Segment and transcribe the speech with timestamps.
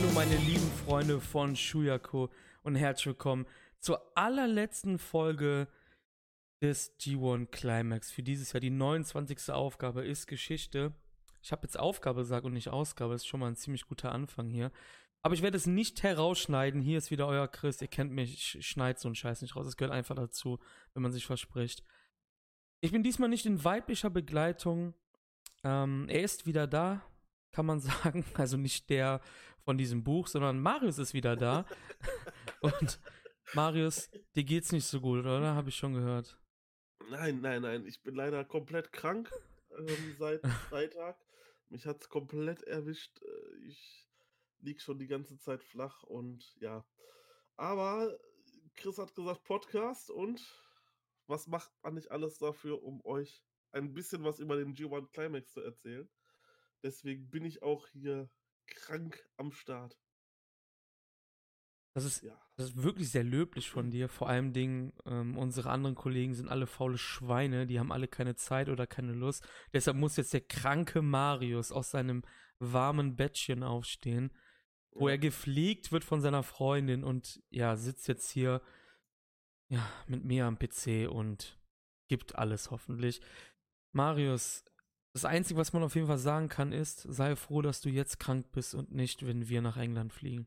[0.00, 2.30] Hallo meine lieben Freunde von Shuyako
[2.62, 3.46] und herzlich willkommen
[3.80, 5.66] zur allerletzten Folge
[6.62, 8.12] des G1 Climax.
[8.12, 9.50] Für dieses Jahr die 29.
[9.50, 10.92] Aufgabe ist Geschichte.
[11.42, 14.12] Ich habe jetzt Aufgabe gesagt und nicht Ausgabe, das ist schon mal ein ziemlich guter
[14.12, 14.70] Anfang hier.
[15.22, 16.80] Aber ich werde es nicht herausschneiden.
[16.80, 17.82] Hier ist wieder euer Chris.
[17.82, 19.66] Ihr kennt mich, ich schneide so einen Scheiß nicht raus.
[19.66, 20.60] Es gehört einfach dazu,
[20.94, 21.82] wenn man sich verspricht.
[22.80, 24.94] Ich bin diesmal nicht in weiblicher Begleitung.
[25.64, 27.02] Ähm, er ist wieder da,
[27.50, 28.24] kann man sagen.
[28.34, 29.20] Also nicht der
[29.68, 31.66] von diesem Buch, sondern Marius ist wieder da.
[32.62, 32.98] Und
[33.52, 35.54] Marius, dir geht's nicht so gut, oder?
[35.54, 36.40] Habe ich schon gehört.
[37.10, 37.84] Nein, nein, nein.
[37.84, 39.30] Ich bin leider komplett krank
[39.76, 41.18] ähm, seit Freitag.
[41.68, 43.20] Mich hat's komplett erwischt.
[43.20, 44.08] Äh, Ich
[44.60, 46.86] lieg schon die ganze Zeit flach und ja.
[47.56, 48.18] Aber
[48.74, 50.40] Chris hat gesagt Podcast und
[51.26, 55.52] was macht man nicht alles dafür, um euch ein bisschen was über den G1 Climax
[55.52, 56.08] zu erzählen?
[56.82, 58.30] Deswegen bin ich auch hier
[58.70, 59.96] krank am Start.
[61.94, 62.40] Das ist, Ja.
[62.56, 64.08] das ist wirklich sehr löblich von dir.
[64.08, 68.36] Vor allem Dingen, ähm, unsere anderen Kollegen sind alle faule Schweine, die haben alle keine
[68.36, 69.46] Zeit oder keine Lust.
[69.72, 72.22] Deshalb muss jetzt der kranke Marius aus seinem
[72.60, 74.30] warmen Bettchen aufstehen,
[74.92, 75.14] wo Ja.
[75.14, 78.62] er gepflegt wird von seiner Freundin und ja, sitzt jetzt hier
[79.70, 81.58] ja, mit mir am PC und
[82.08, 83.20] gibt alles hoffentlich.
[83.92, 84.64] Marius,
[85.12, 88.18] das Einzige, was man auf jeden Fall sagen kann, ist, sei froh, dass du jetzt
[88.18, 90.46] krank bist und nicht, wenn wir nach England fliegen.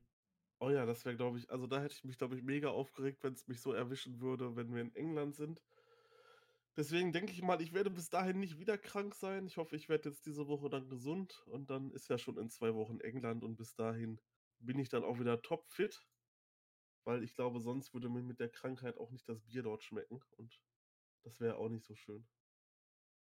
[0.60, 3.24] Oh ja, das wäre, glaube ich, also da hätte ich mich, glaube ich, mega aufgeregt,
[3.24, 5.60] wenn es mich so erwischen würde, wenn wir in England sind.
[6.78, 9.46] Deswegen denke ich mal, ich werde bis dahin nicht wieder krank sein.
[9.46, 12.50] Ich hoffe, ich werde jetzt diese Woche dann gesund und dann ist ja schon in
[12.50, 14.22] zwei Wochen England und bis dahin
[14.60, 16.06] bin ich dann auch wieder topfit,
[17.04, 20.22] weil ich glaube, sonst würde mir mit der Krankheit auch nicht das Bier dort schmecken
[20.38, 20.62] und
[21.24, 22.26] das wäre auch nicht so schön.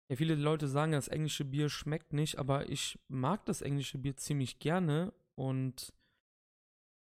[0.10, 4.16] Ja, viele Leute sagen, das englische Bier schmeckt nicht, aber ich mag das englische Bier
[4.18, 5.94] ziemlich gerne und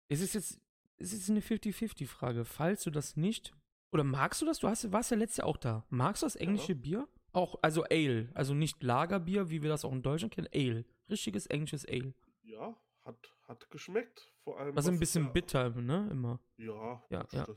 [0.08, 0.60] es ist jetzt,
[0.98, 2.44] es ist eine 50-50-Frage.
[2.44, 3.54] Falls du das nicht,
[3.92, 4.58] oder magst du das?
[4.60, 5.84] Du hast, warst ja letztes Jahr auch da.
[5.90, 7.08] Magst du das englische Bier?
[7.32, 10.84] Auch, also Ale, also nicht Lagerbier, wie wir das auch in Deutschland kennen, Ale.
[11.10, 12.14] Richtiges englisches Ale.
[12.42, 12.74] Ja,
[13.04, 14.32] hat, hat geschmeckt.
[14.42, 14.74] Vor allem.
[14.76, 16.40] Also ein was bisschen ja- bitter, ne, immer.
[16.56, 17.44] Ja, Ja, ja.
[17.44, 17.56] Das,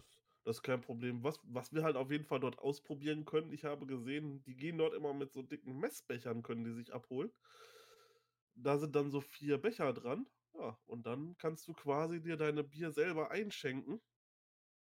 [0.50, 1.24] das ist kein Problem.
[1.24, 4.80] Was, was wir halt auf jeden Fall dort ausprobieren können, ich habe gesehen, die gehen
[4.80, 7.32] dort immer mit so dicken Messbechern, können die sich abholen.
[8.56, 10.26] Da sind dann so vier Becher dran.
[10.56, 14.02] Ja, und dann kannst du quasi dir deine Bier selber einschenken.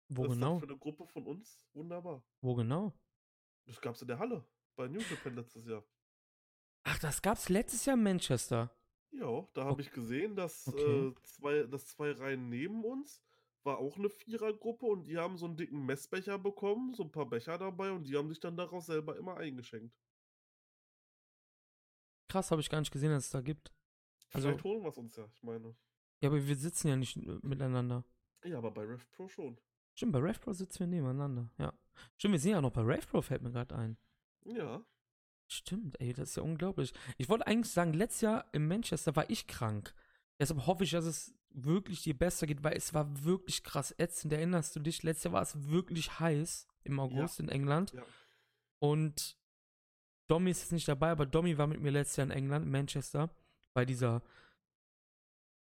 [0.08, 0.52] Wo das ist genau?
[0.52, 2.24] dann für eine Gruppe von uns wunderbar.
[2.40, 2.94] Wo genau?
[3.66, 4.42] Das gab's in der Halle
[4.74, 5.84] bei New Japan letztes Jahr.
[6.84, 8.70] Ach, das gab's letztes Jahr in Manchester.
[9.10, 11.10] Ja, da habe Ok- ich gesehen, dass, okay.
[11.10, 13.22] äh, zwei, dass zwei Reihen neben uns
[13.64, 17.26] war auch eine Vierergruppe und die haben so einen dicken Messbecher bekommen, so ein paar
[17.26, 19.94] Becher dabei und die haben sich dann daraus selber immer eingeschenkt.
[22.28, 23.72] Krass, habe ich gar nicht gesehen, dass es da gibt.
[24.32, 25.76] Also- Vielleicht holen wir es uns ja, ich meine.
[26.20, 28.04] Ja, aber wir sitzen ja nicht äh, miteinander.
[28.44, 29.58] Ja, aber bei Rev Pro schon.
[29.94, 31.72] Stimmt, bei RevPro sitzen wir nebeneinander, ja.
[32.16, 33.98] Stimmt, wir sind ja noch bei RevPro, fällt mir gerade ein.
[34.44, 34.84] Ja,
[35.50, 36.92] Stimmt, ey, das ist ja unglaublich.
[37.16, 39.94] Ich wollte eigentlich sagen, letztes Jahr in Manchester war ich krank.
[40.38, 44.32] Deshalb hoffe ich, dass es wirklich dir besser geht, weil es war wirklich krass ätzend.
[44.32, 45.02] Erinnerst du dich?
[45.02, 47.92] Letztes Jahr war es wirklich heiß im August in England.
[47.92, 48.02] ja.
[48.80, 49.36] Und
[50.28, 52.70] Domi ist jetzt nicht dabei, aber Domi war mit mir letztes Jahr in England, in
[52.70, 53.34] Manchester,
[53.74, 54.22] bei dieser.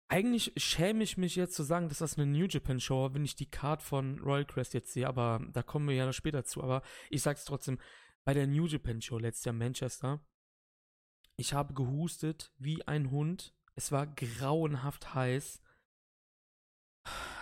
[0.09, 3.25] Eigentlich schäme ich mich jetzt zu sagen, dass das eine New Japan Show war, wenn
[3.25, 6.43] ich die Card von Royal Crest jetzt sehe, aber da kommen wir ja noch später
[6.43, 6.63] zu.
[6.63, 7.79] Aber ich sag's trotzdem,
[8.25, 10.19] bei der New Japan Show letztes Jahr in Manchester,
[11.37, 13.55] ich habe gehustet wie ein Hund.
[13.75, 15.61] Es war grauenhaft heiß.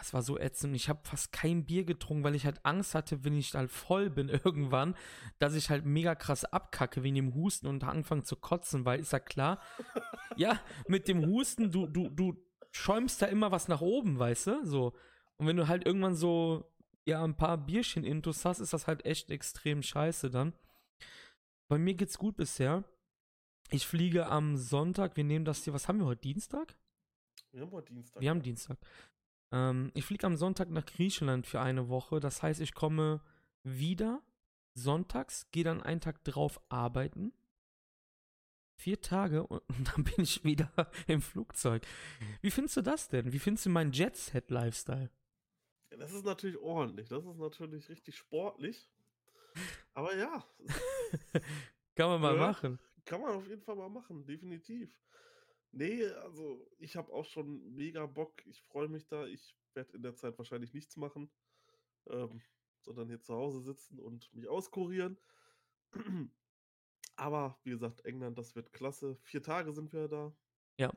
[0.08, 0.74] Es war so ätzend.
[0.74, 4.10] Ich habe fast kein Bier getrunken, weil ich halt Angst hatte, wenn ich halt voll
[4.10, 4.96] bin irgendwann,
[5.38, 9.12] dass ich halt mega krass abkacke wegen dem Husten und anfangen zu kotzen, weil ist
[9.12, 9.62] ja klar,
[10.38, 14.66] ja, mit dem Husten, du, du, du schäumst da immer was nach oben, weißt du?
[14.66, 14.94] So.
[15.36, 16.72] Und wenn du halt irgendwann so,
[17.06, 20.54] ja, ein paar Bierchen intus hast, ist das halt echt extrem scheiße dann.
[21.68, 22.86] Bei mir geht's gut bisher.
[23.72, 26.22] Ich fliege am Sonntag, wir nehmen das hier, was haben wir heute?
[26.22, 26.78] Dienstag?
[27.52, 28.22] Wir haben heute Dienstag.
[28.22, 28.78] Wir haben Dienstag.
[29.52, 32.20] Ähm, ich fliege am Sonntag nach Griechenland für eine Woche.
[32.20, 33.22] Das heißt, ich komme
[33.64, 34.22] wieder
[34.74, 37.34] sonntags, gehe dann einen Tag drauf arbeiten.
[38.80, 39.62] Vier Tage und
[39.96, 40.72] dann bin ich wieder
[41.08, 41.86] im Flugzeug.
[42.42, 43.32] Wie findest du das denn?
[43.34, 45.10] Wie findest du meinen Jet-Set-Lifestyle?
[45.90, 47.08] Das ist natürlich ordentlich.
[47.08, 48.90] Das ist natürlich richtig sportlich.
[49.94, 50.46] Aber ja,
[51.96, 52.48] Kann man mal Ja.
[52.48, 52.78] machen.
[53.06, 55.02] kann man auf jeden Fall mal machen, definitiv.
[55.72, 58.46] Nee, also ich habe auch schon mega Bock.
[58.46, 59.26] Ich freue mich da.
[59.26, 61.30] Ich werde in der Zeit wahrscheinlich nichts machen,
[62.08, 62.42] ähm,
[62.82, 65.18] sondern hier zu Hause sitzen und mich auskurieren.
[67.16, 69.18] Aber wie gesagt, England, das wird klasse.
[69.24, 70.36] Vier Tage sind wir da.
[70.78, 70.92] Ja.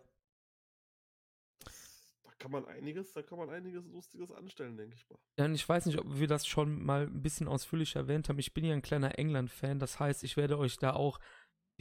[2.23, 5.19] Da kann man einiges, da kann man einiges Lustiges anstellen, denke ich mal.
[5.39, 8.39] Ja, und ich weiß nicht, ob wir das schon mal ein bisschen ausführlich erwähnt haben.
[8.39, 11.19] Ich bin ja ein kleiner England-Fan, das heißt, ich werde euch da auch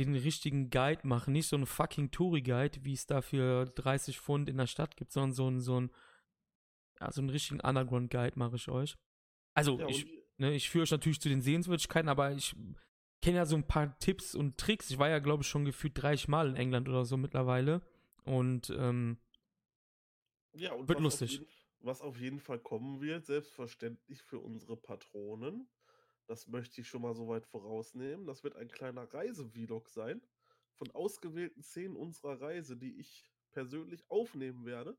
[0.06, 1.34] den richtigen Guide machen.
[1.34, 5.12] Nicht so einen fucking Touri-Guide, wie es da für 30 Pfund in der Stadt gibt,
[5.12, 5.92] sondern so einen, so einen,
[7.00, 8.98] ja, so einen richtigen Underground-Guide mache ich euch.
[9.54, 10.07] Also, Ja, ich,
[10.38, 12.56] ne, ich führe euch natürlich zu den Sehenswürdigkeiten, aber ich
[13.22, 14.90] kenne ja so ein paar Tipps und Tricks.
[14.90, 17.81] Ich war ja, glaube ich, schon gefühlt 30 Mal in England oder so mittlerweile.
[18.24, 19.18] Und, ähm,
[20.54, 21.42] Ja, und Wird lustig.
[21.81, 25.69] Was auf jeden Fall kommen wird, selbstverständlich für unsere Patronen,
[26.30, 30.22] das möchte ich schon mal so weit vorausnehmen, das wird ein kleiner Reise-Vlog sein
[30.76, 34.96] von ausgewählten Szenen unserer Reise, die ich persönlich aufnehmen werde.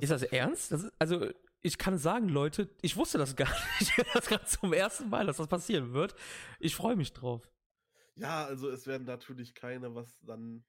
[0.00, 0.72] Ist das ernst?
[0.72, 1.30] Das ist, also,
[1.62, 3.92] ich kann sagen, Leute, ich wusste das gar nicht.
[4.14, 6.14] Das gerade zum ersten Mal, dass das passieren wird.
[6.58, 7.48] Ich freue mich drauf.
[8.14, 10.64] Ja, also es werden natürlich keine, was dann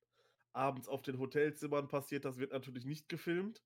[0.51, 3.63] abends auf den Hotelzimmern passiert, das wird natürlich nicht gefilmt.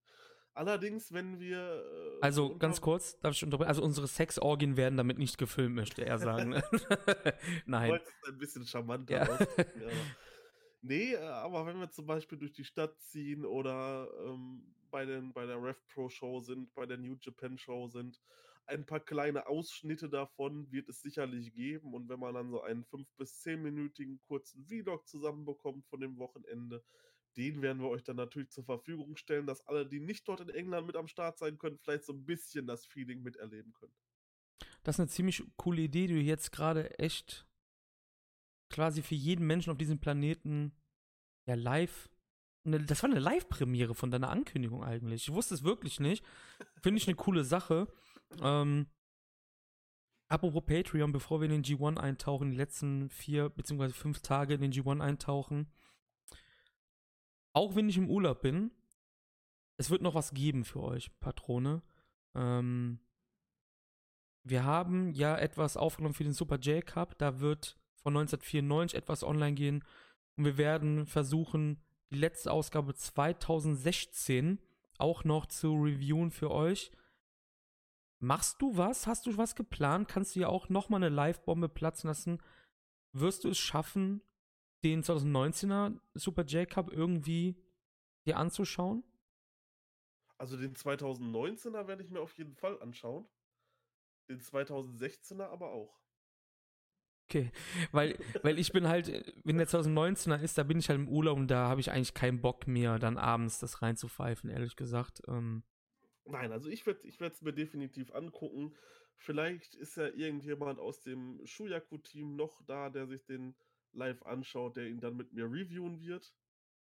[0.54, 1.60] Allerdings, wenn wir.
[1.60, 3.70] äh, Also, ganz kurz, darf ich unterbrechen?
[3.70, 6.50] Also, unsere Sexorgien werden damit nicht gefilmt, möchte er sagen.
[6.52, 6.64] ne?
[7.66, 7.92] Nein.
[7.92, 9.22] wolltest es ein bisschen charmanter Ja.
[9.30, 9.92] ausdrücken, aber.
[10.84, 15.32] Nee, äh, aber wenn wir zum Beispiel durch die Stadt ziehen oder ähm, bei, den,
[15.32, 18.20] bei der Rev Pro Show sind, bei der New Japan Show sind,
[18.66, 21.94] ein paar kleine Ausschnitte davon wird es sicherlich geben.
[21.94, 26.84] Und wenn man dann so einen 5- bis 10-minütigen kurzen Vlog zusammenbekommt von dem Wochenende,
[27.38, 30.50] den werden wir euch dann natürlich zur Verfügung stellen, dass alle, die nicht dort in
[30.50, 33.94] England mit am Start sein können, vielleicht so ein bisschen das Feeling miterleben können.
[34.84, 37.46] Das ist eine ziemlich coole Idee, die du jetzt gerade echt
[38.70, 40.74] quasi für jeden Menschen auf diesem Planeten
[41.46, 42.10] ja live.
[42.64, 45.28] Das war eine Live-Premiere von deiner Ankündigung eigentlich.
[45.28, 46.24] Ich wusste es wirklich nicht.
[46.82, 47.88] Finde ich eine coole Sache.
[48.40, 48.88] Ähm,
[50.28, 54.62] apropos Patreon, bevor wir in den G1 eintauchen, die letzten vier beziehungsweise fünf Tage in
[54.62, 55.72] den G1 eintauchen.
[57.54, 58.72] Auch wenn ich im Urlaub bin,
[59.78, 61.82] es wird noch was geben für euch, Patrone.
[62.36, 63.00] Ähm,
[64.44, 67.18] wir haben ja etwas aufgenommen für den Super J Cup.
[67.18, 69.84] Da wird von 1994 etwas online gehen.
[70.36, 71.82] Und wir werden versuchen,
[72.12, 74.60] die letzte Ausgabe 2016
[74.98, 76.92] auch noch zu reviewen für euch.
[78.20, 79.08] Machst du was?
[79.08, 80.08] Hast du was geplant?
[80.08, 82.40] Kannst du ja auch nochmal eine Live-Bombe platzen lassen?
[83.14, 84.22] Wirst du es schaffen,
[84.84, 87.56] den 2019er Super J Cup irgendwie
[88.26, 89.04] dir anzuschauen?
[90.38, 93.28] Also den 2019er werde ich mir auf jeden Fall anschauen.
[94.30, 96.02] Den 2016er aber auch.
[97.30, 97.52] Okay,
[97.92, 99.08] weil, weil ich bin halt,
[99.46, 102.14] wenn der 2019er ist, da bin ich halt im Urlaub und da habe ich eigentlich
[102.14, 105.22] keinen Bock mehr, dann abends das reinzupfeifen, ehrlich gesagt.
[105.28, 105.64] Ähm,
[106.26, 108.76] Nein, also ich werde ich es mir definitiv angucken.
[109.16, 113.56] Vielleicht ist ja irgendjemand aus dem Shuyaku-Team noch da, der sich den
[113.94, 116.34] live anschaut, der ihn dann mit mir reviewen wird.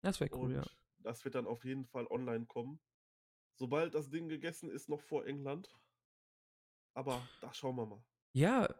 [0.01, 0.63] das wäre cool, Und ja.
[0.99, 2.79] das wird dann auf jeden Fall online kommen.
[3.55, 5.69] Sobald das Ding gegessen ist, noch vor England.
[6.95, 8.03] Aber da schauen wir mal.
[8.33, 8.73] Ja,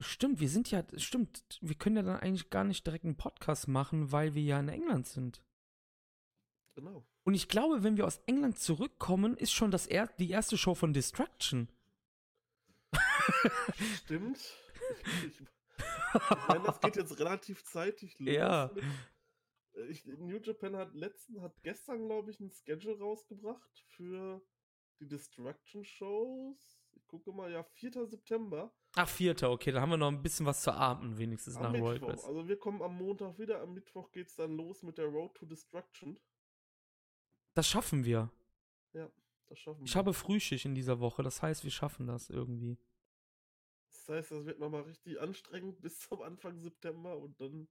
[0.00, 3.68] stimmt, wir sind ja, stimmt, wir können ja dann eigentlich gar nicht direkt einen Podcast
[3.68, 5.44] machen, weil wir ja in England sind.
[6.74, 7.04] Genau.
[7.24, 10.74] Und ich glaube, wenn wir aus England zurückkommen, ist schon das er die erste Show
[10.74, 11.68] von Destruction.
[13.96, 14.38] Stimmt.
[15.24, 15.46] Ich, ich,
[16.14, 18.34] ich meine, das geht jetzt relativ zeitig los.
[18.34, 18.70] Ja.
[19.74, 24.42] äh, Ich, New Japan hat letzten, hat gestern, glaube ich, ein Schedule rausgebracht für
[25.00, 26.78] die Destruction Shows.
[26.94, 28.06] Ich gucke mal, ja, 4.
[28.06, 28.72] September.
[28.94, 31.72] Ach, vierter, okay, da haben wir noch ein bisschen was zu atmen, wenigstens Am nach
[31.72, 32.06] Mittwoch.
[32.08, 32.24] Quest.
[32.26, 33.62] Also wir kommen am Montag wieder.
[33.62, 36.18] Am Mittwoch geht es dann los mit der Road to Destruction.
[37.54, 38.30] Das schaffen wir.
[38.92, 39.98] Das schaffen Ich wir.
[39.98, 42.78] habe Frühschicht in dieser Woche, das heißt, wir schaffen das irgendwie.
[44.06, 47.68] Das heißt, das wird nochmal richtig anstrengend bis zum Anfang September und dann,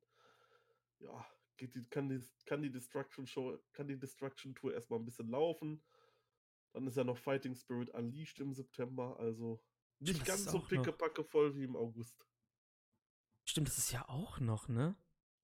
[0.99, 1.25] ja,
[1.57, 5.29] geht die, kann, die, kann die Destruction Show, kann die Destruction Tour erstmal ein bisschen
[5.29, 5.83] laufen.
[6.73, 9.61] Dann ist ja noch Fighting Spirit Unleashed im September, also
[9.99, 12.25] nicht das ganz so pickepacke voll wie im August.
[13.43, 14.95] Stimmt, das ist ja auch noch, ne?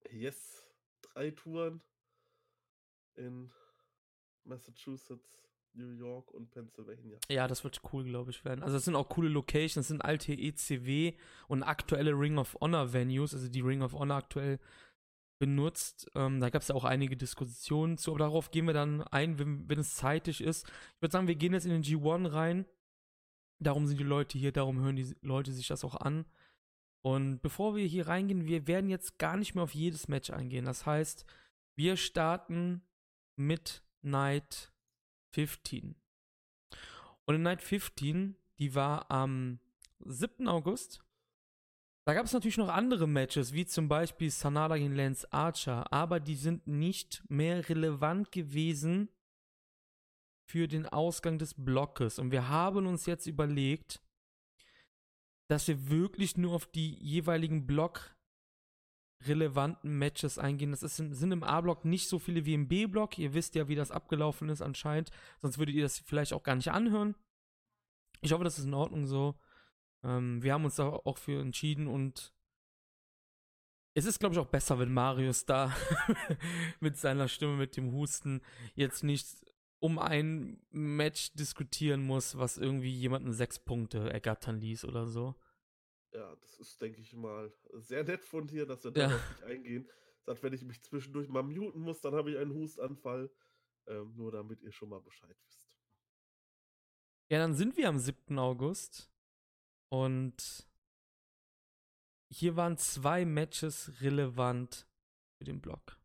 [0.09, 0.63] Yes,
[1.01, 1.81] drei Touren
[3.15, 3.51] in
[4.45, 5.46] Massachusetts,
[5.77, 7.17] New York und Pennsylvania.
[7.29, 8.63] Ja, das wird cool, glaube ich, werden.
[8.63, 11.13] Also, es sind auch coole Locations, es sind alte ECW
[11.47, 14.59] und aktuelle Ring of Honor Venues, also die Ring of Honor aktuell
[15.39, 16.09] benutzt.
[16.15, 19.39] Ähm, da gab es ja auch einige Diskussionen zu, aber darauf gehen wir dann ein,
[19.39, 20.67] wenn, wenn es zeitig ist.
[20.95, 22.65] Ich würde sagen, wir gehen jetzt in den G1 rein.
[23.59, 26.25] Darum sind die Leute hier, darum hören die Leute sich das auch an.
[27.01, 30.65] Und bevor wir hier reingehen, wir werden jetzt gar nicht mehr auf jedes Match eingehen.
[30.65, 31.25] Das heißt,
[31.75, 32.81] wir starten
[33.35, 34.73] mit Night
[35.37, 35.95] 15.
[37.25, 39.59] Und in Night 15, die war am
[39.99, 40.47] 7.
[40.47, 41.05] August.
[42.07, 46.19] Da gab es natürlich noch andere Matches, wie zum Beispiel Sanada gegen Lance Archer, aber
[46.19, 49.09] die sind nicht mehr relevant gewesen
[50.49, 52.17] für den Ausgang des Blockes.
[52.17, 54.01] Und wir haben uns jetzt überlegt,
[55.49, 58.16] dass wir wirklich nur auf die jeweiligen Block
[59.25, 60.71] relevanten Matches eingehen.
[60.71, 63.17] Das ist, sind im A-Block nicht so viele wie im B-Block.
[63.17, 65.11] Ihr wisst ja, wie das abgelaufen ist anscheinend.
[65.39, 67.15] Sonst würdet ihr das vielleicht auch gar nicht anhören.
[68.21, 69.39] Ich hoffe, das ist in Ordnung so.
[70.03, 72.33] Ähm, wir haben uns da auch für entschieden und
[73.93, 75.75] es ist, glaube ich, auch besser, wenn Marius da
[76.79, 78.41] mit seiner Stimme, mit dem Husten
[78.75, 79.25] jetzt nicht
[79.79, 85.35] um ein Match diskutieren muss, was irgendwie jemanden sechs Punkte ergattern ließ oder so.
[86.11, 89.29] Ja, das ist, denke ich mal, sehr nett von dir, dass wir darauf ja.
[89.29, 89.89] nicht eingehen.
[90.21, 93.29] Sagt, wenn ich mich zwischendurch mal muten muss, dann habe ich einen Hustanfall.
[93.87, 95.77] Ähm, nur damit ihr schon mal Bescheid wisst.
[97.29, 98.37] Ja, dann sind wir am 7.
[98.37, 99.09] August.
[99.89, 100.67] Und
[102.29, 104.87] hier waren zwei Matches relevant
[105.37, 105.97] für den Block.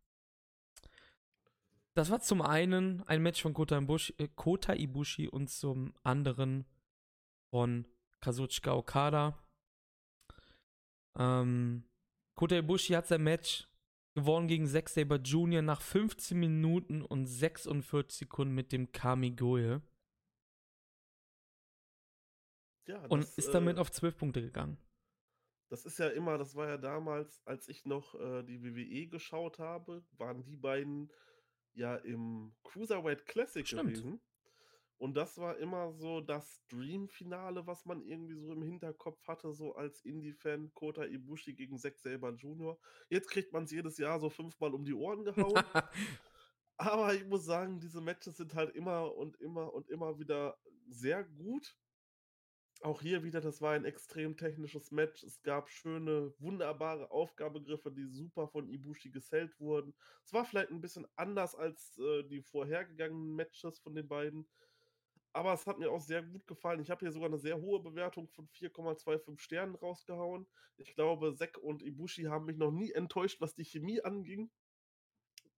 [1.95, 6.65] Das war zum einen ein Match von Kota Ibushi, äh, Kota Ibushi und zum anderen
[7.51, 7.87] von
[8.21, 9.39] Kazuchika Okada.
[11.19, 11.85] Ähm,
[12.35, 13.69] Kota Ibushi hat sein Match
[14.15, 15.63] gewonnen gegen Zack Saber Jr.
[15.63, 19.81] nach 15 Minuten und 46 Sekunden mit dem Kamigoye.
[22.87, 24.77] Ja, und das, ist damit äh, auf 12 Punkte gegangen.
[25.69, 29.59] Das ist ja immer, das war ja damals, als ich noch äh, die WWE geschaut
[29.59, 31.11] habe, waren die beiden
[31.75, 33.95] ja im Cruiserweight Classic Stimmt.
[33.95, 34.21] gewesen.
[35.03, 39.75] Und das war immer so das Dream-Finale, was man irgendwie so im Hinterkopf hatte, so
[39.75, 42.79] als Indie-Fan, Kota Ibushi gegen Zack Saber Jr.
[43.09, 45.55] Jetzt kriegt man es jedes Jahr so fünfmal um die Ohren gehauen.
[46.77, 50.57] Aber ich muss sagen, diese Matches sind halt immer und immer und immer wieder
[50.87, 51.77] sehr gut.
[52.83, 55.25] Auch hier wieder, das war ein extrem technisches Match.
[55.25, 59.97] Es gab schöne, wunderbare Aufgabegriffe, die super von Ibushi gesellt wurden.
[60.25, 64.47] Es war vielleicht ein bisschen anders als äh, die vorhergegangenen Matches von den beiden.
[65.33, 66.81] Aber es hat mir auch sehr gut gefallen.
[66.81, 70.47] Ich habe hier sogar eine sehr hohe Bewertung von 4,25 Sternen rausgehauen.
[70.77, 74.51] Ich glaube, Sek und Ibushi haben mich noch nie enttäuscht, was die Chemie anging.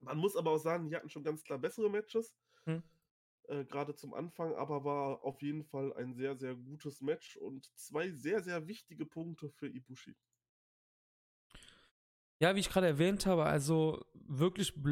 [0.00, 2.34] Man muss aber auch sagen, die hatten schon ganz klar bessere Matches.
[2.64, 2.82] Hm
[3.48, 7.70] äh, gerade zum Anfang, aber war auf jeden Fall ein sehr, sehr gutes Match und
[7.76, 10.16] zwei sehr, sehr wichtige Punkte für Ibushi.
[12.40, 14.82] Ja, wie ich gerade erwähnt habe, also wirklich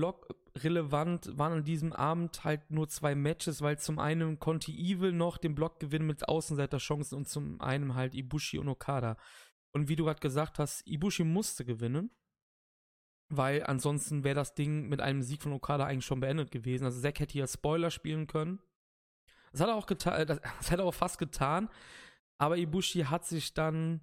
[0.53, 5.39] blockrelevant waren an diesem Abend halt nur zwei Matches, weil zum einen konnte Evil noch
[5.39, 9.17] den Block gewinnen mit Außenseiterchancen und zum einen halt Ibushi und Okada.
[9.73, 12.11] Und wie du gerade gesagt hast, Ibushi musste gewinnen
[13.35, 16.85] weil ansonsten wäre das Ding mit einem Sieg von Okada eigentlich schon beendet gewesen.
[16.85, 18.61] Also Zack hätte hier Spoiler spielen können.
[19.53, 21.71] Das hat er auch getan, äh, das, das hat er auch fast getan.
[22.39, 24.01] Aber Ibushi hat sich dann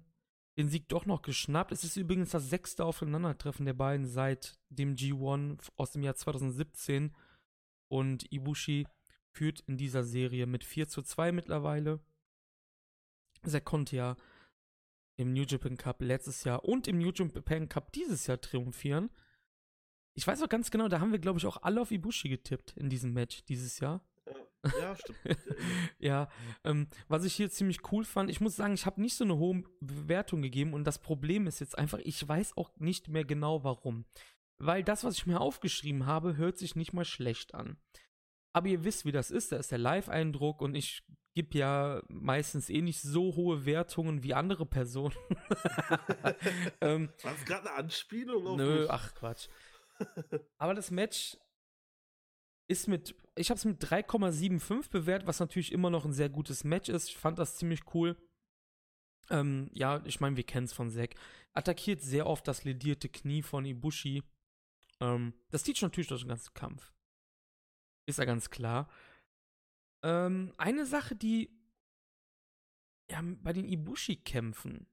[0.60, 1.72] den Sieg doch noch geschnappt.
[1.72, 7.14] Es ist übrigens das sechste Aufeinandertreffen der beiden seit dem G1 aus dem Jahr 2017.
[7.88, 8.86] Und Ibushi
[9.32, 12.00] führt in dieser Serie mit 4 zu 2 mittlerweile.
[13.42, 14.16] Zack konnte ja
[15.16, 19.10] im New Japan Cup letztes Jahr und im New Japan Cup dieses Jahr triumphieren.
[20.14, 22.76] Ich weiß auch ganz genau, da haben wir, glaube ich, auch alle auf Ibushi getippt
[22.76, 24.04] in diesem Match dieses Jahr.
[24.80, 25.18] Ja, stimmt.
[25.98, 26.28] ja,
[26.64, 29.36] ähm, was ich hier ziemlich cool fand, ich muss sagen, ich habe nicht so eine
[29.36, 33.64] hohe Bewertung gegeben und das Problem ist jetzt einfach, ich weiß auch nicht mehr genau
[33.64, 34.04] warum.
[34.58, 37.78] Weil das, was ich mir aufgeschrieben habe, hört sich nicht mal schlecht an.
[38.52, 42.68] Aber ihr wisst, wie das ist, da ist der Live-Eindruck und ich gebe ja meistens
[42.68, 45.14] eh nicht so hohe Wertungen wie andere Personen.
[46.80, 48.90] ähm, War das gerade eine Anspielung auf Nö, mich?
[48.90, 49.48] ach Quatsch.
[50.58, 51.38] Aber das Match
[52.68, 56.64] ist mit, ich habe es mit 3,75 bewertet, was natürlich immer noch ein sehr gutes
[56.64, 57.08] Match ist.
[57.08, 58.16] Ich fand das ziemlich cool.
[59.30, 61.14] Ähm, ja, ich meine, wir kennen es von Zack.
[61.52, 64.22] Attackiert sehr oft das ledierte Knie von Ibushi.
[65.00, 66.92] Ähm, das zieht schon natürlich durch den ganzen Kampf.
[68.06, 68.88] Ist ja ganz klar.
[70.02, 71.50] Ähm, eine Sache, die
[73.10, 74.86] ja, bei den Ibushi-Kämpfen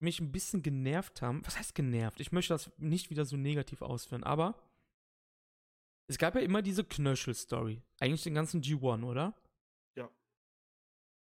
[0.00, 1.44] mich ein bisschen genervt haben.
[1.46, 2.20] Was heißt genervt?
[2.20, 4.60] Ich möchte das nicht wieder so negativ ausführen, aber
[6.06, 7.82] es gab ja immer diese Knöchel-Story.
[8.00, 9.34] Eigentlich den ganzen G1, oder?
[9.96, 10.10] Ja.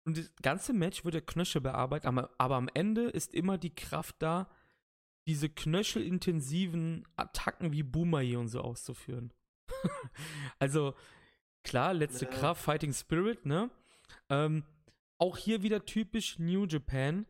[0.07, 3.75] Und das ganze Match wird der Knöchel bearbeitet, aber, aber am Ende ist immer die
[3.75, 4.51] Kraft da,
[5.27, 9.33] diese knöchelintensiven Attacken wie Boomerang und so auszuführen.
[10.59, 10.95] also,
[11.65, 12.31] Klar, letzte ja.
[12.31, 13.71] Kraft, Fighting Spirit, ne?
[14.29, 14.65] Ähm,
[15.19, 17.27] auch hier wieder typisch New Japan.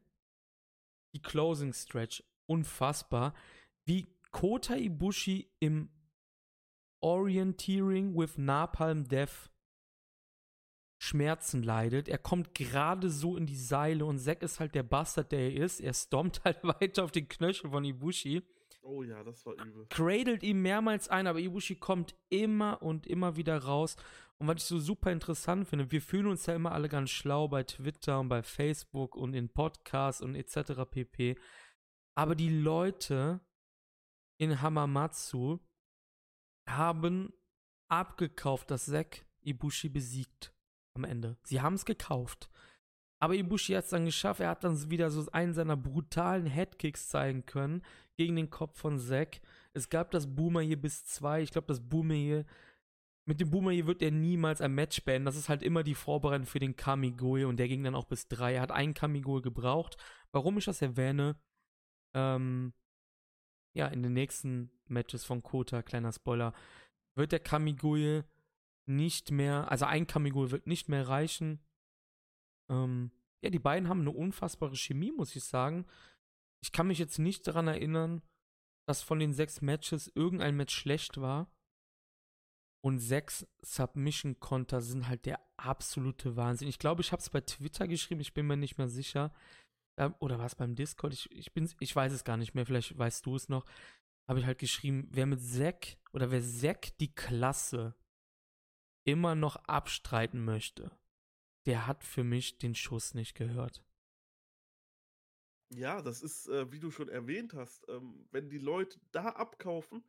[1.14, 2.22] Die Closing Stretch.
[2.46, 3.34] Unfassbar.
[3.84, 5.90] Wie Kota Ibushi im
[7.02, 9.50] Orienteering with Napalm Death
[11.02, 12.08] Schmerzen leidet.
[12.08, 15.56] Er kommt gerade so in die Seile und Zack ist halt der Bastard, der er
[15.64, 15.80] ist.
[15.80, 18.42] Er stompt halt weiter auf den Knöchel von Ibushi.
[18.82, 19.86] Oh ja, das war übel.
[19.90, 23.96] Cradelt ihm mehrmals ein, aber Ibushi kommt immer und immer wieder raus
[24.38, 27.48] Und was ich so super interessant finde, wir fühlen uns ja immer alle ganz schlau
[27.48, 30.82] bei Twitter und bei Facebook und in Podcasts und etc.
[30.88, 31.36] pp.
[32.14, 33.40] Aber die Leute
[34.38, 35.58] in Hamamatsu
[36.68, 37.32] haben
[37.88, 40.54] abgekauft, dass Zack Ibushi besiegt
[40.94, 41.36] am Ende.
[41.44, 42.50] Sie haben es gekauft.
[43.20, 44.40] Aber Ibushi hat es dann geschafft.
[44.40, 47.82] Er hat dann wieder so einen seiner brutalen Headkicks zeigen können
[48.16, 49.40] gegen den Kopf von Zack.
[49.74, 51.40] Es gab das Boomer hier bis zwei.
[51.40, 52.44] Ich glaube, das Boomer hier.
[53.24, 55.26] Mit dem Boomer hier wird er niemals ein Match beenden.
[55.26, 58.26] Das ist halt immer die Vorbereitung für den Kamigoye und der ging dann auch bis
[58.26, 58.54] drei.
[58.54, 59.96] Er hat einen Kamigoye gebraucht.
[60.32, 61.36] Warum ich das erwähne,
[62.14, 62.72] ähm,
[63.74, 66.52] ja, in den nächsten Matches von Kota, kleiner Spoiler,
[67.14, 68.24] wird der Kamigoye
[68.86, 71.60] nicht mehr, also ein Kamigoye wird nicht mehr reichen.
[72.70, 73.10] Ähm,
[73.42, 75.86] ja, die beiden haben eine unfassbare Chemie, muss ich sagen.
[76.62, 78.22] Ich kann mich jetzt nicht daran erinnern,
[78.86, 81.50] dass von den sechs Matches irgendein Match schlecht war.
[82.84, 86.66] Und sechs Submission-Konter sind halt der absolute Wahnsinn.
[86.66, 89.32] Ich glaube, ich habe es bei Twitter geschrieben, ich bin mir nicht mehr sicher.
[90.06, 91.12] Ähm, oder war es beim Discord?
[91.12, 93.64] Ich, ich, bin, ich weiß es gar nicht mehr, vielleicht weißt du es noch.
[94.28, 97.94] Habe ich halt geschrieben, wer mit Zack oder wer Zack die Klasse
[99.04, 100.92] immer noch abstreiten möchte,
[101.66, 103.84] der hat für mich den Schuss nicht gehört.
[105.70, 110.04] Ja, das ist, äh, wie du schon erwähnt hast, ähm, wenn die Leute da abkaufen,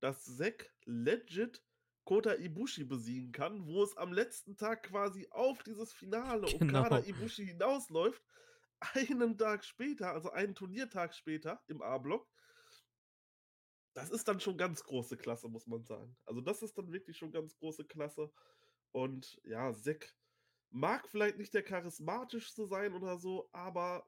[0.00, 1.62] dass Zack legit
[2.04, 6.80] Kota Ibushi besiegen kann, wo es am letzten Tag quasi auf dieses Finale Genau.
[6.80, 8.22] Okada Ibushi hinausläuft,
[8.80, 12.28] einen Tag später, also einen Turniertag später im A-Block,
[13.94, 16.16] das ist dann schon ganz große Klasse, muss man sagen.
[16.26, 18.30] Also das ist dann wirklich schon ganz große Klasse.
[18.92, 20.14] Und ja, Zack
[20.70, 24.06] mag vielleicht nicht der charismatischste sein oder so, aber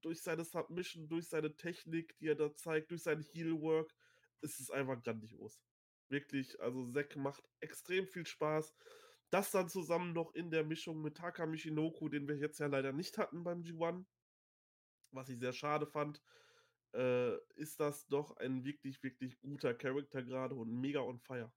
[0.00, 3.94] durch seine Submission, durch seine Technik, die er da zeigt, durch sein Heelwork,
[4.40, 5.62] ist es einfach grandios.
[6.08, 8.74] Wirklich, also Zack macht extrem viel Spaß.
[9.34, 12.92] Das dann zusammen noch in der Mischung mit Taka Michinoku, den wir jetzt ja leider
[12.92, 14.04] nicht hatten beim G1,
[15.10, 16.22] was ich sehr schade fand,
[16.94, 21.52] äh, ist das doch ein wirklich, wirklich guter Charakter gerade und mega on fire.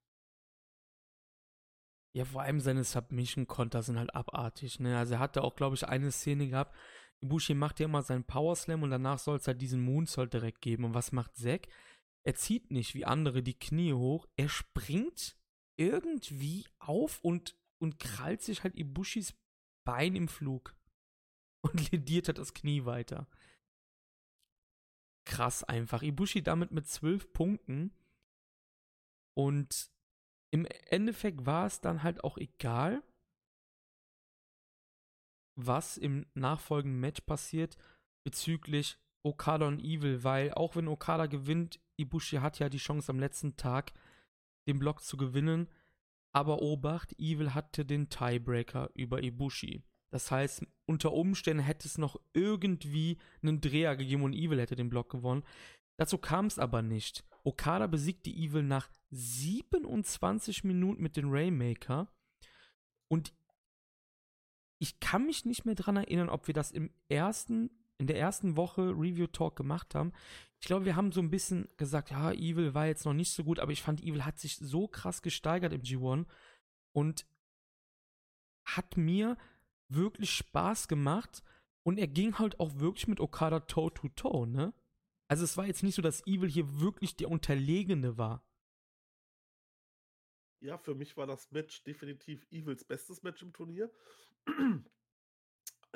[2.16, 4.80] Ja, vor allem seine Submission-Konter sind halt abartig.
[4.80, 4.98] Ne?
[4.98, 6.76] Also er hatte auch, glaube ich, eine Szene gehabt.
[7.22, 10.62] Ibushi macht ja immer seinen Power Slam und danach soll es halt diesen Moonsault direkt
[10.62, 10.84] geben.
[10.84, 11.68] Und was macht Zack?
[12.24, 14.26] Er zieht nicht wie andere die Knie hoch.
[14.36, 15.38] Er springt
[15.76, 19.36] irgendwie auf und, und krallt sich halt Ibushis
[19.86, 20.76] Bein im Flug.
[21.62, 23.28] Und lediert halt das Knie weiter.
[25.26, 26.02] Krass einfach.
[26.02, 27.94] Ibushi damit mit zwölf Punkten.
[29.34, 29.90] Und
[30.52, 33.02] im Endeffekt war es dann halt auch egal,
[35.56, 37.78] was im nachfolgenden Match passiert
[38.24, 43.20] bezüglich Okada und Evil, weil auch wenn Okada gewinnt, Ibushi hat ja die Chance am
[43.20, 43.94] letzten Tag
[44.68, 45.70] den Block zu gewinnen,
[46.38, 49.82] aber Obacht, Evil hatte den Tiebreaker über Ibushi.
[50.12, 54.92] Das heißt, unter Umständen hätte es noch irgendwie einen Dreher gegeben und Evil hätte den
[54.92, 55.44] Block gewonnen.
[55.98, 57.26] Dazu kam es aber nicht.
[57.44, 62.08] Okada besiegte Evil nach 27 Minuten mit dem Rainmaker.
[63.08, 63.34] Und
[64.78, 68.56] ich kann mich nicht mehr dran erinnern, ob wir das im ersten, in der ersten
[68.56, 70.14] Woche Review Talk gemacht haben.
[70.60, 73.44] Ich glaube, wir haben so ein bisschen gesagt, ja, Evil war jetzt noch nicht so
[73.44, 76.26] gut, aber ich fand, Evil hat sich so krass gesteigert im G1
[76.94, 77.26] und
[78.66, 79.38] hat mir
[79.90, 81.44] wirklich Spaß gemacht.
[81.84, 84.74] Und er ging halt auch wirklich mit Okada toe to toe, ne?
[85.30, 88.44] Also es war jetzt nicht so, dass Evil hier wirklich der Unterlegene war.
[90.60, 93.92] Ja, für mich war das Match definitiv Evils bestes Match im Turnier.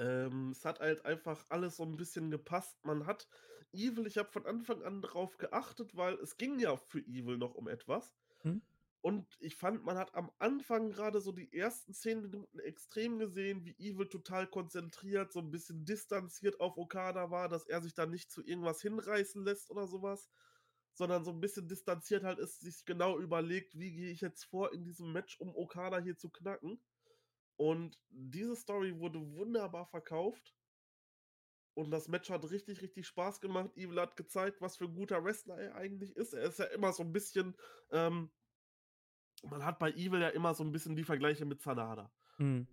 [0.01, 2.83] Ähm, es hat halt einfach alles so ein bisschen gepasst.
[2.83, 3.27] Man hat
[3.71, 7.53] Evil, ich habe von Anfang an drauf geachtet, weil es ging ja für Evil noch
[7.53, 8.11] um etwas.
[8.41, 8.61] Hm?
[9.01, 13.63] Und ich fand, man hat am Anfang gerade so die ersten zehn Minuten extrem gesehen,
[13.63, 18.05] wie Evil total konzentriert, so ein bisschen distanziert auf Okada war, dass er sich da
[18.05, 20.29] nicht zu irgendwas hinreißen lässt oder sowas,
[20.93, 24.73] sondern so ein bisschen distanziert halt ist, sich genau überlegt, wie gehe ich jetzt vor
[24.73, 26.79] in diesem Match, um Okada hier zu knacken.
[27.57, 30.55] Und diese Story wurde wunderbar verkauft.
[31.73, 33.71] Und das Match hat richtig, richtig Spaß gemacht.
[33.77, 36.33] Evil hat gezeigt, was für ein guter Wrestler er eigentlich ist.
[36.33, 37.55] Er ist ja immer so ein bisschen,
[37.91, 38.29] ähm,
[39.43, 42.11] man hat bei Evil ja immer so ein bisschen die Vergleiche mit Sanada.
[42.37, 42.67] Hm.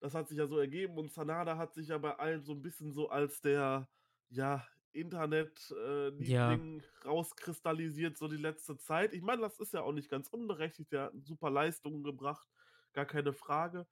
[0.00, 2.62] Das hat sich ja so ergeben und Sanada hat sich ja bei allen so ein
[2.62, 3.88] bisschen so als der,
[4.30, 6.86] ja, Internet-Liebling Ja.
[7.04, 9.12] rauskristallisiert, so die letzte Zeit.
[9.12, 10.90] Ich meine, das ist ja auch nicht ganz unberechtigt.
[10.92, 12.48] Der hat super Leistungen gebracht,
[12.92, 13.86] gar keine Frage.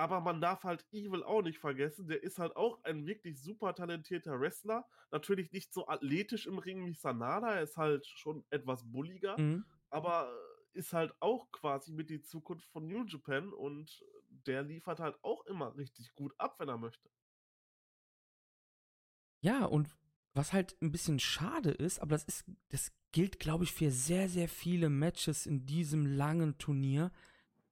[0.00, 2.08] Aber man darf halt Evil auch nicht vergessen.
[2.08, 4.88] Der ist halt auch ein wirklich super talentierter Wrestler.
[5.10, 7.56] Natürlich nicht so athletisch im Ring wie Sanada.
[7.56, 9.38] Er ist halt schon etwas bulliger.
[9.38, 9.66] Mhm.
[9.90, 10.34] Aber
[10.72, 14.02] ist halt auch quasi mit die Zukunft von New Japan und
[14.46, 17.10] der liefert halt auch immer richtig gut ab, wenn er möchte.
[19.42, 19.90] Ja, und
[20.32, 24.30] was halt ein bisschen schade ist, aber das ist, das gilt, glaube ich, für sehr,
[24.30, 27.12] sehr viele Matches in diesem langen Turnier.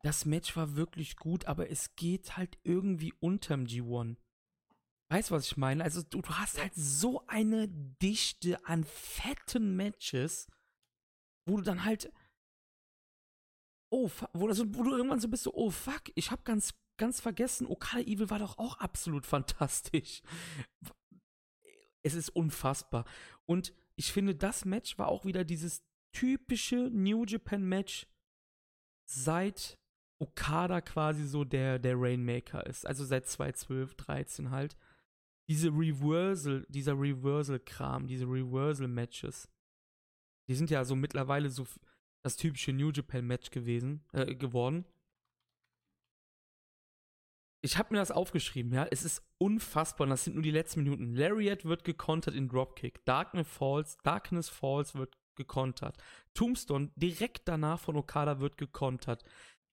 [0.02, 4.16] Das Match war wirklich gut, aber es geht halt irgendwie unterm G1.
[5.11, 5.82] Weißt du, was ich meine?
[5.82, 10.48] Also, du, du hast halt so eine Dichte an fetten Matches,
[11.46, 12.12] wo du dann halt.
[13.90, 17.20] Oh, wo, also, wo du irgendwann so bist, so, oh fuck, ich hab ganz, ganz
[17.20, 20.20] vergessen, Okada Evil war doch auch absolut fantastisch.
[22.02, 23.06] Es ist unfassbar.
[23.46, 25.82] Und ich finde, das Match war auch wieder dieses
[26.12, 28.06] typische New Japan Match,
[29.06, 29.78] seit
[30.18, 32.87] Okada quasi so der, der Rainmaker ist.
[32.87, 34.76] Also seit 2012, 13 halt.
[35.48, 39.48] Diese Reversal, dieser Reversal-Kram, diese Reversal-Matches,
[40.48, 41.66] die sind ja so mittlerweile so
[42.22, 44.85] das typische New Japan-Match gewesen, äh, geworden.
[47.61, 48.87] Ich habe mir das aufgeschrieben, ja.
[48.90, 51.14] Es ist unfassbar und das sind nur die letzten Minuten.
[51.14, 53.04] Lariat wird gekontert in Dropkick.
[53.04, 55.96] Darkness Falls, Darkness Falls wird gekontert.
[56.35, 59.24] Tombstone direkt danach von Okada wird gekontert.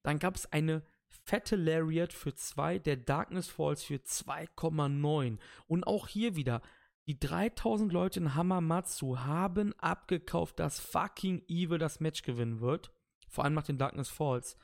[0.06, 5.40] Dann gab es eine fette Lariat für 2, der Darkness Falls für 2,9.
[5.66, 6.62] Und auch hier wieder,
[7.08, 12.92] die 3000 Leute in Hamamatsu haben abgekauft, dass fucking Evil das Match gewinnen wird.
[13.28, 14.58] Vor allem nach den Darkness Falls.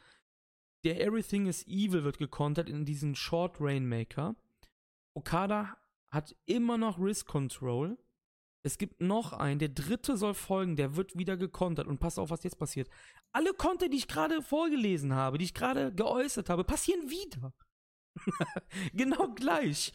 [0.83, 4.35] Der Everything is Evil wird gekontert in diesen Short Rainmaker.
[5.15, 5.75] Okada
[6.11, 7.97] hat immer noch Risk Control.
[8.63, 11.87] Es gibt noch einen, der dritte soll folgen, der wird wieder gekontert.
[11.87, 12.89] Und pass auf, was jetzt passiert.
[13.31, 17.53] Alle Konter, die ich gerade vorgelesen habe, die ich gerade geäußert habe, passieren wieder.
[18.93, 19.93] genau gleich.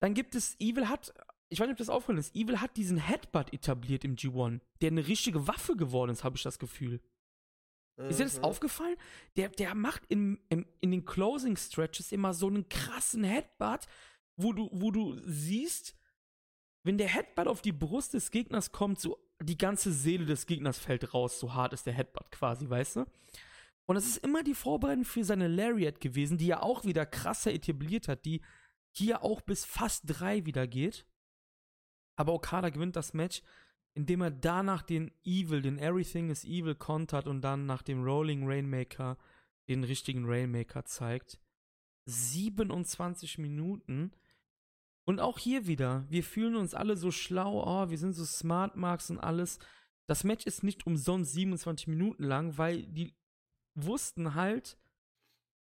[0.00, 1.12] Dann gibt es, Evil hat,
[1.48, 4.90] ich weiß nicht, ob das aufgefallen ist, Evil hat diesen Headbutt etabliert im G1, der
[4.90, 7.00] eine richtige Waffe geworden ist, habe ich das Gefühl.
[8.08, 8.44] Ist dir das mhm.
[8.44, 8.96] aufgefallen?
[9.36, 13.86] Der, der macht in, in, in den Closing Stretches immer so einen krassen Headbutt,
[14.36, 15.94] wo du, wo du siehst,
[16.82, 20.78] wenn der Headbutt auf die Brust des Gegners kommt, so die ganze Seele des Gegners
[20.78, 23.06] fällt raus, so hart ist der Headbutt quasi, weißt du?
[23.86, 27.52] Und es ist immer die Vorbereitung für seine Lariat gewesen, die er auch wieder krasser
[27.52, 28.40] etabliert hat, die
[28.92, 31.06] hier auch bis fast drei wieder geht.
[32.16, 33.42] Aber Okada gewinnt das Match,
[33.94, 38.46] indem er danach den Evil, den Everything is Evil kontert und dann nach dem Rolling
[38.46, 39.18] Rainmaker
[39.68, 41.40] den richtigen Rainmaker zeigt.
[42.06, 44.12] 27 Minuten
[45.10, 48.76] und auch hier wieder, wir fühlen uns alle so schlau, oh, wir sind so Smart
[48.76, 49.58] Marks und alles.
[50.06, 53.16] Das Match ist nicht umsonst 27 Minuten lang, weil die
[53.74, 54.78] wussten halt,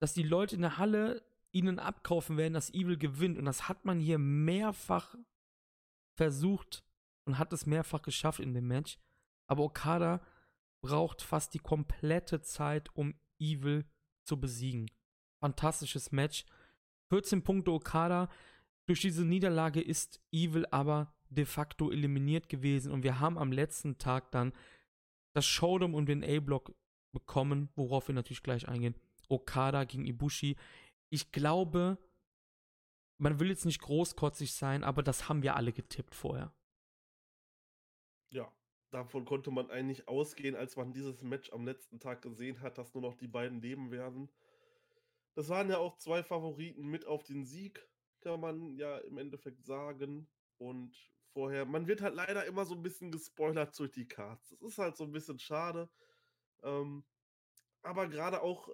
[0.02, 3.38] dass die Leute in der Halle ihnen abkaufen werden, dass Evil gewinnt.
[3.38, 5.16] Und das hat man hier mehrfach
[6.18, 6.84] versucht
[7.26, 8.98] und hat es mehrfach geschafft in dem Match.
[9.48, 10.26] Aber Okada
[10.82, 13.86] braucht fast die komplette Zeit, um Evil
[14.24, 14.90] zu besiegen.
[15.40, 16.46] Fantastisches Match.
[17.10, 18.28] 14 Punkte Okada.
[18.88, 23.98] Durch diese Niederlage ist Evil aber de facto eliminiert gewesen und wir haben am letzten
[23.98, 24.54] Tag dann
[25.34, 26.76] das Showdown und den A-Block
[27.12, 28.96] bekommen, worauf wir natürlich gleich eingehen.
[29.28, 30.56] Okada gegen Ibushi.
[31.10, 31.98] Ich glaube,
[33.18, 36.54] man will jetzt nicht großkotzig sein, aber das haben wir alle getippt vorher.
[38.30, 38.52] Ja,
[38.92, 42.94] davon konnte man eigentlich ausgehen, als man dieses Match am letzten Tag gesehen hat, dass
[42.94, 44.30] nur noch die beiden leben werden.
[45.34, 47.86] Das waren ja auch zwei Favoriten mit auf den Sieg
[48.26, 50.28] kann man ja im Endeffekt sagen.
[50.58, 50.96] Und
[51.32, 54.50] vorher, man wird halt leider immer so ein bisschen gespoilert durch die Cards.
[54.50, 55.88] Das ist halt so ein bisschen schade.
[56.64, 57.04] Ähm,
[57.84, 58.72] aber gerade auch äh,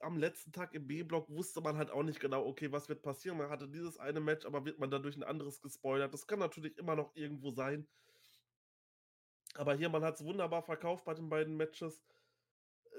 [0.00, 3.36] am letzten Tag im B-Block wusste man halt auch nicht genau, okay, was wird passieren.
[3.36, 6.14] Man hatte dieses eine Match, aber wird man dadurch ein anderes gespoilert.
[6.14, 7.86] Das kann natürlich immer noch irgendwo sein.
[9.54, 12.00] Aber hier, man hat es wunderbar verkauft bei den beiden Matches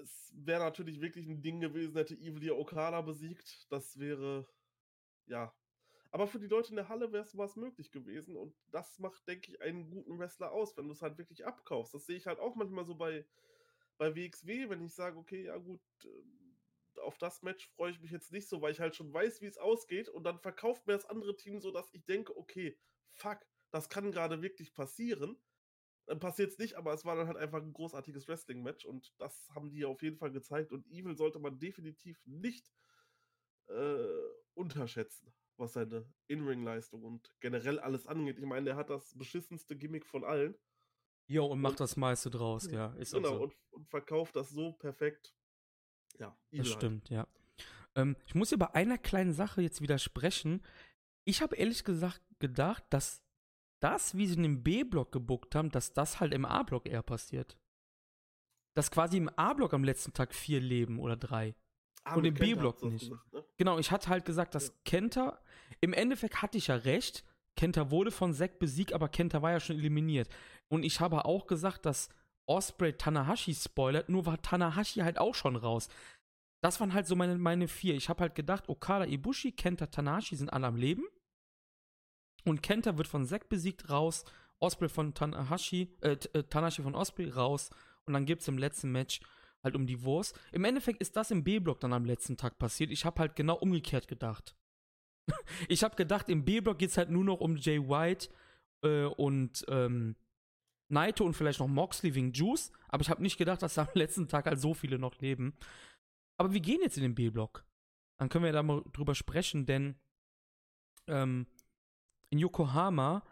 [0.01, 3.67] es wäre natürlich wirklich ein Ding gewesen, hätte Evil Okada besiegt.
[3.69, 4.47] Das wäre
[5.30, 5.54] ja.
[6.12, 9.28] Aber für die Leute in der Halle wäre es was möglich gewesen und das macht,
[9.28, 11.94] denke ich, einen guten Wrestler aus, wenn du es halt wirklich abkaufst.
[11.94, 13.26] Das sehe ich halt auch manchmal so bei,
[13.98, 18.12] bei WXW, wenn ich sage, okay, ja gut, äh, auf das Match freue ich mich
[18.12, 20.94] jetzt nicht so, weil ich halt schon weiß, wie es ausgeht und dann verkauft mir
[20.94, 22.78] das andere Team so, dass ich denke, okay,
[23.12, 23.39] fuck,
[23.72, 25.38] das kann gerade wirklich passieren.
[26.08, 29.48] Dann passiert es nicht, aber es war dann halt einfach ein großartiges Wrestling-Match und das
[29.54, 32.72] haben die auf jeden Fall gezeigt und Evil sollte man definitiv nicht
[33.68, 38.38] äh, unterschätzen, was seine In-Ring-Leistung und generell alles angeht.
[38.39, 40.55] Ich meine, der hat das beschissenste Gimmick von allen.
[41.27, 42.93] Jo, und macht das meiste draus, ja.
[42.95, 43.43] Ist genau, so.
[43.43, 45.35] und, und, verkauft das so perfekt.
[46.17, 47.12] Ja, Das stimmt, halt.
[47.12, 47.27] ja.
[47.95, 50.63] Ähm, ich muss dir bei einer kleinen Sache jetzt widersprechen.
[51.25, 53.23] Ich habe ehrlich gesagt gedacht, dass
[53.79, 57.57] das, wie sie den B-Block gebuckt haben, dass das halt im A-Block eher passiert.
[58.75, 61.55] dass quasi im A-Block am letzten Tag vier leben oder drei.
[62.03, 63.09] Ah, Und im B-Block nicht.
[63.09, 63.43] gesagt, ne?
[63.57, 64.73] Genau, ich hatte halt gesagt, dass Ja.
[64.85, 65.39] Kenta,
[65.81, 67.23] im Endeffekt hatte ich ja recht,
[67.55, 70.29] Kenta wurde von Zack besiegt, aber Kenta war ja schon eliminiert.
[70.69, 72.09] Und ich habe auch gesagt, dass
[72.47, 75.89] Osprey Tanahashi spoilert, nur war Tanahashi halt auch schon raus.
[76.62, 77.95] Das waren halt so meine, meine vier.
[77.95, 81.03] Ich habe halt gedacht, Okada, Ibushi, Kenta, Tanahashi sind alle am Leben.
[82.45, 84.23] Und Kenta wird von Zack besiegt, raus.
[84.59, 87.69] Osprey von Tanahashi, äh, äh, Tanahashi von Osprey raus.
[88.05, 89.21] Und dann gibt es im letzten Match
[89.63, 90.39] halt um die Wurst.
[90.52, 92.91] Im Endeffekt ist das im B-Block dann am letzten Tag passiert.
[92.91, 94.56] Ich habe halt genau umgekehrt gedacht.
[95.67, 98.30] ich habe gedacht, im B-Block geht es halt nur noch um Jay White
[98.84, 100.15] äh, und ähm,
[100.91, 102.72] Naito und vielleicht noch Moxley wegen Juice.
[102.88, 105.56] Aber ich habe nicht gedacht, dass da am letzten Tag halt so viele noch leben.
[106.38, 107.65] Aber wir gehen jetzt in den B-Block.
[108.17, 109.95] Dann können wir da mal drüber sprechen, denn
[111.08, 111.48] ähm,
[112.32, 113.24] in Yokohama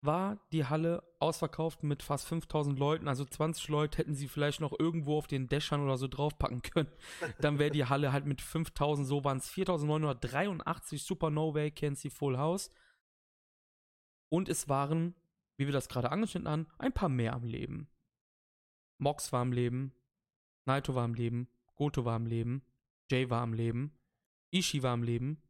[0.00, 3.08] war die Halle ausverkauft mit fast 5000 Leuten.
[3.08, 6.90] Also 20 Leute hätten sie vielleicht noch irgendwo auf den Dächern oder so draufpacken können.
[7.40, 12.38] Dann wäre die Halle halt mit 5000, so waren es 4983 Super No Vacancy Full
[12.38, 12.70] House.
[14.30, 15.14] Und es waren,
[15.56, 17.88] wie wir das gerade angeschnitten haben, ein paar mehr am Leben.
[18.98, 19.94] Mox war am Leben,
[20.66, 22.62] Naito war am Leben, Goto war am Leben,
[23.10, 23.96] Jay war am Leben,
[24.50, 25.42] Ishii war am Leben.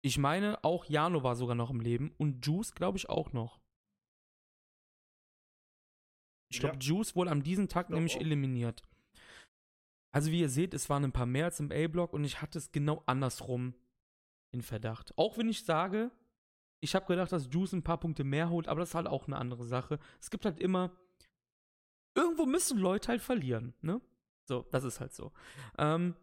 [0.00, 3.60] Ich meine, auch Jano war sogar noch im Leben und Juice, glaube ich, auch noch.
[6.50, 6.80] Ich glaube, Ja.
[6.80, 8.20] Juice wurde an diesem Tag nämlich auch.
[8.20, 8.82] eliminiert.
[10.10, 12.58] Also, wie ihr seht, es waren ein paar mehr als im A-Block und ich hatte
[12.58, 13.74] es genau andersrum
[14.50, 15.12] in Verdacht.
[15.16, 16.10] Auch wenn ich sage,
[16.80, 19.26] ich habe gedacht, dass Juice ein paar Punkte mehr holt, aber das ist halt auch
[19.26, 19.98] eine andere Sache.
[20.20, 20.92] Es gibt halt immer.
[22.14, 24.00] Irgendwo müssen Leute halt verlieren, ne?
[24.44, 25.30] So, das ist halt so.
[25.76, 26.16] Ähm,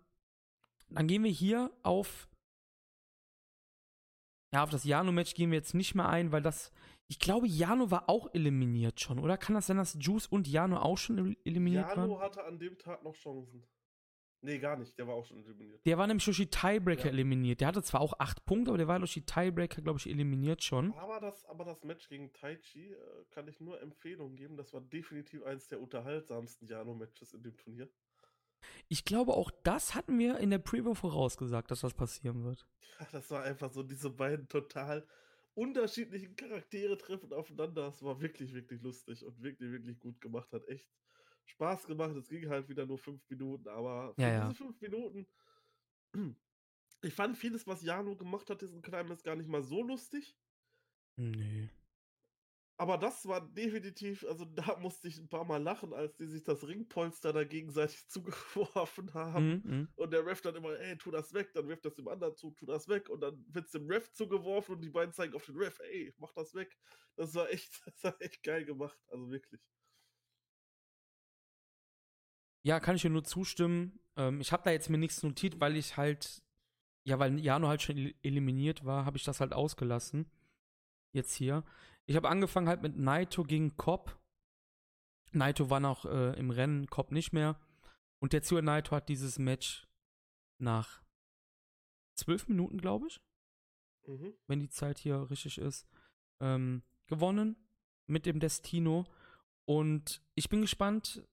[0.89, 2.27] dann gehen wir hier auf.
[4.55, 6.71] Ja, auf das Jano-Match gehen wir jetzt nicht mehr ein, weil das.
[7.07, 9.37] Ich glaube, Jano war auch eliminiert schon, oder?
[9.37, 12.21] Kann das sein, dass Juice und Jano auch schon el- eliminiert Jano waren?
[12.21, 13.63] hatte an dem Tag noch Chancen.
[14.41, 14.97] Nee, gar nicht.
[14.97, 15.85] Der war auch schon eliminiert.
[15.85, 17.11] Der war nämlich durch die Tiebreaker Ja.
[17.11, 17.61] eliminiert.
[17.61, 20.63] Der hatte zwar auch acht Punkte, aber der war durch die Tiebreaker, glaube ich, eliminiert
[20.63, 20.93] schon.
[20.93, 22.97] Aber das, aber das Match gegen Taichi äh,
[23.31, 24.55] kann ich nur Empfehlungen geben.
[24.57, 27.89] Das war definitiv eines der unterhaltsamsten Jano-Matches in dem Turnier.
[28.87, 32.67] Ich glaube, auch das hatten wir in der Preview vorausgesagt, dass das passieren wird.
[32.99, 35.07] Ja, das war einfach so, diese beiden total
[35.55, 37.87] unterschiedlichen Charaktere treffen aufeinander.
[37.87, 40.51] Es war wirklich, wirklich lustig und wirklich, wirklich gut gemacht.
[40.51, 40.87] Hat echt
[41.45, 42.15] Spaß gemacht.
[42.15, 44.41] Es ging halt wieder nur fünf Minuten, aber für Ja, ja.
[44.47, 45.27] diese fünf Minuten.
[47.01, 50.37] Ich fand vieles, was Jano gemacht hat, diesen Climax gar nicht mal so lustig.
[51.17, 51.67] Nö.
[52.77, 56.43] Aber das war definitiv, also da musste ich ein paar Mal lachen, als die sich
[56.43, 59.61] das Ringpolster da gegenseitig zugeworfen haben.
[59.63, 59.87] Mhm, mhm.
[59.95, 62.51] Und der Ref dann immer, ey, tu das weg, dann wirft das dem anderen zu,
[62.51, 63.09] tu das weg.
[63.09, 66.33] Und dann wird's dem Ref zugeworfen und die beiden zeigen auf den Ref, ey, mach
[66.33, 66.77] das weg.
[67.15, 68.99] Das war echt, das war echt geil gemacht.
[69.07, 69.61] Also wirklich.
[72.63, 73.99] Ja, kann ich dir nur zustimmen.
[74.17, 76.41] Ähm, ich habe da jetzt mir nichts notiert, weil ich halt,
[77.05, 80.31] ja, weil Jano halt schon el- eliminiert war, habe ich das halt ausgelassen.
[81.13, 81.63] Jetzt hier.
[82.07, 84.19] Ich habe angefangen halt mit Naito gegen Cobb.
[85.31, 87.59] Naito war noch äh, im Rennen, Cobb nicht mehr.
[88.19, 89.87] Und der Zuhörer Naito hat dieses Match
[90.59, 91.03] nach
[92.15, 93.21] zwölf Minuten, glaube ich,
[94.07, 94.33] Mhm.
[94.47, 95.87] wenn die Zeit hier richtig ist,
[96.39, 97.55] ähm, gewonnen
[98.07, 99.05] mit dem Destino.
[99.65, 101.27] Und ich bin gespannt,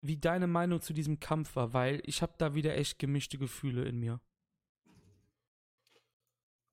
[0.00, 3.84] wie deine Meinung zu diesem Kampf war, weil ich habe da wieder echt gemischte Gefühle
[3.84, 4.20] in mir.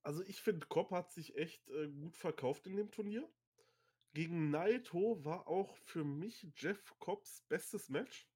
[0.04, 3.30] Also ich finde, Cobb hat sich echt äh, gut verkauft in dem Turnier.
[4.14, 8.28] Gegen Naito war auch für mich Jeff Cobbs bestes Match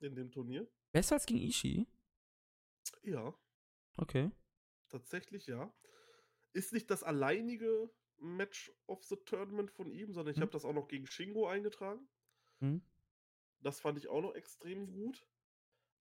[0.00, 0.68] in dem Turnier.
[0.92, 1.86] Besser als gegen Ishii?
[3.02, 3.34] Ja,
[3.96, 4.30] Okay.
[4.88, 5.72] tatsächlich ja.
[6.52, 10.42] Ist nicht das alleinige Match of the Tournament von ihm, sondern ich Hm.
[10.42, 12.08] habe das auch noch gegen Shingo eingetragen.
[12.60, 12.82] Hm?
[13.60, 15.26] Das fand ich auch noch extrem gut.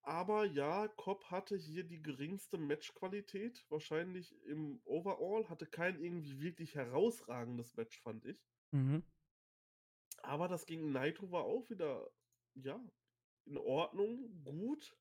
[0.07, 3.65] Aber ja, Cobb hatte hier die geringste Matchqualität.
[3.67, 5.49] Wahrscheinlich im Overall.
[5.49, 8.41] Hatte kein irgendwie wirklich herausragendes Match, fand ich.
[8.71, 9.03] Mhm.
[10.23, 12.09] Aber das gegen Naito war auch wieder,
[12.53, 12.79] ja,
[13.47, 14.95] in Ordnung, gut.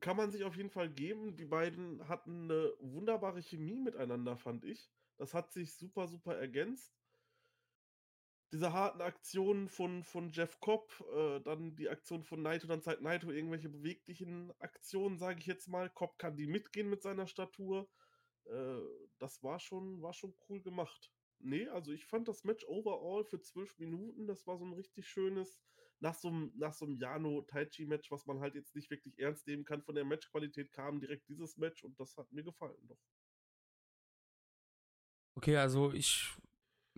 [0.00, 1.36] Kann man sich auf jeden Fall geben.
[1.36, 4.90] Die beiden hatten eine wunderbare Chemie miteinander, fand ich.
[5.16, 6.97] Das hat sich super, super ergänzt.
[8.50, 13.02] Diese harten Aktionen von, von Jeff Cobb, äh, dann die Aktion von Naito, dann zeigt
[13.02, 15.90] Naito irgendwelche beweglichen Aktionen, sage ich jetzt mal.
[15.90, 17.90] Cobb kann die mitgehen mit seiner Statur.
[18.46, 18.80] Äh,
[19.18, 21.12] das war schon, war schon cool gemacht.
[21.40, 25.06] Nee, also ich fand das Match overall für zwölf Minuten, das war so ein richtig
[25.06, 25.60] schönes,
[26.00, 29.64] nach so einem, nach so einem Jano-Taichi-Match, was man halt jetzt nicht wirklich ernst nehmen
[29.64, 29.82] kann.
[29.82, 32.98] Von der Matchqualität kam direkt dieses Match und das hat mir gefallen doch.
[35.34, 36.36] Okay, also ich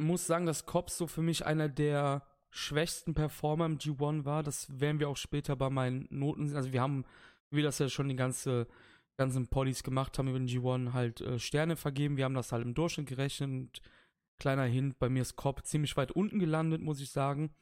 [0.01, 4.43] muss sagen, dass Cobbs so für mich einer der schwächsten Performer im G1 war.
[4.43, 6.57] Das werden wir auch später bei meinen Noten sehen.
[6.57, 7.05] Also wir haben,
[7.51, 8.67] wie das ja schon die ganze,
[9.17, 12.17] ganzen Poddies gemacht haben über den G1, halt äh, Sterne vergeben.
[12.17, 13.81] Wir haben das halt im Durchschnitt gerechnet.
[14.39, 17.55] Kleiner Hint, bei mir ist Cobb ziemlich weit unten gelandet, muss ich sagen.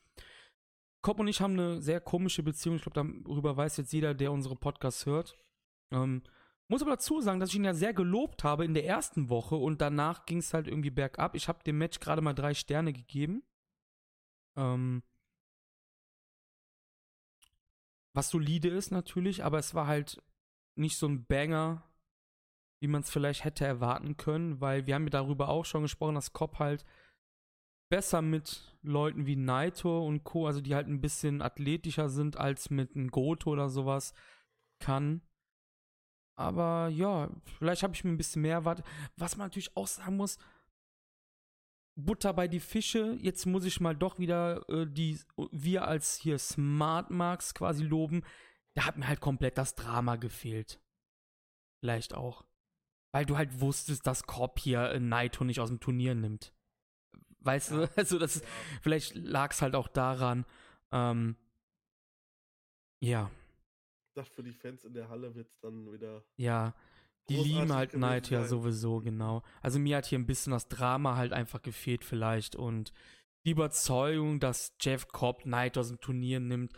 [1.02, 2.76] Cobb und ich haben eine sehr komische Beziehung.
[2.76, 5.36] Ich glaube, darüber weiß jetzt jeder, der unsere Podcasts hört.
[5.90, 6.22] Ähm,
[6.68, 9.56] muss aber dazu sagen, dass ich ihn ja sehr gelobt habe in der ersten Woche
[9.56, 11.34] und danach ging es halt irgendwie bergab.
[11.34, 13.42] Ich habe dem Match gerade mal drei Sterne gegeben.
[14.56, 15.02] Ähm,
[18.14, 20.22] was solide ist natürlich, aber es war halt
[20.76, 21.84] nicht so ein Banger,
[22.80, 26.14] wie man es vielleicht hätte erwarten können, weil wir haben ja darüber auch schon gesprochen,
[26.14, 26.84] dass Cobb halt
[27.90, 32.70] besser mit Leuten wie Naito und Co., also die halt ein bisschen athletischer sind als
[32.70, 34.12] mit einem Goto oder sowas,
[34.78, 35.22] kann.
[36.38, 38.86] Aber ja, vielleicht habe ich mir ein bisschen mehr erwartet.
[39.16, 40.38] Was man natürlich auch sagen muss,
[41.96, 43.18] Butter bei die Fische.
[43.20, 45.18] Jetzt muss ich mal doch wieder äh, die,
[45.50, 48.22] wir als hier Smart Marks quasi loben.
[48.74, 50.80] Da hat mir halt komplett das Drama gefehlt.
[51.80, 52.44] Vielleicht auch.
[53.12, 56.54] Weil du halt wusstest, dass Korb hier äh, Naito nicht aus dem Turnier nimmt.
[57.40, 57.78] Weißt ja.
[57.78, 57.90] du?
[57.96, 58.44] Also, das ist,
[58.80, 60.46] vielleicht lag es halt auch daran.
[60.92, 61.36] Ähm,
[63.00, 63.28] ja.
[64.18, 66.24] Dachte, für die Fans in der Halle wird es dann wieder.
[66.36, 66.74] Ja.
[67.28, 69.42] Die lieben halt Night ja sowieso, genau.
[69.60, 72.92] Also mir hat hier ein bisschen das Drama halt einfach gefehlt vielleicht und
[73.44, 76.72] die Überzeugung, dass Jeff Cobb Knight aus dem Turnier nimmt.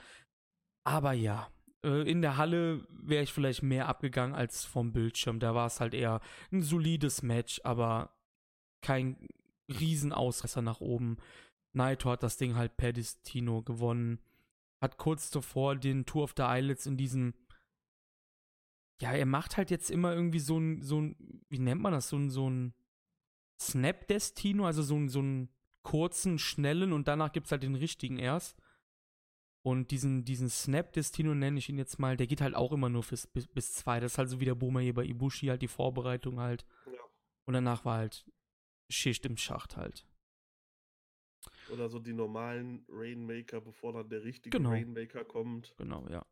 [0.84, 1.48] Aber ja,
[1.84, 5.38] äh, in der Halle wäre ich vielleicht mehr abgegangen als vom Bildschirm.
[5.38, 8.16] Da war es halt eher ein solides Match, aber
[8.82, 9.28] kein
[9.68, 11.18] Riesenausresser nach oben.
[11.72, 14.20] Naito hat das Ding halt per Destino gewonnen.
[14.80, 17.34] Hat kurz zuvor den Tour of the Islets in diesem
[19.00, 21.16] ja, er macht halt jetzt immer irgendwie so ein, so ein,
[21.48, 22.74] wie nennt man das, so ein, so ein
[23.58, 25.48] Snap-Destino, also so ein, so einen
[25.82, 28.58] kurzen, schnellen und danach gibt es halt den richtigen erst.
[29.62, 33.02] Und diesen, diesen Snap-Destino nenne ich ihn jetzt mal, der geht halt auch immer nur
[33.02, 34.00] bis, bis, bis zwei.
[34.00, 36.66] Das ist halt so wie der Boomer hier bei Ibushi, halt die Vorbereitung halt.
[36.86, 37.00] Ja.
[37.46, 38.26] Und danach war halt
[38.90, 40.06] Schicht im Schacht halt.
[41.72, 44.70] Oder so die normalen Rainmaker, bevor dann der richtige genau.
[44.70, 45.74] Rainmaker kommt.
[45.78, 46.24] Genau, ja.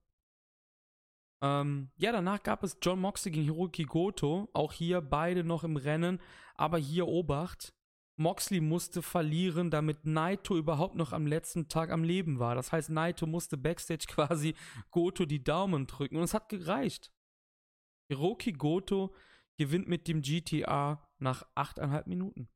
[1.40, 4.48] Ähm, ja, danach gab es John Moxley gegen Hiroki Goto.
[4.52, 6.20] Auch hier beide noch im Rennen.
[6.54, 7.74] Aber hier Obacht.
[8.16, 12.56] Moxley musste verlieren, damit Naito überhaupt noch am letzten Tag am Leben war.
[12.56, 14.54] Das heißt, Naito musste backstage quasi
[14.90, 16.16] Goto die Daumen drücken.
[16.16, 17.12] Und es hat gereicht.
[18.08, 19.14] Hiroki Goto
[19.56, 22.48] gewinnt mit dem GTA nach 8,5 Minuten.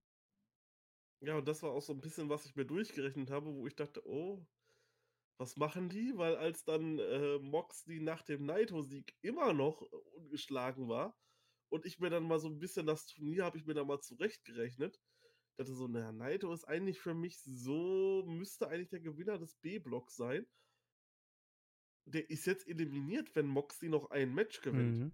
[1.23, 3.77] Ja, und das war auch so ein bisschen, was ich mir durchgerechnet habe, wo ich
[3.77, 4.45] dachte, oh,
[5.39, 6.17] was machen die?
[6.17, 11.17] Weil als dann äh, Moxley nach dem Naito-Sieg immer noch äh, ungeschlagen war
[11.69, 14.01] und ich mir dann mal so ein bisschen das Turnier habe ich mir dann mal
[14.01, 15.01] zurechtgerechnet,
[15.57, 20.17] dachte so, naja, Naito ist eigentlich für mich so, müsste eigentlich der Gewinner des B-Blocks
[20.17, 20.45] sein.
[22.05, 24.99] Der ist jetzt eliminiert, wenn Moxley noch ein Match gewinnt.
[24.99, 25.13] Mhm.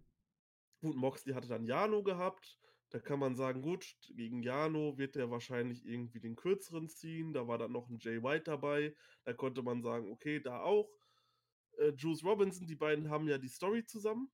[0.81, 2.59] Gut, Moxley hatte dann Jano gehabt,
[2.91, 7.35] da kann man sagen, gut, gegen Jano wird er wahrscheinlich irgendwie den kürzeren ziehen.
[7.35, 8.95] Da war dann noch ein Jay White dabei.
[9.25, 10.91] Da konnte man sagen, okay, da auch.
[11.77, 14.31] Äh, Juice Robinson, die beiden haben ja die Story zusammen,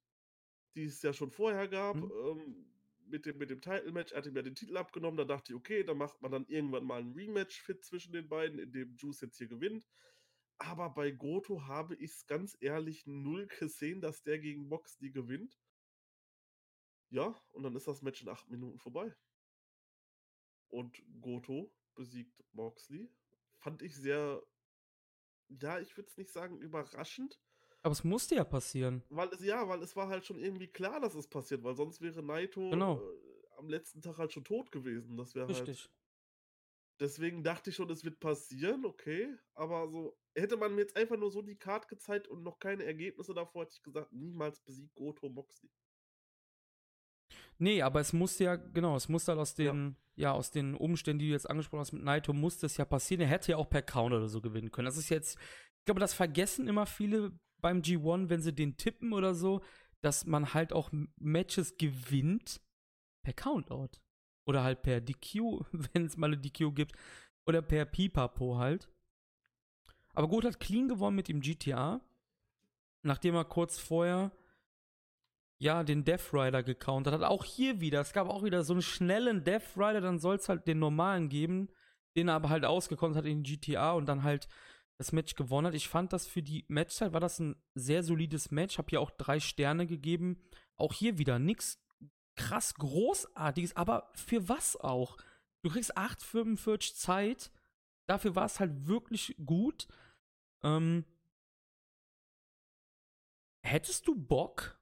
[0.77, 1.97] die es ja schon vorher gab.
[1.97, 2.13] Mhm.
[2.27, 2.67] Ähm,
[3.07, 5.19] mit dem, mit dem Title-Match, er hat ihm ja den Titel abgenommen.
[5.19, 8.59] Da dachte ich, okay, da macht man dann irgendwann mal ein Rematch-Fit zwischen den beiden,
[8.59, 9.87] in dem Juice jetzt hier gewinnt.
[10.59, 15.59] Aber bei Goto habe ich es ganz ehrlich null gesehen, dass der gegen Moxley gewinnt.
[17.15, 19.15] Ja, und dann ist das Match in acht Minuten vorbei.
[20.67, 23.09] Und Goto besiegt Moxley.
[23.61, 24.43] Fand ich sehr,
[25.47, 27.41] ja, ich würde es nicht sagen überraschend.
[27.83, 29.05] Aber es musste ja passieren.
[29.11, 32.01] Weil es, ja, weil es war halt schon irgendwie klar, dass es passiert, weil sonst
[32.01, 33.01] wäre Naito genau.
[33.01, 35.17] äh, am letzten Tag halt schon tot gewesen.
[35.17, 35.57] Das wäre halt.
[35.57, 35.89] Richtig.
[36.99, 39.33] Deswegen dachte ich schon, es wird passieren, okay.
[39.55, 42.83] Aber so, hätte man mir jetzt einfach nur so die Karte gezeigt und noch keine
[42.83, 45.71] Ergebnisse davor, hätte ich gesagt, niemals besiegt Goto Moxley.
[47.59, 50.31] Nee, aber es musste ja, genau, es musste halt aus den, ja.
[50.31, 50.33] ja.
[50.33, 53.21] aus den Umständen, die du jetzt angesprochen hast mit Naito, musste es ja passieren.
[53.21, 54.87] Er hätte ja auch per Counter oder so gewinnen können.
[54.87, 59.13] Das ist jetzt, ich glaube, das vergessen immer viele beim G1, wenn sie den tippen
[59.13, 59.63] oder so,
[60.03, 62.61] dass man halt auch Matches gewinnt
[63.23, 64.01] per Countout.
[64.47, 66.93] Oder halt per DQ, wenn es mal eine DQ gibt.
[67.47, 68.89] Oder per Pipapo halt.
[70.15, 72.01] Aber gut hat clean gewonnen mit dem GTA.
[73.03, 74.31] Nachdem er kurz vorher
[75.65, 77.23] ja, den Death Rider gecountert hat.
[77.23, 78.01] Auch hier wieder.
[78.01, 81.29] Es gab auch wieder so einen schnellen Death Rider, dann soll es halt den normalen
[81.29, 81.69] geben,
[82.17, 84.47] den er aber halt ausgekontert hat in GTA und dann halt
[84.99, 85.75] das Match gewonnen hat.
[85.75, 88.79] Ich fand das für die Matchzeit war das ein sehr solides Match.
[88.79, 90.39] Hab hier auch drei Sterne gegeben.
[90.77, 91.83] Auch hier wieder nichts
[92.37, 95.17] krass großartiges, aber für was auch?
[95.63, 97.51] Du kriegst 8,45 Zeit
[98.07, 99.89] dafür war es halt wirklich gut.
[100.63, 101.05] Ähm,
[103.63, 104.79] hättest du Bock,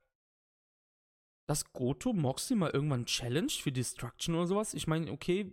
[1.53, 4.73] dass Goto Moxley mal irgendwann challenge für Destruction oder sowas?
[4.73, 5.53] Ich meine, okay,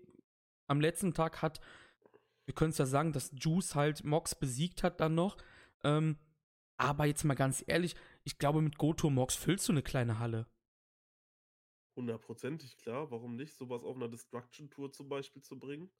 [0.67, 1.59] am letzten Tag hat,
[2.45, 5.35] wir können es ja sagen, dass Juice halt Mox besiegt hat dann noch.
[5.83, 6.17] Ähm,
[6.77, 10.47] aber jetzt mal ganz ehrlich, ich glaube, mit Goto Mox füllst du eine kleine Halle.
[11.97, 13.11] Hundertprozentig, klar.
[13.11, 13.57] Warum nicht?
[13.57, 15.91] Sowas auf einer Destruction-Tour zum Beispiel zu bringen.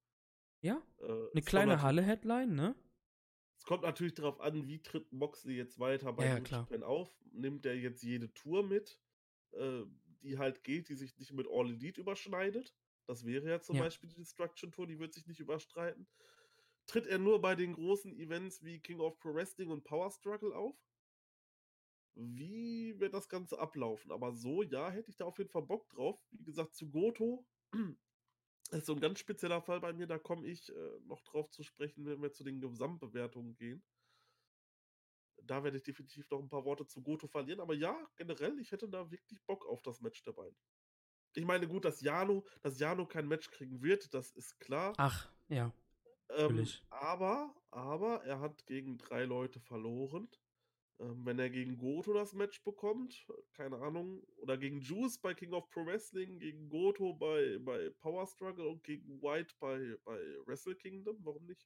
[0.61, 2.73] Ja, äh, eine kleine Halle-Headline, ne?
[3.57, 7.13] Es kommt natürlich darauf an, wie tritt Moxley jetzt weiter bei ja, ja auf.
[7.33, 8.97] Nimmt er jetzt jede Tour mit,
[9.53, 9.83] äh,
[10.21, 12.75] die halt geht, die sich nicht mit All Elite überschneidet?
[13.05, 13.83] Das wäre ja zum ja.
[13.83, 16.07] Beispiel die Destruction Tour, die wird sich nicht überstreiten.
[16.85, 20.55] Tritt er nur bei den großen Events wie King of Pro Wrestling und Power Struggle
[20.55, 20.75] auf?
[22.15, 24.11] Wie wird das Ganze ablaufen?
[24.11, 26.19] Aber so, ja, hätte ich da auf jeden Fall Bock drauf.
[26.31, 27.73] Wie gesagt, zu Goto das
[28.79, 30.07] ist so ein ganz spezieller Fall bei mir.
[30.07, 33.83] Da komme ich äh, noch drauf zu sprechen, wenn wir zu den Gesamtbewertungen gehen.
[35.43, 37.59] Da werde ich definitiv noch ein paar Worte zu Goto verlieren.
[37.59, 40.57] Aber ja, generell, ich hätte da wirklich Bock auf das Match der beiden.
[41.35, 44.93] Ich meine, gut, dass Jano, dass Jano kein Match kriegen wird, das ist klar.
[44.97, 45.71] Ach, ja.
[46.31, 50.29] Ähm, aber, aber er hat gegen drei Leute verloren.
[50.99, 55.53] Ähm, wenn er gegen Goto das Match bekommt, keine Ahnung, oder gegen Juice bei King
[55.53, 60.75] of Pro Wrestling, gegen Goto bei, bei Power Struggle und gegen White bei, bei Wrestle
[60.75, 61.65] Kingdom, warum nicht?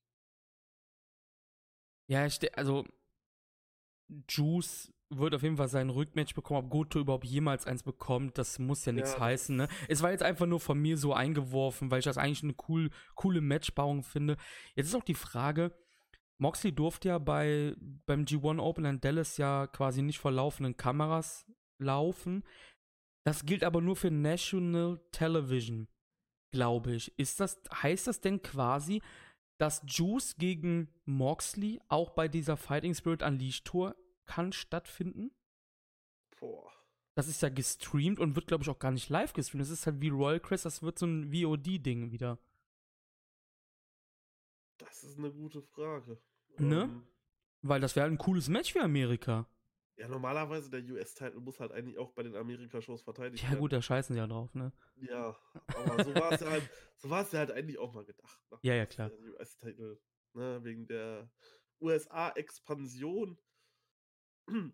[2.08, 2.86] Ja, ich, also
[4.30, 8.60] Juice wird auf jeden Fall sein Rückmatch bekommen, ob Goto überhaupt jemals eins bekommt, das
[8.60, 9.68] muss ja nichts ja, heißen, ne?
[9.88, 12.90] Es war jetzt einfach nur von mir so eingeworfen, weil ich das eigentlich eine cool,
[13.16, 14.38] coole Matchbauung finde.
[14.76, 15.72] Jetzt ist auch die Frage,
[16.40, 17.76] Moxley durfte ja bei,
[18.06, 21.46] beim G1 Open in Dallas ja quasi nicht vor laufenden Kameras
[21.78, 22.44] laufen.
[23.24, 25.88] Das gilt aber nur für National Television,
[26.52, 27.18] glaube ich.
[27.18, 29.02] Ist das, heißt das denn quasi,
[29.58, 33.96] dass Juice gegen Moxley auch bei dieser Fighting Spirit Unleashed Tour
[34.26, 35.32] kann stattfinden?
[36.40, 36.72] Boah.
[37.16, 39.62] Das ist ja gestreamt und wird, glaube ich, auch gar nicht live gestreamt.
[39.62, 42.40] Das ist halt wie Royal Crest, das wird so ein VOD-Ding wieder.
[44.80, 46.20] Das ist eine gute Frage.
[46.58, 46.84] Ne?
[46.84, 47.04] Ähm,
[47.62, 49.48] Weil das wäre halt ein cooles Match für Amerika.
[49.96, 53.54] Ja, normalerweise der US-Titel muss halt eigentlich auch bei den Amerika-Shows verteidigt werden.
[53.54, 54.72] Ja, gut, da scheißen sie ja drauf, ne?
[54.96, 55.38] Ja,
[55.68, 58.40] aber so war es ja halt, so ja halt eigentlich auch mal gedacht.
[58.52, 58.58] Ne?
[58.64, 59.10] Ja, ja, klar.
[59.10, 60.00] Der US-Titel,
[60.34, 61.30] ne, wegen der
[61.80, 63.38] USA-Expansion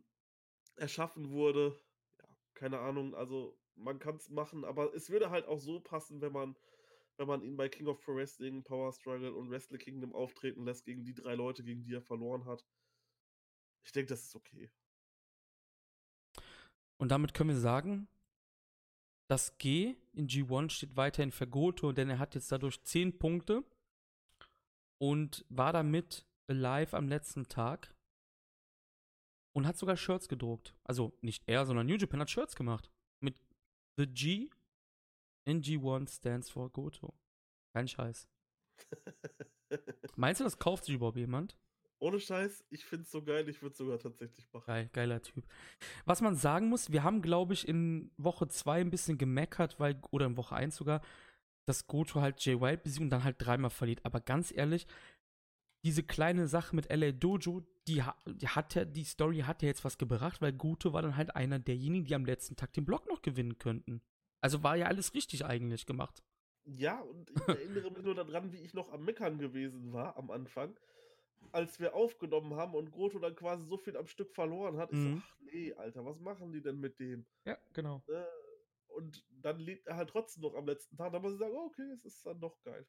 [0.76, 1.78] erschaffen wurde.
[2.20, 6.22] Ja, keine Ahnung, also man kann es machen, aber es würde halt auch so passen,
[6.22, 6.55] wenn man
[7.20, 10.86] wenn man ihn bei King of Pro Wrestling, Power Struggle und Wrestle Kingdom auftreten lässt
[10.86, 12.65] gegen die drei Leute, gegen die er verloren hat.
[13.84, 14.72] Ich denke, das ist okay.
[17.00, 18.08] Und damit können wir sagen,
[19.30, 23.64] das G in G1 steht weiterhin für Goto, denn er hat jetzt dadurch 10 Punkte
[25.00, 27.95] und war damit live am letzten Tag
[29.56, 30.76] und hat sogar Shirts gedruckt.
[30.84, 32.91] Also nicht er, sondern New Japan hat Shirts gemacht.
[33.22, 33.36] Mit
[33.97, 34.50] The G
[35.45, 37.14] in G1 stands for Goto.
[37.74, 38.28] Kein Scheiß.
[40.16, 41.56] Meinst du, das kauft sich überhaupt jemand?
[42.00, 44.66] Ohne Scheiß, ich find's so geil, ich würde sogar tatsächlich machen.
[44.68, 45.45] Geil, geiler Typ.
[46.06, 50.02] Was man sagen muss, wir haben, glaube ich, in Woche 2 ein bisschen gemeckert, weil,
[50.12, 51.02] oder in Woche 1 sogar,
[51.68, 54.06] dass Goto halt Jay White besiegt und dann halt dreimal verliert.
[54.06, 54.88] Aber ganz ehrlich,
[55.84, 59.84] diese kleine Sache mit LA Dojo, die, die hat ja, die Story hat ja jetzt
[59.84, 63.08] was gebracht, weil Goto war dann halt einer derjenigen, die am letzten Tag den Block
[63.08, 64.02] noch gewinnen könnten.
[64.41, 66.24] Also war ja alles richtig eigentlich gemacht.
[66.66, 70.30] Ja, und ich erinnere mich nur daran, wie ich noch am Meckern gewesen war am
[70.32, 70.78] Anfang,
[71.52, 74.92] als wir aufgenommen haben und Goto dann quasi so viel am Stück verloren hat.
[74.92, 75.18] Ich mhm.
[75.18, 77.26] so, ach nee, Alter, was machen die denn mit dem?
[77.46, 78.04] Ja, genau.
[78.08, 78.28] Ne?
[78.88, 81.14] Und dann lebt er halt trotzdem noch am letzten Tag.
[81.14, 82.86] Da muss ich sagen, oh, okay, es ist dann doch geil.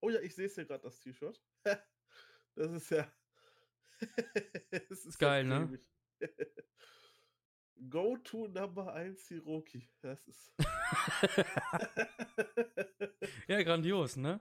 [0.00, 1.40] Oh ja, ich sehe es hier gerade, das T-Shirt.
[2.54, 3.10] das ist ja.
[4.88, 5.78] das ist geil, ne?
[7.88, 9.88] Go to Number 1 Hiroki.
[10.00, 10.52] Das ist.
[13.48, 14.40] ja, grandios, ne?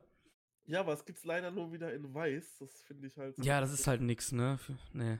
[0.65, 2.57] Ja, aber es gibt's leider nur wieder in weiß.
[2.59, 3.35] Das finde ich halt.
[3.35, 4.57] So ja, das ist halt nix, ne?
[4.57, 5.19] Für, nee.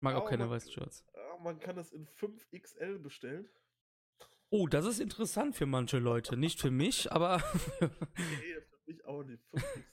[0.00, 1.04] Mag auch keine weißen Shirts.
[1.42, 3.48] Man kann das in 5XL bestellen.
[4.50, 6.36] Oh, das ist interessant für manche Leute.
[6.36, 7.42] Nicht für mich, aber.
[7.80, 9.42] nee, für mich auch nicht.
[9.52, 9.84] 5XL.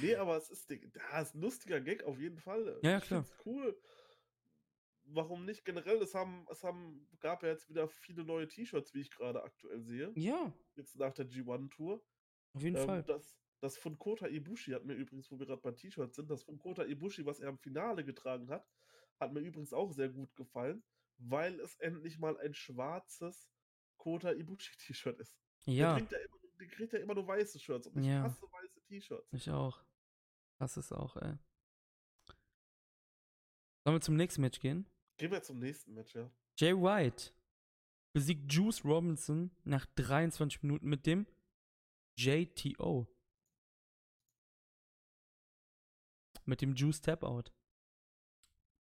[0.00, 2.78] nee, aber es ist, da ist ein lustiger Gag auf jeden Fall.
[2.82, 3.26] Ja, ja klar.
[3.44, 3.76] cool
[5.06, 5.64] warum nicht?
[5.64, 9.42] Generell, es haben, es haben, gab ja jetzt wieder viele neue T-Shirts, wie ich gerade
[9.42, 10.12] aktuell sehe.
[10.16, 10.52] Ja.
[10.76, 12.02] Jetzt nach der G1-Tour.
[12.52, 13.02] Auf jeden ähm, Fall.
[13.02, 16.42] Das, das von Kota Ibushi hat mir übrigens, wo wir gerade bei T-Shirts sind, das
[16.42, 18.68] von Kota Ibushi, was er im Finale getragen hat,
[19.20, 20.82] hat mir übrigens auch sehr gut gefallen,
[21.18, 23.48] weil es endlich mal ein schwarzes
[23.96, 25.34] Kota Ibushi-T-Shirt ist.
[25.66, 25.94] Ja.
[25.94, 28.22] Der kriegt ja immer, der kriegt ja immer nur weiße Shirts und ich ja.
[28.22, 29.32] hasse weiße T-Shirts.
[29.32, 29.82] Ich auch.
[30.58, 31.36] Das ist auch, ey.
[33.84, 34.86] Sollen wir zum nächsten Match gehen?
[35.18, 36.30] Gehen wir zum nächsten Match, ja.
[36.56, 37.32] Jay White
[38.14, 41.26] besiegt Juice Robinson nach 23 Minuten mit dem
[42.16, 43.08] JTO.
[46.44, 47.52] Mit dem Juice Tap Out.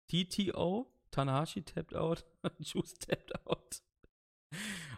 [0.07, 2.25] TTO, Tanahashi tapped out,
[2.59, 3.81] Juice tapped out.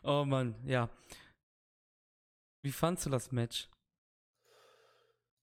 [0.04, 0.90] Oh Mann, ja.
[2.62, 3.70] Wie fandst du das Match?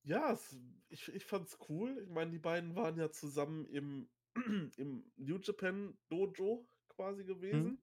[0.05, 0.57] Ja, es,
[0.89, 1.97] ich, ich fand's cool.
[2.03, 4.09] Ich meine, die beiden waren ja zusammen im,
[4.77, 7.65] im New Japan Dojo quasi gewesen.
[7.65, 7.79] Hm?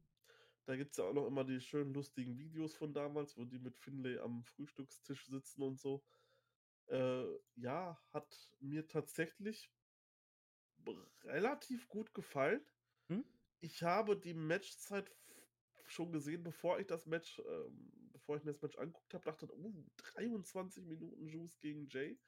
[0.66, 3.58] Da gibt es ja auch noch immer die schönen lustigen Videos von damals, wo die
[3.58, 6.04] mit Finlay am Frühstückstisch sitzen und so.
[6.90, 7.26] Äh,
[7.56, 9.72] ja, hat mir tatsächlich
[11.24, 12.66] relativ gut gefallen.
[13.08, 13.26] Hm?
[13.60, 15.12] Ich habe die Matchzeit
[15.86, 19.48] schon gesehen, bevor ich das Match, ähm, bevor ich mir das Match angeguckt habe, dachte,
[19.58, 22.20] uh, 23 Minuten Juice gegen Jay.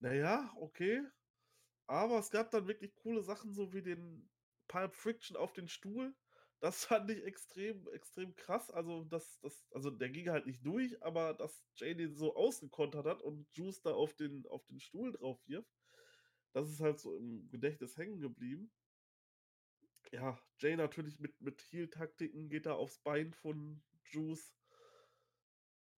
[0.00, 1.02] Naja, okay.
[1.86, 4.28] Aber es gab dann wirklich coole Sachen, so wie den
[4.68, 6.14] Pulp Friction auf den Stuhl.
[6.60, 8.70] Das fand ich extrem, extrem krass.
[8.70, 13.06] Also, das, das, also der ging halt nicht durch, aber dass Jay den so ausgekontert
[13.06, 15.72] hat und Juice da auf den, auf den Stuhl drauf wirft,
[16.52, 18.72] das ist halt so im Gedächtnis hängen geblieben.
[20.10, 24.54] Ja, Jay natürlich mit, mit Heal-Taktiken geht da aufs Bein von Juice.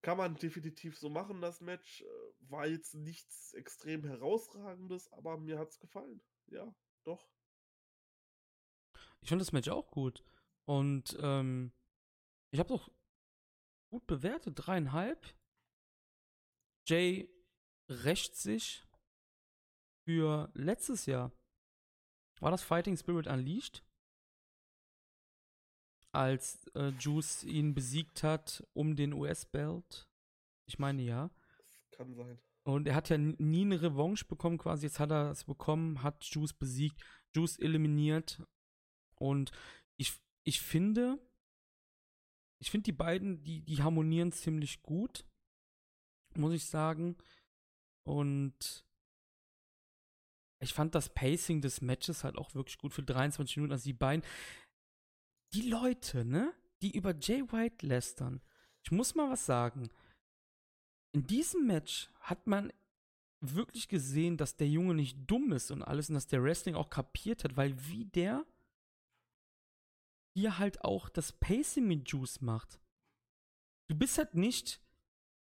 [0.03, 2.05] Kann man definitiv so machen, das Match.
[2.41, 6.21] War jetzt nichts extrem herausragendes, aber mir hat es gefallen.
[6.47, 7.31] Ja, doch.
[9.21, 10.25] Ich fand das Match auch gut.
[10.71, 11.73] Und ähm,
[12.53, 12.89] ich habe doch
[13.91, 15.35] gut bewertet, dreieinhalb.
[16.87, 17.29] Jay
[17.89, 18.87] rächt sich
[20.05, 21.33] für letztes Jahr.
[22.39, 23.83] War das Fighting Spirit Unleashed?
[26.13, 30.09] Als äh, Juice ihn besiegt hat um den US-Belt.
[30.67, 31.31] Ich meine ja.
[31.81, 32.39] Das kann sein.
[32.63, 34.87] Und er hat ja nie eine Revanche bekommen, quasi.
[34.87, 37.03] Jetzt hat er es bekommen, hat Juice besiegt,
[37.35, 38.41] Juice eliminiert.
[39.17, 39.51] Und
[39.97, 40.13] ich,
[40.45, 41.19] ich finde,
[42.59, 45.25] ich finde die beiden, die, die harmonieren ziemlich gut,
[46.37, 47.17] muss ich sagen.
[48.05, 48.85] Und
[50.61, 53.73] ich fand das Pacing des Matches halt auch wirklich gut für 23 Minuten.
[53.73, 54.25] Also die beiden,
[55.53, 58.41] die Leute, ne, die über Jay White lästern.
[58.83, 59.89] Ich muss mal was sagen.
[61.13, 62.73] In diesem Match hat man
[63.41, 66.91] wirklich gesehen, dass der Junge nicht dumm ist und alles und dass der Wrestling auch
[66.91, 68.45] kapiert hat, weil wie der
[70.35, 72.81] hier halt auch das Pacing mit Juice macht.
[73.89, 74.81] Du bist halt nicht,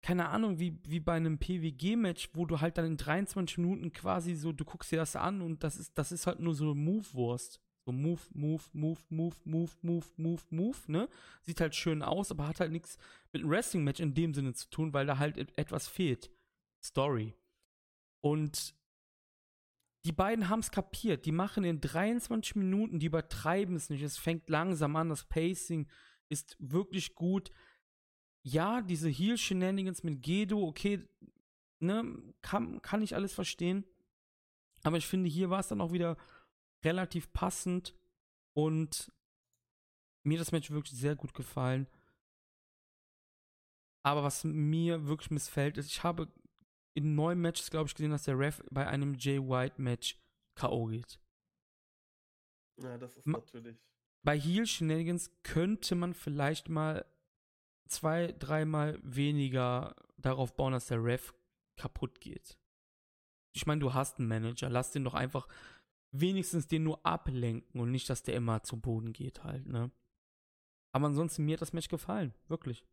[0.01, 4.35] keine Ahnung, wie, wie bei einem PWG-Match, wo du halt dann in 23 Minuten quasi
[4.35, 7.61] so, du guckst dir das an und das ist, das ist halt nur so Move-Wurst.
[7.85, 11.09] So Move, Move, Move, Move, Move, Move, Move, Move, ne?
[11.41, 12.97] Sieht halt schön aus, aber hat halt nichts
[13.31, 16.29] mit einem Wrestling-Match in dem Sinne zu tun, weil da halt etwas fehlt.
[16.83, 17.33] Story.
[18.21, 18.75] Und
[20.05, 21.25] die beiden haben es kapiert.
[21.25, 24.01] Die machen in 23 Minuten, die übertreiben es nicht.
[24.01, 25.87] Es fängt langsam an, das Pacing
[26.29, 27.51] ist wirklich gut.
[28.43, 31.05] Ja, diese Heal-Shenanigans mit Gedo, okay,
[31.79, 33.85] ne, kann, kann ich alles verstehen.
[34.83, 36.15] Aber ich finde, hier war es dann auch wieder
[36.83, 37.93] relativ passend
[38.53, 39.11] und
[40.23, 41.87] mir das Match wirklich sehr gut gefallen.
[44.03, 46.31] Aber was mir wirklich missfällt, ist, ich habe
[46.93, 50.17] in neun Matches, glaube ich, gesehen, dass der Ref bei einem Jay White Match
[50.55, 50.87] K.O.
[50.87, 51.19] geht.
[52.81, 53.77] Ja, das ist Ma natürlich.
[54.23, 57.05] Bei Heel Shenanigans könnte man vielleicht mal
[57.87, 61.33] zwei, dreimal weniger darauf bauen, dass der Ref
[61.77, 62.57] kaputt geht.
[63.55, 65.47] Ich meine, du hast einen Manager, lass den doch einfach
[66.11, 69.91] wenigstens den nur ablenken und nicht, dass der immer zu Boden geht halt, ne?
[70.91, 72.83] Aber ansonsten, mir hat das Match gefallen, wirklich.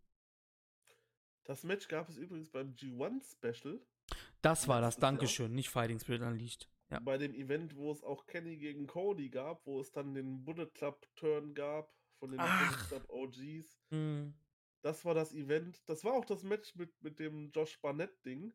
[1.47, 3.81] Das Match gab es übrigens beim G1 Special.
[4.43, 6.69] Das war das, Dankeschön, nicht Fighting Spirit Unleashed.
[6.91, 6.99] Ja.
[7.01, 10.67] Bei dem Event, wo es auch Kenny gegen Cody gab, wo es dann den Bullet
[10.75, 13.81] Club Turn gab von den Bullet Club OGs.
[13.91, 14.35] Mhm.
[14.83, 15.83] Das war das Event.
[15.89, 18.53] Das war auch das Match mit, mit dem Josh Barnett-Ding.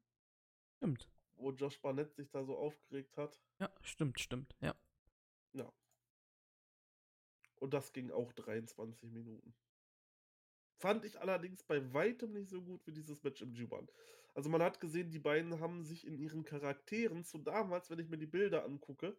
[0.78, 1.10] Stimmt.
[1.36, 3.42] Wo Josh Barnett sich da so aufgeregt hat.
[3.60, 4.76] Ja, stimmt, stimmt, ja.
[5.54, 5.72] Ja.
[7.56, 9.54] Und das ging auch 23 Minuten.
[10.82, 13.88] Fand ich allerdings bei weitem nicht so gut wie dieses Match im G1.
[14.34, 18.10] Also man hat gesehen, die beiden haben sich in ihren Charakteren zu damals, wenn ich
[18.10, 19.16] mir die Bilder angucke,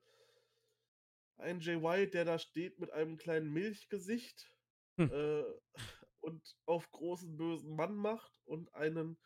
[1.37, 4.53] ein Jay White, der da steht mit einem kleinen Milchgesicht
[4.97, 5.09] hm.
[5.13, 5.45] äh,
[6.21, 9.17] und auf großen bösen Mann macht und einen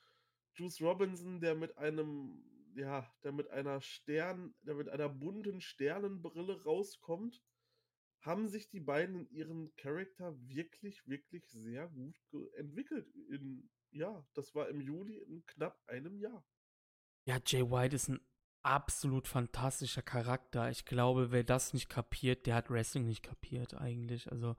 [0.53, 6.65] Juice Robinson, der mit einem, ja, der mit einer Stern, der mit einer bunten Sternenbrille
[6.65, 7.43] rauskommt
[8.27, 12.17] haben sich die beiden in ihrem Charakter wirklich, wirklich sehr gut
[12.57, 13.09] entwickelt.
[13.31, 16.45] In, ja, das war im Juli in knapp einem Jahr.
[17.27, 18.21] Ja, Jay White ist ein
[18.63, 20.71] absolut fantastischer Charakter.
[20.71, 24.31] Ich glaube, wer das nicht kapiert, der hat Wrestling nicht kapiert eigentlich.
[24.31, 24.57] Also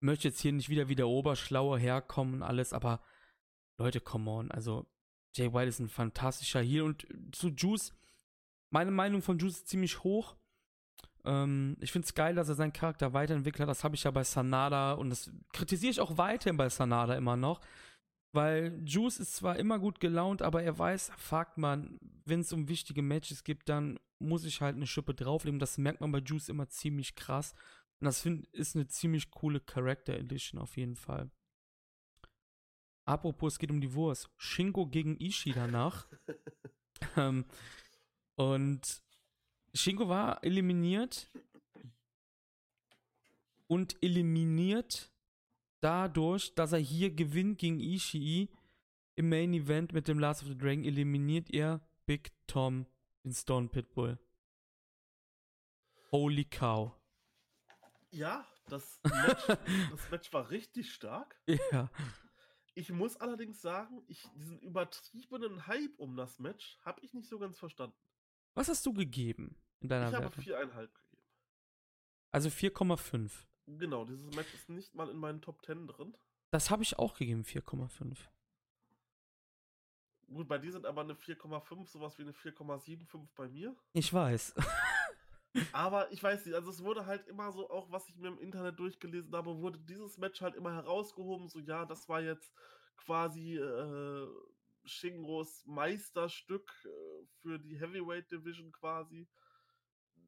[0.00, 3.02] ich möchte jetzt hier nicht wieder wie der Oberschlaue herkommen und alles, aber
[3.78, 4.50] Leute, come on.
[4.50, 4.86] Also
[5.34, 7.94] Jay White ist ein fantastischer Heal und zu Juice,
[8.70, 10.36] meine Meinung von Juice ist ziemlich hoch.
[11.26, 13.68] Ähm, ich finde es geil, dass er seinen Charakter weiterentwickelt hat.
[13.68, 17.36] Das habe ich ja bei Sanada und das kritisiere ich auch weiterhin bei Sanada immer
[17.36, 17.60] noch.
[18.32, 22.68] Weil Juice ist zwar immer gut gelaunt, aber er weiß, fuck man, wenn es um
[22.68, 25.58] wichtige Matches gibt, dann muss ich halt eine Schippe drauflegen.
[25.58, 27.54] Das merkt man bei Juice immer ziemlich krass.
[28.00, 31.30] Und das find, ist eine ziemlich coole Character Edition auf jeden Fall.
[33.06, 34.28] Apropos, es geht um die Wurst.
[34.36, 36.06] Shingo gegen Ishii danach.
[37.16, 37.46] ähm,
[38.34, 39.02] und
[39.76, 41.28] Shingo war eliminiert
[43.66, 45.12] und eliminiert
[45.80, 48.48] dadurch, dass er hier gewinnt gegen Ishii
[49.16, 52.86] im Main Event mit dem Last of the Dragon, eliminiert er Big Tom
[53.22, 54.18] in Stone Pitbull.
[56.10, 56.92] Holy cow.
[58.10, 59.46] Ja, das Match,
[59.90, 61.38] das Match war richtig stark.
[61.70, 61.90] Ja.
[62.74, 67.38] Ich muss allerdings sagen, ich, diesen übertriebenen Hype um das Match habe ich nicht so
[67.38, 67.96] ganz verstanden.
[68.54, 70.44] Was hast du gegeben in deiner ich habe Wertung?
[70.44, 70.92] 4,5 gegeben.
[72.30, 73.30] Also 4,5.
[73.66, 76.16] Genau, dieses Match ist nicht mal in meinen Top 10 drin.
[76.50, 78.16] Das habe ich auch gegeben, 4,5.
[80.28, 83.76] Gut, bei dir sind aber eine 4,5, sowas wie eine 4,75 bei mir.
[83.92, 84.54] Ich weiß.
[85.72, 88.38] Aber ich weiß nicht, also es wurde halt immer so, auch was ich mir im
[88.38, 92.52] Internet durchgelesen habe, wurde dieses Match halt immer herausgehoben, so ja, das war jetzt
[92.98, 94.26] quasi äh,
[94.84, 99.26] Shingros Meisterstück äh, für die Heavyweight Division quasi.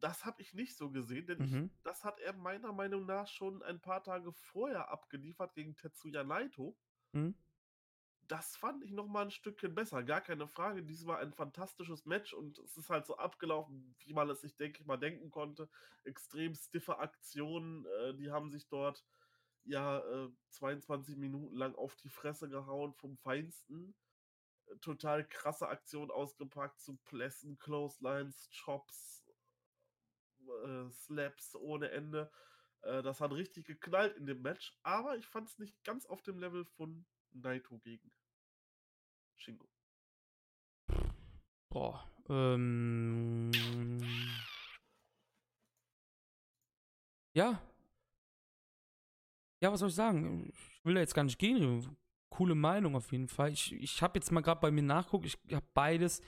[0.01, 1.70] Das habe ich nicht so gesehen, denn Mhm.
[1.72, 6.24] ich, das hat er meiner Meinung nach schon ein paar Tage vorher abgeliefert gegen Tetsuya
[6.24, 6.76] Naito.
[7.12, 7.34] Hm?
[8.28, 10.82] Das fand ich noch mal ein Stückchen besser, gar keine Frage.
[10.82, 14.55] Dies war ein fantastisches Match und es ist halt so abgelaufen, wie man es sich,
[14.57, 15.70] denke ich mal, denken konnte.
[16.05, 19.05] Extrem stiffe Aktionen, äh, die haben sich dort
[19.64, 23.94] ja äh, 22 Minuten lang auf die Fresse gehauen vom Feinsten.
[24.82, 29.24] Total krasse Aktion ausgepackt zu Plessen, Clotheslines, Chops,
[30.49, 32.30] äh, Slaps ohne Ende.
[32.82, 36.22] Äh, das hat richtig geknallt in dem Match, aber ich fand es nicht ganz auf
[36.22, 38.12] dem Level von Naito gegen
[39.36, 39.68] Shingo.
[41.70, 42.09] Boah.
[42.28, 43.51] Ähm.
[47.34, 47.62] Ja.
[49.61, 50.53] Ja, was soll ich sagen?
[50.53, 51.96] Ich will da jetzt gar nicht gehen.
[52.30, 53.53] Coole Meinung auf jeden Fall.
[53.53, 55.26] Ich, ich habe jetzt mal gerade bei mir nachguckt.
[55.26, 56.22] Ich habe beides.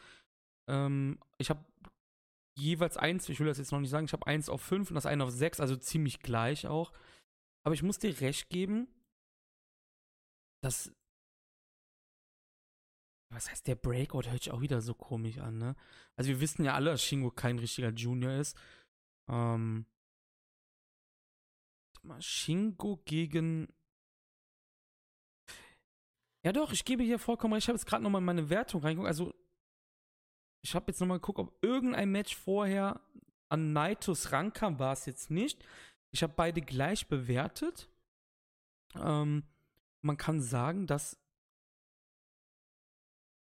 [0.68, 1.64] Ähm, ich habe
[2.61, 4.95] jeweils eins, ich will das jetzt noch nicht sagen, ich habe eins auf fünf und
[4.95, 6.93] das eine auf sechs, also ziemlich gleich auch.
[7.65, 8.89] Aber ich muss dir recht geben,
[10.63, 10.93] dass
[13.33, 14.29] was heißt der Breakout?
[14.29, 15.77] Hört sich auch wieder so komisch an, ne?
[16.17, 18.57] Also wir wissen ja alle, dass Shingo kein richtiger Junior ist.
[19.29, 19.87] Ähm.
[22.19, 23.69] Shingo gegen.
[26.43, 27.65] Ja doch, ich gebe hier vollkommen recht.
[27.65, 29.07] Ich habe jetzt gerade nochmal in meine Wertung reingeguckt.
[29.07, 29.33] Also,
[30.63, 33.01] ich habe jetzt nochmal geguckt, ob irgendein Match vorher
[33.49, 34.79] an Naitos rankam.
[34.79, 35.65] War es jetzt nicht.
[36.11, 37.89] Ich habe beide gleich bewertet.
[38.95, 39.45] Ähm,
[40.03, 41.19] man kann sagen, dass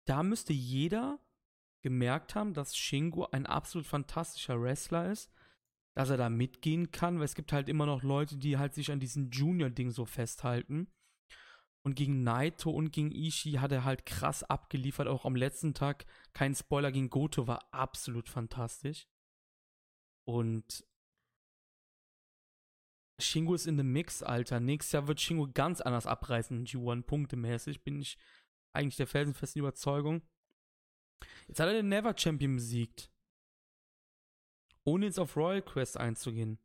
[0.06, 1.20] da müsste jeder
[1.82, 5.32] gemerkt haben, dass Shingo ein absolut fantastischer Wrestler ist,
[5.96, 8.92] dass er da mitgehen kann, weil es gibt halt immer noch Leute, die halt sich
[8.92, 10.88] an diesem Junior-Ding so festhalten.
[11.86, 16.06] Und gegen Naito und gegen Ishii hat er halt krass abgeliefert, auch am letzten Tag.
[16.32, 19.08] Kein Spoiler gegen Goto war absolut fantastisch.
[20.26, 20.86] Und
[23.20, 24.62] Shingo ist in dem Mix, Alter.
[24.62, 27.84] Nächstes Jahr wird Shingo ganz anders abreißen, G1 punktemäßig.
[27.84, 28.18] Bin ich
[28.74, 30.22] eigentlich der felsenfesten Überzeugung.
[31.48, 33.12] Jetzt hat er den Never Champion besiegt.
[34.86, 36.60] Ohne jetzt auf Royal Quest einzugehen.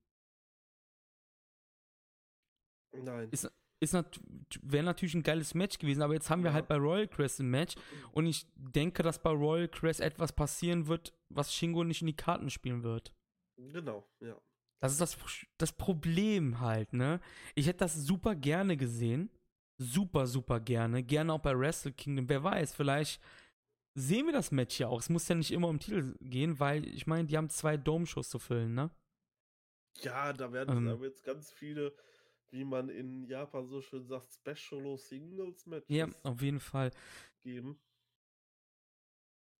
[2.93, 3.29] Nein.
[3.31, 3.51] Ist,
[3.81, 4.21] ist nat
[4.63, 6.55] wäre natürlich ein geiles Match gewesen, aber jetzt haben wir Ja.
[6.55, 7.75] halt bei Royal Quest ein Match
[8.13, 12.17] und ich denke, dass bei Royal Quest etwas passieren wird, was Shingo nicht in die
[12.17, 13.13] Karten spielen wird.
[13.57, 14.37] Genau, ja.
[14.81, 15.19] Das ist das,
[15.59, 17.21] das Problem halt, ne?
[17.57, 19.31] Ich hätte das super gerne gesehen.
[19.81, 21.03] Super, super gerne.
[21.03, 22.29] Gerne auch bei Wrestle Kingdom.
[22.29, 23.21] Wer weiß, vielleicht
[23.95, 25.01] sehen wir das Match ja auch.
[25.01, 28.29] Es muss ja nicht immer um Titel gehen, weil ich meine, die haben zwei Dome-Shows
[28.29, 28.91] zu füllen, ne?
[30.01, 30.89] Ja, da werden Ähm.
[30.89, 31.93] aber jetzt ganz viele,
[32.51, 36.91] wie man in Japan so schön sagt, Special Singles Matches Ja, auf jeden Fall.
[37.43, 37.79] geben.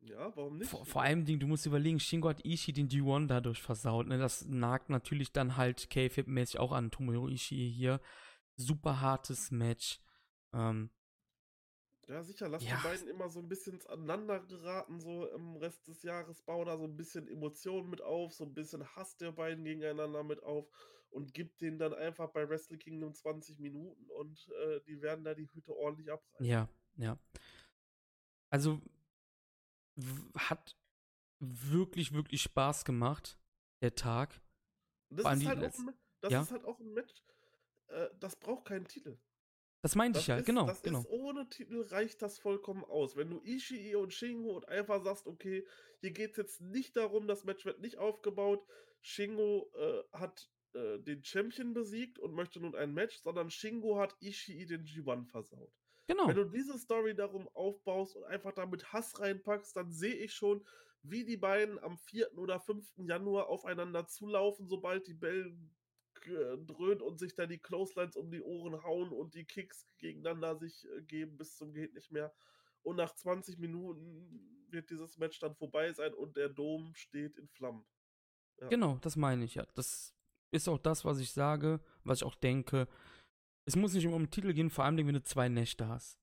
[0.03, 0.71] Ja, warum nicht?
[0.71, 4.07] Vor, vor allem, Ding, du musst überlegen, Shingo hat Ishii den D1 dadurch versaut.
[4.09, 4.19] Ne?
[4.19, 8.01] Das nagt natürlich dann halt K-Fib-mäßig auch an Tomohiro Ishii hier.
[8.57, 10.01] Super hartes Match.
[10.53, 10.91] Ähm,
[12.09, 12.83] Ja, sicher, lass die Ja.
[12.83, 16.41] beiden immer so 'n bisschen aneinander geraten, so im Rest des Jahres.
[16.43, 20.23] Bau da so 'n bisschen Emotionen mit auf, so 'n bisschen Hass der beiden gegeneinander
[20.25, 20.67] mit auf
[21.11, 25.35] und gib denen dann einfach bei Wrestle Kingdom 20 Minuten und, äh, die werden da
[25.35, 26.47] die Hütte ordentlich abreißen.
[26.47, 27.19] Ja, ja.
[28.53, 28.81] Also
[30.37, 30.77] hat
[31.41, 33.39] wirklich, wirklich Spaß gemacht,
[33.83, 34.41] der Tag.
[35.11, 36.43] Das ist halt auch letz 'n Ma das ja?
[36.43, 37.23] ist halt auch 'n Match,
[37.89, 39.19] äh, das braucht keinen Titel.
[39.85, 41.01] Das meinte ich Das ja, ist genau, das genau.
[41.01, 43.17] ist ohne Titel reicht das vollkommen aus.
[43.17, 45.67] Wenn du Ishii und Shingo und einfach sagst: „Okay,
[46.01, 48.67] hier geht's jetzt nicht darum das Match wird nicht aufgebaut.
[49.01, 54.15] Shingo, äh, hat, äh, den Champion besiegt und möchte nun ein Match“, sondern Shingo hat
[54.21, 55.73] Ishii den G1 versaut.
[56.07, 56.33] Wenn Genau.
[56.33, 60.65] du diese Story darum aufbaust und einfach da mit Hass reinpackst, dann sehe ich schon,
[61.03, 62.37] wie die beiden am 4.
[62.39, 63.07] oder 5.
[63.07, 65.57] Januar aufeinander zulaufen, sobald die Bell
[66.23, 70.57] g dröhnt und sich da die Clotheslines um die Ohren hauen und die Kicks gegeneinander
[70.57, 72.35] sich, äh, geben bis zum geht nicht mehr.
[72.83, 77.49] Und nach 20 Minuten wird dieses Match dann vorbei sein und der Dom steht in
[77.49, 77.85] Flammen.
[78.61, 78.69] Ja.
[78.69, 79.67] Genau, das meine ich ja.
[79.75, 80.15] Das
[80.53, 82.89] ist auch das, was ich sage, was ich auch denke.
[83.67, 86.19] Es muss nicht immer um 'n Titel gehen, vor allem, wenn du 2 Nächte hast.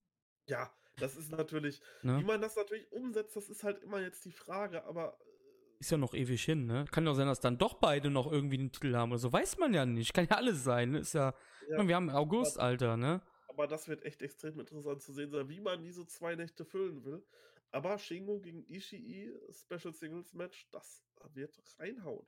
[0.48, 2.14] Ja, das ist natürlich Ne?
[2.14, 5.36] wie man das natürlich umsetzt, das ist halt immer jetzt die Frage, aber, äh
[5.82, 6.86] Ist ja noch ewig hin, ne?
[6.90, 9.34] Kann ja sein, dass dann doch beide noch irgendwie den Titel haben oder so.
[9.34, 10.14] Weiß man ja nicht.
[10.14, 11.00] Kann ja alles sein, ne?
[11.00, 13.22] Ist ja Ja, meine, wir haben August, aber Alter, ne?
[13.48, 17.06] aber das wird echt extrem interessant zu sehen sein, wie man diese 2 Nächte füllen
[17.06, 17.26] will.
[17.72, 21.04] Aber Shingo gegen Ishii, Special Singles Match, das
[21.34, 22.28] wird reinhauen.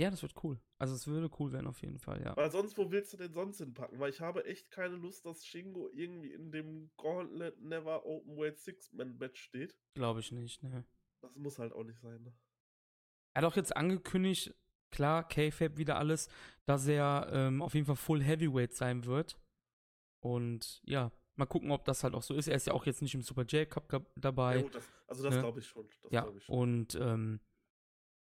[0.00, 0.58] Ja, das wird cool.
[0.78, 2.34] Also, es würde cool werden auf jeden Fall, ja.
[2.34, 4.00] Weil sonst wo willst du den sonst hinpacken?
[4.00, 9.38] Weil ich habe echt keine Lust, dass Shingo irgendwie in dem Gauntlet Never Openweight Six-Man-Match
[9.42, 9.76] steht.
[9.94, 10.86] Glaube ich nicht, ne.
[11.20, 12.32] Das muss halt auch nicht sein, ne?
[13.34, 14.54] Er hat auch jetzt angekündigt,
[14.90, 16.30] klar, Kayfabe wieder alles,
[16.64, 19.38] dass er, ähm, auf jeden Fall Full Heavyweight sein wird.
[20.24, 22.48] Und ja, mal gucken, ob das halt auch so ist.
[22.48, 25.24] Er ist ja auch jetzt nicht im Super J-Cup gab Ja dabei, gut, das also
[25.24, 25.40] das ne?
[25.40, 25.86] glaube ich schon.
[26.02, 26.58] Das Ja, ich schon.
[26.58, 27.40] und, ähm,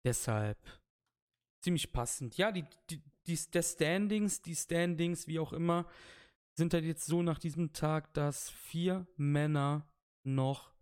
[0.05, 0.57] deshalb
[1.61, 2.37] ziemlich passend.
[2.37, 5.87] Ja, die die die der Standings die Standings, wie auch immer,
[6.53, 9.87] sind halt jetzt so nach diesem Tag, dass 4 Männer
[10.23, 10.73] noch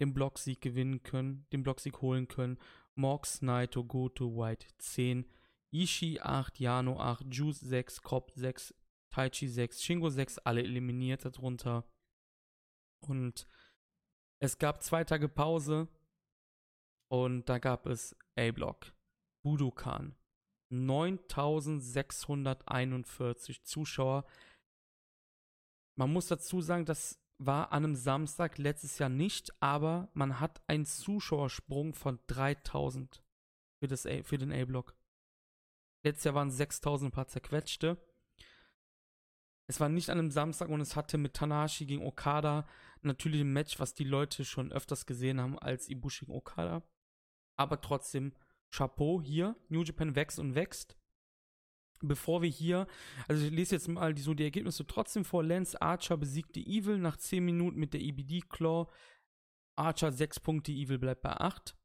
[0.00, 2.58] den Blocksieg gewinnen können, den Blocksieg holen können.
[2.94, 5.26] Mox, Naito, Goto, White 10,
[5.72, 8.74] Ishii 8, Yano 8, Juice 6, Cobb 6,
[9.10, 11.84] Taichi 6, Shingo 6, alle eliminiert darunter.
[13.00, 13.46] Und
[14.42, 15.88] es gab zwei Tage Pause
[17.10, 18.92] und da gab es A-Block,
[19.42, 20.14] Budokan,
[20.70, 24.24] 9641 Zuschauer.
[25.96, 30.60] Man muss dazu sagen, das war an einem Samstag letztes Jahr nicht, aber man hat
[30.66, 33.22] einen Zuschauersprung von 3000
[33.78, 34.94] für, das A, für den A-Block.
[36.04, 37.96] Letztes Jahr waren 6000 ein paar zerquetschte.
[39.66, 42.66] Es war nicht an einem Samstag und es hatte mit Tanahashi gegen Okada
[43.02, 46.82] natürlich ein Match, was die Leute schon öfters gesehen haben als Ibushi gegen Okada.
[47.56, 48.34] Aber trotzdem,
[48.70, 49.56] Chapeau hier.
[49.68, 50.96] New Japan wächst und wächst.
[52.02, 52.86] Bevor wir hier,
[53.28, 55.44] also ich lese jetzt mal die, so die Ergebnisse trotzdem vor.
[55.44, 58.86] Lance Archer besiegte Evil nach 10 Minuten mit der EBD Claw.
[59.76, 61.76] Archer 6 Punkte, Evil bleibt bei 8.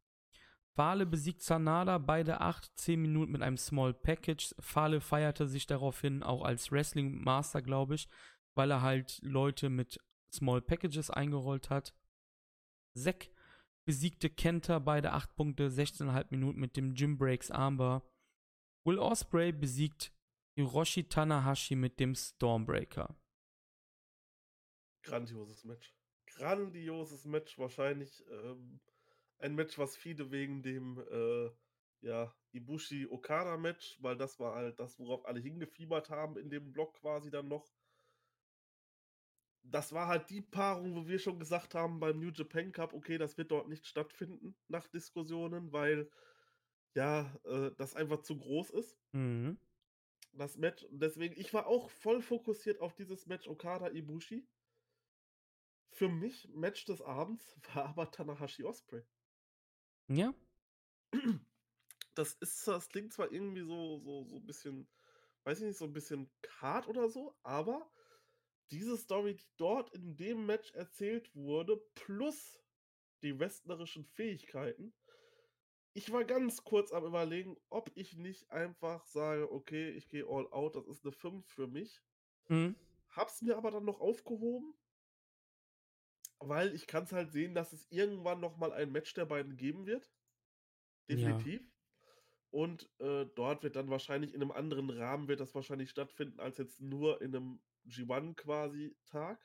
[0.76, 4.54] Fale besiegt Sanada, beide 8, 10 Minuten mit einem Small Package.
[4.60, 8.10] Fale feierte sich daraufhin auch als Wrestling Master, glaube ich,
[8.56, 10.00] weil er halt Leute mit
[10.34, 11.94] Small Packages eingerollt hat.
[12.94, 13.30] Zack
[13.86, 18.04] besiegte Kenta, beide 8 Punkte, 16,5 Minuten mit dem Jim Breaks Armbar.
[18.84, 20.12] Will Osprey besiegt
[20.56, 23.16] Hiroshi Tanahashi mit dem Stormbreaker.
[25.04, 25.94] Grandioses Match.
[26.26, 28.80] Grandioses Match, wahrscheinlich ähm,
[29.40, 31.50] ein Match, was viele wegen dem äh,
[32.02, 37.30] ja, Ibushi-Okada-Match, weil das war halt das, worauf alle hingefiebert haben in dem Block quasi
[37.30, 37.75] dann noch.
[39.72, 43.18] Das war halt die Paarung, wo wir schon gesagt haben beim New Japan Cup, okay,
[43.18, 46.10] das wird dort nicht stattfinden nach Diskussionen, weil
[46.96, 48.98] ja, äh, das einfach zu groß ist.
[49.12, 49.58] Mhm.
[50.34, 50.86] Das Match.
[50.92, 54.48] Deswegen, ich war auch voll fokussiert auf dieses Match Okada-Ibushi.
[55.92, 59.04] Für mich, Match des Abends, war aber Tanahashi Osprey.
[60.08, 60.34] Ja,
[62.16, 64.88] Das ist, das klingt zwar irgendwie so, so, so ein bisschen,
[65.44, 67.92] weiß ich nicht, so ein bisschen hart oder so, aber
[68.72, 72.60] diese Story, die dort in dem Match erzählt wurde, plus
[73.22, 74.94] die westlerischen Fähigkeiten,
[75.94, 80.52] ich war ganz kurz am überlegen, ob ich nicht einfach sage, okay, ich gehe all
[80.52, 82.02] out, das ist eine 5 für mich.
[82.50, 82.76] mhm.
[83.10, 84.74] Hab's mir aber dann noch aufgehoben,
[86.40, 89.56] weil ich kann es halt sehen, dass es irgendwann noch mal ein Match der beiden
[89.56, 90.12] geben wird.
[91.08, 91.16] Ja.
[91.16, 91.72] Definitiv.
[92.50, 96.58] Und äh, dort wird dann wahrscheinlich in einem anderen Rahmen wird das wahrscheinlich stattfinden, als
[96.58, 99.40] jetzt nur in einem G1 quasi Tag.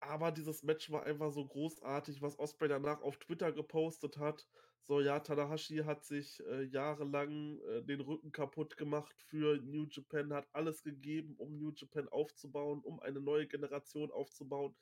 [0.00, 4.46] aber dieses Match war einfach so großartig, was Osprey danach auf Twitter gepostet hat.
[4.82, 10.32] So, ja, Tanahashi hat sich äh, jahrelang äh, den Rücken kaputt gemacht für New Japan,
[10.34, 14.76] hat alles gegeben, um New Japan aufzubauen, um eine neue Generation aufzubauen.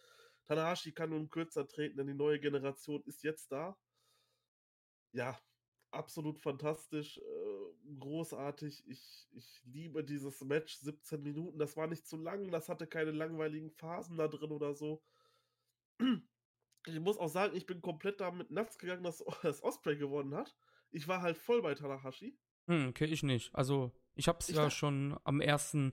[0.46, 3.76] Tanahashi kann nun kürzer treten, denn die neue Generation ist jetzt da.
[5.12, 5.38] Ja,
[5.90, 7.22] absolut fantastisch, äh,
[7.98, 8.84] großartig.
[8.88, 10.76] Ich, ich liebe dieses Match.
[10.76, 14.74] 17 Minuten, das war nicht zu lang, das hatte keine langweiligen Phasen da drin oder
[14.74, 15.02] so.
[16.86, 20.54] Ich muss auch sagen, ich bin komplett damit nass gegangen, dass, dass Osprey gewonnen hat.
[20.90, 22.36] Ich war halt voll bei Tanahashi.
[22.66, 23.54] Hm, okay, ich nicht.
[23.54, 25.92] Also, ich hab's ich ja schon am ersten,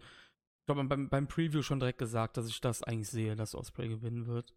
[0.59, 3.87] ich glaube, beim, beim Preview schon direkt gesagt, dass ich das eigentlich sehe, dass Osprey
[3.87, 4.55] gewinnen wird.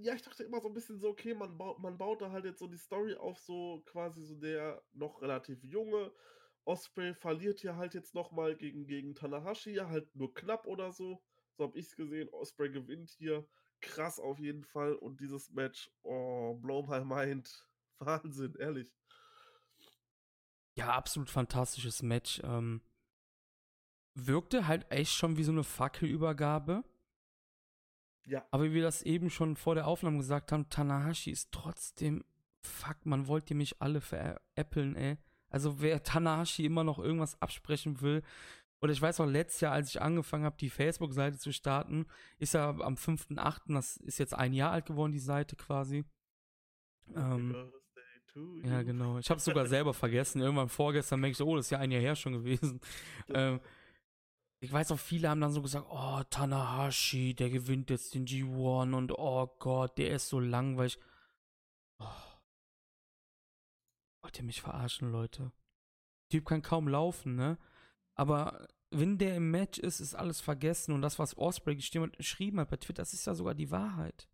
[0.00, 2.44] Ja, ich dachte immer so ein bisschen so, okay, man baut, man baut da halt
[2.44, 6.12] jetzt so die Story auf, so quasi so der noch relativ junge
[6.64, 11.22] Osprey verliert hier halt jetzt nochmal gegen, gegen Tanahashi, halt nur knapp oder so.
[11.56, 12.28] So habe ich es gesehen.
[12.30, 13.46] Osprey gewinnt hier
[13.80, 14.94] krass auf jeden Fall.
[14.94, 17.66] Und dieses Match, oh, blow my mind.
[17.98, 18.92] Wahnsinn, ehrlich.
[20.76, 22.40] Ja, absolut fantastisches Match.
[22.44, 22.80] Ähm,
[24.14, 26.84] wirkte halt echt schon wie so eine Fackelübergabe.
[28.26, 28.46] Ja.
[28.50, 32.24] Aber wie wir das eben schon vor der Aufnahme gesagt haben, Tanahashi ist trotzdem,
[32.62, 35.18] fuck, man wollte mich alle veräppeln, ey.
[35.50, 38.22] Also wer Tanahashi immer noch irgendwas absprechen will,
[38.80, 42.06] oder ich weiß auch, letztes Jahr, als ich angefangen habe, die Facebook-Seite zu starten,
[42.38, 46.04] ist er am 5.8., das ist jetzt ein Jahr alt geworden, die Seite quasi.
[47.14, 47.72] Ähm,
[48.62, 49.18] ja, genau.
[49.18, 50.40] Ich habe es sogar selber vergessen.
[50.40, 52.80] Irgendwann vorgestern merke ich so, oh, das ist ja ein Jahr her schon gewesen.
[53.34, 53.60] ähm,
[54.60, 58.94] ich weiß auch, viele haben dann so gesagt, oh, Tanahashi, der gewinnt jetzt den G1
[58.94, 60.98] und oh Gott, der ist so langweilig.
[64.28, 65.52] Wollt ihr mich verarschen, Leute?
[66.28, 67.56] Typ kann kaum laufen, ne?
[68.14, 70.92] Aber wenn der im Match ist, ist alles vergessen.
[70.92, 74.28] Und das, was Osprey geschrieben hat bei Twitter, das ist ja sogar die Wahrheit.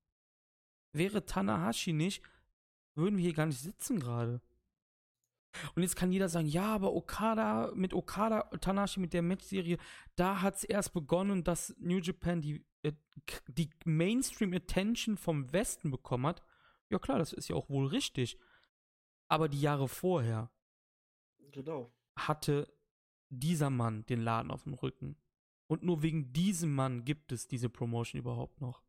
[0.92, 2.24] Wäre Tanahashi nicht,
[2.96, 4.40] würden wir hier gar nicht sitzen gerade.
[5.76, 9.78] Und jetzt kann jeder sagen, ja, aber Okada, mit Okada, Tanahashi, mit der Match-Serie,
[10.16, 12.94] da hat es erst begonnen, dass New Japan die, äh,
[13.46, 16.42] die Mainstream-Attention vom Westen bekommen hat.
[16.90, 18.40] Ja klar, das ist ja auch wohl richtig.
[19.34, 20.50] Aber die Jahre vorher
[21.50, 21.92] genau.
[22.16, 22.72] hatte
[23.28, 25.16] dieser Mann den Laden auf dem Rücken.
[25.66, 28.82] Und nur wegen diesem Mann gibt es diese Promotion überhaupt noch.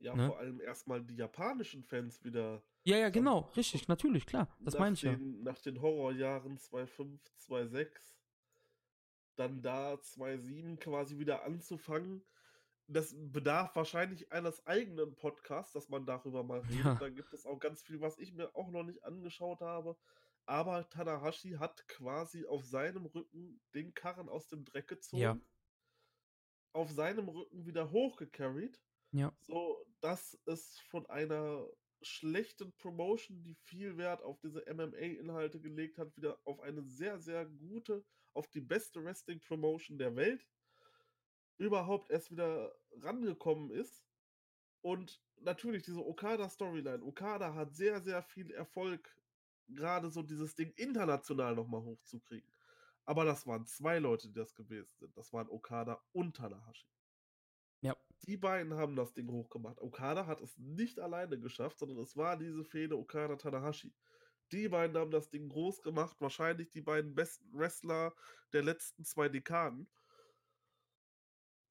[0.00, 0.26] Ja, ne?
[0.26, 2.62] vor allem erstmal die japanischen Fans wieder.
[2.84, 4.54] Ja, ja, genau, richtig, natürlich, klar.
[4.60, 5.42] Das meine ich den, ja.
[5.44, 7.88] Nach den Horrorjahren 2.5, 2.6,
[9.36, 12.22] dann da 2.7 quasi wieder anzufangen.
[12.86, 16.84] Das bedarf wahrscheinlich eines eigenen Podcasts, dass man darüber mal redet.
[16.84, 16.94] Ja.
[16.96, 19.96] Da gibt es auch ganz viel, was ich mir auch noch nicht angeschaut habe.
[20.46, 25.22] Aber Tanahashi hat quasi auf seinem Rücken den Karren aus dem Dreck gezogen.
[25.22, 25.40] Ja.
[26.74, 28.78] Auf seinem Rücken wieder hochgecarried.
[29.12, 29.32] Ja.
[29.40, 31.66] So, dass es von einer
[32.02, 37.46] schlechten Promotion, die viel Wert auf diese MMA-Inhalte gelegt hat, wieder auf eine sehr, sehr
[37.46, 38.04] gute,
[38.34, 40.46] auf die beste Wrestling-Promotion der Welt
[41.58, 44.04] überhaupt erst wieder rangekommen ist.
[44.82, 47.02] Und natürlich diese Okada-Storyline.
[47.02, 49.16] Okada hat sehr, sehr viel Erfolg
[49.68, 52.50] gerade so dieses Ding international nochmal hochzukriegen.
[53.06, 55.16] Aber das waren zwei Leute, die das gewesen sind.
[55.16, 56.86] Das waren Okada und Tanahashi.
[57.82, 57.96] Ja.
[58.26, 59.80] Die beiden haben das Ding hochgemacht.
[59.80, 63.92] Okada hat es nicht alleine geschafft, sondern es war diese Fehde Okada-Tanahashi.
[64.52, 66.16] Die beiden haben das Ding groß gemacht.
[66.20, 68.14] Wahrscheinlich die beiden besten Wrestler
[68.52, 69.86] der letzten zwei Dekaden.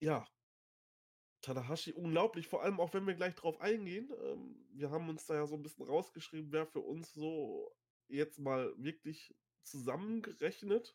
[0.04, 0.28] Ja,
[1.40, 4.12] Tanahashi unglaublich, vor allem auch wenn wir gleich drauf eingehen.
[4.22, 7.74] Ähm, wir haben uns da ja so ein bisschen rausgeschrieben, wer für uns so
[8.08, 10.94] jetzt mal wirklich zusammengerechnet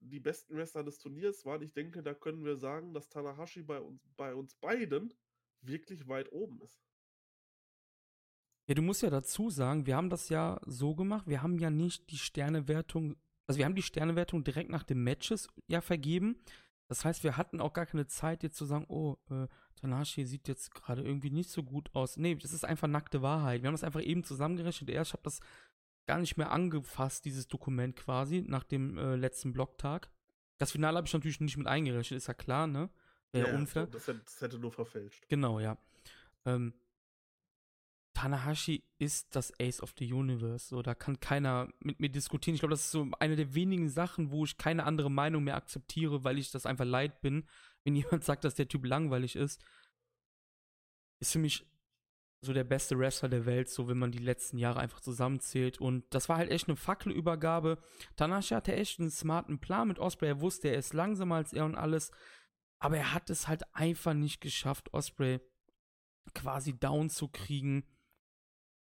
[0.00, 1.60] die besten Wrestler des Turniers waren.
[1.60, 5.12] Ich denke, da können wir sagen, dass Tanahashi bei uns, bei uns beiden
[5.60, 6.82] wirklich weit oben ist.
[8.66, 11.68] Ja, du musst ja dazu sagen, wir haben das ja so gemacht, wir haben ja
[11.68, 13.16] nicht die Sternewertung,
[13.46, 16.42] also wir haben die Sternewertung direkt nach den Matches ja vergeben.
[16.92, 19.48] Das heißt, wir hatten auch gar keine Zeit, jetzt zu sagen, oh, äh,
[19.80, 22.18] Tanahashi sieht jetzt gerade irgendwie nicht so gut aus.
[22.18, 23.62] Nee, das ist einfach nackte Wahrheit.
[23.62, 24.90] Wir haben das einfach eben zusammengerechnet.
[24.90, 25.40] Erst, ich habe das
[26.06, 30.10] gar nicht mehr angefasst, dieses Dokument quasi, nach dem äh, letzten Blocktag.
[30.58, 32.90] Das Finale habe ich natürlich nicht mit eingerechnet, ist ja klar, ne?
[33.32, 33.86] Wäre ja, unfair.
[33.86, 35.26] Das hätte, das hätte, nur verfälscht.
[35.30, 35.78] Genau, ja.
[36.44, 36.74] Ähm,
[38.14, 40.68] Tanahashi ist das Ace of the Universe.
[40.68, 42.54] So, da kann keiner mit mir diskutieren.
[42.54, 45.56] Ich glaube, das ist so eine der wenigen Sachen, wo ich keine andere Meinung mehr
[45.56, 47.48] akzeptiere, weil ich das einfach leid bin,
[47.84, 49.62] wenn jemand sagt, dass der Typ langweilig ist.
[51.20, 51.66] Ist für mich
[52.44, 55.80] so der beste Wrestler der Welt, so wenn man die letzten Jahre einfach zusammenzählt.
[55.80, 57.78] Und das war halt echt eine Fackelübergabe.
[58.16, 60.28] Tanashi hatte echt einen smarten Plan mit Osprey.
[60.28, 62.10] Er wusste, er ist langsamer als er und alles.
[62.80, 65.40] Aber er hat es halt einfach nicht geschafft, Osprey
[66.34, 67.84] quasi down zu kriegen.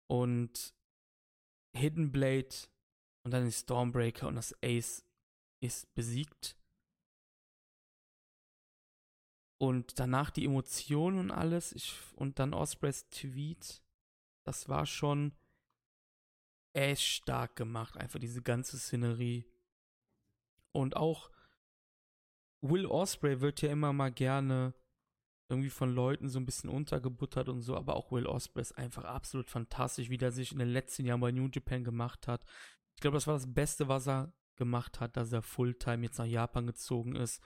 [0.06, 0.74] Und
[1.74, 2.54] Hidden Blade
[3.22, 5.04] und dann ist Stormbreaker und das Ace
[5.60, 6.56] ist besiegt.
[9.58, 11.72] Und danach die Emotionen und alles.
[11.72, 13.82] Ich, und dann Ospreys Tweet.
[14.44, 15.32] Das war schon
[16.72, 17.96] echt stark gemacht.
[17.96, 19.44] Einfach diese ganze Szenerie.
[20.72, 21.30] Und auch
[22.60, 24.74] Will Osprey wird ja immer mal gerne
[25.48, 29.04] irgendwie von Leuten so ein bisschen untergebuttert und so, aber auch Will Osprey ist einfach
[29.04, 32.44] absolut fantastisch, wie der sich in den letzten Jahren bei New Japan gemacht hat.
[32.96, 36.26] Ich glaube, das war das Beste, was er gemacht hat, dass er Fulltime jetzt nach
[36.26, 37.42] Japan gezogen ist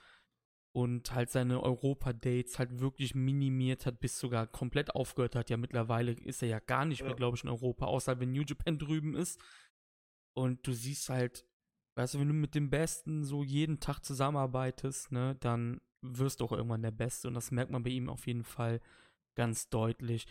[0.73, 5.49] und halt seine Europa-Dates halt wirklich minimiert hat, bis sogar komplett aufgehört hat.
[5.49, 7.07] Ja, mittlerweile ist er ja gar nicht ja.
[7.07, 9.39] mehr, glaube ich, in Europa, außer wenn New Japan drüben ist.
[10.33, 11.45] Und du siehst halt,
[11.97, 16.45] weißt du, wenn du mit dem Besten so jeden Tag zusammenarbeitest, ne, dann wirst du
[16.45, 17.27] auch irgendwann der Beste.
[17.27, 18.79] Und das merkt man bei ihm auf jeden Fall
[19.35, 20.27] ganz deutlich.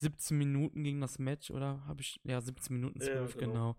[0.00, 1.84] 17 Minuten ging das Match, oder?
[1.86, 3.52] Habe ich, ja, 17 Minuten 12, ja, genau.
[3.52, 3.76] genau.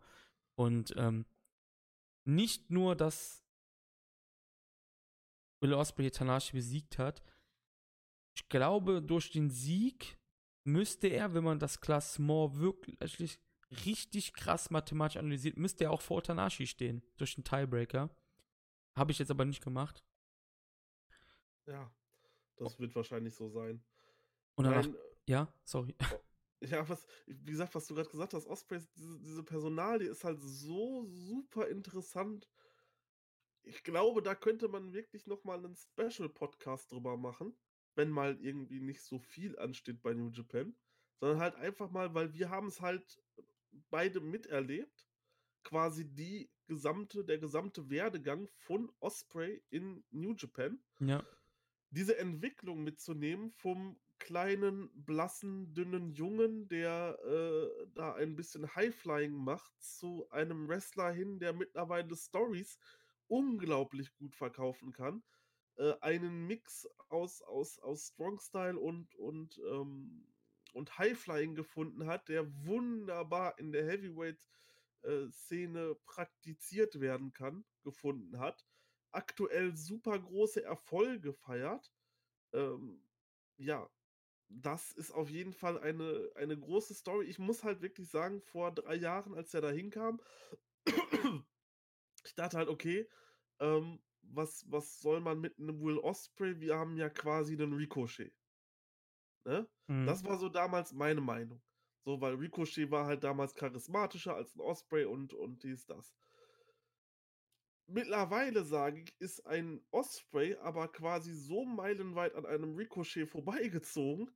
[0.56, 1.26] Und ähm,
[2.26, 3.44] nicht nur, dass
[5.62, 7.22] Will Ospreay Tanashi besiegt hat,
[8.36, 10.18] ich glaube, durch den Sieg
[10.66, 13.40] müsste er, wenn man das Class More wirklich
[13.86, 18.10] richtig krass mathematisch analysiert, müsste er auch vor Tanashi stehen, durch den Tiebreaker.
[18.98, 20.04] Habe ich jetzt aber nicht gemacht.
[21.66, 21.94] Ja,
[22.58, 23.84] das wird wahrscheinlich so sein.
[24.56, 24.96] Und danach, Nein,
[25.26, 25.96] ja, sorry.
[26.66, 30.40] Ja, was, wie gesagt, was du gerade gesagt hast, Osprey, diese, diese Personalie ist halt
[30.42, 32.50] so super interessant.
[33.64, 37.54] Ich glaube, da könnte man wirklich nochmal einen Special-Podcast drüber machen,
[37.96, 40.74] wenn mal irgendwie nicht so viel ansteht bei New Japan,
[41.20, 43.22] sondern halt einfach mal, weil wir haben es halt
[43.90, 45.06] beide miterlebt,
[45.64, 50.80] quasi die gesamte, der gesamte Werdegang von Osprey in New Japan.
[51.00, 51.26] Ja.
[51.96, 59.72] Diese Entwicklung mitzunehmen vom kleinen, blassen, dünnen Jungen, der äh, da ein bisschen Highflying macht,
[59.80, 62.80] zu einem Wrestler hin, der mittlerweile Stories
[63.28, 65.22] unglaublich gut verkaufen kann.
[65.76, 70.26] Äh, einen Mix aus, aus, aus Strong Style und, und, ähm,
[70.74, 78.66] und Highflying gefunden hat, der wunderbar in der Heavyweight-Szene äh, praktiziert werden kann, gefunden hat.
[79.14, 81.92] Aktuell super große Erfolge feiert.
[82.52, 83.02] Ähm,
[83.58, 83.90] ja,
[84.50, 87.26] das ist auf jeden Fall eine, eine große Story.
[87.26, 90.20] Ich muss halt wirklich sagen, vor drei Jahren, als er da hinkam,
[92.26, 93.08] ich dachte halt, okay,
[93.60, 96.60] ähm, was, was soll man mit einem Will Osprey?
[96.60, 98.34] Wir haben ja quasi einen Ricochet.
[99.46, 99.68] Ne?
[99.88, 100.06] Mhm.
[100.06, 101.62] Das war so damals meine Meinung.
[102.06, 106.14] So, weil Ricochet war halt damals charismatischer als ein Osprey und, und dies, das.
[107.88, 114.32] Mittlerweile sage ich, ist ein Osprey aber quasi so meilenweit an einem Ricochet vorbeigezogen,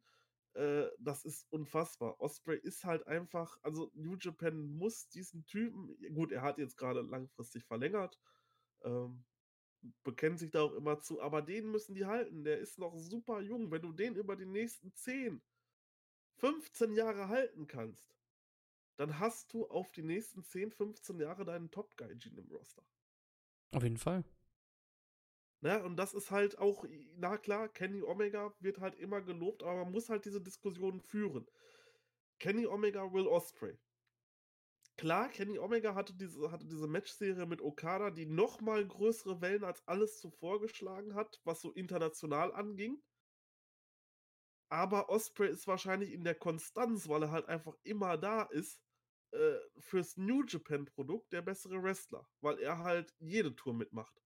[0.54, 2.20] äh, das ist unfassbar.
[2.20, 7.02] Osprey ist halt einfach, also New Japan muss diesen Typen, gut, er hat jetzt gerade
[7.02, 8.20] langfristig verlängert,
[8.84, 9.24] ähm,
[10.04, 12.44] bekennt sich da auch immer zu, aber den müssen die halten.
[12.44, 13.72] Der ist noch super jung.
[13.72, 15.42] Wenn du den über die nächsten 10,
[16.38, 18.16] 15 Jahre halten kannst,
[18.98, 22.84] dann hast du auf die nächsten 10, 15 Jahre deinen Top-Gaijin im Roster.
[23.72, 24.24] Auf jeden Fall.
[25.62, 29.86] Ne, und das ist halt auch, na klar, Kenny Omega wird halt immer gelobt, aber
[29.86, 31.48] man muss halt diese Diskussion führen.
[32.40, 33.78] Kenny Omega, Will Osprey.
[34.98, 39.88] Klar, Kenny Omega hatte diese, hatte diese Matchserie mit Okada, die nochmal größere Wellen als
[39.88, 43.02] alles zuvor geschlagen hat, was so international anging.
[44.70, 48.82] Aber Osprey ist wahrscheinlich in der Konstanz, weil er halt einfach immer da ist,
[49.32, 54.22] äh, fürs New Japan-Produkt der bessere Wrestler, weil er halt jede Tour mitmacht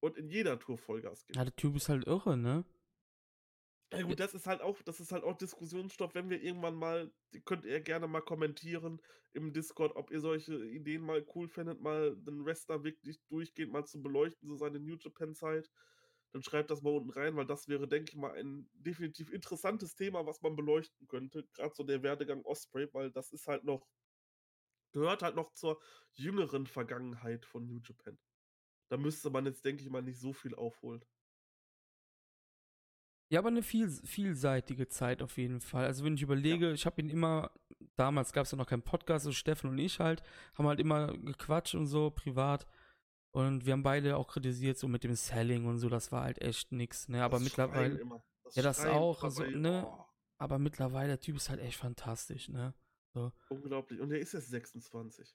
[0.00, 1.36] und in jeder Tour Vollgas gibt.
[1.36, 2.64] Ja, der Typ ist halt irre, ne?
[3.92, 7.12] Ja gut, das ist halt auch, das ist halt auch Diskussionsstoff, wenn wir irgendwann mal,
[7.44, 9.00] könnt ihr gerne mal kommentieren
[9.32, 13.84] im Discord, ob ihr solche Ideen mal cool findet, mal den Wrestler wirklich durchgehend mal
[13.84, 15.70] zu beleuchten, so seine New Japan-Zeit.
[16.32, 19.94] Dann schreibt das mal unten rein, weil das wäre, denke ich mal, ein definitiv interessantes
[19.94, 21.46] Thema, was man beleuchten könnte.
[21.54, 23.86] Gerade so der Werdegang Osprey, weil das ist halt noch,
[24.96, 25.80] gehört halt noch zur
[26.14, 28.18] jüngeren Vergangenheit von New Japan
[28.88, 31.04] da müsste man jetzt, denke ich mal, nicht so viel aufholen.
[33.28, 35.84] Ja, aber eine viel, vielseitige Zeit auf jeden Fall.
[35.84, 36.72] Also wenn ich überlege, ja.
[36.72, 37.50] ich habe ihn immer,
[37.96, 40.22] damals gab es ja noch keinen Podcast, so Steffen und ich halt,
[40.54, 42.66] haben halt immer gequatscht und so, privat.
[43.32, 46.40] Und wir haben beide auch kritisiert, so mit dem Selling und so, das war halt
[46.40, 47.24] echt nix, ne?
[47.24, 48.00] Aber das mittlerweile.
[48.52, 49.84] Ja, das auch, also, ne?
[49.86, 50.04] Oh.
[50.38, 52.74] Aber mittlerweile, der Typ ist halt echt fantastisch, ne?
[53.16, 53.32] So.
[53.48, 53.98] Unglaublich.
[53.98, 55.34] Und der ist jetzt 26.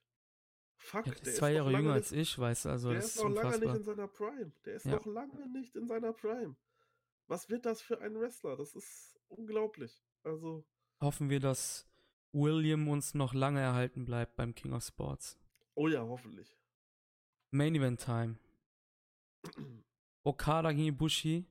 [0.77, 3.23] Fuck, ja, der ist zwei Jahre jünger als ich, weißt du, also der das ist
[3.23, 4.51] noch lange nicht in seiner Prime.
[4.65, 4.91] Der ist ja.
[4.91, 6.55] noch lange nicht in seiner Prime.
[7.25, 8.55] Was wird das für ein Wrestler?
[8.55, 10.03] Das ist unglaublich.
[10.21, 10.63] Also.
[11.01, 11.87] Hoffen wir, dass
[12.33, 15.39] William uns noch lange erhalten bleibt beim King of Sports.
[15.73, 16.55] Oh ja, hoffentlich.
[17.49, 18.37] Main Event Time.
[20.23, 21.47] Okada gegen Ibushi.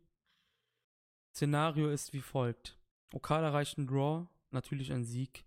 [1.34, 2.78] Szenario ist wie folgt.
[3.12, 5.44] Okada reicht ein Draw, natürlich ein Sieg.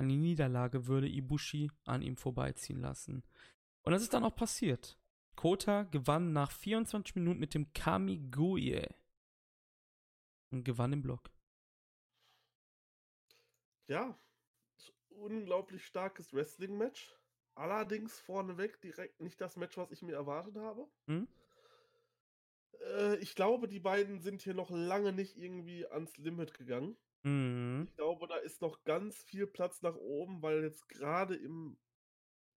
[0.00, 3.22] An die Niederlage würde Ibushi an ihm vorbeiziehen lassen.
[3.82, 4.98] Und das ist dann auch passiert.
[5.36, 8.88] Kota gewann nach 24 Minuten mit dem Kamiguye.
[10.50, 11.30] Und gewann im Block.
[13.88, 14.18] Ja,
[15.10, 17.14] unglaublich starkes Wrestling-Match.
[17.54, 20.88] Allerdings vorneweg direkt nicht das Match, was ich mir erwartet habe.
[21.08, 21.28] Hm?
[22.80, 26.96] Äh, ich glaube, die beiden sind hier noch lange nicht irgendwie ans Limit gegangen.
[27.22, 27.86] Mhm.
[27.88, 31.78] Ich glaube, da ist noch ganz viel Platz nach oben, weil jetzt gerade im,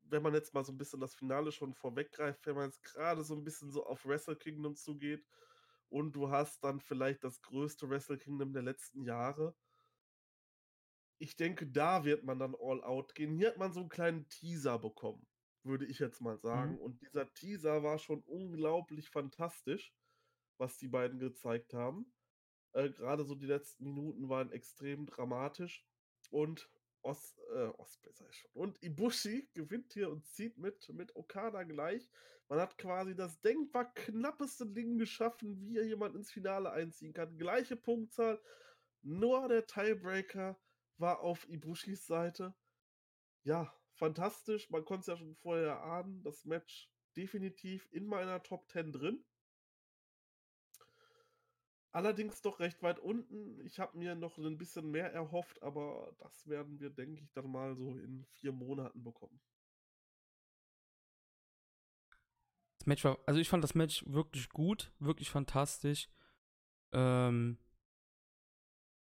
[0.03, 3.24] wenn man jetzt mal so ein bisschen das Finale schon vorweggreift, wenn man jetzt gerade
[3.24, 5.26] so ein bisschen so auf Wrestle Kingdom zugeht
[5.89, 9.55] und du hast dann vielleicht das größte Wrestle Kingdom der letzten Jahre.
[11.20, 13.36] Ich denke, da wird man dann all out gehen.
[13.36, 15.26] Hier hat man so einen kleinen Teaser bekommen,
[15.64, 16.74] würde ich jetzt mal sagen.
[16.74, 16.80] Mhm.
[16.80, 19.93] Und dieser Teaser war schon unglaublich fantastisch,
[20.57, 22.11] was die beiden gezeigt haben.
[22.74, 25.86] Äh, Gerade so die letzten Minuten waren extrem dramatisch.
[26.30, 26.69] Und
[27.03, 28.51] Os, äh, Osprey ich schon.
[28.53, 32.09] Und Ibushi gewinnt hier und zieht mit, mit Okada gleich.
[32.47, 37.38] Man hat quasi das denkbar knappeste Ding geschaffen, wie er jemand ins Finale einziehen kann.
[37.38, 38.41] Gleiche Punktzahl,
[39.01, 40.57] nur der Tiebreaker
[40.97, 42.53] war auf Ibushis Seite.
[43.43, 44.69] Ja, fantastisch.
[44.69, 46.24] Man konnte es ja schon vorher ahnen.
[46.24, 49.26] Das Match definitiv in meiner Top 10 drin.
[51.93, 53.59] Allerdings doch recht weit unten.
[53.65, 57.51] Ich habe mir noch ein bisschen mehr erhofft, aber das werden wir, denke ich, dann
[57.51, 59.39] mal so in vier Monaten bekommen.
[62.79, 66.09] Das Match war, also ich fand das Match wirklich gut, wirklich fantastisch.
[66.93, 67.59] Ähm,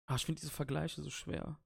[0.05, 1.57] ach, ich finde diese Vergleiche so schwer.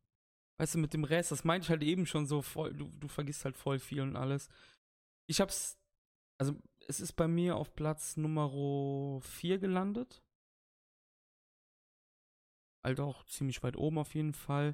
[0.59, 3.07] Weißt du, mit dem Rest, das meinte ich halt eben schon so voll, du, du
[3.07, 4.49] vergisst halt voll viel und alles.
[5.25, 5.79] Ich hab's,
[6.37, 6.55] also
[6.87, 10.23] es ist bei mir auf Platz Nummer 4 gelandet.
[12.87, 14.73] Halt auch ziemlich weit oben auf jeden Fall.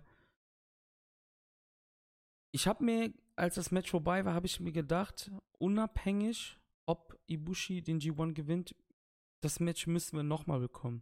[2.52, 7.82] Ich habe mir, als das Match vorbei war, habe ich mir gedacht, unabhängig, ob Ibushi
[7.82, 8.76] den G1 gewinnt,
[9.42, 11.02] das Match müssen wir nochmal bekommen.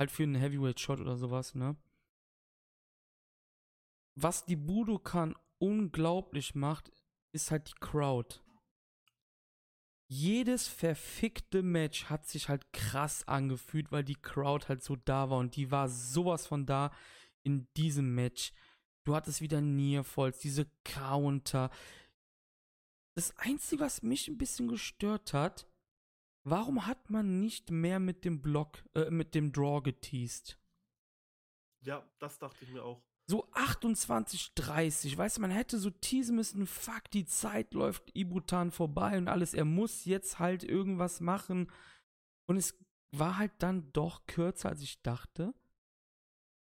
[0.00, 1.76] Halt für einen Heavyweight-Shot oder sowas, ne?
[4.16, 6.90] Was die Budokan unglaublich macht,
[7.30, 8.40] ist halt die Crowd.
[10.12, 15.38] Jedes verfickte Match hat sich halt krass angefühlt, weil die Crowd halt so da war
[15.38, 16.90] und die war sowas von da
[17.44, 18.52] in diesem Match.
[19.04, 21.70] Du hattest wieder Nearfalls, diese Counter.
[23.14, 25.68] Das Einzige, was mich ein bisschen gestört hat,
[26.42, 30.58] warum hat man nicht mehr mit dem Block, äh, mit dem Draw geteased?
[31.82, 33.00] Ja, das dachte ich mir auch.
[33.30, 38.72] So 28, 30, weißt du, man hätte so teasen müssen, fuck, die Zeit läuft Ibutan
[38.72, 41.70] vorbei und alles, er muss jetzt halt irgendwas machen.
[42.46, 42.76] Und es
[43.12, 45.54] war halt dann doch kürzer, als ich dachte.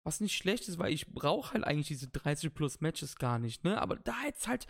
[0.03, 3.63] Was nicht schlecht ist, weil ich brauche halt eigentlich diese 30 plus Matches gar nicht,
[3.63, 3.81] ne?
[3.81, 4.67] Aber da hätte es halt,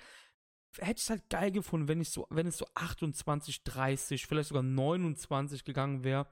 [0.77, 5.63] hätte halt geil gefunden, wenn ich so, wenn es so 28, 30, vielleicht sogar 29
[5.63, 6.27] gegangen wäre.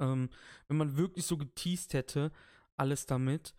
[0.00, 0.30] Ähm,
[0.66, 2.32] wenn man wirklich so geteased hätte,
[2.76, 3.54] alles damit.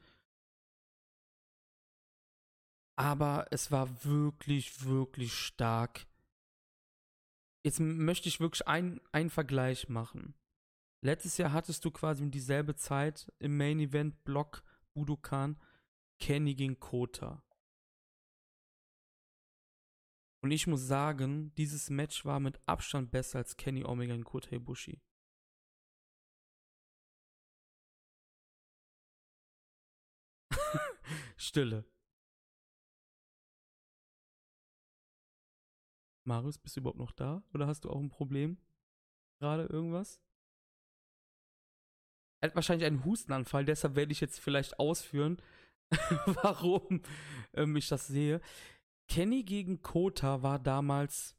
[2.95, 6.05] Aber es war wirklich, wirklich stark.
[7.65, 10.35] Jetzt möchte ich wirklich einen Vergleich machen.
[11.03, 14.63] Letztes Jahr hattest du quasi um dieselbe Zeit im Main Event Block
[14.93, 15.59] Budokan
[16.19, 17.43] Kenny gegen Kota.
[20.41, 24.55] Und ich muss sagen, dieses Match war mit Abstand besser als Kenny Omega gegen Kota
[24.55, 25.01] Ibushi.
[31.37, 31.92] Stille.
[36.25, 37.43] Marius, bist du überhaupt noch da?
[37.53, 38.57] Oder hast du auch ein Problem?
[39.39, 40.21] Gerade irgendwas?
[42.41, 45.41] Er hat wahrscheinlich einen Hustenanfall, deshalb werde ich jetzt vielleicht ausführen,
[46.25, 47.01] warum
[47.53, 48.41] ähm, ich das sehe.
[49.07, 51.37] Kenny gegen Kota war damals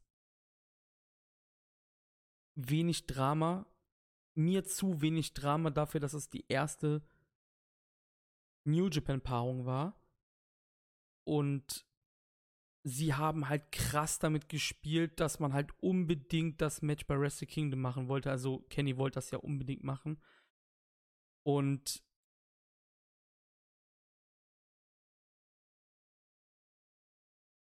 [2.55, 3.65] wenig Drama.
[4.33, 7.01] Mir zu wenig Drama dafür, dass es die erste
[8.65, 9.99] New Japan-Paarung war.
[11.23, 11.85] Und
[12.85, 17.81] sie haben halt krass damit gespielt, dass man halt unbedingt das Match bei Wrestle Kingdom
[17.81, 18.29] machen wollte.
[18.29, 20.21] Also Kenny wollte das ja unbedingt machen.
[21.43, 22.03] Und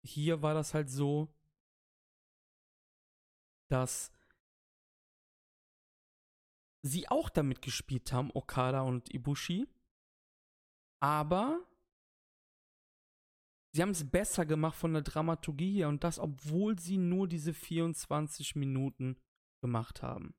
[0.05, 1.33] hier war das halt so,
[3.69, 4.11] dass
[6.81, 9.67] sie auch damit gespielt haben, Okada und Ibushi.
[11.01, 11.65] Aber
[13.73, 17.53] sie haben es besser gemacht von der Dramaturgie her und das, obwohl sie nur diese
[17.53, 19.17] 24 Minuten
[19.61, 20.35] gemacht haben.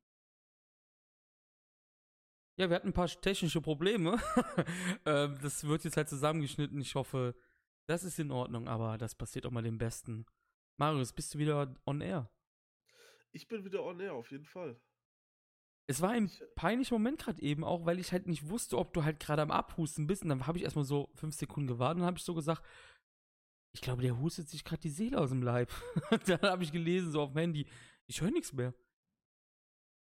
[2.57, 4.21] Ja, wir hatten ein paar technische Probleme.
[5.07, 6.81] ähm, das wird jetzt halt zusammengeschnitten.
[6.81, 7.35] Ich hoffe,
[7.87, 10.25] das ist in Ordnung, aber das passiert auch mal dem Besten.
[10.77, 12.31] Marius, bist du wieder on air?
[13.33, 14.81] Ich bin wieder on air, auf jeden Fall.
[15.87, 18.95] Es war ein äh peinlicher Moment gerade eben auch, weil ich halt nicht wusste, ob
[18.95, 20.23] du halt gerade am Abhusten bist.
[20.23, 22.63] Und dann habe ich erstmal so fünf Sekunden gewartet und dann habe ich so gesagt,
[23.75, 25.71] ich glaube, der hustet sich gerade die Seele aus dem Leib.
[26.27, 27.67] dann habe ich gelesen, so auf dem Handy,
[28.07, 28.73] ich höre nichts mehr.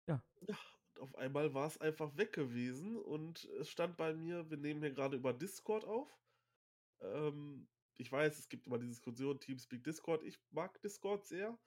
[0.05, 0.21] Ja.
[0.47, 0.57] ja
[0.99, 4.91] auf einmal war es einfach weg gewesen und es stand bei mir, wir nehmen hier
[4.91, 6.09] gerade über Discord auf.
[7.01, 7.67] Ähm,
[7.97, 10.23] ich weiß, es gibt immer die Diskussion, Teamspeak Discord.
[10.23, 11.57] Ich mag Discord sehr.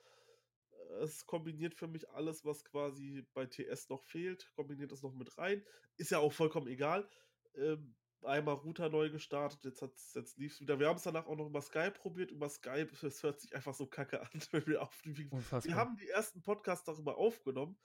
[1.01, 5.37] Es kombiniert für mich alles, was quasi bei TS noch fehlt, kombiniert es noch mit
[5.39, 5.65] rein.
[5.97, 7.09] Ist ja auch vollkommen egal.
[7.55, 7.95] Ähm,
[8.27, 10.79] einmal Router neu gestartet, jetzt, hat's, jetzt lief es wieder.
[10.79, 12.31] Wir haben es danach auch noch über Skype probiert.
[12.31, 15.31] Über Skype, es hört sich einfach so kacke an, wenn wir aufnehmen.
[15.31, 17.79] Wir haben die ersten Podcasts darüber aufgenommen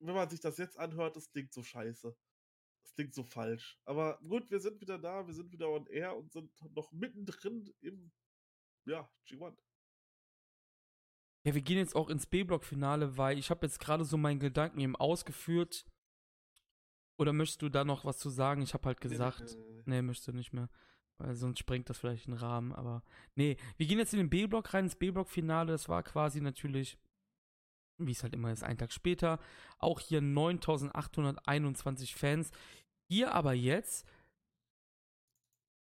[0.00, 2.16] wenn man sich das jetzt anhört, das klingt so scheiße.
[2.82, 3.78] Das klingt so falsch.
[3.84, 7.72] Aber gut, wir sind wieder da, wir sind wieder on air und sind noch mittendrin
[7.80, 8.12] im,
[8.86, 9.56] ja, G1.
[11.44, 14.80] Ja, wir gehen jetzt auch ins B-Block-Finale, weil ich habe jetzt gerade so meinen Gedanken
[14.80, 15.86] eben ausgeführt.
[17.18, 18.62] Oder möchtest du da noch was zu sagen?
[18.62, 19.82] Ich habe halt gesagt, nee, nee, nee.
[19.86, 20.68] nee, möchtest du nicht mehr.
[21.18, 23.02] Weil sonst sprengt das vielleicht den Rahmen, aber
[23.34, 25.72] nee, wir gehen jetzt in den B-Block rein, ins B-Block-Finale.
[25.72, 26.96] Das war quasi natürlich
[27.98, 29.38] wie es halt immer ist, einen Tag später.
[29.78, 32.50] Auch hier 9821 Fans.
[33.10, 34.06] Hier aber jetzt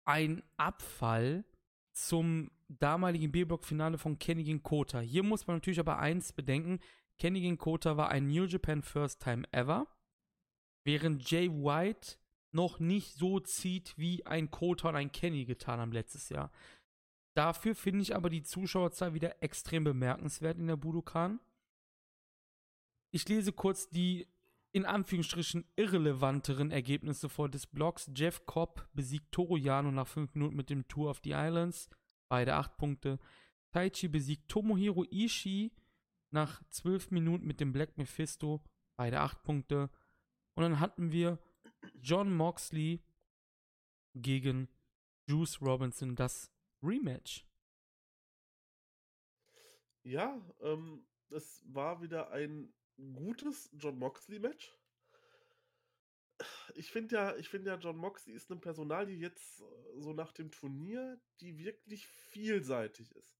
[0.05, 1.43] ein Abfall
[1.91, 4.99] zum damaligen B-Block-Finale von Kenny gegen Kota.
[4.99, 6.79] Hier muss man natürlich aber eins bedenken:
[7.17, 9.87] Kenny gegen Kota war ein New Japan First Time Ever,
[10.83, 12.17] während Jay White
[12.51, 16.51] noch nicht so zieht, wie ein Kota und ein Kenny getan haben letztes Jahr.
[17.35, 21.39] Dafür finde ich aber die Zuschauerzahl wieder extrem bemerkenswert in der Budokan.
[23.11, 24.27] Ich lese kurz die
[24.71, 28.11] in Anführungsstrichen irrelevanteren Ergebnisse vor des Blogs.
[28.15, 31.89] Jeff Cobb besiegt Toru Yano nach 5 Minuten mit dem Tour of the Islands.
[32.29, 33.19] Beide 8 Punkte.
[33.71, 35.71] Taichi besiegt Tomohiro Ishii
[36.31, 38.63] nach 12 Minuten mit dem Black Mephisto.
[38.97, 39.89] Beide 8 Punkte.
[40.59, 41.39] Und dann hatten wir
[42.01, 43.01] John Moxley
[44.13, 44.67] gegen
[45.25, 46.51] Juice Robinson, das
[46.83, 47.47] Rematch.
[50.03, 54.77] Ja, ähm, es war wieder ein gutes John Moxley-Match.
[56.75, 60.51] Ich finde ja, ich ja, John Moxley ist eine Personalie jetzt äh, so nach dem
[60.51, 63.39] Turnier, die wirklich vielseitig ist.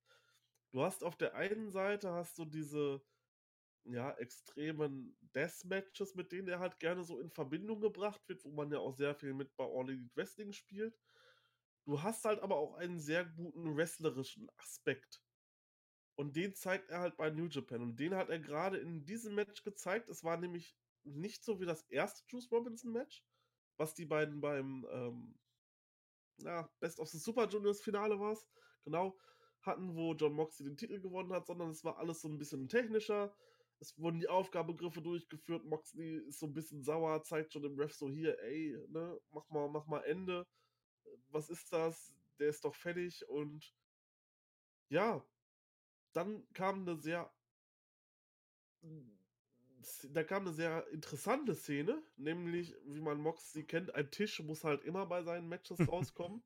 [0.72, 3.02] Du hast auf der einen Seite hast du diese
[3.86, 8.72] ja, extremen Deathmatches, mit denen er halt gerne so in Verbindung gebracht wird, wo man
[8.72, 11.00] ja auch sehr viel mit bei All Elite Wrestling spielt.
[11.86, 15.22] Du hast halt aber auch einen sehr guten wrestlerischen Aspekt.
[16.16, 17.82] Und den zeigt er halt bei New Japan.
[17.82, 20.10] Und den hat er gerade in diesem Match gezeigt.
[20.10, 23.24] Es war nämlich nicht so wie das erste Juice Robinson Match,
[23.78, 25.40] was die beiden beim ähm,
[26.38, 28.38] ja, Best of the Super Juniors Finale war
[28.84, 29.18] genau,
[29.62, 32.68] hatten, wo John Moxley den Titel gewonnen hat, sondern es war alles so ein bisschen
[32.70, 33.36] technischer.
[33.80, 35.64] Es wurden die Aufgabegriffe durchgeführt.
[35.66, 39.50] Moxley ist so ein bisschen sauer, zeigt schon dem Ref so hier, ey, ne, mach
[39.50, 40.46] mal, mach mal Ende.
[41.30, 42.14] Was ist das?
[42.40, 43.74] Der ist doch fertig und
[44.90, 45.24] ja,
[46.14, 47.32] dann kam eine sehr
[50.12, 54.84] da kam eine sehr interessante Szene, nämlich, wie man Moxley kennt, ein Tisch muss halt
[54.84, 56.44] immer bei seinen Matches rauskommen.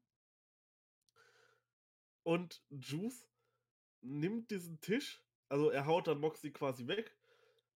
[2.23, 3.27] Und Juice
[4.01, 7.15] nimmt diesen Tisch, also er haut dann Moxley quasi weg,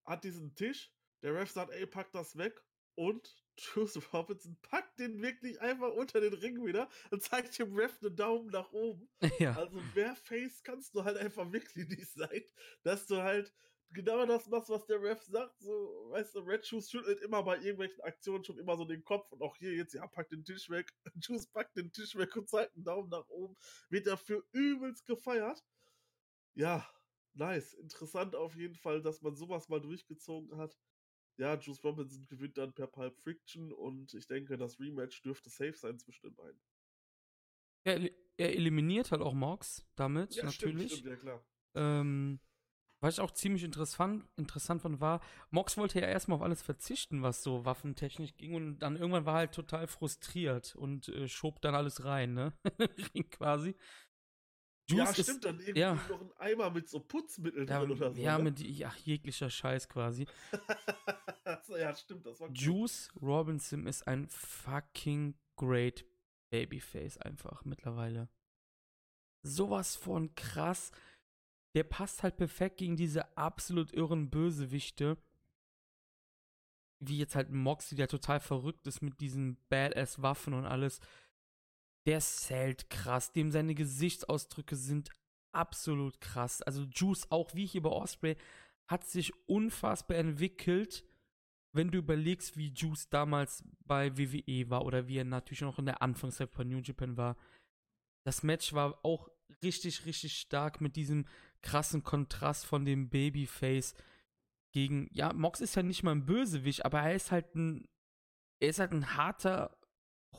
[0.08, 2.64] hat diesen Tisch, der Ref sagt, ey, pack das weg
[2.96, 7.98] und Juice Robinson packt den wirklich einfach unter den Ring wieder und zeigt dem Ref
[8.02, 9.10] einen Daumen nach oben.
[9.40, 9.56] Ja.
[9.56, 9.80] Also
[10.24, 12.44] Face kannst du halt einfach wirklich nicht sein,
[12.84, 13.54] dass du halt
[13.92, 15.60] genau das machst, was der Ref sagt.
[15.60, 19.32] So, weißt du, Red Shoes schüttelt immer bei irgendwelchen Aktionen schon immer so den Kopf
[19.32, 20.92] und auch hier jetzt, ja, packt den Tisch weg.
[21.16, 23.56] Juice packt den Tisch weg und zeigt einen Daumen nach oben.
[23.90, 25.64] Wird dafür übelst gefeiert.
[26.56, 26.88] Ja,
[27.38, 27.74] nice.
[27.74, 30.78] Interessant auf jeden Fall, dass man sowas mal durchgezogen hat
[31.38, 35.76] ja, Juice Robinson gewinnt dann per Pulp Friction und ich denke, das Rematch dürfte safe
[35.76, 36.60] sein zwischen den beiden.
[37.84, 40.94] Er, er eliminiert halt auch Mox damit, ja, natürlich.
[40.94, 41.46] Stimmt, stimmt, ja klar.
[41.76, 42.40] Ähm,
[43.00, 47.22] was ich auch ziemlich interessant, interessant fand, war, Mox wollte ja erstmal auf alles verzichten,
[47.22, 51.62] was so Waffentechnik ging und dann irgendwann war er halt total frustriert und äh, schob
[51.62, 52.54] dann alles rein, ne?
[53.30, 53.76] quasi.
[54.90, 55.94] Juice ja, stimmt, ist, dann irgendwie ja.
[56.10, 58.22] noch ein Eimer mit so Putzmittel ja, drin oder so.
[58.22, 58.46] Ja, ne?
[58.46, 60.26] mit ja, jeglicher Scheiß quasi.
[61.78, 63.30] ja, stimmt, das war Juice cool.
[63.30, 66.06] Robinson ist ein fucking great
[66.52, 68.30] Babyface einfach mittlerweile.
[69.44, 70.92] Sowas von krass.
[71.76, 75.18] Der passt halt perfekt gegen diese absolut irren Bösewichte.
[77.00, 81.02] Wie jetzt halt Moxie, der total verrückt ist mit diesen Badass-Waffen und alles.
[82.08, 83.34] Der zählt krass.
[83.34, 85.12] Dem seine Gesichtsausdrücke sind
[85.52, 86.62] absolut krass.
[86.62, 88.38] Also Juice, auch wie hier bei Osprey,
[88.88, 91.04] hat sich unfassbar entwickelt,
[91.74, 95.86] wenn du überlegst, wie Juice damals bei WWE war oder wie er natürlich noch in
[95.86, 97.36] der Anfangszeit von New Japan war.
[98.26, 99.30] Das Match war auch
[99.62, 101.28] richtig, richtig stark mit diesem
[101.62, 103.96] krassen Kontrast von dem Babyface
[104.72, 107.88] gegen, ja, Mox ist ja nicht mal ein Bösewicht, aber er ist halt ein,
[108.62, 109.77] er ist halt ein harter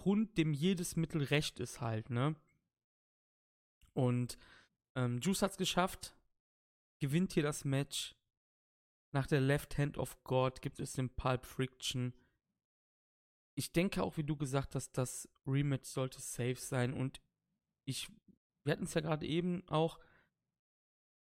[0.04, 2.36] Hund, dem jedes Mittel recht ist halt, ne?
[3.94, 4.38] Und
[4.96, 6.16] ähm, Juice hat's geschafft,
[7.00, 8.14] gewinnt hier das Match.
[9.12, 12.14] Nach der Left Hand of God gibt es den Pulp Friction.
[13.56, 17.20] Ich denke auch, wie du gesagt hast, das Rematch sollte safe sein und
[17.86, 18.08] ich,
[18.64, 19.98] wir hatten es ja gerade eben auch,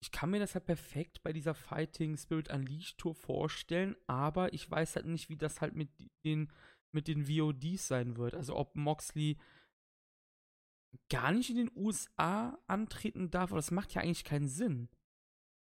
[0.02, 4.70] ich kann mir das halt perfekt bei dieser Fighting Spirit Unleashed Tour vorstellen, aber ich
[4.70, 5.90] weiß halt nicht, wie das halt mit
[6.24, 6.52] den,
[6.92, 8.34] mit den VODs sein wird.
[8.34, 9.38] Also ob Moxley
[11.10, 14.88] gar nicht in den USA antreten darf, aber das macht ja eigentlich keinen Sinn.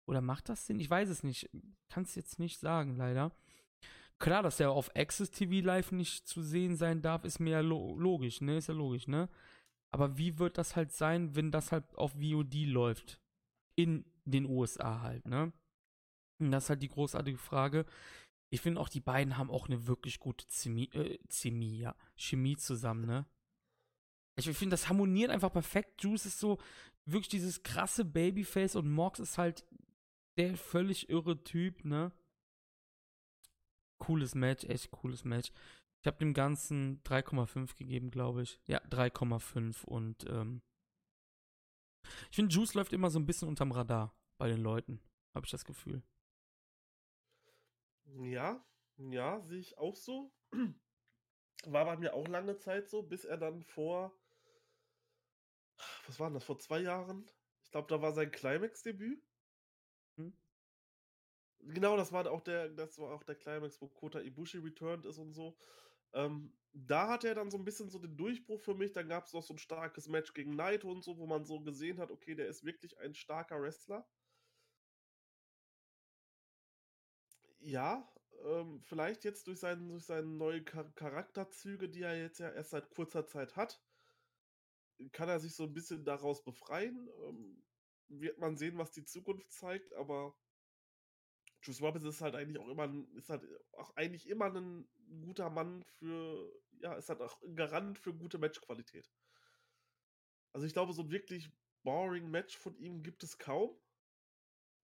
[0.07, 0.81] Oder macht das Sinn?
[0.81, 1.51] Ich weiß es nicht.
[1.89, 3.33] Kann es jetzt nicht sagen, leider.
[4.19, 7.61] Klar, dass er auf Access TV Live nicht zu sehen sein darf, ist mir ja
[7.61, 8.59] lo logisch, ne?
[8.59, 9.29] Ist ja logisch, ne?
[9.93, 13.21] Aber wie wird das halt sein, wenn das halt auf VOD läuft?
[13.77, 15.53] In den USA halt, ne?
[16.39, 17.87] Und das ist halt die großartige Frage.
[18.53, 22.57] Ich finde auch, die beiden haben auch eine wirklich gute Chemie, äh, Chemie, ja, Chemie
[22.57, 23.27] zusammen, ne?
[24.37, 26.03] Ich finde, das harmoniert einfach perfekt.
[26.03, 26.59] Juice ist so
[27.05, 29.67] wirklich dieses krasse Babyface und Mox ist halt
[30.39, 32.13] der völlig irre Typ, ne?
[33.99, 35.53] Cooles Match, echt cooles Match.
[36.03, 38.59] Ich habe dem Ganzen 3,5 gegeben, glaube ich.
[38.67, 40.63] Ja, 3,5 und ähm,
[42.31, 45.01] ich finde, Juice läuft immer so ein bisschen unterm Radar bei den Leuten,
[45.35, 46.03] habe ich das Gefühl.
[48.19, 48.65] Ja,
[48.99, 50.33] ja, sehe ich auch so.
[51.65, 54.19] War bei mir auch lange Zeit so, bis er dann vor,
[56.07, 57.31] was war das, vor zwei Jahren?
[57.63, 59.23] Ich glaube, da war sein Climax-Debüt.
[60.17, 60.33] Hm?
[61.61, 65.19] Genau, das war auch der, das war auch der Climax, wo Kota Ibushi returned ist
[65.19, 65.57] und so.
[66.15, 68.93] Ähm, da hat er dann so ein bisschen so den Durchbruch für mich.
[68.93, 71.61] Dann gab es noch so ein starkes Match gegen Naito und so, wo man so
[71.61, 74.09] gesehen hat, okay, der ist wirklich ein starker Wrestler.
[77.61, 78.07] Ja,
[78.45, 82.71] ähm, vielleicht jetzt durch, seinen, durch seine neuen Char Charakterzüge, die er jetzt ja erst
[82.71, 83.81] seit kurzer Zeit hat,
[85.13, 87.09] kann er sich so ein bisschen daraus befreien.
[87.27, 87.63] Ähm,
[88.09, 90.35] wird man sehen, was die Zukunft zeigt, aber
[91.63, 93.43] Juice Robinson ist halt eigentlich auch immer ist halt
[93.73, 94.87] auch eigentlich immer ein
[95.23, 99.11] guter Mann für, ja, ist halt auch ein Garant für gute Matchqualität.
[100.53, 101.51] Also ich glaube, so ein wirklich
[101.83, 103.77] boring Match von ihm gibt es kaum.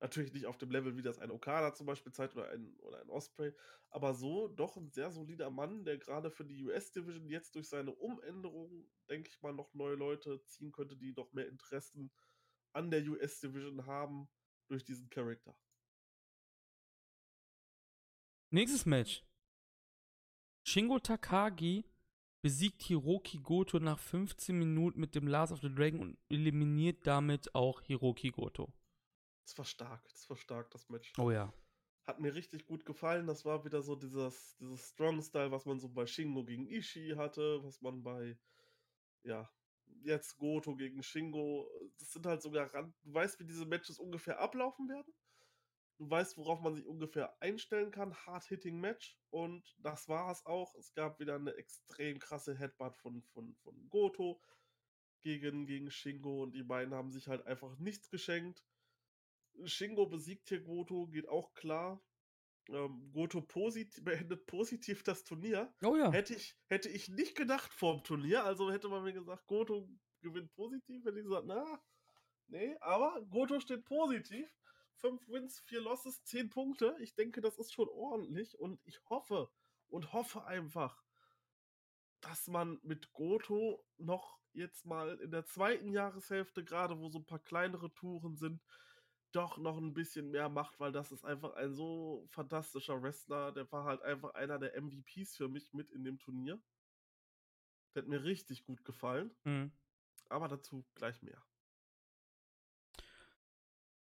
[0.00, 3.00] Natürlich nicht auf dem Level, wie das ein Okada zum Beispiel zeigt oder ein, oder
[3.00, 3.54] ein Osprey,
[3.88, 7.92] aber so doch ein sehr solider Mann, der gerade für die US-Division jetzt durch seine
[7.92, 12.10] Umänderung, denke ich mal, noch neue Leute ziehen könnte, die noch mehr Interessen
[12.74, 14.28] an der US-Division haben
[14.68, 15.56] durch diesen Charakter.
[18.50, 19.24] Nächstes Match.
[20.68, 21.84] Shingo Takagi
[22.42, 27.54] besiegt Hiroki Goto nach 15 Minuten mit dem Last of the Dragon und eliminiert damit
[27.54, 28.72] auch Hiroki Goto.
[29.46, 31.12] Das war stark, das war stark, das Match.
[31.18, 31.52] Oh ja.
[32.04, 33.28] Hat mir richtig gut gefallen.
[33.28, 37.62] Das war wieder so dieses, dieses Strong-Style, was man so bei Shingo gegen Ishii hatte,
[37.62, 38.36] was man bei,
[39.22, 39.48] ja,
[40.02, 41.70] jetzt Goto gegen Shingo.
[41.98, 42.92] Das sind halt sogar Rand.
[43.04, 45.14] Du weißt, wie diese Matches ungefähr ablaufen werden.
[45.98, 48.14] Du weißt, worauf man sich ungefähr einstellen kann.
[48.26, 49.16] Hard-Hitting-Match.
[49.30, 50.74] Und das war es auch.
[50.74, 54.40] Es gab wieder eine extrem krasse Headbutt von, von, von Goto
[55.22, 56.42] gegen, gegen Shingo.
[56.42, 58.64] Und die beiden haben sich halt einfach nichts geschenkt.
[59.64, 62.02] Shingo besiegt hier Goto, geht auch klar.
[62.68, 65.72] Ähm, Goto posit beendet positiv das Turnier.
[65.82, 66.10] Oh ja.
[66.10, 68.44] Hätte ich, hätte ich nicht gedacht vorm Turnier.
[68.44, 69.88] Also hätte man mir gesagt, Goto
[70.20, 71.04] gewinnt positiv.
[71.04, 71.80] Hätte ich gesagt, na,
[72.48, 74.48] nee, aber Goto steht positiv.
[74.96, 76.96] Fünf Wins, vier Losses, zehn Punkte.
[77.00, 78.58] Ich denke, das ist schon ordentlich.
[78.58, 79.50] Und ich hoffe
[79.88, 81.04] und hoffe einfach,
[82.20, 87.26] dass man mit Goto noch jetzt mal in der zweiten Jahreshälfte, gerade wo so ein
[87.26, 88.62] paar kleinere Touren sind,
[89.36, 93.52] doch noch ein bisschen mehr macht, weil das ist einfach ein so fantastischer Wrestler.
[93.52, 96.58] Der war halt einfach einer der MVPs für mich mit in dem Turnier.
[97.94, 99.30] Der hat mir richtig gut gefallen.
[99.44, 99.72] Mhm.
[100.28, 101.42] Aber dazu gleich mehr.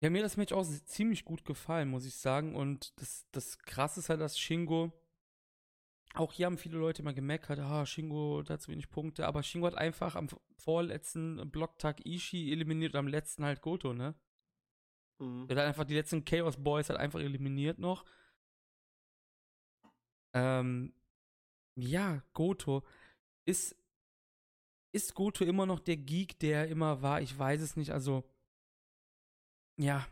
[0.01, 2.57] Ja, mir das Match auch ziemlich gut gefallen, muss ich sagen.
[2.57, 4.93] Und das, das Krasse ist halt, dass Shingo
[6.15, 9.67] auch hier haben viele Leute immer gemeckert, ah, Shingo hat zu wenig Punkte, aber Shingo
[9.67, 10.29] hat einfach am
[10.59, 14.15] vorletzten Blocktag Ishii eliminiert und am letzten halt Goto, ne?
[15.23, 15.47] Mhm.
[15.49, 18.05] Er hat einfach die letzten Chaos Boys halt einfach eliminiert noch.
[20.35, 20.95] Ähm,
[21.77, 22.83] ja, Goto
[23.45, 23.77] ist
[24.93, 27.23] ist Goto immer noch der Geek, der immer war?
[27.23, 27.93] Ich weiß es nicht.
[27.93, 28.25] Also,
[29.79, 30.07] ja.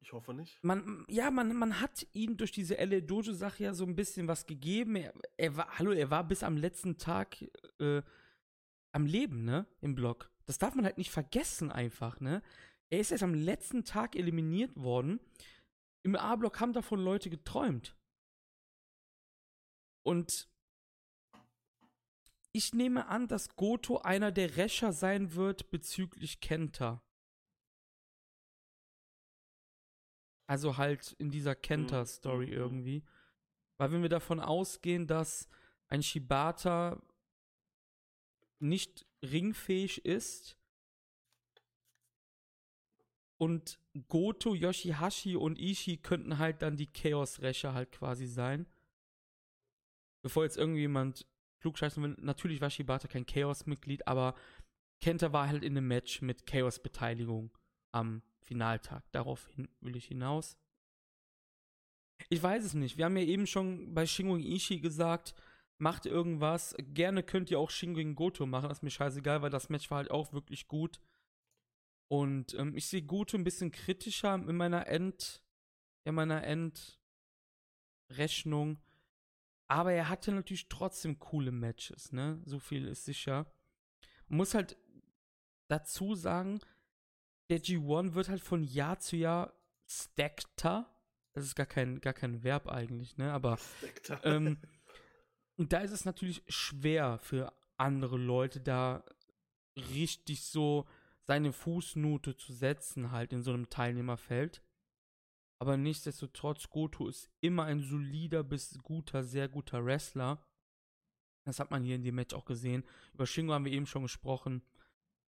[0.00, 0.62] Ich hoffe nicht.
[0.62, 4.46] Man, ja, man, man hat ihm durch diese LA Dojo-Sache ja so ein bisschen was
[4.46, 4.96] gegeben.
[4.96, 7.42] Er, er, war, hallo, er war bis am letzten Tag
[7.80, 8.02] äh,
[8.92, 9.66] am Leben, ne?
[9.80, 10.30] Im Block.
[10.44, 12.42] Das darf man halt nicht vergessen, einfach, ne?
[12.90, 15.20] Er ist erst am letzten Tag eliminiert worden.
[16.02, 17.96] Im A-Block haben davon Leute geträumt.
[20.04, 20.48] Und
[22.52, 27.02] ich nehme an, dass Goto einer der Rächer sein wird bezüglich Kenta.
[30.48, 32.52] Also halt in dieser Kenta-Story mhm.
[32.52, 33.04] irgendwie.
[33.78, 35.48] Weil wenn wir davon ausgehen, dass
[35.88, 37.02] ein Shibata
[38.60, 40.56] nicht ringfähig ist
[43.38, 48.66] und Goto, Yoshihashi und Ishii könnten halt dann die Chaos-Rächer halt quasi sein.
[50.22, 51.26] Bevor jetzt irgendjemand
[51.60, 52.16] klugscheißen will.
[52.20, 54.34] Natürlich war Shibata kein Chaos-Mitglied, aber
[55.00, 57.50] Kenta war halt in einem Match mit Chaos-Beteiligung
[57.92, 59.04] am Finaltag.
[59.12, 60.56] Daraufhin will ich hinaus.
[62.28, 62.96] Ich weiß es nicht.
[62.96, 65.34] Wir haben ja eben schon bei Shingo Ishii gesagt,
[65.78, 66.74] macht irgendwas.
[66.78, 68.68] Gerne könnt ihr auch Shingo Goto machen.
[68.68, 71.00] Das ist mir scheißegal, weil das Match war halt auch wirklich gut.
[72.08, 75.42] Und ähm, ich sehe Goto ein bisschen kritischer in meiner End,
[76.04, 76.44] in meiner
[78.08, 78.78] Endrechnung.
[79.68, 82.40] Aber er hatte natürlich trotzdem coole Matches, ne?
[82.44, 83.46] So viel ist sicher.
[84.28, 84.76] Man muss halt
[85.68, 86.60] dazu sagen,
[87.50, 89.52] der G1 wird halt von Jahr zu Jahr
[89.88, 90.88] stackter.
[91.32, 93.32] Das ist gar kein, gar kein Verb eigentlich, ne?
[93.32, 93.58] Aber
[94.22, 94.58] ähm,
[95.56, 99.04] und da ist es natürlich schwer für andere Leute da
[99.76, 100.86] richtig so
[101.26, 104.62] seine Fußnote zu setzen, halt in so einem Teilnehmerfeld.
[105.58, 110.46] Aber nichtsdestotrotz, Goto ist immer ein solider bis guter, sehr guter Wrestler.
[111.44, 112.84] Das hat man hier in dem Match auch gesehen.
[113.14, 114.62] Über Shingo haben wir eben schon gesprochen.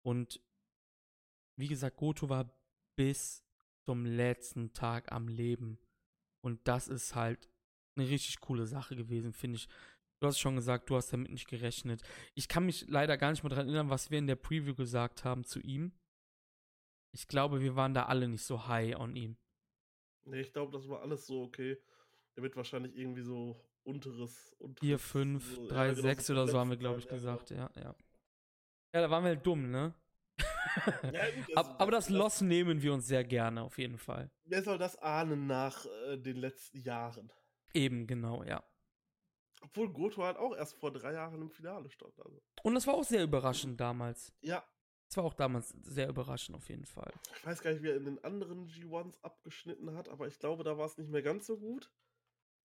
[0.02, 0.42] Und
[1.56, 2.50] wie gesagt, Goto war
[2.96, 3.44] bis
[3.84, 5.78] zum letzten Tag am Leben.
[6.40, 7.48] Und das ist halt
[7.96, 9.68] eine richtig coole Sache gewesen, finde ich.
[10.20, 12.02] Du hast schon gesagt, du hast damit nicht gerechnet.
[12.34, 15.24] Ich kann mich leider gar nicht mehr daran erinnern, was wir in der Preview gesagt
[15.24, 15.92] haben zu ihm.
[17.12, 19.36] Ich glaube, wir waren da alle nicht so high on ihm.
[20.24, 21.78] Nee, ich glaube, das war alles so okay.
[22.36, 24.54] Der wird wahrscheinlich irgendwie so unteres.
[24.58, 27.50] unteres 4, 5, so, 3, ja, 6 genau, oder so haben wir, glaube ich, gesagt.
[27.50, 27.94] Ja, ja.
[28.94, 29.94] Ja, da waren wir halt dumm, ne?
[31.12, 34.30] Ja, gut, das, aber das, das Loss nehmen wir uns sehr gerne, auf jeden Fall.
[34.44, 37.32] Wer soll das ahnen nach äh, den letzten Jahren?
[37.74, 38.62] Eben, genau, ja.
[39.62, 42.18] Obwohl Goto halt auch erst vor drei Jahren im Finale stand.
[42.20, 42.40] Also.
[42.62, 44.32] Und das war auch sehr überraschend damals.
[44.40, 44.64] Ja,
[45.08, 47.10] das war auch damals sehr überraschend auf jeden Fall.
[47.34, 50.64] Ich weiß gar nicht, wie er in den anderen G1s abgeschnitten hat, aber ich glaube,
[50.64, 51.90] da war es nicht mehr ganz so gut.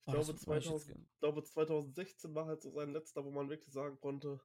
[0.06, 3.72] Ich, oh, glaube, 2000, ich glaube, 2016 war halt so sein letzter, wo man wirklich
[3.72, 4.42] sagen konnte,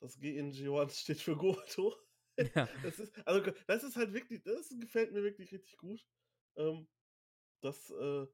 [0.00, 1.94] das G in G1 steht für Goto.
[2.54, 2.68] Ja.
[2.82, 6.06] Das ist, also, das ist halt wirklich, das gefällt mir wirklich richtig gut.
[6.56, 6.86] Ähm,
[7.62, 8.26] das äh,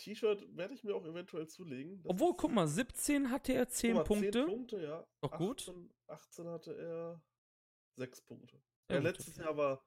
[0.00, 2.02] T-Shirt werde ich mir auch eventuell zulegen.
[2.02, 4.30] Das Obwohl, guck mal, 17 hatte er 10 mal, Punkte.
[4.30, 5.06] 10 Punkte, ja.
[5.20, 5.60] Doch gut.
[5.60, 7.22] 18, 18 hatte er
[7.96, 8.56] Sechs Punkte.
[8.88, 9.84] Ja, ja letztes Jahr war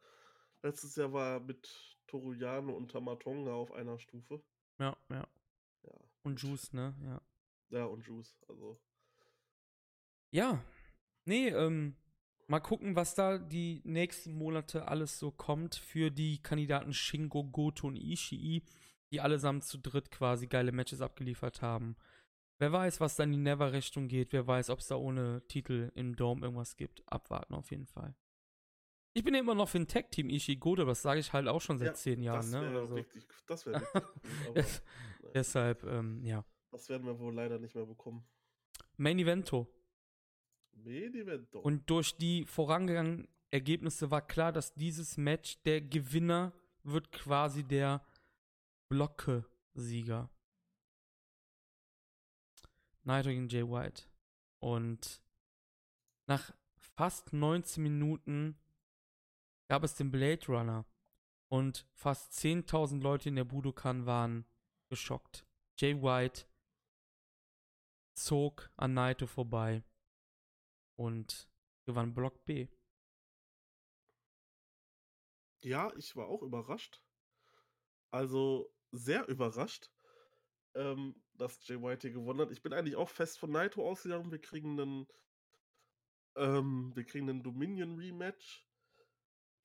[0.62, 4.44] letztes Jahr war mit Toruyano und Tamatonga auf einer Stufe.
[4.80, 5.28] Ja, ja.
[5.84, 5.94] ja.
[6.24, 6.96] Und Juice, ne?
[7.02, 7.22] Ja.
[7.70, 8.80] Ja, und Juice, also.
[10.32, 10.64] Ja.
[11.26, 11.96] Nee, ähm,
[12.48, 17.88] mal gucken, was da die nächsten Monate alles so kommt für die Kandidaten Shingo, Goto
[17.88, 18.64] und Ishii,
[19.14, 21.96] die allesamt zu dritt quasi geile Matches abgeliefert haben.
[22.58, 24.34] Wer weiß, was dann in die Never-Richtung geht.
[24.34, 27.04] Wer weiß, ob es da ohne Titel im Dome irgendwas gibt.
[27.06, 28.16] Abwarten auf jeden Fall.
[29.14, 31.78] Ich bin ja immer noch für ein Tag-Team Ishigoda, das sage ich halt auch schon
[31.78, 32.52] seit ja, zehn Jahren.
[32.52, 32.88] Das wäre ne?
[32.88, 32.96] so.
[32.96, 33.82] richtig, das wäre
[34.56, 34.82] richtig.
[35.36, 36.44] Deshalb, ähm, ja.
[36.72, 38.26] Das werden wir wohl leider nicht mehr bekommen.
[38.98, 39.68] Main Evento.
[40.72, 41.60] Main Evento.
[41.60, 48.04] Und durch die vorangegangenen Ergebnisse war klar, dass dieses Match der Gewinner wird quasi der
[48.90, 50.30] Blocke-Sieger.
[53.04, 54.04] Naito gegen Jay White.
[54.60, 55.22] Und
[56.28, 58.58] nach fast 19 Minuten
[59.68, 60.86] gab es den Blade Runner.
[61.50, 64.46] Und fast 10.000 Leute in der Budokan waren
[64.90, 65.46] geschockt.
[65.78, 66.46] Jay White
[68.16, 69.84] zog an Naito vorbei
[70.96, 71.50] und
[71.86, 72.68] gewann Block B.
[75.64, 77.02] Ja, ich war auch überrascht.
[78.14, 79.90] Also sehr überrascht.
[80.76, 82.52] ähm, dass Jay White hier gewonnen hat.
[82.52, 84.32] Ich bin eigentlich auch fest von Naito ausgegangen.
[84.32, 85.08] Wir kriegen einen,
[86.36, 88.68] ähm, wir kriegen einen Dominion Rematch.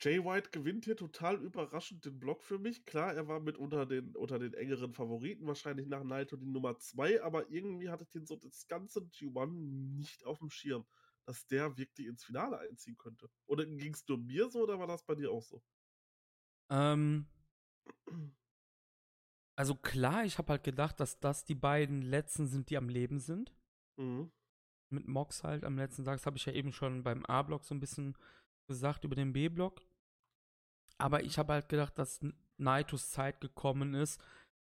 [0.00, 2.84] Jay White gewinnt hier total überraschend den Block für mich.
[2.86, 6.78] Klar, er war mit unter den, unter den engeren Favoriten, wahrscheinlich nach Naito die Nummer
[6.78, 10.86] 2, aber irgendwie hatte ich den so das ganze G1 nicht auf dem Schirm,
[11.26, 13.28] dass der wirklich ins Finale einziehen könnte.
[13.46, 15.62] Oder ging es nur mir so oder war das bei dir auch so?
[16.70, 17.26] Ähm,
[19.58, 23.18] also klar, ich habe halt gedacht, dass das die beiden letzten sind, die am Leben
[23.18, 23.52] sind.
[23.96, 24.30] Mhm.
[24.88, 26.18] Mit Mox halt am letzten Tag.
[26.18, 28.16] Das habe ich ja eben schon beim A-Block so ein bisschen
[28.68, 29.82] gesagt über den B-Block.
[30.96, 32.20] Aber ich habe halt gedacht, dass
[32.56, 34.22] Naitos Zeit gekommen ist,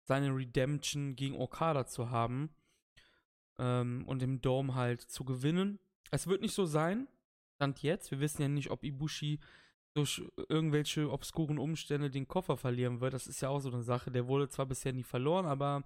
[0.08, 2.50] seine Redemption gegen Okada zu haben.
[3.60, 5.78] Ähm, und im Dome halt zu gewinnen.
[6.10, 7.06] Es wird nicht so sein,
[7.54, 8.10] Stand jetzt.
[8.10, 9.38] Wir wissen ja nicht, ob Ibushi
[9.94, 13.12] durch irgendwelche obskuren Umstände den Koffer verlieren wird.
[13.14, 14.10] Das ist ja auch so eine Sache.
[14.10, 15.82] Der wurde zwar bisher nie verloren, aber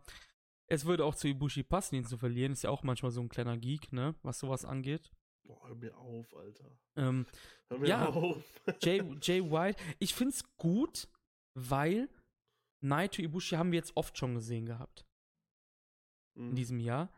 [0.67, 2.53] es würde auch zu Ibushi passen, ihn zu verlieren.
[2.53, 5.11] Ist ja auch manchmal so ein kleiner Geek, ne, was sowas angeht.
[5.47, 6.71] Boah, hör mir auf, Alter.
[6.97, 7.27] Ähm,
[7.71, 8.43] hör mir ja, auf.
[8.83, 9.83] Jay, Jay White.
[9.99, 11.09] Ich find's gut,
[11.55, 12.09] weil
[12.83, 15.07] Naito Ibushi haben wir jetzt oft schon gesehen gehabt.
[16.37, 16.55] In Mhm.
[16.57, 17.11] diesem Jahr.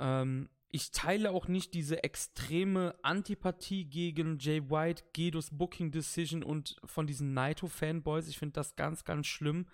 [0.00, 6.76] Ähm, ich teile auch nicht diese extreme Antipathie gegen Jay White, Gedos Booking Decision und
[6.84, 8.28] von diesen Naito-Fanboys.
[8.28, 9.66] Ich finde das ganz, ganz schlimm,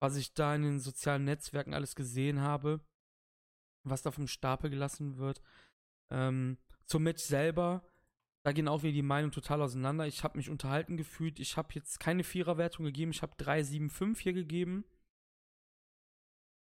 [0.00, 2.80] was ich da in den sozialen Netzwerken alles gesehen habe,
[3.84, 5.40] was da vom Stapel gelassen wird.
[6.10, 7.90] Ähm, zum Match selber,
[8.42, 10.06] da gehen auch wieder die Meinungen total auseinander.
[10.06, 11.40] Ich habe mich unterhalten gefühlt.
[11.40, 13.12] Ich habe jetzt keine Viererwertung gegeben.
[13.12, 14.84] Ich habe 3,75 hier gegeben.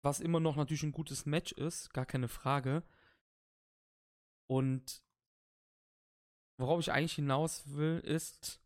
[0.03, 2.83] Was immer noch natürlich ein gutes Match ist, gar keine Frage.
[4.51, 5.01] Und
[6.59, 8.61] worauf ich eigentlich hinaus will, ist,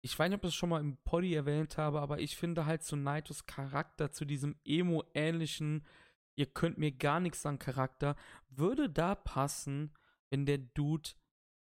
[0.00, 2.64] ich weiß nicht, ob ich das schon mal im Poddy erwähnt habe, aber ich finde
[2.64, 5.84] halt zu Naitos Charakter, zu diesem emo-ähnlichen,
[6.36, 8.14] ihr könnt mir gar nichts an Charakter,
[8.48, 9.92] würde da passen,
[10.30, 11.10] wenn der Dude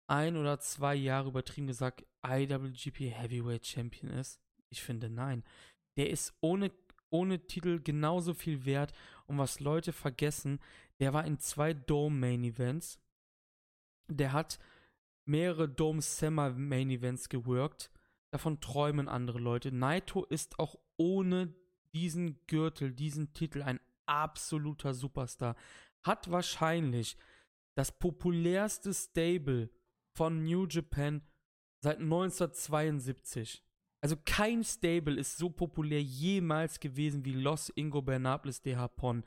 [0.07, 4.41] ein oder zwei Jahre übertrieben gesagt IWGP Heavyweight Champion ist.
[4.67, 5.45] Ich finde nein.
[5.95, 6.73] Der ist ohne,
[7.09, 8.91] ohne Titel genauso viel wert.
[9.31, 10.59] Und was Leute vergessen,
[10.99, 12.99] der war in zwei Dome Main Events.
[14.09, 14.59] Der hat
[15.23, 17.91] mehrere Dome Summer Main Events geworkt.
[18.31, 19.71] Davon träumen andere Leute.
[19.71, 21.55] Naito ist auch ohne
[21.93, 25.55] diesen Gürtel, diesen Titel ein absoluter Superstar.
[26.03, 27.15] Hat wahrscheinlich
[27.75, 29.69] das populärste Stable
[30.13, 31.21] von New Japan
[31.79, 33.63] seit 1972.
[34.01, 39.23] Also kein Stable ist so populär jemals gewesen wie Los Ingobernables de Japón,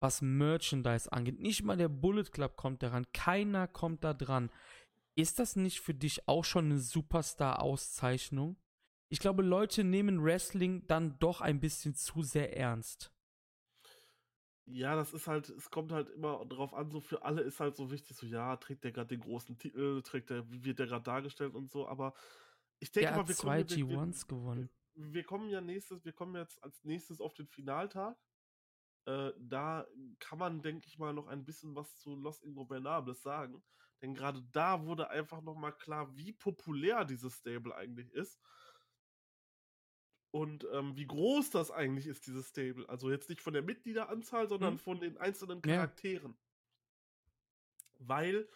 [0.00, 1.38] was Merchandise angeht.
[1.38, 4.50] Nicht mal der Bullet Club kommt daran, keiner kommt da dran.
[5.14, 8.56] Ist das nicht für dich auch schon eine Superstar-Auszeichnung?
[9.08, 13.12] Ich glaube, Leute nehmen Wrestling dann doch ein bisschen zu sehr ernst.
[14.66, 17.74] Ja, das ist halt, es kommt halt immer drauf an, so für alle ist halt
[17.74, 21.04] so wichtig, so ja, trägt der gerade den großen Titel, trägt der, wird der gerade
[21.04, 22.12] dargestellt und so, aber
[22.80, 24.70] ich denke mal, wir zwei kommen, wir, wir, G1s gewonnen.
[24.94, 28.16] wir kommen ja nächstes, wir kommen jetzt als nächstes auf den Finaltag.
[29.06, 29.86] Äh, da
[30.18, 33.62] kann man, denke ich mal, noch ein bisschen was zu Los Ingobernables sagen.
[34.02, 38.38] Denn gerade da wurde einfach nochmal klar, wie populär dieses Stable eigentlich ist.
[40.30, 42.86] Und ähm, wie groß das eigentlich ist, dieses Stable.
[42.88, 44.78] Also jetzt nicht von der Mitgliederanzahl, sondern Mhm.
[44.78, 45.74] von den einzelnen Ja.
[45.76, 46.36] Charakteren.
[47.98, 48.48] Weil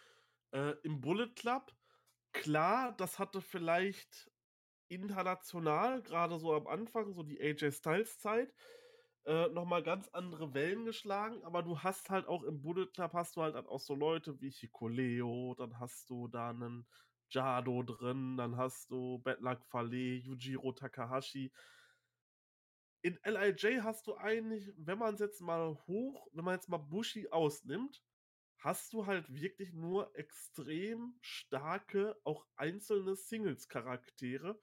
[0.53, 1.75] äh, im Bullet Club,
[2.33, 4.31] klar, das hatte vielleicht
[4.89, 8.55] international, gerade so am Anfang, so die AJ Styles Zeit,
[9.25, 13.37] äh, nochmal ganz andere Wellen geschlagen, aber du hast halt auch im Bullet Club hast
[13.37, 16.87] du halt auch so Leute wie Hikuleo, dann hast du da einen
[17.31, 21.53] Jado drin, dann hast du Betlak Fale, Yujiro Takahashi.
[23.03, 26.79] In LIJ hast du eigentlich, wenn man es jetzt mal hoch, wenn man jetzt mal
[26.79, 28.03] Bushi ausnimmt,
[28.63, 34.61] hast du halt wirklich nur extrem starke, auch einzelne Singles-Charaktere,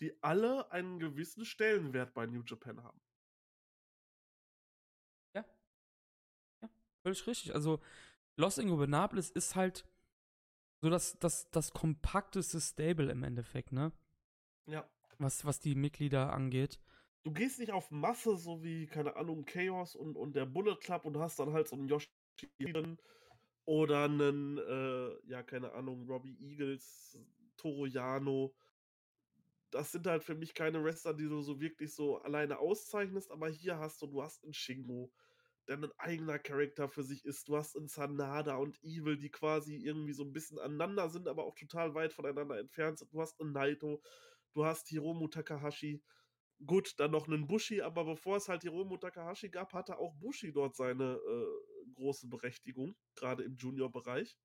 [0.00, 3.00] die alle einen gewissen Stellenwert bei New Japan haben.
[5.34, 5.44] Ja.
[6.62, 6.68] Ja,
[7.02, 7.54] völlig richtig.
[7.54, 7.80] Also,
[8.36, 9.84] Los Ingobernables ist halt
[10.80, 13.92] so das, das, das kompakteste Stable im Endeffekt, ne?
[14.66, 14.88] Ja.
[15.18, 16.78] Was, was die Mitglieder angeht.
[17.24, 21.04] Du gehst nicht auf Masse, so wie, keine Ahnung, Chaos und, und der Bullet Club
[21.04, 22.08] und hast dann halt so einen Yoshi
[22.60, 22.98] drin
[23.68, 27.18] oder einen, äh, ja, keine Ahnung, Robbie Eagles,
[27.58, 28.54] Toro Yano.
[29.70, 33.48] Das sind halt für mich keine Wrestler, die du so wirklich so alleine auszeichnest, aber
[33.50, 35.12] hier hast du, du hast einen Shingo,
[35.68, 37.48] der ein eigener Charakter für sich ist.
[37.48, 41.44] Du hast einen Sanada und Evil, die quasi irgendwie so ein bisschen aneinander sind, aber
[41.44, 43.12] auch total weit voneinander entfernt sind.
[43.12, 44.02] Du hast einen Naito,
[44.54, 46.02] du hast Hiromu Takahashi.
[46.66, 50.52] gut, dann noch einen Bushi, aber bevor es halt Hiromu Takahashi gab, hatte auch Bushi
[50.52, 54.36] dort seine äh, große Berechtigung, gerade im Junior-Bereich.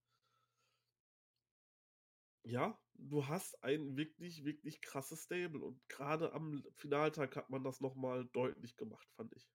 [2.46, 7.82] Ja, du hast ein wirklich, wirklich krasses Stable und gerade am Finaltag hat man das
[7.82, 9.46] nochmal deutlich gemacht, fand ich.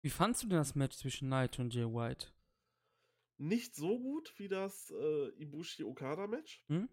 [0.00, 2.28] Wie fandst du denn das Match zwischen Knight und Jay White?
[3.38, 6.62] Nicht so gut wie das äh, Ibushi-Okada-Match.
[6.68, 6.88] Hm?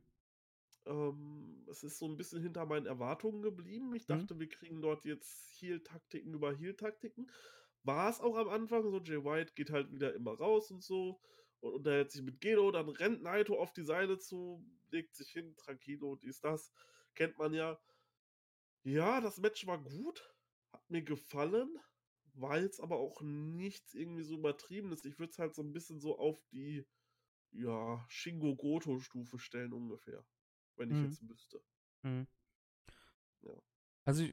[0.86, 3.94] Ähm, es ist so ein bisschen hinter meinen Erwartungen geblieben.
[3.96, 4.08] Ich Mhm.
[4.08, 7.30] dachte, wir kriegen dort jetzt Heal-Taktiken über Heal-Taktiken.
[7.84, 11.20] War es auch am Anfang so, Jay White geht halt wieder immer raus und so
[11.60, 15.56] und unterhält sich mit Gedo, dann rennt Naito auf die Seile zu, legt sich hin,
[15.58, 16.72] tranquilo, dies, das.
[17.14, 17.80] Kennt man ja.
[18.84, 20.34] Ja, das Match war gut,
[20.72, 21.78] hat mir gefallen,
[22.34, 25.06] war jetzt aber auch nichts irgendwie so übertriebenes.
[25.06, 26.86] Ich würde es halt so ein bisschen so auf die,
[27.52, 30.26] ja, Shingo Goto-Stufe stellen ungefähr,
[30.76, 31.04] wenn ich Mhm.
[31.06, 31.62] jetzt müsste.
[32.02, 32.28] Mhm.
[33.42, 33.54] Ja.
[34.06, 34.26] Also,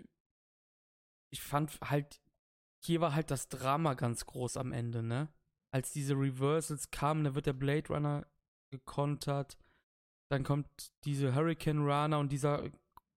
[1.31, 2.21] ich fand halt,
[2.83, 5.29] hier war halt das Drama ganz groß am Ende, ne?
[5.73, 8.27] Als diese Reversals kamen, da wird der Blade Runner
[8.73, 9.59] gekontert,
[10.31, 10.69] dann kommt
[11.05, 12.71] diese Hurricane Runner und dieser,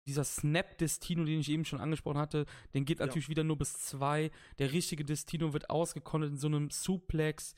[0.07, 3.05] dieser Snap Destino, den ich eben schon angesprochen hatte, den geht Ja.
[3.05, 4.31] natürlich wieder nur bis zwei.
[4.59, 7.55] Der richtige Destino wird ausgekontert in so einem Suplex.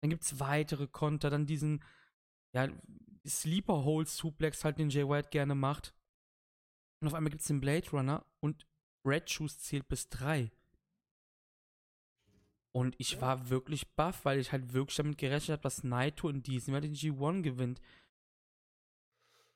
[0.00, 1.82] Dann gibt's weitere Konter, dann diesen,
[2.54, 2.68] ja,
[3.26, 5.94] Sleeper Hole Suplex halt, den Jay White gerne macht.
[7.00, 8.66] Und auf einmal gibt's den Blade Runner und
[9.06, 10.50] Red Shoes zählt bis drei.
[12.78, 16.42] Und ich war wirklich baff, weil ich halt wirklich damit gerechnet habe, dass Naito in
[16.44, 17.80] diesem Jahr den G1 gewinnt.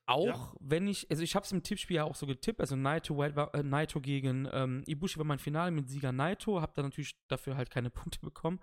[0.07, 0.53] Auch Ja.
[0.59, 3.55] wenn ich, also ich habe es im Tippspiel ja auch so getippt, also Naito, war,
[3.55, 7.57] äh, Naito gegen ähm, Ibushi war mein Finale mit Sieger Naito, habe da natürlich dafür
[7.57, 8.61] halt keine Punkte bekommen.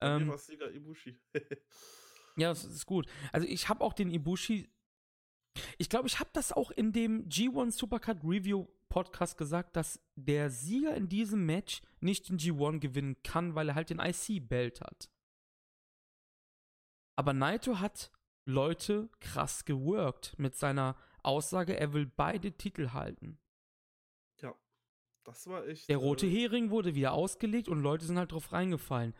[0.00, 1.18] Ähm, war's Sieger Ibushi.
[2.36, 3.08] ja, das ist gut.
[3.32, 4.70] Also ich habe auch den Ibushi.
[5.76, 10.50] Ich glaube, ich habe das auch in dem G1 Supercard Review Podcast gesagt, dass der
[10.50, 15.10] Sieger in diesem Match nicht den G1 gewinnen kann, weil er halt den IC-Belt hat.
[17.16, 18.10] Aber Naito hat
[18.44, 23.38] Leute krass geworkt mit seiner Aussage, er will beide Titel halten.
[24.40, 24.54] ja,
[25.24, 25.88] das war echt.
[25.88, 29.14] Der rote äh, Hering wurde wieder ausgelegt und Leute sind halt drauf reingefallen.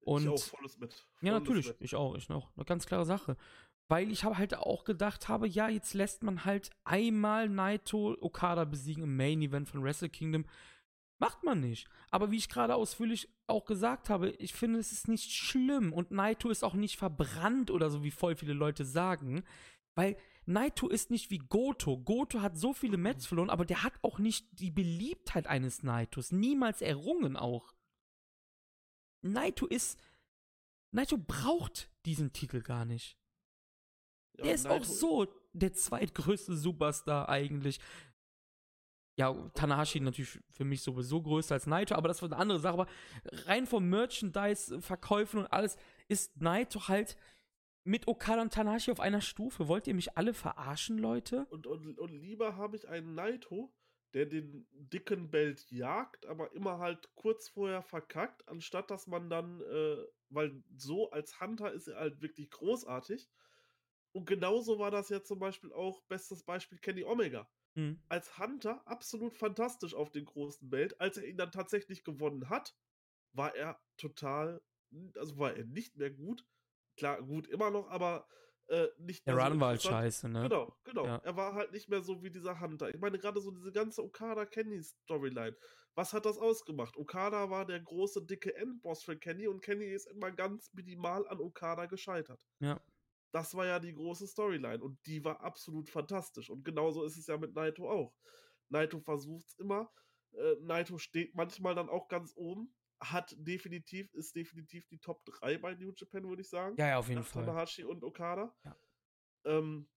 [0.00, 1.06] Und ich auch volles mit.
[1.20, 1.68] Ja, volles natürlich.
[1.68, 1.80] mit.
[1.80, 2.16] Ich auch.
[2.16, 2.50] Ich auch.
[2.56, 3.36] Eine ganz klare Sache.
[3.92, 8.64] Weil ich habe halt auch gedacht habe, ja, jetzt lässt man halt einmal Naito Okada
[8.64, 10.46] besiegen im Main Event von Wrestle Kingdom.
[11.18, 11.86] Macht man nicht.
[12.10, 16.10] Aber wie ich gerade ausführlich auch gesagt habe, ich finde, es ist nicht schlimm und
[16.10, 19.44] Naito ist auch nicht verbrannt oder so, wie voll viele Leute sagen.
[19.94, 20.16] Weil
[20.46, 21.98] Naito ist nicht wie Goto.
[21.98, 26.32] Goto hat so viele Matches verloren, aber der hat auch nicht die Beliebtheit eines Naitos.
[26.32, 27.74] Niemals errungen auch.
[29.20, 30.00] Naito ist.
[30.92, 33.18] Naito braucht diesen Titel gar nicht.
[34.44, 37.80] Der ist auch so der zweitgrößte Superstar eigentlich.
[39.18, 42.74] Ja, Tanahashi natürlich für mich sowieso größer als Naito, aber das war eine andere Sache.
[42.74, 42.86] Aber
[43.46, 45.76] rein vom Merchandise, Verkäufen und alles
[46.08, 47.16] ist Naito halt
[47.84, 49.68] mit Okada und Tanahashi auf einer Stufe.
[49.68, 51.46] Wollt ihr mich alle verarschen, Leute?
[51.50, 53.72] Und, und, und lieber habe ich einen Naito,
[54.14, 59.60] der den dicken Belt jagt, aber immer halt kurz vorher verkackt, anstatt dass man dann,
[59.62, 59.96] äh,
[60.28, 63.28] weil so als Hunter ist er halt wirklich großartig.
[64.12, 67.48] Und genauso war das ja zum Beispiel auch, bestes Beispiel Kenny Omega.
[67.74, 68.02] Hm.
[68.08, 71.00] Als Hunter absolut fantastisch auf den großen Belt.
[71.00, 72.74] Als er ihn dann tatsächlich gewonnen hat,
[73.32, 74.62] war er total,
[75.16, 76.46] also war er nicht mehr gut.
[76.98, 78.28] Klar, gut immer noch, aber
[78.68, 80.42] äh, nicht Der mehr Run war halt scheiße, ne?
[80.42, 81.06] Genau, genau.
[81.06, 81.16] Ja.
[81.16, 82.90] Er war halt nicht mehr so wie dieser Hunter.
[82.90, 85.56] Ich meine, gerade so diese ganze Okada-Kenny-Storyline.
[85.94, 86.96] Was hat das ausgemacht?
[86.96, 91.40] Okada war der große, dicke Endboss für Kenny und Kenny ist immer ganz minimal an
[91.40, 92.46] Okada gescheitert.
[92.60, 92.80] Ja.
[93.32, 96.50] Das war ja die große Storyline und die war absolut fantastisch.
[96.50, 98.14] Und genauso ist es ja mit Naito auch.
[98.68, 99.90] Naito versucht es immer.
[100.32, 102.74] Äh, Naito steht manchmal dann auch ganz oben.
[103.00, 106.98] Hat definitiv, ist definitiv die Top 3 bei New Japan, würde ich sagen Ja, ja,
[106.98, 107.44] auf jeden nach Fall.
[107.44, 108.54] Tanahashi und Okada.
[108.64, 108.76] Ja.
[109.44, 109.88] Ähm,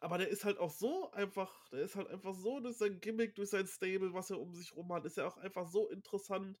[0.00, 3.34] aber der ist halt auch so einfach, der ist halt einfach so durch sein Gimmick,
[3.34, 6.58] durch sein Stable, was er um sich rum hat, ist er auch einfach so interessant.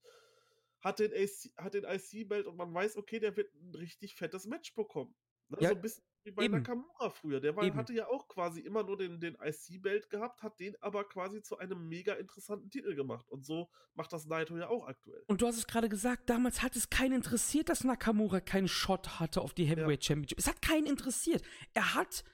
[0.82, 4.46] Hat den, AC, hat den IC-Belt und man weiß, okay, der wird ein richtig fettes
[4.46, 5.14] Match bekommen.
[5.50, 5.58] Ne?
[5.60, 6.54] Ja, so ein bisschen wie bei eben.
[6.54, 7.40] Nakamura früher.
[7.40, 7.76] Der war, Eben.
[7.76, 11.58] hatte ja auch quasi immer nur den, den IC-Belt gehabt, hat den aber quasi zu
[11.58, 13.28] einem mega interessanten Titel gemacht.
[13.30, 15.22] Und so macht das Naito ja auch aktuell.
[15.26, 19.18] Und du hast es gerade gesagt, damals hat es keinen interessiert, dass Nakamura keinen Shot
[19.18, 20.38] hatte auf die Heavyweight Championship.
[20.38, 21.42] Es hat keinen interessiert.
[21.72, 22.24] Er hat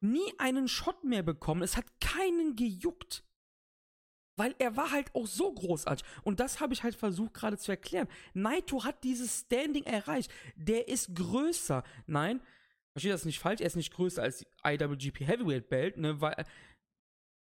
[0.00, 1.62] nie einen Shot mehr bekommen.
[1.62, 3.24] Es hat keinen gejuckt.
[4.36, 6.06] Weil er war halt auch so großartig.
[6.22, 8.06] Und das habe ich halt versucht gerade zu erklären.
[8.34, 10.30] Naito hat dieses Standing erreicht.
[10.54, 11.82] Der ist größer.
[12.06, 12.40] Nein,
[12.92, 13.60] verstehe das nicht falsch.
[13.60, 16.20] Er ist nicht größer als die IWGP Heavyweight Belt, ne?
[16.20, 16.44] Weil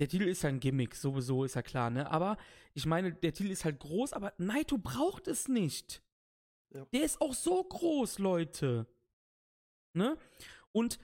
[0.01, 2.11] der Titel ist ja ein Gimmick, sowieso ist ja klar, ne?
[2.11, 2.37] Aber
[2.75, 6.03] ich meine, der Titel ist halt groß, aber Naito braucht es nicht.
[6.75, 6.85] Ja.
[6.93, 8.87] Der ist auch so groß, Leute.
[9.97, 10.19] Ne?
[10.73, 10.99] Und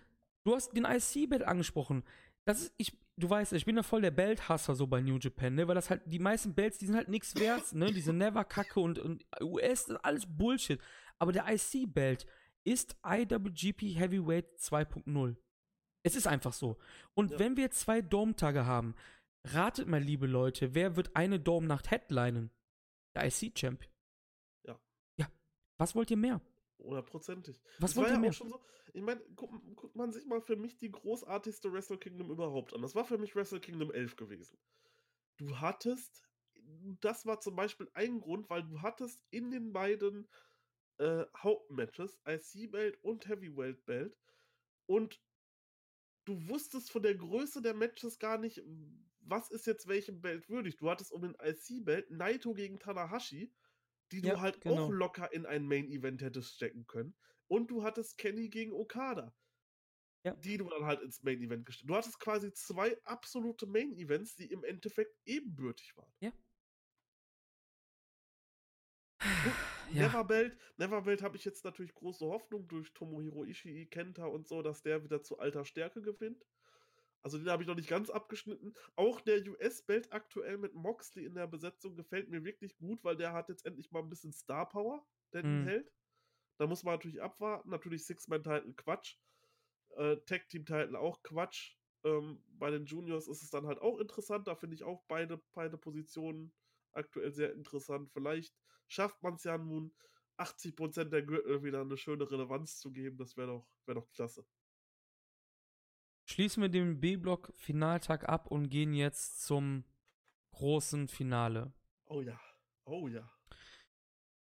[0.45, 2.03] du hast den IC-Belt angesprochen.
[2.45, 5.55] Das ist, ich, du weißt, ich bin ja voll der Belt-Hasser so bei New Japan,
[5.55, 5.69] ne?
[5.69, 7.93] Weil das halt, die meisten Belts, die sind halt nichts wert, ne?
[7.93, 10.81] Diese Never-Kacke und, und US, das ist alles Bullshit.
[11.21, 12.27] Aber der IC-Belt
[12.65, 15.37] ist IWGP Heavyweight 2.0.
[16.03, 16.79] Es ist einfach so.
[17.15, 17.39] Und Ja.
[17.39, 18.95] wenn wir zwei Dome-Tage haben,
[19.45, 22.51] ratet mal, liebe Leute, wer wird eine Dome-Nacht headlinen?
[23.15, 23.87] Der IC-Champ.
[24.67, 24.79] Ja.
[25.19, 25.31] Ja.
[25.79, 26.41] Was wollt ihr mehr?
[26.79, 27.61] Hundertprozentig.
[27.79, 28.31] Was Das wollt ihr ja mehr?
[28.31, 28.61] auch schon so.
[28.95, 32.83] Ich meine, guckt, guckt man sich mal für mich die großartigste Wrestle Kingdom überhaupt an.
[32.83, 34.59] Das war für mich Wrestle Kingdom 11 gewesen.
[35.37, 36.23] Du hattest,
[37.01, 40.29] das war zum Beispiel ein Grund, weil du hattest in den beiden
[41.01, 44.17] äh, Hauptmatches IC-Belt und Heavyweight-Belt
[44.87, 45.21] und
[46.27, 48.63] du wusstest von der Größe der Matches gar nicht,
[49.23, 50.77] was ist jetzt welchem Belt würdig.
[50.77, 53.53] Du hattest um den IC-Belt Naito gegen Tanahashi,
[54.13, 54.87] die du Ja, halt genau.
[54.87, 57.15] auch locker in ein Main-Event hättest stecken können.
[57.49, 59.35] Und du hattest Kenny gegen Okada.
[60.23, 60.35] Ja.
[60.35, 64.65] Die du dann halt ins Main-Event gestellt Du hattest quasi zwei absolute Main-Events, die im
[64.65, 66.13] Endeffekt ebenbürtig waren.
[66.21, 66.33] Ja.
[69.97, 74.83] Neverbelt, Neverbelt habe ich jetzt natürlich große Hoffnung durch Tomohiro Ishii, Kenta und so, dass
[74.83, 76.47] der wieder zu alter Stärke gewinnt.
[77.23, 78.75] Also den habe ich noch nicht ganz abgeschnitten.
[78.97, 83.33] Auch der US-Belt aktuell mit Moxley in der Besetzung gefällt mir wirklich gut, weil der
[83.33, 85.65] hat jetzt endlich mal ein bisschen Star Power, der den Mhm.
[85.65, 85.93] hält.
[86.59, 87.71] Da muss man natürlich abwarten.
[87.71, 89.19] Natürlich Six-Man-Title Quatsch.
[89.91, 91.77] Äh, Tag-Team-Title auch Quatsch.
[92.05, 94.49] Ähm, bei den Juniors ist es dann halt auch interessant.
[94.49, 96.55] Da finde ich auch beide, beide Positionen
[96.93, 98.11] aktuell sehr interessant.
[98.13, 98.57] Vielleicht
[98.91, 99.93] schafft man es ja nun,
[100.39, 103.17] 80% der Gürtel wieder eine schöne Relevanz zu geben.
[103.19, 104.47] Das wäre doch, wär doch klasse.
[106.27, 109.85] Schließen wir den B-Block Finaltag ab und gehen jetzt zum
[110.53, 111.73] großen Finale.
[112.07, 112.41] Oh ja.
[112.85, 113.31] Oh ja.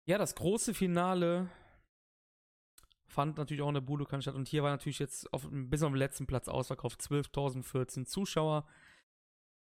[0.06, 1.50] Ja, das große Finale
[3.06, 5.92] fand natürlich auch in der Budokan statt und hier war natürlich jetzt auf, bis auf
[5.92, 8.68] den letzten Platz ausverkauft 12.014 Zuschauer.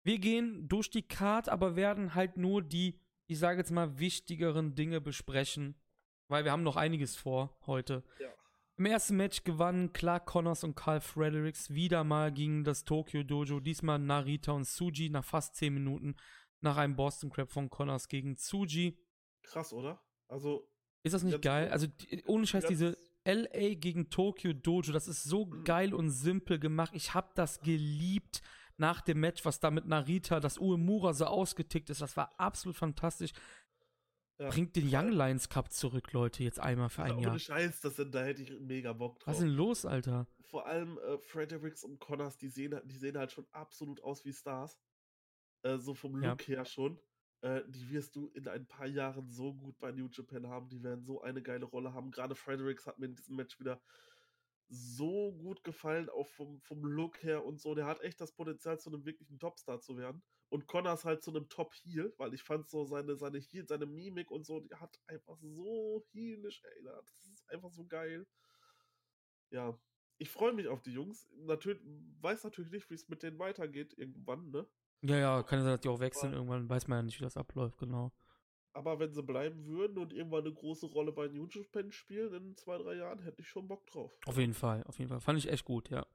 [0.02, 3.00] Wir gehen durch die Card, aber werden halt nur die,
[3.30, 5.76] ich sage jetzt mal, wichtigeren Dinge besprechen,
[6.26, 8.02] weil wir haben noch einiges vor heute.
[8.18, 8.26] Ja.
[8.76, 13.60] Im ersten Match gewannen Clark Connors und Carl Fredericks wieder mal gegen das Tokyo Dojo,
[13.60, 16.16] diesmal Narita und Suji nach fast 10 Minuten
[16.60, 18.98] nach einem Boston Crab von Connors gegen Suji.
[19.44, 20.02] Krass, oder?
[20.26, 20.68] Also,
[21.04, 21.68] Ist das nicht geil?
[21.68, 21.86] Also
[22.26, 26.90] ohne Scheiß, diese LA gegen Tokyo Dojo, das ist so geil und simpel gemacht.
[26.94, 28.42] Ich hab das geliebt
[28.80, 32.00] nach dem Match, was da mit Narita, das Uemura so ausgetickt ist.
[32.00, 33.30] Das war absolut fantastisch.
[34.38, 34.48] ja.
[34.48, 37.38] Bringt den Young Lions Cup zurück, Leute, jetzt einmal für Ja, ein ohne Jahr.
[37.38, 39.28] Scheiß, das sind, da hätte ich mega Bock drauf.
[39.28, 40.26] Was ist denn los, Alter?
[40.42, 44.32] Vor allem äh, Fredericks und Connors, die sehen, die sehen halt schon absolut aus wie
[44.32, 44.78] Stars.
[45.62, 46.30] Äh, so vom Ja.
[46.30, 46.98] Look her schon.
[47.42, 50.68] Äh, die wirst du in ein paar Jahren so gut bei New Japan haben.
[50.68, 52.10] Die werden so eine geile Rolle haben.
[52.10, 53.80] Gerade Fredericks hat mir in diesem Match wieder
[54.70, 57.74] so gut gefallen, auch vom, vom Look her und so.
[57.74, 60.22] Der hat echt das Potenzial, zu einem wirklichen Topstar zu werden.
[60.48, 64.30] Und Connors halt zu einem Top-Heel, weil ich fand so seine, seine Heel, seine Mimik
[64.30, 67.12] und so, die hat einfach so heelisch erinnert.
[67.16, 68.26] Das ist einfach so geil.
[69.50, 69.76] Ja,
[70.18, 71.28] ich freue mich auf die Jungs.
[71.36, 71.82] Natürlich,
[72.20, 74.68] weiß natürlich nicht, wie es mit denen weitergeht irgendwann, ne?
[75.02, 76.34] Ja, ja, kann ja sein, dass die auch wechseln.
[76.34, 78.12] Irgendwann weiß man ja nicht, wie das abläuft, genau.
[78.72, 82.56] Aber wenn sie bleiben würden und irgendwann eine große Rolle bei New Japan spielen in
[82.56, 84.16] zwei, drei Jahren, hätte ich schon Bock drauf.
[84.26, 85.20] Auf jeden Fall, auf jeden Fall.
[85.20, 86.06] Fand ich echt gut, ja.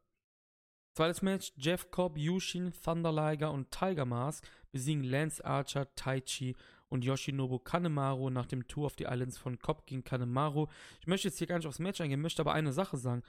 [0.93, 6.55] Zweites Match: Jeff Cobb, Yushin, Thunder Liger und Tiger Mask besiegen Lance Archer, Taichi
[6.87, 10.67] und Yoshinobu Kanemaru nach dem Tour of the Islands von Cobb gegen Kanemaru.
[11.01, 13.23] Ich möchte jetzt hier gar nicht aufs Match eingehen, möchte aber eine Sache sagen.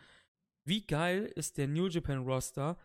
[0.65, 2.77] Wie geil ist der New Japan Roster?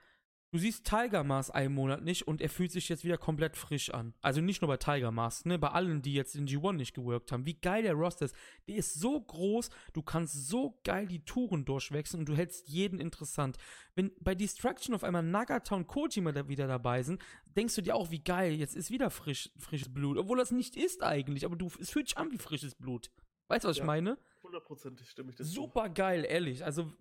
[0.54, 3.90] Du siehst Tiger Mask einen Monat nicht und er fühlt sich jetzt wieder komplett frisch
[3.90, 4.14] an.
[4.22, 7.32] Also nicht nur bei Tiger Mask, ne, bei allen, die jetzt in G1 nicht geworkt
[7.32, 7.46] haben.
[7.46, 8.36] Wie geil der Roster ist.
[8.68, 13.00] Der ist so groß, du kannst so geil die Touren durchwechseln und du hältst jeden
[13.00, 13.56] interessant.
[13.96, 17.96] Wenn bei Destruction auf einmal Nagata und Kojima da wieder dabei sind, denkst du dir
[17.96, 20.18] auch, wie geil, jetzt ist wieder frisch, frisches Blut.
[20.18, 23.10] Obwohl das nicht ist eigentlich, aber du, es fühlt sich an wie frisches Blut.
[23.48, 23.86] Weißt du, was ich Ja.
[23.86, 24.18] meine?
[24.44, 25.46] Hundertprozentig stimme ich zu.
[25.46, 26.66] Super geil, ehrlich.
[26.66, 26.92] Also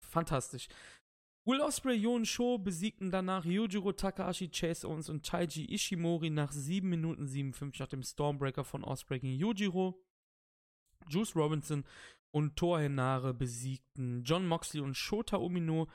[0.00, 0.68] fantastisch.
[1.46, 6.88] Will Ospreay, Yon Sho besiegten danach Yujiro Takahashi, Chase Owens und Taiji Ishimori nach 7
[6.88, 9.94] Minuten 57 nach dem Stormbreaker von Ospreay gegen Yujiro.
[11.08, 11.84] Juice Robinson
[12.32, 15.86] und Thor Henare besiegten John Moxley und Shota Umino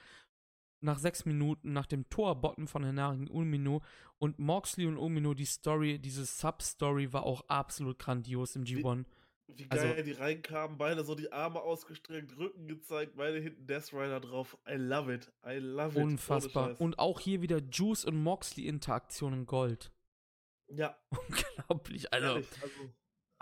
[0.80, 3.82] nach 6 Minuten nach dem Tor-Botten von Henare gegen Umino.
[4.20, 9.04] Und Moxley und Umino, die Story, diese Sub-Story war auch absolut grandios im G1.
[9.04, 9.06] Wie
[9.56, 14.20] geil also, die reinkamen, beide so die Arme ausgestreckt, Rücken gezeigt, beide hinten Death Rider
[14.20, 14.58] drauf.
[14.68, 15.32] I love it.
[15.46, 16.04] I love it.
[16.04, 16.80] Unfassbar.
[16.80, 19.92] Und auch hier wieder Juice und Moxley Interaktion in Gold.
[20.70, 20.98] Ja.
[21.28, 22.12] Unglaublich.
[22.14, 22.92] Also, Ehrlich, also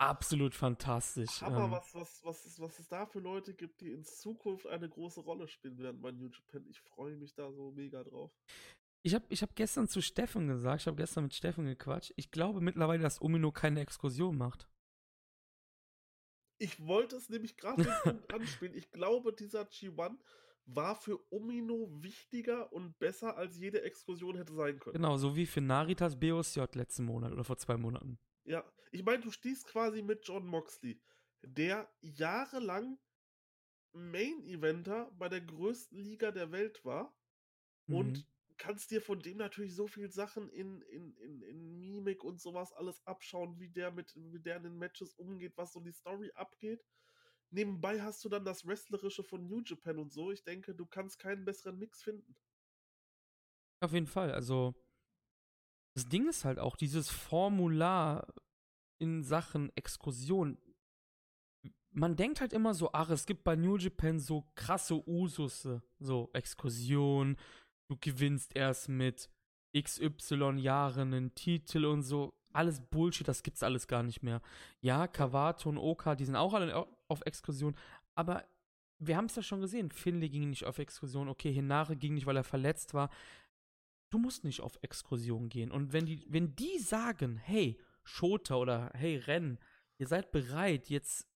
[0.00, 1.42] absolut fantastisch.
[1.42, 4.66] Aber ähm, was, was, was, es, was es da für Leute gibt, die in Zukunft
[4.66, 6.66] eine große Rolle spielen werden bei New Japan.
[6.68, 8.32] Ich freue mich da so mega drauf.
[9.02, 12.12] Ich habe ich hab gestern zu Steffen gesagt, ich habe gestern mit Steffen gequatscht.
[12.16, 14.68] Ich glaube mittlerweile, dass Umino keine Exkursion macht.
[16.60, 17.84] Ich wollte es nämlich gerade
[18.32, 18.74] anspielen.
[18.74, 20.18] Ich glaube, dieser G1
[20.66, 24.94] war für Umino wichtiger und besser, als jede Exkursion hätte sein können.
[24.94, 28.18] Genau, so wie für Naritas BOSJ letzten Monat oder vor zwei Monaten.
[28.44, 31.00] Ja, ich meine, du stehst quasi mit John Moxley,
[31.42, 32.98] der jahrelang
[33.92, 37.16] Main-Eventer bei der größten Liga der Welt war
[37.86, 37.94] mhm.
[37.94, 38.26] und
[38.60, 42.72] kannst dir von dem natürlich so viel Sachen in, in, in, in Mimik und sowas
[42.74, 46.30] alles abschauen, wie der mit wie der in den Matches umgeht, was so die Story
[46.34, 46.84] abgeht.
[47.50, 50.30] Nebenbei hast du dann das Wrestlerische von New Japan und so.
[50.30, 52.36] Ich denke, du kannst keinen besseren Mix finden.
[53.80, 54.30] Auf jeden Fall.
[54.30, 54.74] Also,
[55.94, 58.32] das Ding ist halt auch, dieses Formular
[58.98, 60.58] in Sachen Exkursion.
[61.92, 65.66] Man denkt halt immer so, ach, es gibt bei New Japan so krasse Usus,
[65.98, 67.36] so Exkursion,
[67.90, 69.28] du gewinnst erst mit
[69.76, 72.32] XY Jahren einen Titel und so.
[72.52, 74.40] Alles Bullshit, das gibt's alles gar nicht mehr.
[74.80, 77.76] Ja, Kawato und Oka, die sind auch alle auf Exkursion,
[78.14, 78.44] aber
[78.98, 79.90] wir haben es ja schon gesehen.
[79.90, 83.10] Finley ging nicht auf Exkursion, okay, Hinare ging nicht, weil er verletzt war.
[84.10, 85.70] Du musst nicht auf Exkursion gehen.
[85.70, 89.58] Und wenn die, wenn die sagen, hey, Schota oder hey, Renn,
[89.98, 91.28] ihr seid bereit, jetzt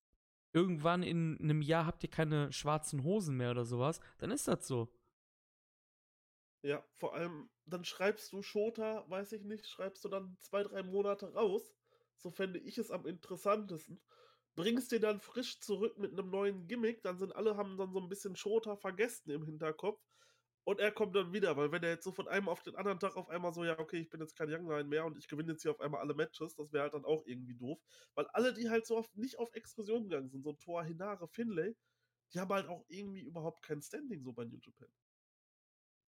[0.53, 4.67] irgendwann in einem Jahr habt ihr keine schwarzen Hosen mehr oder sowas, dann ist das
[4.67, 4.93] so.
[6.65, 10.82] Ja, vor allem, dann schreibst du Shota, weiß ich nicht, schreibst du dann zwei, drei
[10.82, 11.74] Monate raus.
[12.16, 14.01] So fände ich es am interessantesten.
[14.57, 18.01] Bringst den dann frisch zurück mit einem neuen Gimmick, dann sind alle, haben dann so
[18.01, 20.01] ein bisschen Shota vergessen im Hinterkopf.
[20.65, 22.99] Und er kommt dann wieder, weil wenn er jetzt so von einem auf den anderen
[22.99, 25.28] Tag auf einmal so, ja, okay, ich bin jetzt kein Young Line mehr und ich
[25.28, 27.78] gewinne jetzt hier auf einmal alle Matches, das wäre halt dann auch irgendwie doof.
[28.15, 31.77] Weil alle, die halt so oft nicht auf Exkursion gegangen sind, so Thor, Hinare, Finlay,
[32.32, 34.89] die haben halt auch irgendwie überhaupt kein Standing so bei New Japan.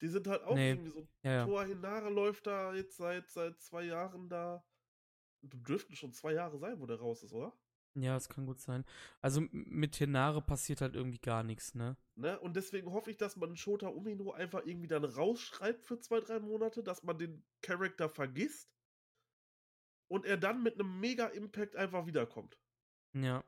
[0.00, 0.70] Die sind halt auch nee.
[0.70, 1.08] irgendwie so.
[1.22, 1.44] Ja.
[1.44, 4.64] Toa Hinare läuft da jetzt seit, seit zwei Jahren da.
[5.42, 7.52] Du dürften schon zwei Jahre sein, wo der raus ist, oder?
[7.94, 8.84] Ja, das kann gut sein.
[9.22, 11.96] Also mit Hinare passiert halt irgendwie gar nichts, ne?
[12.14, 12.38] Ne?
[12.40, 16.38] Und deswegen hoffe ich, dass man Shota Umino einfach irgendwie dann rausschreibt für zwei, drei
[16.40, 18.70] Monate, dass man den Charakter vergisst
[20.08, 22.58] und er dann mit einem mega Impact einfach wiederkommt.
[23.14, 23.42] Ja.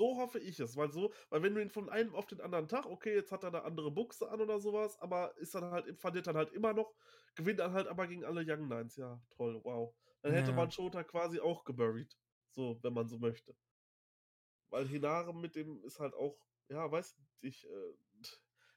[0.00, 2.68] So hoffe ich es, weil so, weil wenn du ihn von einem auf den anderen
[2.68, 5.94] Tag, okay, jetzt hat er eine andere Buchse an oder sowas, aber ist dann halt,
[6.00, 6.94] verliert dann halt immer noch,
[7.34, 9.94] gewinnt dann halt aber gegen alle Young Nines, ja, toll, wow.
[10.22, 10.56] Dann hätte ja.
[10.56, 12.16] man Shota quasi auch geburied,
[12.48, 13.54] so, wenn man so möchte.
[14.70, 16.38] Weil Hinare mit dem ist halt auch,
[16.70, 17.92] ja, weiß ich, äh,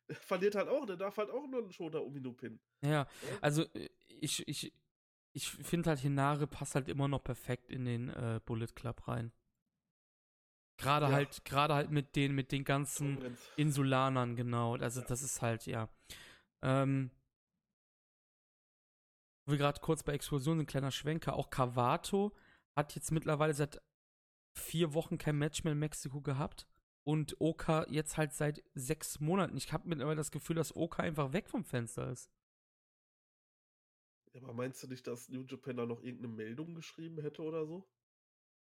[0.16, 2.60] verliert halt auch, der darf halt auch nur einen Shota Umino pinnen.
[2.82, 3.08] Ja, ja,
[3.40, 4.74] also äh, ich, ich,
[5.32, 9.32] ich finde halt Hinare passt halt immer noch perfekt in den äh, Bullet Club rein.
[10.78, 11.12] Gerade ja.
[11.12, 13.52] halt, gerade halt mit den, mit den ganzen Konkurrenz.
[13.58, 14.76] Insulanern, genau.
[14.76, 15.08] Also ja.
[15.08, 15.90] das ist halt, ja.
[16.64, 17.12] Ähm,
[19.46, 21.36] wir gerade kurz bei Explosion ein kleiner Schwenker.
[21.36, 22.36] Auch Cavato
[22.78, 23.82] hat jetzt mittlerweile seit
[24.58, 26.68] vier Wochen kein Match mehr in Mexiko gehabt.
[27.06, 29.58] Und Oka jetzt halt seit sechs Monaten.
[29.58, 32.32] Ich habe mittlerweile das Gefühl, dass Oka einfach weg vom Fenster ist.
[34.34, 37.68] Ja, aber meinst du nicht, dass New Japan da noch irgendeine Meldung geschrieben hätte oder
[37.68, 37.86] so?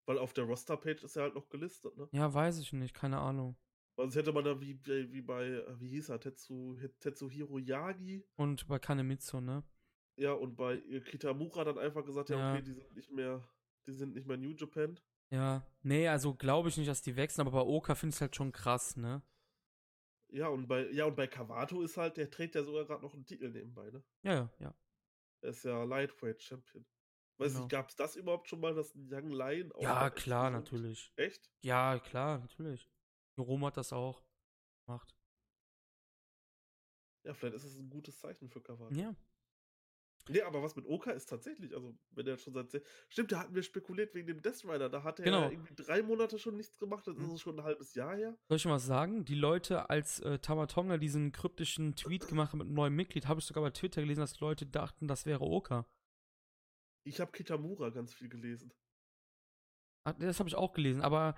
[0.06, 2.08] Weil auf der Roster-Page ist er halt noch gelistet, ne?
[2.12, 3.56] Ja, weiß ich nicht, keine Ahnung.
[3.96, 8.24] Sonst hätte man da wie, wie bei, wie hieß er, Tetsu, Tetsuhiro Yagi.
[8.36, 9.62] Und bei Kanemitsu, ne?
[10.16, 13.46] Ja, und bei Kitamura dann einfach gesagt, ja, ja okay, die sind nicht mehr,
[13.86, 14.98] die sind nicht mehr New Japan.
[15.30, 18.20] Ja, nee, also glaube ich nicht, dass die wechseln, aber bei Oka finde ich es
[18.20, 19.22] halt schon krass, ne?
[20.28, 23.14] Ja, und bei, ja, und bei Kawato ist halt, der trägt ja sogar gerade noch
[23.14, 24.02] einen Titel nebenbei, ne?
[24.22, 24.74] Ja, ja, ja.
[25.42, 26.84] Er ist ja Lightweight Champion.
[27.40, 27.64] Weiß genau.
[27.64, 29.80] nicht, gab es das überhaupt schon mal, dass ein Young Lion auch.
[29.80, 31.10] Ja, klar, natürlich.
[31.16, 31.50] Echt?
[31.62, 32.86] Ja, klar, natürlich.
[33.38, 34.22] Rom hat das auch
[34.84, 35.16] gemacht.
[37.24, 38.94] Ja, vielleicht ist es ein gutes Zeichen für Kawaii.
[38.94, 39.16] Ja.
[40.28, 42.82] Nee, aber was mit Oka ist tatsächlich, also wenn er schon seit.
[43.08, 44.90] Stimmt, da hatten wir spekuliert wegen dem Death Rider.
[44.90, 45.42] Da hat er genau.
[45.44, 47.06] ja irgendwie drei Monate schon nichts gemacht.
[47.06, 47.30] Das mhm.
[47.30, 48.36] ist schon ein halbes Jahr her.
[48.48, 49.24] Soll ich mal was sagen?
[49.24, 53.40] Die Leute, als äh, Tamatonga diesen kryptischen Tweet gemacht hat mit einem neuen Mitglied, habe
[53.40, 55.86] ich sogar bei Twitter gelesen, dass Leute dachten, das wäre Oka.
[57.04, 58.72] Ich habe Kitamura ganz viel gelesen.
[60.04, 61.34] Ach, das habe ich auch gelesen, aber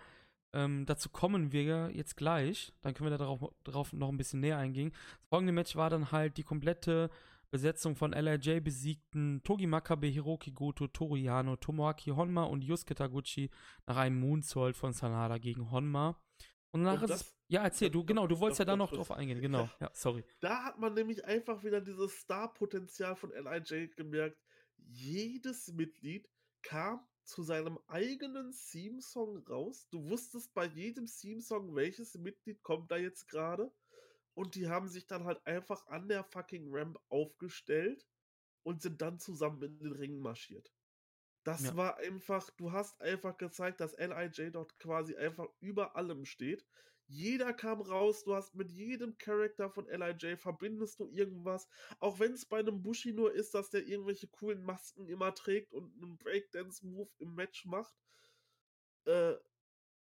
[0.55, 2.72] ähm, dazu kommen wir jetzt gleich.
[2.82, 4.90] Dann können wir darauf, darauf noch ein bisschen näher eingehen.
[4.93, 7.10] Das folgende Match war dann halt die komplette
[7.51, 13.51] Besetzung von LIJ besiegten Togi Makabe, Hiroki Goto, Toru Yano, Tomoaki Honma und Yusuke Taguchi
[13.86, 16.20] nach einem Moonsault von Sanada gegen Honma.
[16.70, 19.09] Und danach Und ist das- Ja, erzähl du, genau, du wolltest ja da noch drauf
[19.09, 19.68] das- eingehen, genau.
[19.80, 20.24] Ja, sorry.
[20.40, 24.39] Da hat man nämlich einfach wieder dieses Star-Potenzial von LIJ gemerkt.
[24.86, 26.30] Jedes Mitglied
[26.62, 29.88] kam zu seinem eigenen Theme-Song raus.
[29.90, 33.72] Du wusstest bei jedem Theme-Song, welches Mitglied kommt da jetzt gerade.
[34.34, 38.09] Und die haben sich dann halt einfach an der fucking Ramp aufgestellt
[38.62, 40.74] und sind dann zusammen in den Ring marschiert.
[41.44, 41.76] Das Ja.
[41.76, 46.66] war einfach, du hast einfach gezeigt, dass LIJ dort quasi einfach über allem steht.
[47.12, 51.68] Jeder kam raus, du hast mit jedem Charakter von LIJ verbindest du irgendwas.
[51.98, 55.74] Auch wenn es bei einem Bushi nur ist, dass der irgendwelche coolen Masken immer trägt
[55.74, 57.94] und einen Breakdance-Move im Match macht.
[59.05, 59.34] Äh,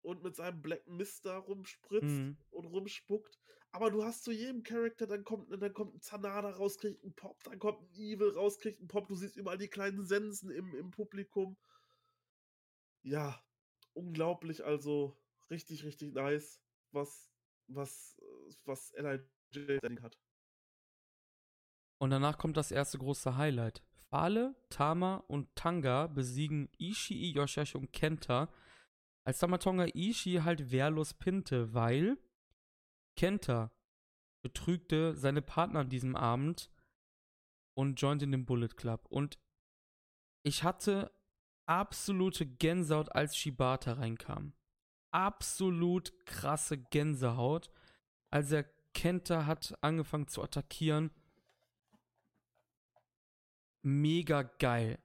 [0.03, 2.37] und mit seinem Black Mister rumspritzt Mhm.
[2.51, 3.39] und rumspuckt.
[3.73, 7.15] Aber du hast zu jedem Charakter, dann kommt, dann kommt ein Zanada raus, kriegt einen
[7.15, 9.09] Pop, dann kommt ein Evil raus, kriegt einen Pop.
[9.09, 11.57] Du siehst überall die kleinen Sensen im, im Publikum.
[13.03, 13.43] Ja,
[13.93, 15.17] unglaublich, also
[15.51, 16.61] richtig, richtig nice,
[16.95, 17.31] was,
[17.67, 18.17] was,
[18.65, 20.19] was LIJ hat.
[22.01, 23.83] Und danach kommt das erste große Highlight.
[24.11, 28.53] Fale, Tama und Tanga besiegen Ishii, Yoshihashi und Kenta,
[29.25, 32.19] als Tamatonga Ishii halt wehrlos pinte, weil
[33.17, 33.73] Kenta
[34.43, 36.71] betrügte seine Partner an diesem Abend
[37.75, 39.07] und jointe in den Bullet Club.
[39.09, 39.39] Und
[40.43, 41.11] ich hatte
[41.67, 44.53] absolute Gänsehaut, als Shibata reinkam.
[45.15, 47.71] Absolut krasse Gänsehaut,
[48.31, 48.65] als er
[48.95, 51.13] Kenta hat angefangen zu attackieren.
[53.83, 54.99] Mega geil.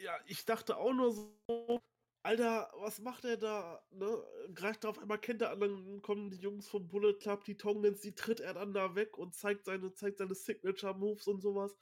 [0.00, 1.82] Ja, ich dachte auch nur so,
[2.22, 3.84] Alter, was macht er da?
[3.90, 4.24] Ne?
[4.54, 8.14] Greift auf einmal Kenta an, dann kommen die Jungs vom Bullet Club, die Tongans, die
[8.14, 11.76] tritt er dann da weg und zeigt seine, zeigt seine Signature-Moves und sowas.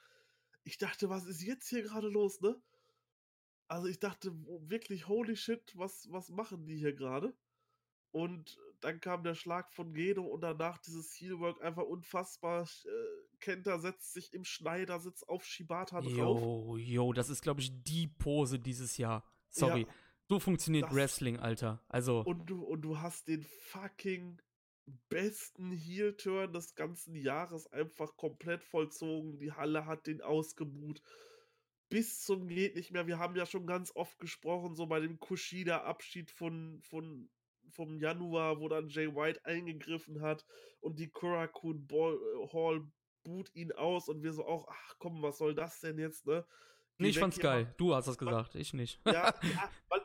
[0.65, 2.61] Ich dachte, was ist jetzt hier gerade los, ne?
[3.69, 4.33] Also ich dachte
[4.69, 7.35] wirklich, holy shit, was, was machen die hier gerade?
[8.11, 12.65] Und dann kam der Schlag von Gedo und danach dieses Heelwork einfach unfassbar.
[12.85, 16.13] Äh, Kenta setzt sich im Schneidersitz auf Shibata drauf.
[16.13, 19.25] Jo, jo, das ist, glaube ich, die Pose dieses Jahr.
[19.49, 19.83] Sorry.
[19.83, 19.95] Ja.
[20.29, 21.83] So funktioniert Das- Wrestling, Alter.
[21.89, 24.41] Also, Und du, und du hast den fucking
[25.09, 29.39] besten Heel-Turn des ganzen Jahres einfach komplett vollzogen.
[29.39, 31.03] Die Halle hat den ausgebuht.
[31.93, 33.07] Bis zum geht nicht mehr.
[33.07, 37.29] Wir haben ja schon ganz oft gesprochen, so bei dem Kushida-Abschied von, von,
[37.71, 40.45] vom Januar, wo dann Jay White eingegriffen hat
[40.81, 42.83] und die Kurakun äh, Hall
[43.25, 46.45] boot ihn aus und wir so auch, ach komm, was soll das denn jetzt, ne?
[46.99, 47.73] Nee, ich fand's geil.
[47.77, 49.01] Du hast das gesagt, ich nicht.
[49.07, 49.13] ja,
[49.43, 50.01] ja, man,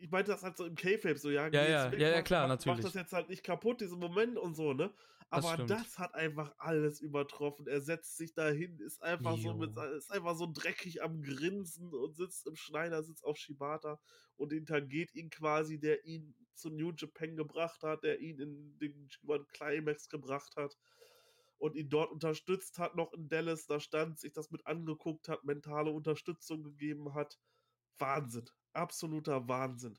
[0.00, 2.42] ich meinte das halt so im K-Fape, so, ja, Ja, ja, weg, ja, mach- klar,
[2.42, 2.84] mach, Mach natürlich.
[2.84, 4.92] das jetzt halt nicht kaputt, diesen Moment und so, ne?
[5.32, 5.70] Das Aber stimmt.
[5.70, 7.66] das, hat einfach alles übertroffen.
[7.66, 12.14] Er setzt sich dahin, ist einfach so mit, ist einfach so dreckig am Grinsen und
[12.16, 13.98] sitzt im Schneidersitz auf Shibata
[14.36, 19.08] und hintergeht ihn quasi, der ihn zu New Japan gebracht hat, der ihn in den
[19.08, 20.76] G1 Climax gebracht hat
[21.58, 25.44] und ihn dort unterstützt hat, noch in Dallas da stand, sich das mit angeguckt hat,
[25.44, 27.38] mentale Unterstützung gegeben hat.
[27.98, 28.50] Wahnsinn.
[28.74, 29.98] Absoluter Wahnsinn.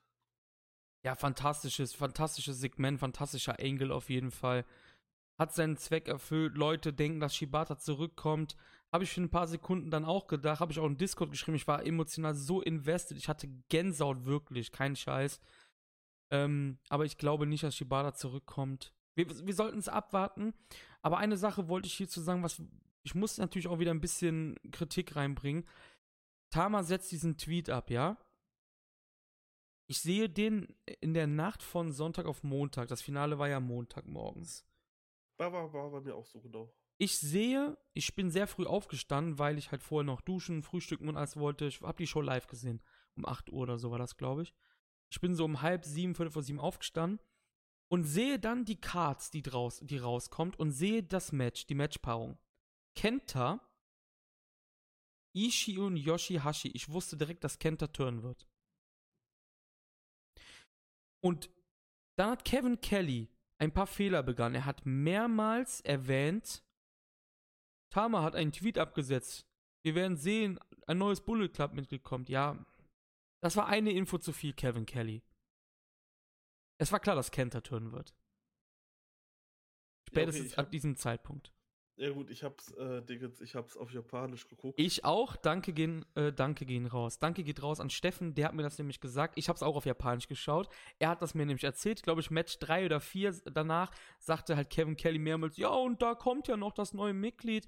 [1.06, 4.66] Ja, fantastisches, fantastisches Segment, fantastischer Angle auf jeden Fall.
[5.44, 6.56] Hat seinen Zweck erfüllt.
[6.56, 8.56] Leute denken, dass Shibata zurückkommt.
[8.94, 10.62] Habe ich für ein paar Sekunden dann auch gedacht.
[10.62, 11.58] Habe ich auch in Discord geschrieben.
[11.58, 13.18] Ich war emotional so invested.
[13.18, 14.72] Ich hatte Gänsehaut wirklich.
[14.72, 15.42] Kein Scheiß.
[16.32, 18.94] Ähm, aber ich glaube nicht, dass Shibata zurückkommt.
[19.16, 20.54] Wir, wir sollten es abwarten.
[21.02, 22.62] Aber eine Sache wollte ich hierzu sagen, was
[23.04, 25.68] ich muss natürlich auch wieder ein bisschen Kritik reinbringen.
[26.52, 28.16] Tama setzt diesen Tweet ab, ja?
[29.88, 32.88] Ich sehe den in der Nacht von Sonntag auf Montag.
[32.88, 34.66] Das Finale war ja Montag morgens.
[35.38, 36.74] War, war, war bei mir auch so genau.
[36.98, 41.18] Ich sehe, ich bin sehr früh aufgestanden, weil ich halt vorher noch duschen, frühstücken und
[41.18, 41.66] alles wollte.
[41.66, 42.82] Ich habe die Show live gesehen.
[43.16, 44.54] Um 8 Uhr oder so war das, glaube ich.
[45.10, 47.20] Ich bin so um halb sieben, viertel vor sieben aufgestanden
[47.90, 52.40] und sehe dann die Cards, die, draus, die rauskommt und sehe das Match, die Matchpaarung.
[52.96, 53.60] Kenta,
[55.36, 56.70] Ishii und Yoshihashi.
[56.70, 58.48] Ich wusste direkt, dass Kenta turnen wird.
[61.22, 61.50] Und
[62.16, 63.33] dann hat Kevin Kelly
[63.64, 64.56] ein paar Fehler begangen.
[64.56, 66.64] Er hat mehrmals erwähnt,
[67.92, 69.48] Tama hat einen Tweet abgesetzt.
[69.86, 72.28] Wir werden sehen, ein neues Bullet Club-Mitglied kommt.
[72.30, 72.66] Ja,
[73.42, 75.22] das war eine Info zu viel, Kevin Kelly.
[76.80, 78.14] Es war klar, dass Kenta turnen wird.
[80.10, 81.53] Spätestens ich ab hab- diesem Zeitpunkt.
[81.96, 84.80] Ja gut, ich hab's, äh, Dingens, ich hab's auf Japanisch geguckt.
[84.80, 85.36] Ich auch.
[85.36, 87.20] Danke gehen, äh, danke gehen raus.
[87.20, 89.38] Danke geht raus an Steffen, der hat mir das nämlich gesagt.
[89.38, 90.70] Ich habe es auch auf Japanisch geschaut.
[90.98, 92.02] Er hat das mir nämlich erzählt.
[92.02, 96.16] Glaube ich, Match 3 oder 4 danach sagte halt Kevin Kelly mehrmals, ja, und da
[96.16, 97.68] kommt ja noch das neue Mitglied.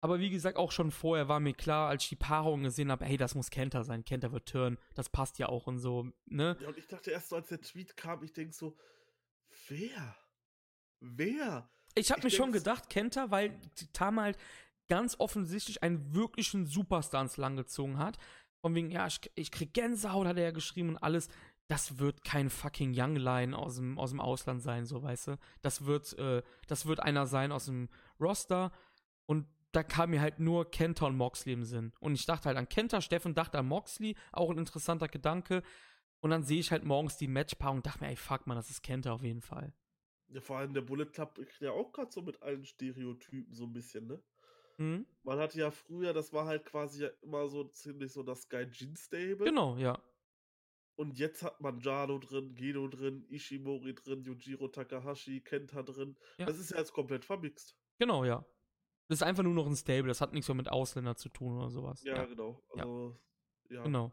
[0.00, 3.04] Aber wie gesagt, auch schon vorher war mir klar, als ich die Paarung gesehen habe,
[3.04, 4.04] hey, das muss Kenter sein.
[4.04, 4.78] Kenter wird Turn.
[4.94, 6.56] Das passt ja auch und so, ne?
[6.60, 8.76] Ja, und ich dachte erst so, als der Tweet kam, ich denke so,
[9.68, 10.16] wer?
[11.00, 11.68] Wer?
[11.96, 13.58] Ich habe mir schon gedacht, Kenter, weil
[13.92, 14.38] Tama halt
[14.88, 18.18] ganz offensichtlich einen wirklichen Superstar ins Lang gezogen hat.
[18.60, 21.28] Von wegen, ja, ich, ich krieg Gänsehaut, hat er ja geschrieben und alles.
[21.68, 25.38] Das wird kein fucking Young Lion aus dem, aus dem Ausland sein, so weißt du.
[25.62, 27.88] Das wird, äh, das wird einer sein aus dem
[28.20, 28.70] Roster.
[29.24, 31.92] Und da kam mir halt nur Kenta und Moxley im Sinn.
[31.98, 35.62] Und ich dachte halt an Kenta, Steffen dachte an Moxley, auch ein interessanter Gedanke.
[36.20, 38.70] Und dann sehe ich halt morgens die Matchpaarung und dachte mir, ey, fuck man, das
[38.70, 39.72] ist Kenta auf jeden Fall.
[40.28, 43.72] Ja, vor allem der Bullet Club ja auch gerade so mit allen Stereotypen so ein
[43.72, 44.22] bisschen, ne?
[44.78, 45.06] Mhm.
[45.22, 49.44] Man hatte ja früher, das war halt quasi ja immer so ziemlich so das Gaijin-Stable.
[49.44, 49.98] Genau, ja.
[50.96, 56.16] Und jetzt hat man Jado drin, Gedo drin, Ishimori drin, Yujiro Takahashi, Kenta drin.
[56.38, 56.46] Ja.
[56.46, 57.76] Das ist ja jetzt komplett vermixt.
[57.98, 58.44] Genau, ja.
[59.08, 61.56] Das ist einfach nur noch ein Stable, das hat nichts mehr mit Ausländern zu tun
[61.58, 62.02] oder sowas.
[62.02, 62.24] Ja, ja.
[62.24, 62.62] genau.
[62.70, 63.20] Also,
[63.68, 63.76] ja.
[63.76, 63.82] ja.
[63.84, 64.12] Genau.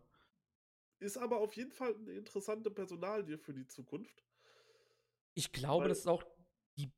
[0.99, 4.23] Ist aber auf jeden Fall eine interessante Personalie für die Zukunft.
[5.35, 6.23] Ich glaube, Weil, das ist auch
[6.77, 6.91] die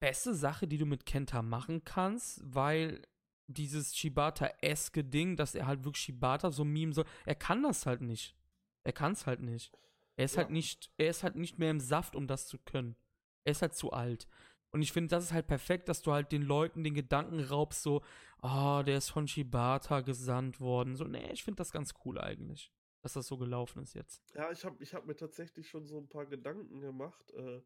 [0.00, 3.02] beste Sache, die du mit Kenta machen kannst, weil
[3.46, 8.02] dieses Shibata-eske Ding, dass er halt wirklich Shibata so meme soll, er kann das halt
[8.02, 8.36] nicht.
[8.84, 9.72] Er kann es halt nicht.
[10.16, 10.42] Er ist ja.
[10.42, 12.96] halt nicht, er ist halt nicht mehr im Saft, um das zu können.
[13.44, 14.26] Er ist halt zu alt.
[14.70, 17.82] Und ich finde, das ist halt perfekt, dass du halt den Leuten den Gedanken raubst,
[17.82, 18.02] so,
[18.42, 20.96] oh, der ist von Shibata gesandt worden.
[20.96, 22.70] So, nee, ich finde das ganz cool eigentlich,
[23.08, 24.22] dass das so gelaufen ist jetzt.
[24.34, 27.62] Ja, ich habe ich hab mir tatsächlich schon so ein paar Gedanken gemacht, äh,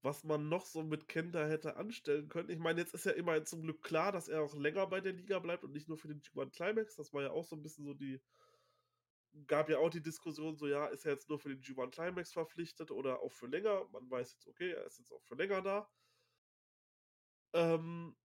[0.00, 2.48] was man noch so mit Kenta hätte anstellen können.
[2.48, 5.12] Ich meine, jetzt ist ja immerhin zum Glück klar, dass er auch länger bei der
[5.12, 6.96] Liga bleibt und nicht nur für den G1 Climax.
[6.96, 8.22] Das war ja auch so ein bisschen so die,
[9.46, 12.32] gab ja auch die Diskussion, so ja, ist er jetzt nur für den G1 Climax
[12.32, 13.86] verpflichtet oder auch für länger?
[13.92, 15.90] Man weiß jetzt, okay, er ist jetzt auch für länger da.
[17.52, 18.16] Ähm,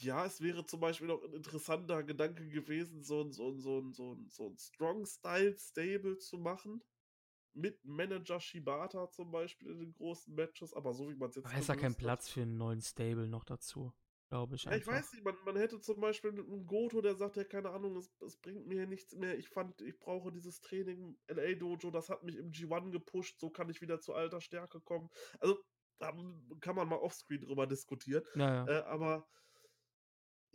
[0.00, 3.80] ja, es wäre zum Beispiel noch ein interessanter Gedanke gewesen, so ein, so ein, so
[3.80, 6.82] ein, so ein, so ein Strong-Style-Stable zu machen.
[7.54, 11.46] Mit Manager Shibata zum Beispiel in den großen Matches, aber so wie man es jetzt.
[11.46, 13.94] Da ist ja kein Platz für einen neuen Stable noch dazu
[14.28, 14.64] glaube ich.
[14.64, 17.70] Ja, ich weiß nicht, man, man hätte zum Beispiel einen Goto, der sagt, ja, keine
[17.70, 19.38] Ahnung, es, es bringt mir nichts mehr.
[19.38, 23.50] Ich fand, ich brauche dieses Training LA Dojo, das hat mich im G1 gepusht, so
[23.50, 25.08] kann ich wieder zu alter Stärke kommen.
[25.40, 25.58] Also,
[25.98, 26.12] da
[26.60, 28.22] kann man mal offscreen drüber diskutieren.
[28.34, 28.68] Ja, ja.
[28.68, 29.26] Äh, aber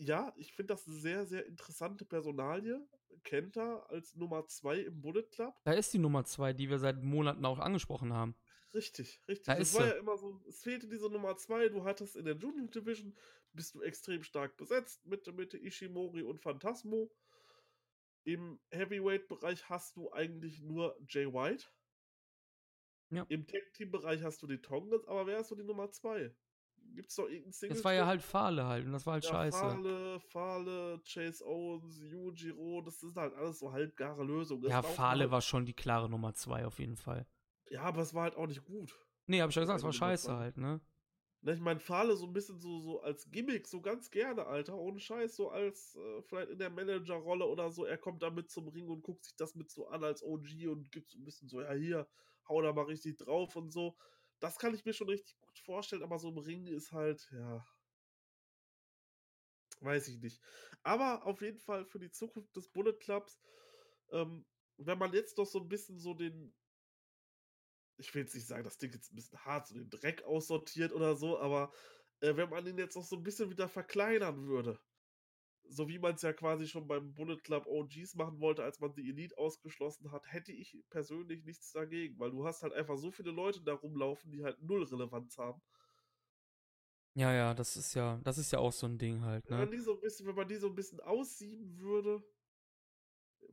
[0.01, 2.85] ja, ich finde das eine sehr, sehr interessante Personalie.
[3.23, 5.53] Kenta als Nummer 2 im Bullet Club.
[5.63, 8.35] Da ist die Nummer 2, die wir seit Monaten auch angesprochen haben.
[8.73, 9.45] Richtig, richtig.
[9.45, 11.69] Da das war ja immer so, es fehlte diese Nummer 2.
[11.69, 13.15] Du hattest in der Junior Division
[13.53, 17.13] bist du extrem stark besetzt mit, mit Ishimori und Phantasmo.
[18.23, 21.65] Im Heavyweight-Bereich hast du eigentlich nur Jay White.
[23.09, 23.25] Ja.
[23.29, 26.33] Im Tag-Team-Bereich hast du die Tongans, aber wer ist so die Nummer 2?
[26.93, 27.75] Gibt's doch irgendeinen Single?
[27.75, 29.57] Das war ja halt Fahle halt und das war halt ja, scheiße.
[29.57, 34.69] Fahle, Fahle, Chase Owens, Yujiro, das sind halt alles so halbgare Lösungen.
[34.69, 37.25] ja, Fahle war schon die klare Nummer 2 auf jeden Fall.
[37.69, 38.93] Ja, aber es war halt auch nicht gut.
[39.27, 40.81] Nee, hab ich ja gesagt, es war scheiße halt, ne?
[41.43, 44.75] Ne, ich meine, Fahle so ein bisschen so, so als Gimmick, so ganz gerne, Alter,
[44.77, 48.51] ohne Scheiß, so als äh, vielleicht in der Managerrolle oder so, er kommt da mit
[48.51, 51.23] zum Ring und guckt sich das mit so an als OG und gibt so ein
[51.23, 52.07] bisschen so, ja, hier,
[52.47, 53.97] hau da mal richtig drauf und so.
[54.41, 57.65] Das kann ich mir schon richtig gut vorstellen, aber so im Ring ist halt, ja.
[59.79, 60.41] Weiß ich nicht.
[60.83, 63.39] Aber auf jeden Fall für die Zukunft des Bullet Clubs,
[64.11, 64.45] ähm,
[64.77, 66.53] wenn man jetzt noch so ein bisschen so den,
[67.97, 70.91] ich will jetzt nicht sagen, das Ding jetzt ein bisschen hart, so den Dreck aussortiert
[70.91, 71.71] oder so, aber
[72.21, 74.79] äh, wenn man ihn jetzt noch so ein bisschen wieder verkleinern würde,
[75.71, 78.93] so wie man es ja quasi schon beim Bullet Club OGs machen wollte, als man
[78.93, 83.11] die Elite ausgeschlossen hat, hätte ich persönlich nichts dagegen, weil du hast halt einfach so
[83.11, 85.61] viele Leute da rumlaufen, die halt null Relevanz haben.
[87.13, 89.51] Ja, ja, das ist ja, das ist ja auch so ein Ding halt, ne?
[89.51, 92.23] Wenn man die so ein bisschen, wenn man die so ein bisschen aussieben würde,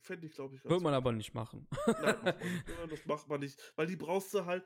[0.00, 1.66] fände ich, glaube ich, Würde man aber nicht machen.
[1.86, 2.34] Nein,
[2.90, 3.58] das macht man nicht.
[3.76, 4.64] Weil die brauchst du halt,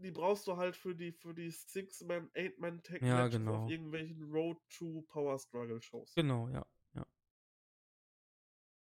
[0.00, 3.64] die brauchst du halt für die, für die Six-Man, Eight-Man-Tag ja, genau.
[3.64, 6.14] auf irgendwelchen Road to Power Struggle Shows.
[6.14, 7.06] Genau, ja, ja.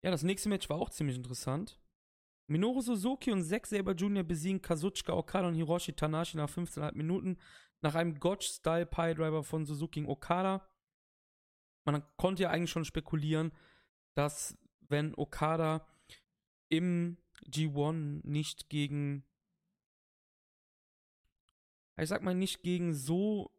[0.03, 1.81] Ja, das nächste Match war auch ziemlich interessant.
[2.47, 4.24] Minoru Suzuki und Zack Saber Jr.
[4.24, 7.39] besiegen Kazuchika Okada und Hiroshi Tanashi nach 15,5 Minuten
[7.81, 10.66] nach einem Gotch-Style Pie-Driver von Suzuki und Okada.
[11.85, 13.53] Man konnte ja eigentlich schon spekulieren,
[14.15, 15.87] dass wenn Okada
[16.69, 19.24] im G1 nicht gegen,
[21.97, 23.51] ich sag mal, nicht gegen so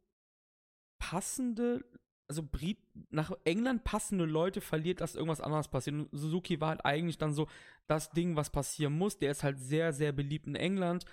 [0.97, 1.85] passende,
[2.27, 2.80] also Brit
[3.10, 5.95] nach England passende Leute verliert, dass irgendwas anderes passiert.
[5.95, 7.47] Und Suzuki war halt eigentlich dann so
[7.88, 9.18] das Ding, was passieren muss.
[9.18, 11.05] Der ist halt sehr, sehr beliebt in England.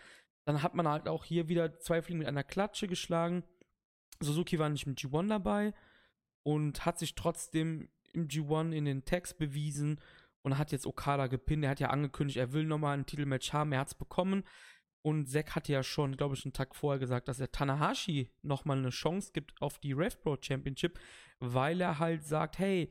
[0.47, 3.45] Dann hat man halt auch hier wieder zwei Fliegen mit einer Klatsche geschlagen.
[4.21, 5.75] Suzuki war nicht mit G1 dabei.
[6.43, 10.01] und hat sich trotzdem im G1 in den Tags bewiesen
[10.43, 11.65] und hat jetzt Okada gepinnt.
[11.65, 14.45] Er hat ja angekündigt, er will nochmal ein Titelmatch haben, er hat es bekommen.
[15.03, 18.79] Und Zack hatte ja schon, glaube ich, einen Tag vorher gesagt, dass er Tanahashi nochmal
[18.79, 21.01] eine Chance gibt auf die Rev Pro Championship,
[21.39, 22.91] weil er halt sagt, hey,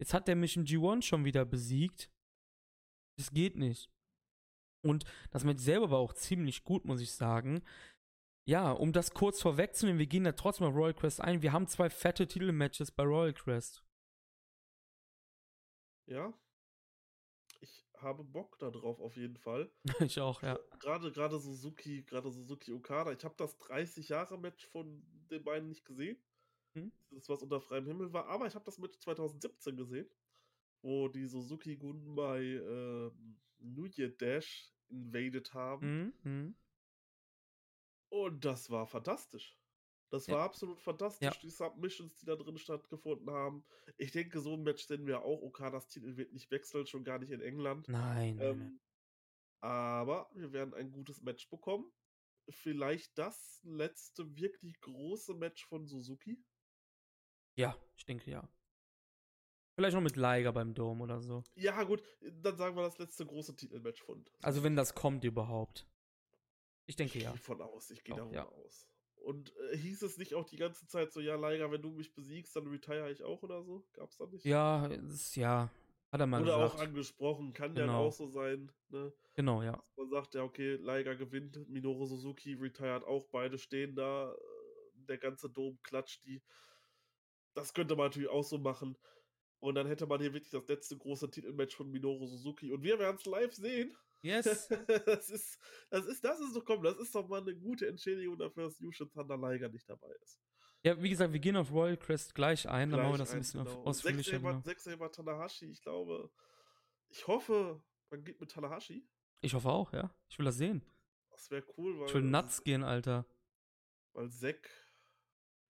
[0.00, 2.10] jetzt hat er mich im G1 schon wieder besiegt.
[3.18, 3.88] Das geht nicht.
[4.84, 7.62] Und das Match selber war auch ziemlich gut, muss ich sagen.
[8.46, 11.40] Ja, um das kurz vorwegzunehmen, wir gehen da trotzdem auf Royal Quest ein.
[11.40, 13.82] Wir haben zwei fette Titelmatches bei Royal Quest.
[16.06, 16.34] Ja.
[18.04, 19.70] Habe Bock darauf auf jeden Fall.
[20.00, 20.58] ich auch, ja.
[20.78, 23.12] Gerade gerade Suzuki, gerade Suzuki Okada.
[23.12, 26.16] Ich habe das 30 Jahre Match von den beiden nicht gesehen.
[26.74, 26.92] Hm?
[27.10, 30.08] Das was unter freiem Himmel war, aber ich habe das Match 2017 gesehen,
[30.82, 33.10] wo die Suzuki Gun bei äh,
[33.58, 36.14] New Year Dash invaded haben.
[36.22, 36.54] Mhm.
[38.10, 39.56] Und das war fantastisch.
[40.14, 40.34] Das ja.
[40.34, 41.40] war absolut fantastisch, ja.
[41.42, 43.64] die Submissions, die da drin stattgefunden haben.
[43.98, 45.42] Ich denke, so ein Match sehen wir auch.
[45.42, 47.88] Okadas Titel wird nicht wechseln, schon gar nicht in England.
[47.88, 48.38] Nein.
[48.40, 48.80] Ähm.
[49.58, 51.90] Aber wir werden ein gutes Match bekommen.
[52.48, 56.40] Vielleicht das letzte wirklich große Match von Suzuki.
[57.56, 58.48] Ja, ich denke ja.
[59.74, 61.42] Vielleicht noch mit Liger beim Dome oder so.
[61.56, 64.24] Ja, gut, dann sagen wir das letzte große Titelmatch von.
[64.42, 65.88] Also, wenn das kommt überhaupt.
[66.86, 67.30] Ich denke ich ja.
[67.30, 68.46] Ich gehe von aus, ich gehe darüber ja.
[68.46, 68.93] aus.
[69.24, 72.14] Und äh, hieß es nicht auch die ganze Zeit so, ja, Liger, wenn du mich
[72.14, 73.82] besiegst, dann retire ich auch oder so?
[73.94, 74.44] Gab's da nicht?
[74.44, 75.70] Ja, ist, ja.
[76.12, 76.74] Hat er mal Oder gesagt.
[76.74, 77.92] auch angesprochen, kann genau.
[77.92, 79.12] ja auch so sein, ne?
[79.34, 79.72] Genau, ja.
[79.72, 84.36] Dass man sagt, ja, okay, Liger gewinnt, Minoru Suzuki retired auch, beide stehen da, äh,
[85.08, 86.42] der ganze Dom klatscht die.
[87.54, 88.96] Das könnte man natürlich auch so machen.
[89.58, 92.70] Und dann hätte man hier wirklich das letzte große Titelmatch von Minoru Suzuki.
[92.72, 93.96] Und wir werden es live sehen.
[94.24, 94.68] Yes.
[95.06, 95.58] das ist,
[95.90, 98.80] das ist, das ist doch, komm, das ist doch mal eine gute Entschädigung dafür, dass
[98.80, 100.40] Yushin Thunder Liger nicht dabei ist.
[100.82, 103.40] Ja, wie gesagt, wir gehen auf Royal Crest gleich ein, dann machen wir das ein,
[103.40, 103.82] bisschen genau.
[103.82, 104.38] ausführlicher.
[104.38, 104.62] Genau.
[104.62, 106.30] Sechser Tanahashi, ich glaube,
[107.10, 109.06] ich hoffe, man geht mit Tanahashi.
[109.42, 110.10] Ich hoffe auch, ja.
[110.30, 110.82] Ich will das sehen.
[111.30, 112.08] Das wäre cool, weil.
[112.08, 113.26] Ich will nuts gehen, Alter.
[114.14, 114.70] Weil Zack,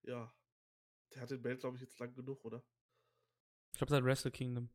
[0.03, 0.33] ja,
[1.13, 2.63] der hat den Belt, glaube ich, jetzt lang genug, oder?
[3.73, 4.71] Ich glaube, seit Wrestle Kingdom.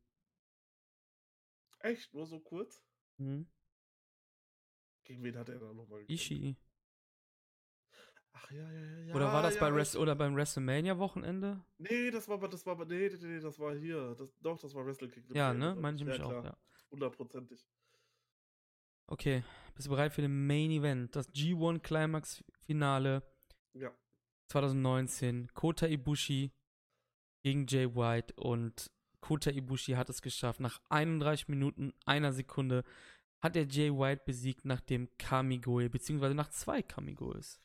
[1.79, 2.13] Echt?
[2.13, 2.81] Nur so kurz?
[3.17, 3.49] Mhm.
[5.09, 6.55] Gegen wen hat er dann nochmal Ishii.
[8.31, 9.15] Ach ja, ja, ja.
[9.15, 11.65] Oder war das ja, bei Rest oder beim WrestleMania Wochenende?
[11.79, 14.13] Nee, das war das war nee, nee, nee, das war hier.
[14.19, 15.35] Das, doch, das war Wrestle Kingdom.
[15.35, 15.73] Ja, ne?
[15.73, 16.55] Meine ich nämlich auch, ja.
[16.91, 17.67] Hundertprozentig.
[19.07, 21.15] Okay, bist du bereit für den Main Event?
[21.15, 23.23] Das G1 Climax Finale.
[23.73, 23.91] Ja.
[24.49, 25.47] 2019.
[25.55, 26.51] Kota Ibushi
[27.41, 28.91] gegen Jay White und
[29.21, 30.59] Kota Ibushi hat es geschafft.
[30.59, 32.83] Nach 31 Minuten, einer Sekunde
[33.41, 37.59] hat er Jay White besiegt nach dem Kamigoe, beziehungsweise nach zwei Kamigoes.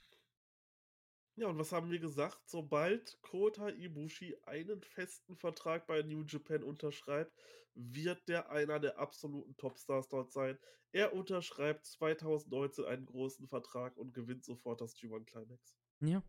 [1.37, 2.39] Ja, und was haben wir gesagt?
[2.49, 7.33] Sobald Kota Ibushi einen festen Vertrag bei New Japan unterschreibt,
[7.75, 10.59] wird der einer der absoluten Topstars dort sein.
[10.93, 15.77] Er unterschreibt 2019 einen großen Vertrag und gewinnt sofort das G1 Climax.
[16.01, 16.11] Ja.
[16.11, 16.23] Ja.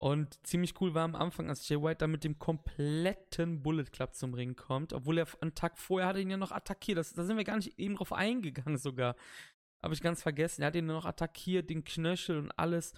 [0.00, 4.14] Und ziemlich cool war am Anfang, als Jay White da mit dem kompletten Bullet Club
[4.14, 6.98] zum Ring kommt, obwohl er einen Tag vorher hat ihn ja noch attackiert.
[6.98, 9.16] Das, da sind wir gar nicht eben drauf eingegangen sogar.
[9.82, 10.62] Habe ich ganz vergessen.
[10.62, 12.92] Er hat ihn noch attackiert, den Knöchel und alles.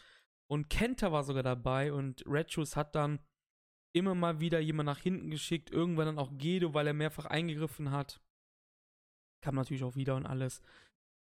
[0.51, 3.20] Und Kenta war sogar dabei und Red Shoes hat dann
[3.93, 5.70] immer mal wieder jemand nach hinten geschickt.
[5.70, 8.20] Irgendwann dann auch Gedo, weil er mehrfach eingegriffen hat.
[9.43, 10.60] Kam natürlich auch wieder und alles.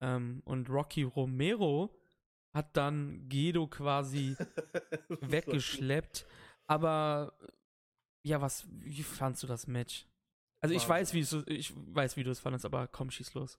[0.02, 1.94] Ähm, und Rocky Romero
[2.52, 4.36] hat dann Gedo quasi
[5.08, 6.26] weggeschleppt.
[6.66, 7.36] Aber
[8.22, 10.06] ja, was, wie fandst du das Match?
[10.60, 13.58] Also ich weiß, wie du, ich weiß, wie du es fandest, aber komm, schieß los.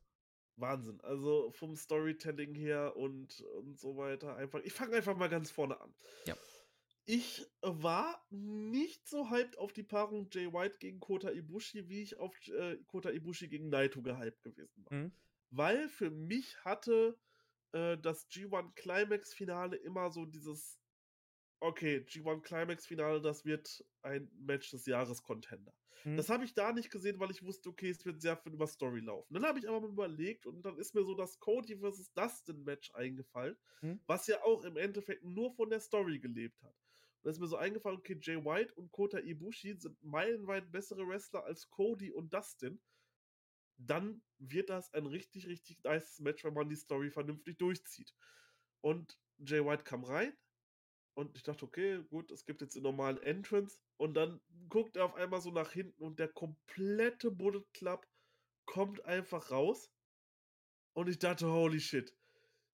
[0.57, 1.01] Wahnsinn.
[1.01, 4.35] Also vom Storytelling her und, und so weiter.
[4.35, 5.93] Einfach, ich fange einfach mal ganz vorne an.
[6.25, 6.35] Ja.
[7.05, 12.17] Ich war nicht so hyped auf die Paarung Jay White gegen Kota Ibushi, wie ich
[12.17, 14.97] auf äh, Kota Ibushi gegen Naito gehypt gewesen war.
[14.97, 15.11] Mhm.
[15.49, 17.17] Weil für mich hatte
[17.73, 20.79] äh, das G1 Climax Finale immer so dieses,
[21.59, 25.73] okay, G1 Climax Finale, das wird ein Match des Jahres Contender.
[26.03, 26.17] Hm.
[26.17, 28.67] Das habe ich da nicht gesehen, weil ich wusste, okay, es wird sehr viel über
[28.67, 29.33] Story laufen.
[29.33, 32.11] Dann habe ich aber mal überlegt und dann ist mir so das Cody vs.
[32.13, 34.01] Dustin Match eingefallen, hm.
[34.07, 36.73] was ja auch im Endeffekt nur von der Story gelebt hat.
[36.73, 41.07] Und dann ist mir so eingefallen, okay, Jay White und Kota Ibushi sind meilenweit bessere
[41.07, 42.81] Wrestler als Cody und Dustin
[43.87, 48.13] dann wird das ein richtig, richtig nice Match, wenn man die Story vernünftig durchzieht.
[48.81, 50.33] Und Jay White kam rein
[51.15, 55.05] und ich dachte, okay, gut, es gibt jetzt den normalen Entrance und dann guckt er
[55.05, 58.07] auf einmal so nach hinten und der komplette Bullet Club
[58.65, 59.91] kommt einfach raus.
[60.93, 62.13] Und ich dachte, holy shit.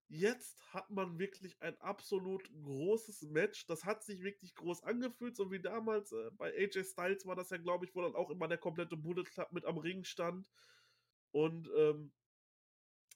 [0.09, 3.65] jetzt hat man wirklich ein absolut großes Match.
[3.67, 7.49] Das hat sich wirklich groß angefühlt, so wie damals äh, bei AJ Styles war das
[7.49, 10.47] ja, glaube ich, wo dann auch immer der komplette Bullet Club mit am Ring stand.
[11.37, 12.11] Und, ähm,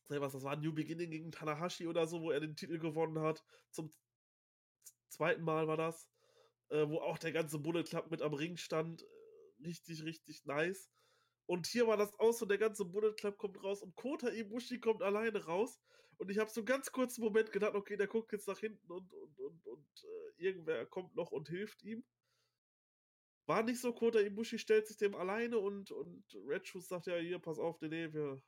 [0.09, 3.43] was, das war New Beginning gegen Tanahashi oder so, wo er den Titel gewonnen hat.
[3.71, 3.89] Zum
[5.09, 6.07] zweiten Mal war das,
[6.69, 9.01] äh, wo auch der ganze Bullet Club mit am Ring stand.
[9.01, 10.91] Äh, richtig, richtig nice.
[11.47, 14.79] Und hier war das auch so, der ganze Bullet Club kommt raus und Kota Ibushi
[14.79, 15.79] kommt alleine raus.
[16.17, 18.91] Und ich habe so ganz kurz einen Moment gedacht, okay, der guckt jetzt nach hinten
[18.91, 22.03] und, und, und, und äh, irgendwer kommt noch und hilft ihm.
[23.45, 27.15] War nicht so, Kota Ibushi stellt sich dem alleine und, und Red Shoes sagt ja,
[27.17, 28.41] hier, pass auf, nee, wir,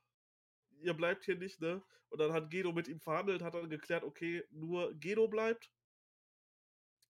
[0.82, 1.84] ihr bleibt hier nicht, ne?
[2.10, 5.72] Und dann hat Gedo mit ihm verhandelt, hat dann geklärt, okay, nur Gedo bleibt.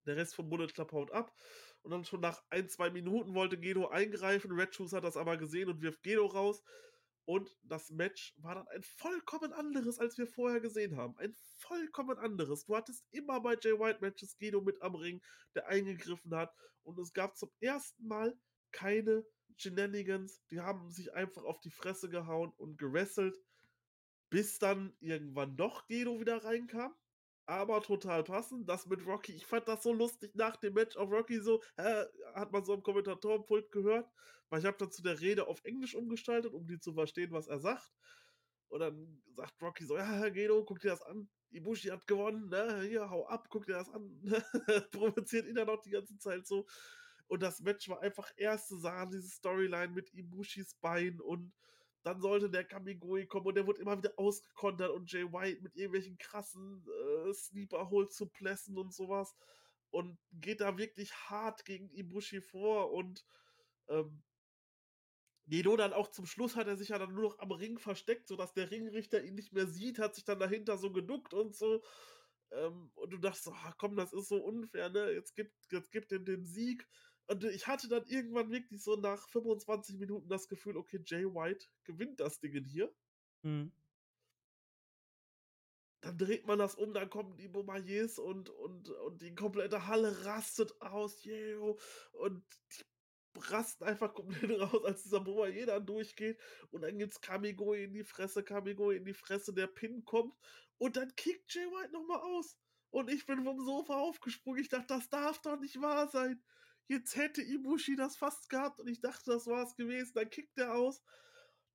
[0.05, 1.35] Der Rest vom Bullet Club haut ab.
[1.81, 4.51] Und dann schon nach ein, zwei Minuten wollte Gedo eingreifen.
[4.53, 6.64] Red Shoes hat das aber gesehen und wirft Gedo raus.
[7.26, 11.18] Und das Match war dann ein vollkommen anderes, als wir vorher gesehen haben.
[11.18, 12.66] Ein vollkommen anderes.
[12.66, 15.22] Du hattest immer bei Jay White Matches Guido mit am Ring,
[15.56, 16.54] der eingegriffen hat.
[16.84, 18.38] Und es gab zum ersten Mal
[18.72, 19.26] keine
[19.56, 20.41] Shenanigans.
[20.52, 23.38] Die haben sich einfach auf die Fresse gehauen und gewrestelt.
[24.30, 26.94] Bis dann irgendwann doch Guido wieder reinkam
[27.45, 28.68] aber total passend.
[28.70, 32.06] Das mit Rocky, ich fand das so lustig nach dem Match auf Rocky so, äh,
[32.34, 34.10] hat man so im Kommentatorenpult gehört,
[34.49, 37.48] weil ich habe dann zu der Rede auf Englisch umgestaltet, um die zu verstehen, was
[37.48, 37.91] er sagt.
[38.70, 41.30] Und dann sagt Rocky so, ja, Herr Gedo, guck dir das an.
[41.52, 42.82] Ibushi hat gewonnen, ne?
[42.88, 44.20] Hier, hau ab, guck dir das an.
[44.91, 46.65] Provoziert ihn dann noch die ganze Zeit so.
[47.28, 51.53] Und das Match war einfach erste Sahne, diese Storyline mit Ibushis Bein und
[52.03, 55.75] dann sollte der Kamigoi kommen und der wurde immer wieder ausgekontert und Jay White mit
[55.75, 59.35] irgendwelchen krassen äh, Sneaper holt zu Plessen und sowas
[59.89, 63.25] und geht da wirklich hart gegen Ibushi vor und
[63.88, 64.23] ähm,
[65.47, 68.27] Gedo dann auch zum Schluss hat er sich ja dann nur noch am Ring versteckt,
[68.27, 71.84] sodass der Ringrichter ihn nicht mehr sieht, hat sich dann dahinter so geduckt und so.
[72.51, 75.11] Ähm, und du dachtest, oh, komm, das ist so unfair, ne?
[75.11, 76.88] Jetzt gibt, jetzt gibt ihm den Sieg.
[77.28, 81.68] Und ich hatte dann irgendwann wirklich so nach 25 Minuten das Gefühl, okay, Jay White
[81.84, 82.94] gewinnt das Ding hier.
[83.44, 83.72] Mhm.
[86.02, 90.26] Dann dreht man das um, dann kommen die Boumaiers und, und, und die komplette Halle
[90.26, 91.76] rastet aus, yeah,
[92.12, 92.44] und
[92.76, 92.84] die
[93.40, 96.38] rasten einfach komplett raus, als dieser Boumaier dann durchgeht.
[96.72, 100.36] Und dann gibt's Kamigo in die Fresse, Kamigo in die Fresse, der Pin kommt
[100.78, 102.58] und dann kickt Jay White nochmal aus.
[102.90, 104.62] Und ich bin vom Sofa aufgesprungen.
[104.62, 106.44] Ich dachte, das darf doch nicht wahr sein.
[106.88, 110.11] Jetzt hätte Ibushi das fast gehabt und ich dachte, das war es gewesen.
[110.15, 111.01] Dann kickt er aus.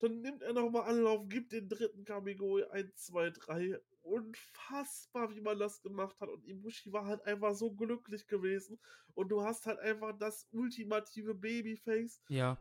[0.01, 3.81] Dann nimmt er nochmal Anlauf, gibt den dritten Kamigo 1, 2, 3.
[4.03, 6.29] Unfassbar, wie man das gemacht hat.
[6.29, 8.79] Und Ibushi war halt einfach so glücklich gewesen.
[9.15, 12.21] Und du hast halt einfach das ultimative Babyface.
[12.29, 12.59] Ja.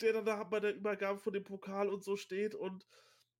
[0.00, 2.54] Der dann da bei der Übergabe von dem Pokal und so steht.
[2.54, 2.86] Und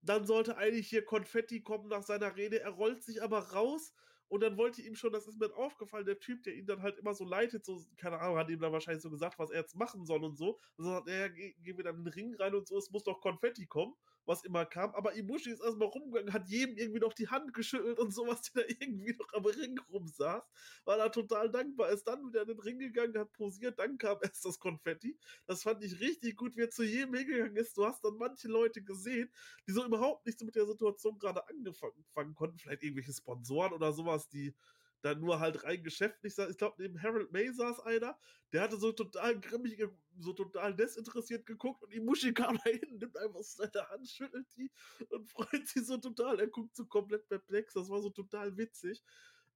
[0.03, 2.61] dann sollte eigentlich hier Konfetti kommen nach seiner Rede.
[2.61, 3.93] Er rollt sich aber raus
[4.29, 6.99] und dann wollte ihm schon, das ist mir aufgefallen, der Typ, der ihn dann halt
[6.99, 9.77] immer so leitet, so, keine Ahnung, hat ihm dann wahrscheinlich so gesagt, was er jetzt
[9.77, 10.59] machen soll und so.
[10.77, 12.91] Und so sagt er, ja, geh wir dann in den Ring rein und so, es
[12.91, 13.95] muss doch Konfetti kommen
[14.29, 14.95] was immer kam.
[14.95, 18.63] Aber Ibushi ist erstmal rumgegangen, hat jedem irgendwie noch die Hand geschüttelt und sowas, der
[18.63, 20.43] da irgendwie noch am Ring rumsaß.
[20.85, 21.91] War da total dankbar.
[21.91, 25.19] Ist dann wieder in den Ring gegangen, hat posiert, dann kam erst das Konfetti.
[25.47, 27.77] Das fand ich richtig gut, wie er zu jedem hingegangen ist.
[27.77, 29.33] Du hast dann manche Leute gesehen,
[29.67, 32.59] die so überhaupt nichts mit der Situation gerade angefangen konnten.
[32.59, 34.55] Vielleicht irgendwelche Sponsoren oder sowas, die
[35.03, 36.51] da nur halt rein geschäftlich saß.
[36.51, 38.19] Ich glaube, neben Harold May saß einer,
[38.53, 39.83] der hatte so total grimmig,
[40.19, 44.71] so total desinteressiert geguckt und Imushi kam da hin, nimmt einfach seine Hand, schüttelt die
[45.11, 46.41] und freut sich so total.
[46.41, 47.75] Er guckt so komplett perplex.
[47.75, 49.03] Das war so total witzig.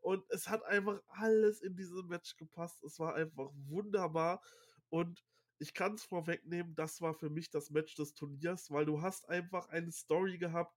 [0.00, 2.82] Und es hat einfach alles in diesem Match gepasst.
[2.82, 4.42] Es war einfach wunderbar.
[4.90, 5.24] Und
[5.58, 9.28] ich kann es vorwegnehmen, das war für mich das Match des Turniers, weil du hast
[9.28, 10.76] einfach eine Story gehabt,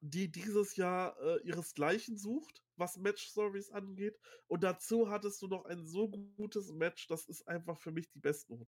[0.00, 4.18] die dieses Jahr äh, ihresgleichen sucht, was Match-Stories angeht.
[4.48, 8.20] Und dazu hattest du noch ein so gutes Match, das ist einfach für mich die
[8.20, 8.66] besten.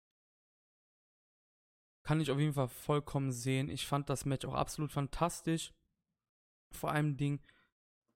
[2.04, 3.68] Kann ich auf jeden Fall vollkommen sehen.
[3.68, 5.74] Ich fand das Match auch absolut fantastisch.
[6.74, 7.42] Vor allem Ding,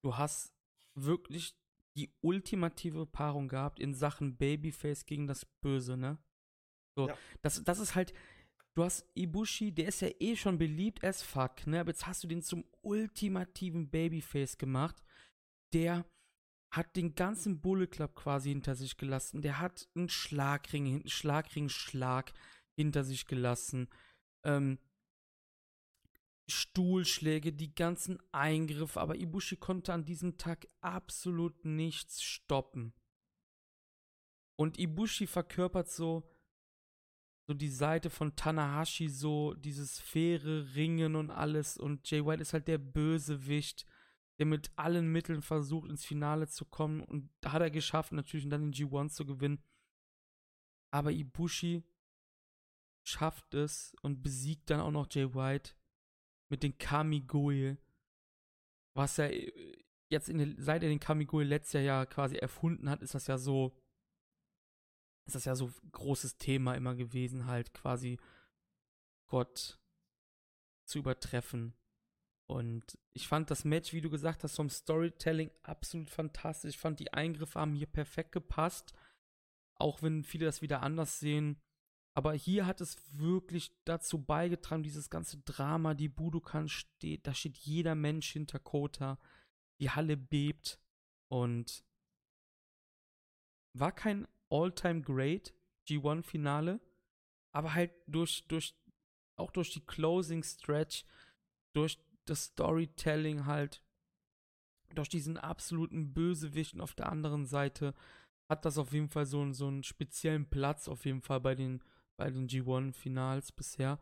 [0.03, 0.55] du hast
[0.95, 1.55] wirklich
[1.97, 6.19] die ultimative Paarung gehabt in Sachen Babyface gegen das Böse, ne?
[6.97, 7.19] So, ja.
[7.43, 8.13] das, das ist halt,
[8.75, 11.81] du hast Ibushi, der ist ja eh schon beliebt as fuck, ne?
[11.81, 15.03] Aber jetzt hast du den zum ultimativen Babyface gemacht.
[15.73, 16.05] Der
[16.73, 19.43] hat den ganzen Bullet Club quasi hinter sich gelassen.
[19.43, 22.33] Der hat einen Schlagring, Schlagring-Schlag
[22.75, 23.89] hinter sich gelassen.
[24.45, 24.79] Ähm,
[26.49, 32.95] Stuhlschläge, die ganzen Eingriffe, aber Ibushi konnte an diesem Tag absolut nichts stoppen.
[34.59, 36.32] Und Ibushi verkörpert so
[37.47, 41.77] so die Seite von Tanahashi, so dieses faire Ringen und alles.
[41.77, 43.87] Und Jay White ist halt der Bösewicht,
[44.39, 47.01] der mit allen Mitteln versucht, ins Finale zu kommen.
[47.01, 49.63] Und da hat er geschafft, natürlich dann den G1 zu gewinnen.
[50.93, 51.83] Aber Ibushi
[53.05, 55.73] schafft es und besiegt dann auch noch Jay White
[56.49, 57.77] mit den Kamigoye.
[58.95, 62.89] Was er äh, jetzt in den, seit er den Kamigoye letztes Jahr ja quasi erfunden
[62.89, 63.77] hat, ist das ja so
[65.27, 68.19] ist das ja so großes Thema immer gewesen, halt quasi
[69.27, 69.79] Gott
[70.85, 71.75] zu übertreffen.
[72.47, 76.75] Und ich fand das Match, wie du gesagt hast, vom Storytelling absolut fantastisch.
[76.75, 78.93] Ich fand, die Eingriffe haben hier perfekt gepasst.
[79.75, 81.61] Auch wenn viele das wieder anders sehen.
[82.15, 87.57] Aber hier hat es wirklich dazu beigetragen, dieses ganze Drama, die Budokan steht, da steht
[87.57, 89.19] jeder Mensch hinter Kota.
[89.81, 90.79] Die Halle bebt
[91.29, 91.83] und
[93.73, 95.55] war kein All-Time Great
[95.89, 96.81] G1-Finale,
[97.53, 98.75] aber halt durch, durch,
[99.37, 101.05] auch durch die Closing Stretch,
[101.75, 103.83] durch das Storytelling halt,
[104.95, 107.95] durch diesen absoluten Bösewichten auf der anderen Seite,
[108.49, 111.83] hat das auf jeden Fall so, so einen speziellen Platz auf jeden Fall bei den,
[112.17, 113.99] bei den G1-Finals bisher.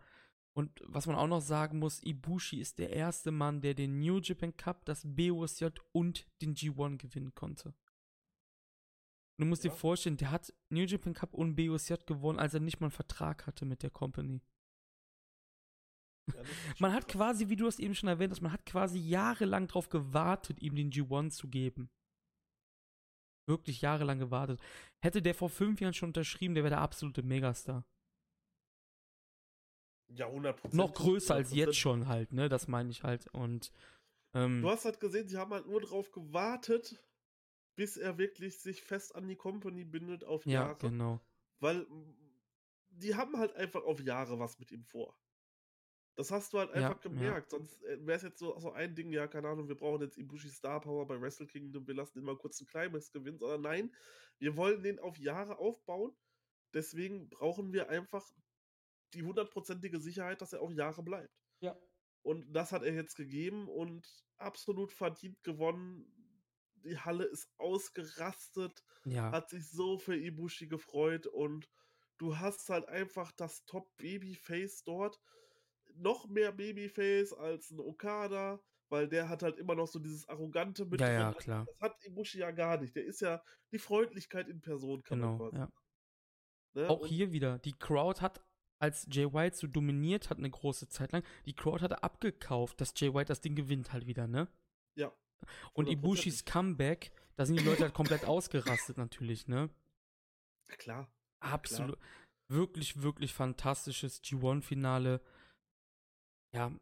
[0.52, 4.18] Und was man auch noch sagen muss, Ibushi ist der erste Mann, der den New
[4.18, 7.72] Japan Cup, das BOSJ und den G1 gewinnen konnte.
[9.40, 9.70] Du musst ja.
[9.70, 12.92] dir vorstellen, der hat New Japan Cup und BOSJ gewonnen, als er nicht mal einen
[12.92, 14.42] Vertrag hatte mit der Company.
[16.34, 16.42] Ja,
[16.78, 19.88] man hat quasi, wie du es eben schon erwähnt hast, man hat quasi jahrelang darauf
[19.88, 21.90] gewartet, ihm den G1 zu geben.
[23.48, 24.60] Wirklich jahrelang gewartet.
[25.02, 27.86] Hätte der vor fünf Jahren schon unterschrieben, der wäre der absolute Megastar.
[30.12, 30.76] Ja, 100%.
[30.76, 31.36] Noch größer 100%.
[31.38, 32.50] als jetzt schon halt, ne?
[32.50, 33.26] Das meine ich halt.
[33.28, 33.72] Und.
[34.34, 37.02] Ähm, du hast halt gesehen, sie haben halt nur darauf gewartet,
[37.76, 40.70] bis er wirklich sich fest an die Company bindet auf Jahre.
[40.70, 41.20] Ja, genau.
[41.60, 41.86] Weil
[42.90, 45.16] die haben halt einfach auf Jahre was mit ihm vor.
[46.16, 47.52] Das hast du halt einfach ja, gemerkt.
[47.52, 47.58] Ja.
[47.58, 50.18] Sonst äh, wäre es jetzt so, so ein Ding, ja, keine Ahnung, wir brauchen jetzt
[50.18, 53.62] Ibushi Star Power bei Wrestle Kingdom, wir lassen ihn mal kurz einen Climax gewinnen, sondern
[53.62, 53.94] nein,
[54.38, 56.14] wir wollen den auf Jahre aufbauen.
[56.74, 58.30] Deswegen brauchen wir einfach
[59.14, 61.34] die hundertprozentige Sicherheit, dass er auch Jahre bleibt.
[61.60, 61.78] Ja.
[62.22, 64.06] Und das hat er jetzt gegeben und
[64.36, 66.19] absolut verdient gewonnen
[66.84, 69.30] die Halle ist ausgerastet, ja.
[69.32, 71.68] hat sich so für Ibushi gefreut und
[72.18, 75.20] du hast halt einfach das Top-Babyface dort.
[75.94, 80.84] Noch mehr Babyface als ein Okada, weil der hat halt immer noch so dieses Arrogante
[80.84, 81.00] mit.
[81.00, 81.66] Ja, ja, klar.
[81.66, 82.94] Das hat Ibushi ja gar nicht.
[82.94, 83.42] Der ist ja
[83.72, 85.56] die Freundlichkeit in Person, kann genau, man quasi.
[85.56, 85.72] Ja.
[86.74, 86.88] Ne?
[86.88, 88.44] Auch und hier wieder, die Crowd hat
[88.78, 92.94] als Jay White so dominiert hat eine große Zeit lang, die Crowd hat abgekauft, dass
[92.96, 94.48] Jay White das Ding gewinnt halt wieder, ne?
[94.94, 95.12] Ja.
[95.72, 99.70] Und Ibushis Comeback, da sind die Leute halt komplett ausgerastet natürlich, ne?
[100.78, 101.10] Klar.
[101.40, 101.96] Absolut.
[101.96, 102.08] Klar.
[102.48, 105.20] Wirklich, wirklich fantastisches G1-Finale.
[106.52, 106.72] Ja,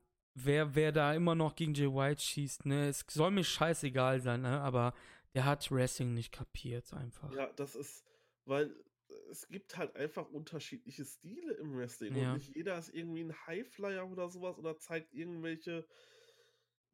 [0.45, 4.43] wer, wer da immer noch gegen Jay White schießt, ne, es soll mir scheißegal sein,
[4.43, 4.95] ne, aber
[5.35, 7.33] der hat Wrestling nicht kapiert einfach.
[7.35, 8.05] Ja, das ist,
[8.45, 8.75] weil
[9.31, 12.33] es gibt halt einfach unterschiedliche Stile im Wrestling ja.
[12.33, 15.87] und nicht jeder ist irgendwie ein Highflyer oder sowas oder zeigt irgendwelche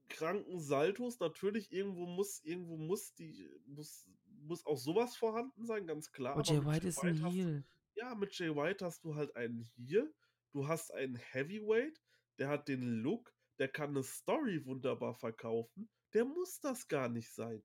[0.09, 1.21] kranken Saltos.
[1.21, 4.09] Natürlich, irgendwo muss, irgendwo muss die, muss,
[4.43, 6.35] muss auch sowas vorhanden sein, ganz klar.
[6.35, 7.65] Aber Jay White ist ein Heel.
[7.95, 10.13] ja, mit Jay White hast du halt einen Heel,
[10.53, 12.01] du hast einen Heavyweight,
[12.39, 15.89] der hat den Look, der kann eine Story wunderbar verkaufen.
[16.13, 17.63] Der muss das gar nicht sein.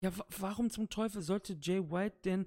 [0.00, 2.46] Ja, warum zum Teufel sollte Jay White denn,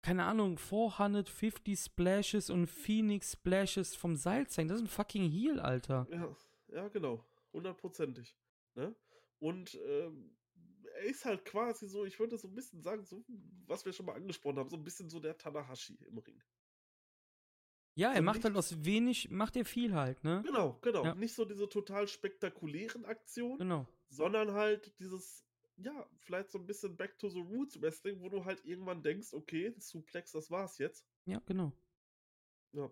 [0.00, 4.68] keine Ahnung, 450 Splashes und Phoenix Splashes vom Seil zeigen?
[4.68, 6.06] Das ist ein fucking Heel, Alter.
[6.10, 6.36] Ja,
[6.68, 8.36] ja, genau hundertprozentig.
[8.74, 8.94] Ne?
[9.38, 10.36] Und ähm,
[10.94, 13.24] er ist halt quasi so, ich würde so ein bisschen sagen, so,
[13.66, 16.42] was wir schon mal angesprochen haben, so ein bisschen so der Tanahashi im Ring.
[17.94, 20.42] Ja, er so macht halt aus wenig, macht er viel halt, ne?
[20.46, 21.04] Genau, genau.
[21.04, 21.14] Ja.
[21.14, 23.88] Nicht so diese total spektakulären Aktionen, genau.
[24.08, 25.44] sondern halt dieses,
[25.76, 29.32] ja, vielleicht so ein bisschen Back to the Roots Wrestling, wo du halt irgendwann denkst,
[29.32, 31.06] okay, Suplex, das war's jetzt.
[31.24, 31.72] Ja, genau.
[32.72, 32.88] Ja.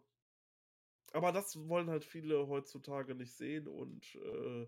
[1.13, 4.67] Aber das wollen halt viele heutzutage nicht sehen und äh,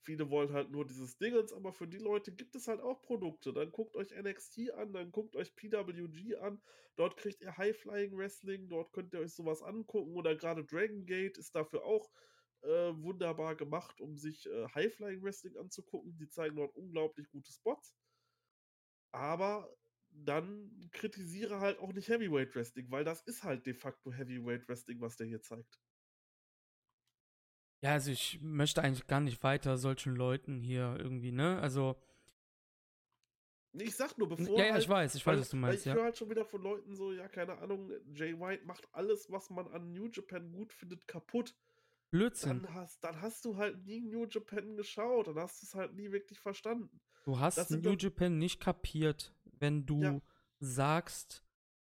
[0.00, 3.52] viele wollen halt nur dieses Dingens, aber für die Leute gibt es halt auch Produkte.
[3.52, 6.60] Dann guckt euch NXT an, dann guckt euch PWG an.
[6.96, 10.16] Dort kriegt ihr High-Flying Wrestling, dort könnt ihr euch sowas angucken.
[10.16, 12.10] Oder gerade Dragon Gate ist dafür auch
[12.62, 16.16] äh, wunderbar gemacht, um sich äh, High-Flying Wrestling anzugucken.
[16.16, 17.94] Die zeigen dort unglaublich gute Spots.
[19.12, 19.70] Aber
[20.24, 25.00] dann kritisiere halt auch nicht Heavyweight Wrestling, weil das ist halt de facto Heavyweight Wrestling,
[25.00, 25.78] was der hier zeigt.
[27.80, 31.60] Ja, also ich möchte eigentlich gar nicht weiter solchen Leuten hier irgendwie, ne?
[31.60, 31.96] Also.
[33.72, 34.58] Ich sag nur, bevor.
[34.58, 35.94] Ja, ja, halt, ich weiß, ich weil, weiß, was du meinst, ich ja.
[35.94, 39.50] höre halt schon wieder von Leuten so, ja, keine Ahnung, Jay White macht alles, was
[39.50, 41.54] man an New Japan gut findet, kaputt.
[42.10, 42.62] Blödsinn.
[42.62, 45.94] Dann hast, dann hast du halt nie New Japan geschaut, dann hast du es halt
[45.94, 47.00] nie wirklich verstanden.
[47.24, 50.20] Du hast New Japan nicht kapiert, wenn du Ja.
[50.60, 51.44] sagst,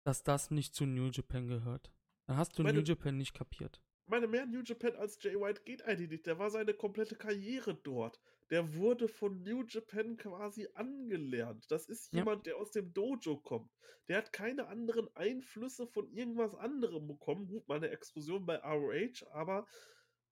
[0.04, 1.92] dass das nicht zu New Japan gehört.
[2.28, 3.82] Dann hast du Meine- New Japan nicht kapiert.
[4.06, 6.26] Ich meine, mehr New Japan als Jay White geht eigentlich nicht.
[6.26, 8.20] Der war seine komplette Karriere dort.
[8.50, 11.66] Der wurde von New Japan quasi angelernt.
[11.72, 12.20] Das ist Ja.
[12.20, 13.72] jemand, der aus dem Dojo kommt.
[14.10, 17.48] Der hat keine anderen Einflüsse von irgendwas anderem bekommen.
[17.48, 19.66] Gut, mal eine Explosion bei ROH, aber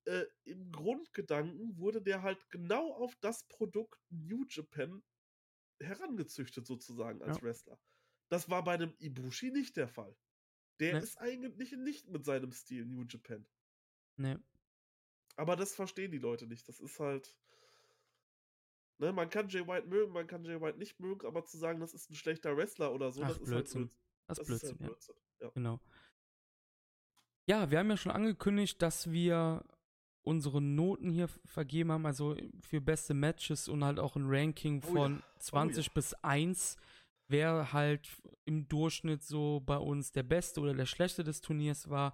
[0.06, 5.02] äh, im Grundgedanken wurde der halt genau auf das Produkt New Japan
[5.82, 7.44] herangezüchtet, sozusagen, als Ja.
[7.44, 7.80] Wrestler.
[8.30, 10.16] Das war bei einem Ibushi nicht der Fall.
[10.80, 11.04] Der Nee.
[11.04, 13.46] ist eigentlich nicht mit seinem Stil New Japan.
[14.18, 14.38] Nee.
[15.36, 16.68] Aber das verstehen die Leute nicht.
[16.68, 17.38] Das ist halt.
[18.98, 21.80] Ne, man kann Jay White mögen, man kann Jay White nicht mögen, aber zu sagen,
[21.80, 23.82] das ist ein schlechter Wrestler oder so, Ach, das ist Blödsinn.
[23.82, 23.98] halt Blödsinn.
[24.28, 24.88] Das ist Das Blödsinn, ist halt ja.
[24.88, 25.16] Blödsinn.
[25.40, 25.50] Ja.
[25.50, 25.80] Genau.
[27.48, 29.66] Ja, wir haben ja schon angekündigt, dass wir
[30.24, 34.88] unsere Noten hier vergeben haben, also für beste Matches und halt auch ein Ranking Oh
[34.88, 34.94] ja.
[34.94, 36.78] von 20 bis 1,
[37.28, 38.08] wer halt
[38.46, 42.14] im Durchschnitt so bei uns der beste oder der schlechte des Turniers war.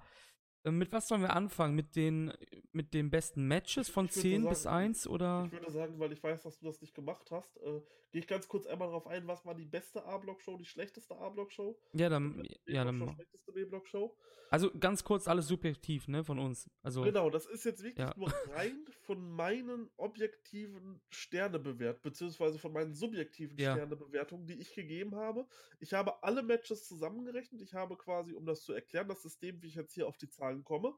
[0.63, 1.75] Äh, Mit was sollen wir anfangen?
[1.75, 2.31] Mit den,
[2.71, 5.43] mit den besten Matches von ich würde 10 sagen, bis 1 oder?
[5.47, 7.81] Ich würde sagen, weil ich weiß, dass du das nicht gemacht hast, äh,
[8.11, 11.77] gehe ich ganz kurz einmal darauf ein, was war die beste A-Block-Show, die schlechteste A-Block-Show?
[11.93, 13.13] Ja, dann, ja, dann.
[13.15, 14.15] schlechteste B-Block-Show?
[14.49, 16.69] Also ganz kurz alles subjektiv, ne, von uns.
[16.81, 18.13] Also, Genau, das ist jetzt wirklich Ja.
[18.15, 23.73] nur rein von meinen objektiven Sternebewert, beziehungsweise von meinen subjektiven Ja.
[23.73, 25.45] Sternebewertungen, die ich gegeben habe.
[25.79, 27.61] Ich habe alle Matches zusammengerechnet.
[27.61, 30.29] Ich habe quasi, um das zu erklären, das System, wie ich jetzt hier auf die
[30.29, 30.95] Zahlen komme.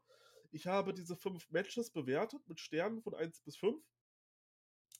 [0.52, 3.84] Ich habe diese fünf Matches bewertet mit Sternen von 1 bis 5.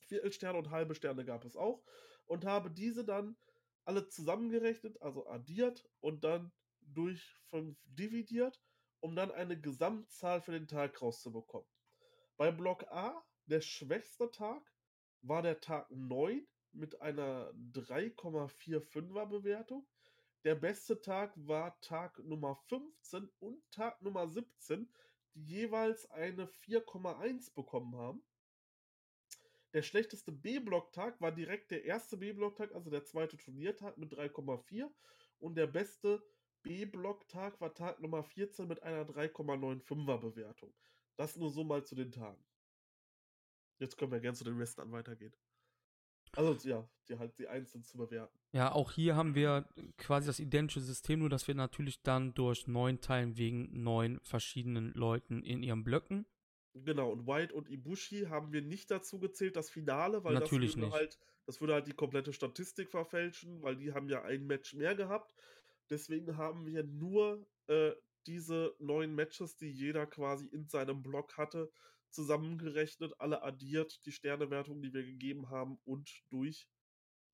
[0.10, 1.84] Viertelsterne und halbe Sterne gab es auch.
[2.26, 3.38] Und habe diese dann
[3.86, 8.62] alle zusammengerechnet, also addiert und dann durch 5 dividiert,
[9.00, 11.68] um dann eine Gesamtzahl für den Tag rauszubekommen.
[12.38, 14.62] Bei Block A, der schwächste Tag,
[15.22, 19.88] war der Tag 9 mit einer 3,45er Bewertung.
[20.46, 24.90] Der beste Tag war Tag Nummer 15 und Tag Nummer 17,
[25.34, 28.24] die jeweils eine 4,1 bekommen haben.
[29.74, 34.90] Der schlechteste B-Block-Tag war direkt der erste B-Block-Tag, also der zweite Turniertag mit 3,4.
[35.40, 36.24] Und der beste
[36.64, 40.74] B-Block-Tag war Tag Nummer 14 mit einer 3,95er Bewertung.
[41.18, 42.44] Das nur so mal zu den Tagen.
[43.78, 45.34] Jetzt können wir gerne zu den Resten an weitergehen.
[46.34, 48.38] Also ja, die halt die einzeln zu bewerten.
[48.52, 49.68] Ja, auch hier haben wir
[49.98, 54.94] quasi das identische System, nur dass wir natürlich dann durch neun teilen wegen neun verschiedenen
[54.94, 56.26] Leuten in ihren Blöcken.
[56.74, 60.78] Genau, und White und Ibushi haben wir nicht dazu gezählt, das Finale, weil Natürlich das
[60.78, 60.96] würde nicht.
[60.96, 64.96] halt, das würde halt die komplette Statistik verfälschen, weil die haben ja ein Match mehr
[64.96, 65.34] gehabt.
[65.90, 67.94] Deswegen haben wir nur äh,
[68.28, 71.72] diese neun Matches, die jeder quasi in seinem Block hatte,
[72.12, 76.68] zusammengerechnet, alle addiert, die Sternewertung, die wir gegeben haben, und durch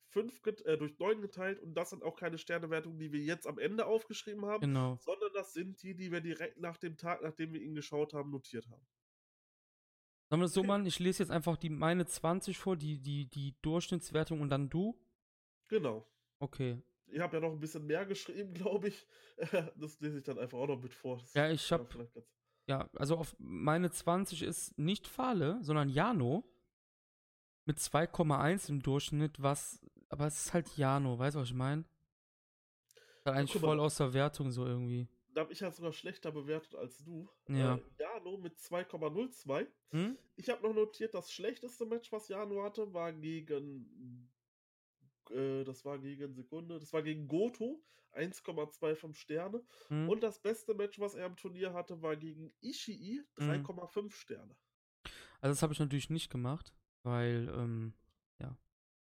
[0.07, 1.60] fünf get äh, durch neun geteilt.
[1.60, 4.98] Und das sind auch keine Sternewertungen, die wir jetzt am Ende aufgeschrieben haben, Genau.
[5.02, 8.32] sondern das sind die, die wir direkt nach dem Tag, nachdem wir ihn geschaut haben,
[8.32, 8.86] notiert haben.
[10.30, 10.85] Sollen wir das so machen?
[10.85, 14.99] Ich lese jetzt einfach die meine 20 vor, die, die, die Durchschnittswertung und dann du?
[15.68, 16.07] Genau.
[16.39, 16.81] Okay.
[17.07, 19.07] Ich habe ja noch ein bisschen mehr geschrieben, glaube ich.
[19.77, 21.18] Das lese ich dann einfach auch noch mit vor.
[21.18, 22.27] Das Ja, ich war hab- vielleicht ganz-
[22.68, 26.43] Ja, also auf meine 20 ist nicht Fahle, sondern Jano.
[27.68, 29.80] Mit 2,1 im Durchschnitt, was.
[30.10, 31.84] Aber es ist halt Jano, weißt du, was ich meine?
[33.23, 33.68] Eigentlich guck mal.
[33.69, 35.07] voll aus der Wertung so irgendwie.
[35.36, 37.28] Da habe ich ja sogar schlechter bewertet als du.
[37.49, 37.76] Ja.
[37.76, 39.68] Äh, Jano mit 2,02.
[39.91, 40.18] Hm?
[40.38, 44.32] Ich habe noch notiert, das schlechteste Match, was Jano hatte, war gegen.
[45.30, 46.80] Äh, das war gegen Sekunde.
[46.80, 47.84] Das war gegen Goto.
[48.14, 49.62] 1,25 Sterne.
[49.90, 50.07] Hm?
[50.07, 53.22] Und das beste Match, was er im Turnier hatte, war gegen Ishii.
[53.38, 53.66] Mhm.
[53.66, 54.56] 3,5 Sterne.
[55.41, 57.94] Also das habe ich natürlich nicht gemacht, weil, ähm,
[58.40, 58.57] ja.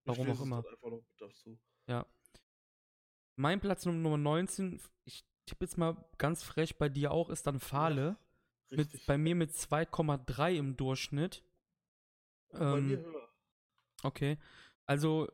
[0.03, 0.65] Warum auch immer.
[1.87, 2.05] Ja.
[3.37, 7.59] Mein Platz Nummer 19, ich tippe jetzt mal ganz frech bei dir auch, ist dann
[7.59, 8.17] Fahle.
[8.71, 8.93] Richtig.
[8.93, 11.43] Mit, bei mir mit 2,3 im Durchschnitt.
[12.51, 13.29] Bei mir Ähm, höher.
[14.03, 14.37] okay.
[14.85, 15.27] Also,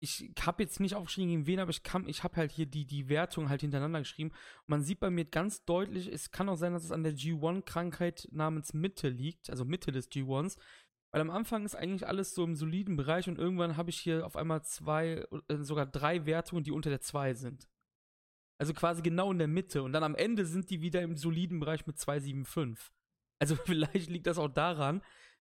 [0.00, 2.84] ich habe jetzt nicht aufgeschrieben, gegen wen, aber ich, kann- ich habe halt hier die,
[2.86, 4.30] die Wertung halt hintereinander geschrieben.
[4.30, 7.14] Und man sieht bei mir ganz deutlich, es kann auch sein, dass es an der
[7.14, 10.58] G1-Krankheit namens Mitte liegt, also Mitte des G1.
[11.12, 14.26] Weil am Anfang ist eigentlich alles so im soliden Bereich und irgendwann habe ich hier
[14.26, 17.66] auf einmal zwei, äh, sogar drei Wertungen, die unter der 2 sind.
[18.58, 19.82] Also quasi genau in der Mitte.
[19.82, 22.90] Und dann am Ende sind die wieder im soliden Bereich mit 2,75.
[23.38, 23.54] Also
[23.84, 25.02] vielleicht liegt das auch daran,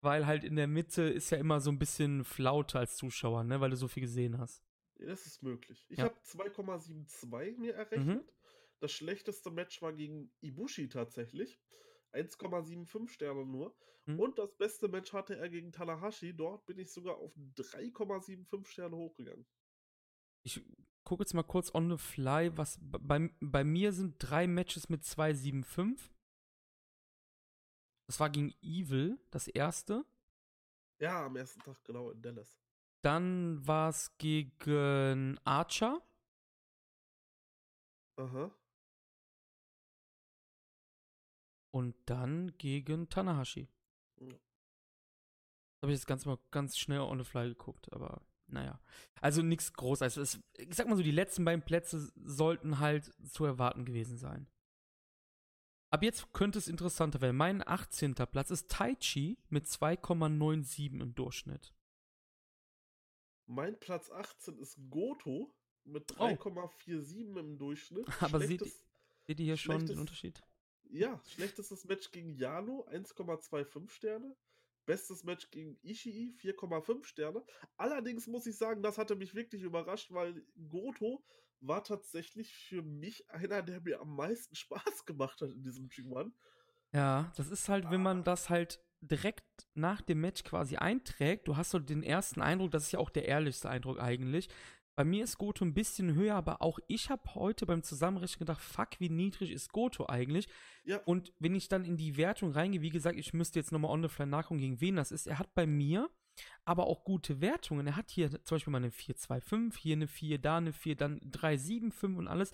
[0.01, 3.59] weil halt in der Mitte ist ja immer so ein bisschen Flaute als Zuschauer, ne,
[3.59, 4.63] weil du so viel gesehen hast.
[4.95, 5.85] Das ist möglich.
[5.89, 6.05] Ich Ja.
[6.05, 7.79] habe 2,72 mir Mhm.
[7.79, 8.33] errechnet.
[8.79, 11.59] Das schlechteste Match war gegen Ibushi tatsächlich.
[12.13, 13.75] 1,75 Sterne nur.
[14.05, 14.19] Mhm.
[14.19, 16.35] Und das beste Match hatte er gegen Tanahashi.
[16.35, 19.45] Dort bin ich sogar auf 3,75 Sterne hochgegangen.
[20.43, 20.61] Ich
[21.03, 25.03] gucke jetzt mal kurz on the fly, was bei, bei mir sind drei Matches mit
[25.03, 26.11] 2,75.
[28.07, 30.05] Das war gegen Evil, das erste.
[30.99, 32.59] Ja, am ersten Tag genau in Dallas.
[33.03, 36.01] Dann war es gegen Archer.
[38.17, 38.51] Aha.
[41.73, 43.69] Und dann gegen Tanahashi.
[44.19, 44.27] Ja.
[45.81, 48.21] Habe ich jetzt ganz mal ganz schnell on the fly geguckt, aber
[48.51, 48.79] naja.
[49.21, 50.01] Also nichts groß.
[50.01, 54.17] Also es, ich sag mal so, die letzten beiden Plätze sollten halt zu erwarten gewesen
[54.17, 54.47] sein.
[55.91, 57.35] Ab jetzt könnte es interessanter werden.
[57.35, 58.15] Mein 18.
[58.15, 61.73] Platz ist Taichi mit 2,97 im Durchschnitt.
[63.45, 65.53] Mein Platz 18 ist Goto
[65.83, 66.25] mit Oh.
[66.25, 68.05] 3,47 im Durchschnitt.
[68.21, 70.41] Aber seht, seht ihr hier schon den Unterschied?
[70.85, 74.35] Ja, schlechtestes Match gegen Yano, 1,25 Sterne.
[74.85, 77.43] Bestes Match gegen Ishii, 4,5 Sterne.
[77.77, 81.23] Allerdings muss ich sagen, das hatte mich wirklich überrascht, weil Goto
[81.59, 86.31] war tatsächlich für mich einer, der mir am meisten Spaß gemacht hat in diesem G1.
[86.93, 91.57] Ja, das ist halt, wenn man das halt direkt nach dem Match quasi einträgt, du
[91.57, 94.49] hast so den ersten Eindruck, das ist ja auch der ehrlichste Eindruck eigentlich.
[95.01, 98.61] Bei mir ist Goto ein bisschen höher, aber auch ich habe heute beim Zusammenrechnen gedacht,
[98.61, 100.47] fuck, wie niedrig ist Goto eigentlich?
[100.83, 103.89] Ja, Und wenn ich dann in die Wertung reingehe, wie gesagt, ich müsste jetzt nochmal
[103.89, 105.25] on the fly nachgucken, gegen wen das ist.
[105.25, 106.11] Er hat bei mir
[106.65, 107.87] aber auch gute Wertungen.
[107.87, 111.19] Er hat hier zum Beispiel mal eine 4-2-5, hier eine 4, da eine 4, dann
[111.21, 112.51] 3-7-5 und alles.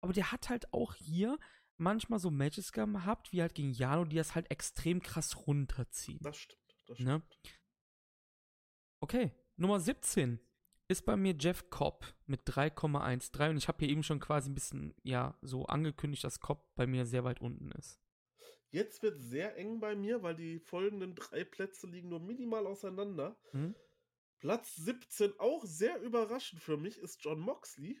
[0.00, 1.40] Aber der hat halt auch hier
[1.76, 6.20] manchmal so Matches gehabt, wie halt gegen Jano, die das halt extrem krass runterziehen.
[6.22, 6.60] das stimmt.
[6.86, 7.20] Das Ne?
[7.26, 7.58] stimmt.
[9.00, 10.38] Okay, Nummer 17
[10.90, 14.54] ist bei mir Jeff Cobb mit 3,13 und ich habe hier eben schon quasi ein
[14.54, 18.00] bisschen, ja, so angekündigt, dass Cobb bei mir sehr weit unten ist.
[18.72, 23.36] Jetzt wird sehr eng bei mir, weil die folgenden drei Plätze liegen nur minimal auseinander.
[23.52, 23.74] Hm?
[24.40, 28.00] Platz 17, auch sehr überraschend für mich, ist John Moxley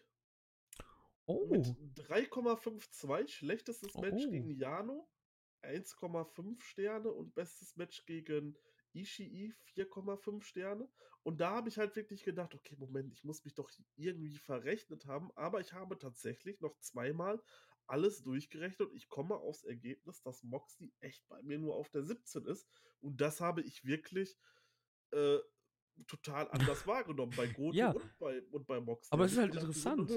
[1.26, 1.66] Oh, mit
[1.96, 3.28] 3,52.
[3.28, 4.30] Schlechtestes Match Oh.
[4.30, 5.08] gegen Jano,
[5.62, 8.56] 1,5 Sterne und bestes Match gegen
[8.92, 10.88] Ishii, 4,5 Sterne.
[11.22, 15.06] Und da habe ich halt wirklich gedacht, okay, Moment, ich muss mich doch irgendwie verrechnet
[15.06, 17.42] haben, aber ich habe tatsächlich noch zweimal
[17.86, 22.04] alles durchgerechnet und ich komme aufs Ergebnis, dass Moxley echt bei mir nur auf der
[22.04, 22.68] 17 ist.
[23.00, 24.38] Und das habe ich wirklich
[25.10, 25.38] äh,
[26.06, 27.90] total anders wahrgenommen bei Goto Ja.
[27.90, 29.12] und, bei, und bei Moxley.
[29.12, 30.10] Aber es Also ist halt interessant.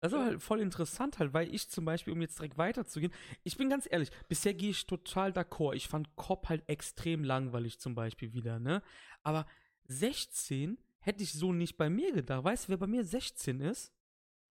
[0.00, 3.12] Das ist halt voll interessant halt, weil ich zum Beispiel, um jetzt direkt weiterzugehen,
[3.44, 5.74] ich bin ganz ehrlich, bisher gehe ich total d'accord.
[5.74, 8.82] Ich fand Cobb halt extrem langweilig zum Beispiel wieder, ne?
[9.22, 9.46] Aber
[9.84, 12.44] 16 hätte ich so nicht bei mir gedacht.
[12.44, 13.92] Weißt du, wer bei mir 16 ist?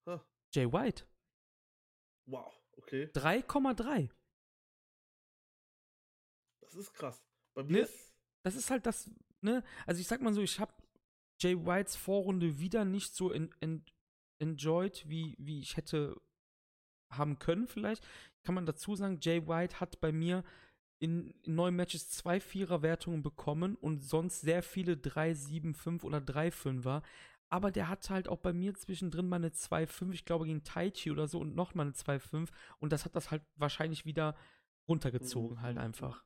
[0.06, 1.06] Ha, Jay White.
[2.28, 3.06] Wow, okay.
[3.14, 4.10] 3,3.
[6.62, 7.24] Das ist krass.
[7.56, 7.80] Bei mir Ne?
[7.80, 8.14] ist.
[8.44, 9.10] Das ist halt das,
[9.42, 9.64] ne?
[9.86, 10.74] Also ich sag mal so, ich habe
[11.40, 13.84] Jay Whites Vorrunde wieder nicht so en en
[14.40, 16.20] enjoyed, wie, wie ich hätte
[17.12, 18.06] haben können vielleicht.
[18.44, 20.44] Kann man dazu sagen, Jay White hat bei mir
[21.00, 26.22] in, in neun Matches zwei Vierer-Wertungen bekommen und sonst sehr viele 3, 7, 5 oder
[26.22, 27.04] 3, 5er.
[27.50, 31.10] Aber der hat halt auch bei mir zwischendrin mal eine 2-5, ich glaube gegen Taichi
[31.10, 34.36] oder so und nochmal eine 2-5 und das hat das halt wahrscheinlich wieder
[34.88, 36.24] runtergezogen Mhm, halt einfach.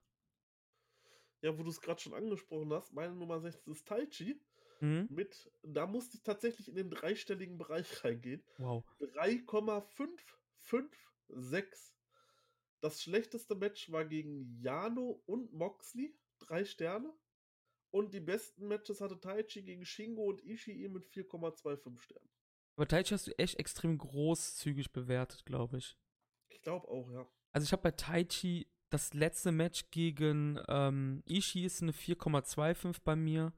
[1.42, 4.42] Ja, wo du es gerade schon angesprochen hast, meine Nummer 16 ist Taichi.
[4.82, 5.08] Mhm.
[5.10, 8.44] Mit, da musste ich tatsächlich in den dreistelligen Bereich reingehen.
[8.58, 8.84] Wow.
[9.00, 11.94] 3,556.
[12.82, 17.14] Das schlechteste Match war gegen Jano und Moxley, drei Sterne.
[17.92, 22.30] Und die besten Matches hatte Taichi gegen Shingo und Ishii mit 4,25 Sternen.
[22.76, 25.96] Aber Taichi hast du echt extrem großzügig bewertet, glaube ich.
[26.50, 27.28] Ich glaube auch, ja.
[27.52, 33.16] Also ich habe bei Taichi das letzte Match gegen ähm, Ishii ist eine 4,25 bei
[33.16, 33.54] mir.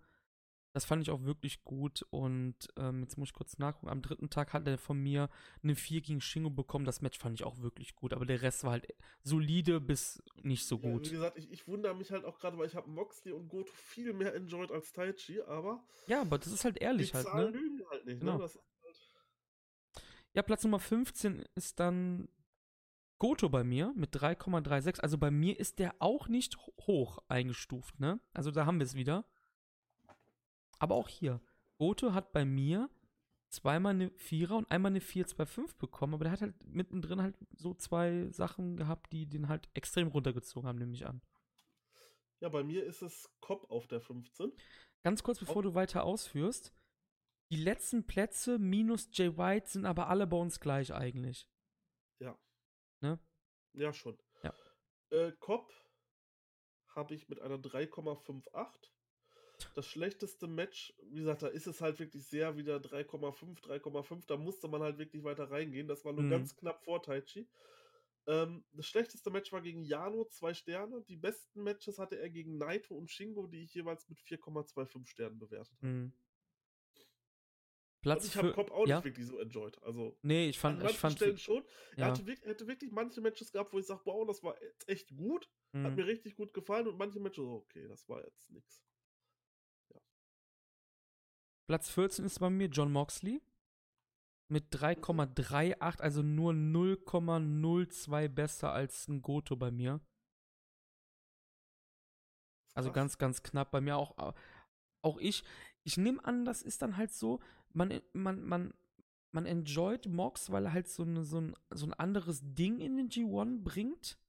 [0.76, 3.88] Das fand ich auch wirklich gut und ähm, jetzt muss ich kurz nachgucken.
[3.88, 5.30] Am dritten Tag hat er von mir
[5.64, 6.84] eine 4 gegen Shingo bekommen.
[6.84, 10.66] Das Match fand ich auch wirklich gut, aber der Rest war halt solide bis nicht
[10.68, 11.10] so ja wie gut.
[11.10, 14.12] gesagt, ich, ich wundere mich halt auch gerade, weil ich habe Moxley und Goto viel
[14.12, 17.58] mehr enjoyed als Taichi, aber Ja, aber das ist halt die ehrlich halt, Zahlen ne?
[17.58, 18.20] lügen halt nicht.
[18.20, 18.34] Genau.
[18.34, 18.40] Ne?
[18.40, 18.96] Das ist halt,
[20.34, 22.28] Ja, Platz Nummer 15 ist dann
[23.18, 25.00] Goto bei mir mit 3,36.
[25.00, 28.20] Also bei mir ist der auch nicht ho- hoch eingestuft, ne?
[28.34, 29.26] Also da haben wir es wieder.
[30.80, 31.42] Aber auch hier.
[31.78, 32.90] Goto hat bei mir
[33.50, 37.74] zweimal eine Vierer und einmal eine 4-2-5 bekommen, aber der hat halt mittendrin halt so
[37.74, 41.22] zwei Sachen gehabt, die den halt extrem runtergezogen haben, nehme ich an.
[42.40, 44.52] ja, bei mir ist es Cobb auf der 15.
[45.04, 46.74] Ganz kurz, bevor du weiter ausführst.
[47.52, 51.48] Die letzten Plätze minus Jay White sind aber alle bei uns gleich eigentlich.
[52.20, 52.38] Ja.
[53.02, 53.20] Ne?
[53.74, 54.18] Ja, schon.
[54.44, 54.54] Ja.
[55.12, 55.72] Äh, Cobb
[56.88, 58.90] habe ich mit einer 3,58.
[59.74, 64.26] Das schlechteste Match, wie gesagt, da ist es halt wirklich sehr wieder 3,5, 3,5.
[64.28, 65.88] Da musste man halt wirklich weiter reingehen.
[65.88, 66.30] Das war nur Mhm.
[66.30, 67.48] ganz knapp vor Taichi.
[68.28, 71.02] Ähm, das schlechteste Match war gegen Jano, zwei Sterne.
[71.04, 75.38] Die besten Matches hatte er gegen Naito und Shingo, die ich jeweils mit 4,25 Sternen
[75.40, 75.88] bewertet habe.
[75.88, 76.14] Mhm.
[78.02, 78.98] Und Platz ich habe Cobb auch ja?
[78.98, 79.82] nicht wirklich so enjoyed.
[79.84, 81.64] Also Nee, ich an fand, ich manchen fand, Stellen schon.
[81.96, 82.08] Er ja.
[82.08, 85.16] hatte, wirklich, hätte wirklich manche Matches gehabt, wo ich sage, wow, das war jetzt echt
[85.16, 85.50] gut.
[85.84, 85.96] Hat Mhm.
[85.96, 86.88] mir richtig gut gefallen.
[86.88, 88.85] Und manche Matches, okay, das war jetzt nix.
[91.68, 93.42] Platz 14 ist bei mir John Moxley
[94.48, 100.00] mit 3,38, also nur 0,02 besser als ein Goto bei mir.
[102.76, 102.96] Also krass.
[102.96, 103.72] ganz, ganz knapp.
[103.72, 104.16] Bei mir auch,
[105.02, 105.44] auch ich.
[105.84, 107.40] Ich nehme an, das ist dann halt so,
[107.74, 108.74] man, man, man,
[109.32, 112.98] man enjoyt Mox, weil er halt so, eine, so, ein, so ein anderes Ding in
[112.98, 114.20] den G1 bringt.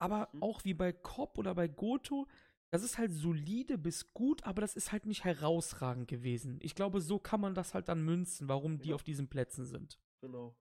[0.00, 0.42] Aber Mhm.
[0.42, 2.26] auch wie bei Cobb oder bei Goto,
[2.74, 6.58] das ist halt solide bis gut, aber das ist halt nicht herausragend gewesen.
[6.60, 8.96] Ich glaube, so kann man das halt dann münzen, warum die Ja.
[8.96, 10.00] auf diesen Plätzen sind.
[10.20, 10.58] Genau.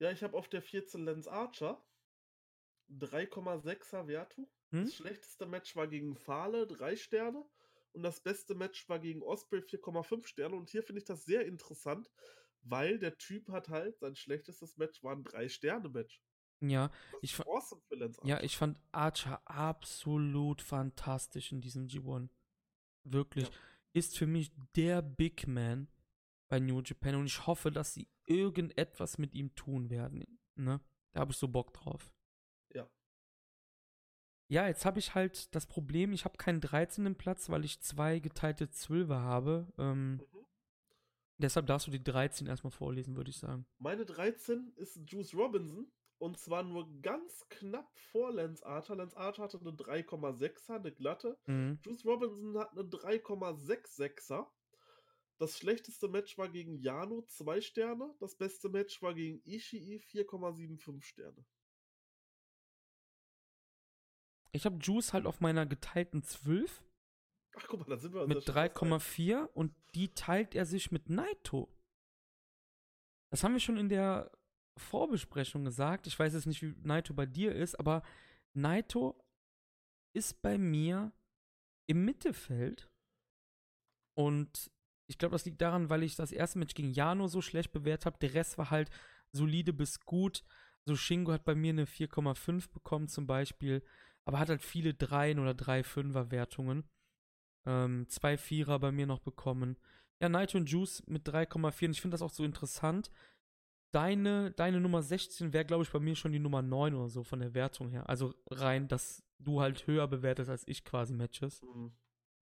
[0.00, 1.80] Ja, ich habe auf der 14 Lance Archer
[2.88, 4.50] 3,6er Wertung.
[4.72, 4.86] Hm?
[4.86, 7.48] Das schlechteste Match war gegen Fale, 3 Sterne.
[7.92, 10.56] Und das beste Match war gegen Osprey, 4,5 Sterne.
[10.56, 12.10] Und hier finde ich das sehr interessant,
[12.62, 16.20] weil der Typ hat halt, sein schlechtestes Match war ein 3-Sterne-Match.
[16.68, 17.82] Ja, Ich ist fa- awesome
[18.24, 22.28] ja, ich fand Archer absolut fantastisch in diesem G1.
[23.04, 23.48] Wirklich.
[23.48, 23.54] Ja.
[23.94, 25.88] Ist für mich der Big Man
[26.48, 30.24] bei New Japan und ich hoffe, dass sie irgendetwas mit ihm tun werden.
[30.54, 30.80] Ne?
[31.12, 32.12] Da habe ich so Bock drauf.
[32.74, 32.88] Ja.
[34.48, 37.14] Ja, jetzt habe ich halt das Problem, ich habe keinen 13.
[37.16, 39.72] Platz, weil ich zwei geteilte Zwölfer habe.
[39.78, 40.46] Ähm, Mhm.
[41.38, 43.66] deshalb darfst du die 13 erstmal vorlesen, würde ich sagen.
[43.78, 45.90] Meine 13 ist Juice Robinson.
[46.22, 48.94] Und zwar nur ganz knapp vor Lance Archer.
[48.94, 51.36] Lance Archer hatte eine 3,6er, eine glatte.
[51.46, 51.80] Mhm.
[51.82, 54.46] Juice Robinson hat eine 3,66er.
[55.38, 58.14] Das schlechteste Match war gegen Jano, 2 Sterne.
[58.20, 61.44] Das beste Match war gegen Ishii, 4,75 Sterne.
[64.52, 66.84] Ich habe Juice halt auf meiner geteilten 12
[67.56, 69.02] Ach, guck mal, da sind wir mit ja schon fast einig.
[69.02, 71.68] 3,4 und die teilt er sich mit Naito.
[73.30, 74.30] Das haben wir schon in der
[74.76, 76.06] Vorbesprechung gesagt.
[76.06, 78.02] Ich weiß jetzt nicht, wie Naito bei dir ist, aber
[78.54, 79.18] Naito
[80.14, 81.12] ist bei mir
[81.86, 82.90] im Mittelfeld.
[84.14, 84.70] Und
[85.08, 88.06] ich glaube, das liegt daran, weil ich das erste Match gegen Jano so schlecht bewertet
[88.06, 88.18] habe.
[88.18, 88.90] Der Rest war halt
[89.32, 90.44] solide bis gut.
[90.84, 93.84] So Shingo hat bei mir eine 4,5 bekommen zum Beispiel,
[94.24, 96.88] aber hat halt viele 3 oder 3,5er Wertungen.
[97.66, 99.78] Ähm, zwei Vierer bei mir noch bekommen.
[100.20, 101.86] Ja, Naito und Juice mit 3,4.
[101.86, 103.10] Und ich finde das auch so interessant.
[103.92, 107.22] Deine, deine Nummer 16 wäre, glaube ich, bei mir schon die Nummer 9 oder so
[107.24, 108.08] von der Wertung her.
[108.08, 111.62] Also rein, dass du halt höher bewertest als ich quasi Matches.
[111.62, 111.92] Mhm.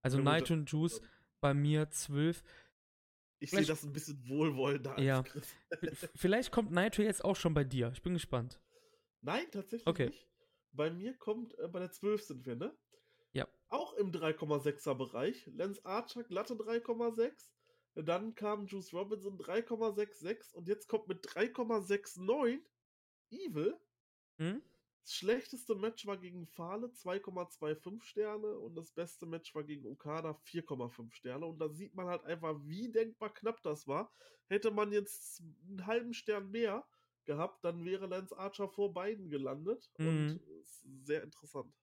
[0.01, 1.01] Also Ja, das- und Juice
[1.41, 2.41] bei mir 12.
[3.39, 5.23] Ich sehe das ein bisschen wohlwollender als Ja.
[5.23, 5.55] Chris.
[6.15, 7.91] Vielleicht kommt Naito jetzt auch schon bei dir.
[7.93, 8.61] Ich bin gespannt.
[9.21, 10.07] Nein, tatsächlich Okay.
[10.07, 10.27] nicht.
[10.71, 12.73] Bei mir kommt, äh, bei der 12 sind wir, ne?
[13.33, 13.47] Ja.
[13.67, 15.47] Auch im 3,6er Bereich.
[15.47, 17.51] Lance Archer glatte 3,6.
[17.95, 22.59] Dann kam Juice Robinson 3,66 und jetzt kommt mit 3,69
[23.31, 23.77] Evil.
[24.37, 24.61] Hm?
[25.03, 30.39] Das schlechteste Match war gegen Fale 2,25 Sterne und das beste Match war gegen Okada
[30.45, 31.45] 4,5 Sterne.
[31.47, 34.13] Und da sieht man halt einfach, wie denkbar knapp das war.
[34.47, 36.85] Hätte man jetzt einen halben Stern mehr
[37.25, 39.89] gehabt, dann wäre Lance Archer vor beiden gelandet.
[39.97, 40.07] Mhm.
[40.07, 41.73] Und ist sehr interessant.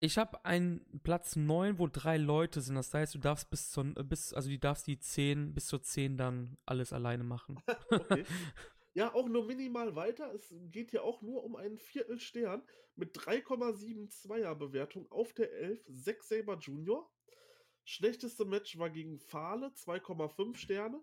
[0.00, 2.76] Ich habe einen Platz 9, wo drei Leute sind.
[2.76, 5.82] Das heißt, du darfst bis zur, äh, bis, also du darfst die 10 bis zur
[5.82, 7.60] 10 dann alles alleine machen.
[7.90, 8.24] Okay.
[8.94, 10.34] Ja, auch nur minimal weiter.
[10.34, 12.64] Es geht ja auch nur um einen Viertelstern
[12.96, 15.84] mit 3,72er Bewertung auf der 11.
[16.02, 17.08] Zack Saber Jr.
[17.84, 21.00] Schlechteste Match war gegen Fale, 2,5 Sterne.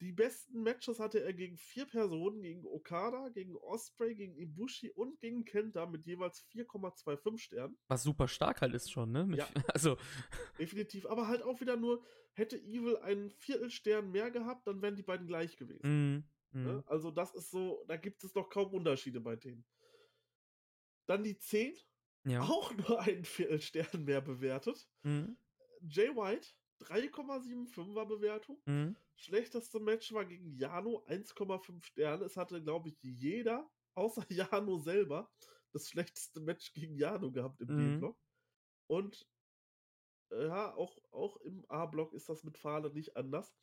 [0.00, 5.18] Die besten Matches hatte er gegen vier Personen, gegen Okada, gegen Osprey, gegen Ibushi und
[5.20, 7.78] gegen Kenta mit jeweils 4,25 Sternen.
[7.88, 9.24] Was super stark halt ist schon, ne?
[9.24, 9.48] Mit, Ja.
[9.74, 9.96] Also,
[10.58, 11.06] Definitiv.
[11.06, 15.26] Aber halt auch wieder nur, hätte Evil einen Viertelstern mehr gehabt, dann wären die beiden
[15.26, 16.26] gleich gewesen.
[16.52, 16.84] mm, mm.
[16.86, 19.64] Also das ist so, da gibt es noch kaum Unterschiede bei denen.
[21.06, 21.74] Dann die 10,
[22.24, 22.42] ja.
[22.42, 24.86] auch nur einen Viertelstern mehr bewertet.
[25.04, 25.32] Mm,
[25.88, 26.48] Jay White,
[26.80, 28.62] 3,75er Bewertung.
[28.66, 28.96] mm.
[29.16, 32.24] Schlechteste Match war gegen Jano, 1,5 Sterne.
[32.24, 35.32] Es hatte, glaube ich, jeder, außer Jano selber,
[35.72, 37.76] das schlechteste Match gegen Jano gehabt im Mhm.
[37.76, 38.18] B-Block.
[38.88, 39.28] Und
[40.30, 43.54] ja, auch, auch im A-Block ist das mit Fahle nicht anders.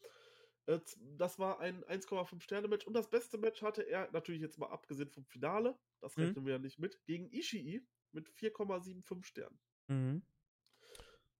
[0.65, 0.79] Äh,
[1.17, 4.69] das war ein 1,5 Sterne Match und das beste Match hatte er natürlich jetzt mal
[4.69, 6.21] abgesehen vom Finale, das Mhm.
[6.21, 9.59] rechnen wir ja nicht mit, gegen Ishii mit 4,75 Sternen.
[9.89, 10.21] Mhm.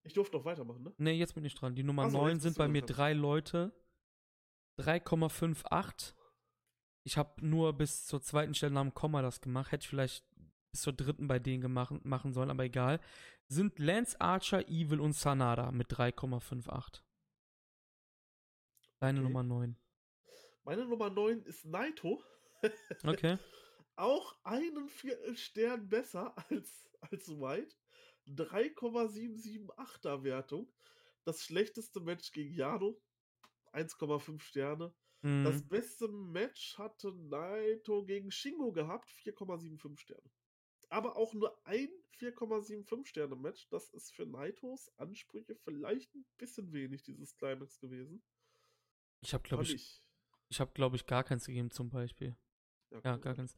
[0.03, 0.93] Ich durfte noch weitermachen, ne?
[0.97, 1.75] Ne, jetzt bin ich dran.
[1.75, 2.95] Die Nummer Ach so, 9 jetzt sind bist du bei mir dran.
[2.95, 3.71] drei Leute.
[4.79, 6.13] 3,58.
[7.05, 9.71] Ich habe nur bis zur zweiten Stelle nach dem Komma das gemacht.
[9.71, 10.25] Hätte ich vielleicht
[10.71, 12.99] bis zur dritten bei denen gemacht, machen sollen, aber egal.
[13.47, 17.01] Sind Lance Archer, Evil und Sanada mit 3,58.
[18.99, 19.27] Deine Okay.
[19.27, 19.77] Nummer 9.
[20.63, 22.23] Meine Nummer 9 ist Naito.
[23.03, 23.37] Okay.
[23.95, 27.75] Auch einen Viertelstern besser als, als White.
[28.27, 30.71] 3,778er Wertung.
[31.25, 32.99] Das schlechteste Match gegen Jano.
[33.71, 34.93] 1,5 Sterne.
[35.21, 35.67] Das Mhm.
[35.69, 39.09] beste Match hatte Naito gegen Shingo gehabt.
[39.09, 40.29] 4,75 Sterne.
[40.89, 43.67] Aber auch nur ein 4,75 Sterne Match.
[43.69, 48.21] Das ist für Naitos Ansprüche vielleicht ein bisschen wenig, dieses Climax gewesen.
[49.21, 50.03] Ich habe, glaube Fand ich,
[50.49, 52.35] ich habe, glaube ich, gar keins gegeben zum Beispiel.
[52.91, 53.55] Ja, kann gar keins.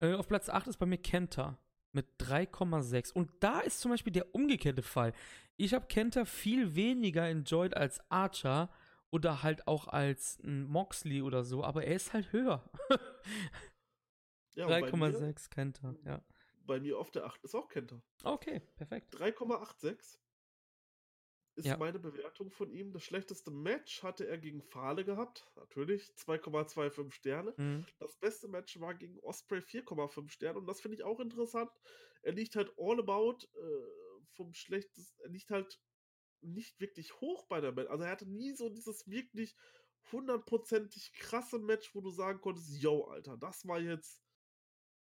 [0.00, 1.58] Äh, auf Platz 8 ist bei mir Kenta
[1.92, 3.12] mit 3,6.
[3.12, 5.12] Und da ist zum Beispiel der umgekehrte Fall.
[5.56, 8.70] Ich habe Kenta viel weniger enjoyed als Archer
[9.10, 12.68] oder halt auch als ein Moxley oder so, aber er ist halt höher.
[14.54, 16.22] Ja, und bei mir, 3,6 Kenta, ja.
[16.66, 18.02] bei mir auf der 8 ist auch Kenta.
[18.22, 19.14] Okay, perfekt.
[19.14, 20.18] 3,86
[21.58, 21.76] ist Ja.
[21.76, 22.92] meine Bewertung von ihm.
[22.92, 25.50] Das schlechteste Match hatte er gegen Fahle gehabt.
[25.56, 27.54] Natürlich 2,25 Sterne.
[27.56, 27.86] Mhm.
[27.98, 30.58] Das beste Match war gegen Osprey 4,5 Sterne.
[30.58, 31.70] Und das finde ich auch interessant.
[32.22, 35.20] Er liegt halt all about äh, vom schlechtesten.
[35.22, 35.80] Er liegt halt
[36.40, 37.90] nicht wirklich hoch bei der Match.
[37.90, 39.56] Also er hatte nie so dieses wirklich
[40.12, 44.22] hundertprozentig krasse Match, wo du sagen konntest, yo, Alter, das war jetzt.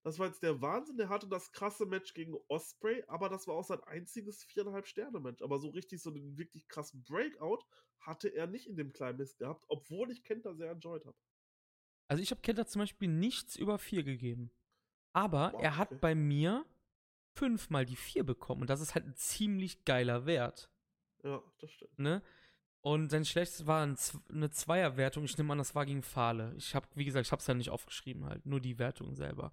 [0.04, 0.98] Das war jetzt der Wahnsinn.
[0.98, 5.20] Der hatte das krasse Match gegen Osprey, aber das war auch sein einziges viereinhalb Sterne
[5.20, 5.42] Match.
[5.42, 7.66] Aber so richtig so den wirklich krassen Breakout
[8.00, 11.18] hatte er nicht in dem Climax gehabt, obwohl ich Kenta sehr enjoyed habe.
[12.08, 14.52] Also ich habe Kenta zum Beispiel nichts über 4 gegeben.
[15.14, 16.00] Aber Wow, er hat okay.
[16.00, 16.66] bei mir
[17.36, 18.62] fünfmal die 4 bekommen.
[18.62, 20.70] Und das ist halt ein ziemlich geiler Wert.
[21.24, 22.00] Ja, das stimmt.
[22.00, 22.22] ne?
[22.88, 23.98] Und sein schlechtes war ein,
[24.30, 25.26] eine Zweierwertung.
[25.26, 26.54] Ich nehme an, das war gegen Fahle.
[26.56, 29.52] Ich habe, wie gesagt, ich habe es ja nicht aufgeschrieben halt, nur die Wertung selber.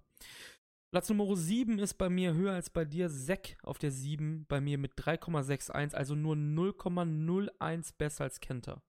[0.89, 3.09] Platz Nummer 7 ist bei mir höher als bei dir.
[3.09, 8.81] Zack auf der 7 bei mir mit 3,61, also nur 0,01 besser als Kenta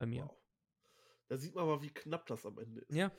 [0.00, 0.24] bei mir.
[0.24, 0.36] Wow.
[1.28, 2.92] Da sieht man mal, wie knapp das am Ende ist.
[2.92, 3.12] Ja,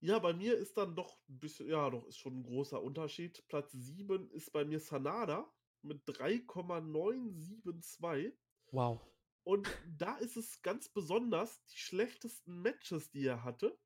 [0.00, 3.42] Ja, bei mir ist dann doch ein bisschen, ja, doch, ist schon ein großer Unterschied.
[3.48, 5.50] Platz 7 ist bei mir Sanada
[5.80, 8.34] mit 3,972.
[8.72, 9.00] wow.
[9.46, 13.78] Und da ist es ganz besonders, die schlechtesten Matches, die er hatte,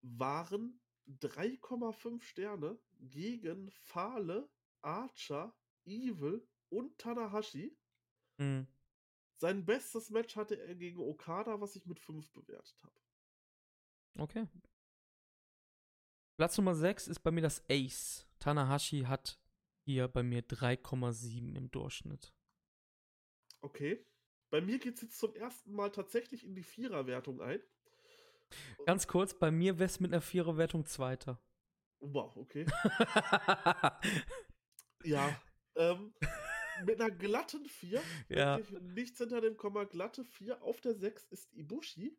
[0.00, 4.48] waren 3,5 Sterne gegen Fahle,
[4.80, 5.54] Archer,
[5.84, 7.76] Evil und Tanahashi.
[8.38, 8.66] Mhm.
[9.36, 12.98] Sein bestes Match hatte er gegen Okada, was ich mit 5 bewertet habe.
[14.18, 14.48] Okay.
[16.38, 18.26] Platz Nummer 6 ist bei mir das Ace.
[18.38, 19.38] Tanahashi hat
[19.84, 22.32] hier bei mir 3,7 im Durchschnitt.
[23.60, 24.06] Okay.
[24.50, 27.60] Bei mir geht es jetzt zum ersten Mal tatsächlich in die Viererwertung ein.
[28.84, 31.40] Ganz kurz, bei mir wäre es mit einer Viererwertung Zweiter.
[32.00, 32.66] Wow, okay.
[35.02, 35.40] Ja.
[35.76, 36.14] Ähm,
[36.84, 38.02] mit einer glatten 4.
[38.28, 38.60] Ja.
[38.80, 40.62] Nichts hinter dem Komma, glatte 4.
[40.62, 42.18] Auf der 6 ist Ibushi.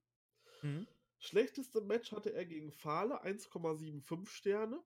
[0.61, 0.88] Mhm.
[1.19, 4.84] Schlechteste Match hatte er gegen Fahle, 1,75 Sterne.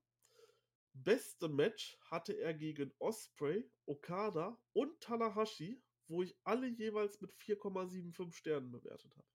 [0.94, 8.32] Beste Match hatte er gegen Osprey, Okada und Tanahashi, wo ich alle jeweils mit 4,75
[8.34, 9.28] Sternen bewertet habe.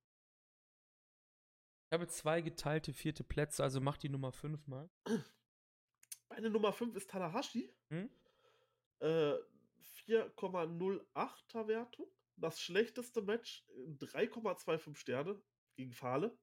[1.86, 4.88] Ich habe zwei geteilte vierte Plätze, also mach die Nummer 5 mal.
[6.28, 7.74] Meine Nummer 5 ist Tanahashi.
[7.88, 8.08] Hm?
[9.00, 9.34] Äh,
[10.06, 12.06] 4,08er Wertung.
[12.36, 15.42] Das schlechteste Match, äh, 3,25 Sterne
[15.74, 16.38] gegen Fahle.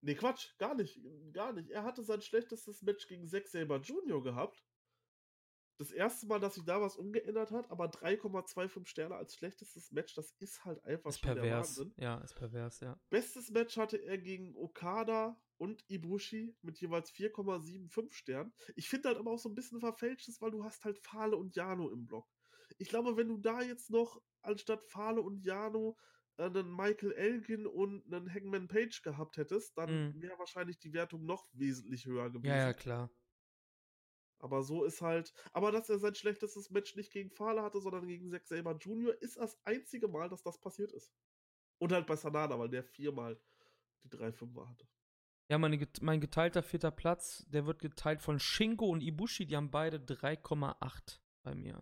[0.00, 1.00] Nee, Quatsch, gar nicht,
[1.32, 1.70] gar nicht.
[1.70, 4.22] Er hatte sein schlechtestes Match gegen Zack Saber Jr.
[4.22, 4.62] gehabt.
[5.76, 10.14] Das erste Mal, dass sich da was umgeändert hat, aber 3,25 Sterne als schlechtestes Match,
[10.14, 11.76] das ist halt einfach Ist schon der pervers.
[11.78, 11.94] Wahnsinn.
[11.96, 13.00] Ja, ist pervers, ja.
[13.10, 18.52] Bestes Match hatte er gegen Okada und Ibushi mit jeweils 4,75 Sternen.
[18.76, 21.54] Ich finde halt aber auch so ein bisschen verfälschtes, weil du hast halt Fahle und
[21.56, 22.28] Jano im Block.
[22.78, 25.96] Ich glaube, wenn du da jetzt noch anstatt Fahle und Jano
[26.36, 30.20] äh, einen Michael Elgin und einen Hangman Page gehabt hättest, dann Mhm.
[30.20, 32.44] wäre wahrscheinlich die Wertung noch wesentlich höher gewesen.
[32.46, 33.10] Ja, ja, klar.
[34.44, 35.32] Aber so ist halt.
[35.54, 39.16] Aber dass er sein schlechtestes Match nicht gegen Fahle hatte, sondern gegen Zack Saber Jr.,
[39.22, 41.14] ist das einzige Mal, dass das passiert ist.
[41.78, 43.40] Und halt bei Sanada, weil der viermal
[44.02, 44.86] die 3-5er hatte.
[45.48, 49.70] Ja, meine, mein geteilter vierter Platz, der wird geteilt von Shingo und Ibushi, die haben
[49.70, 51.80] beide 3,8 bei mir.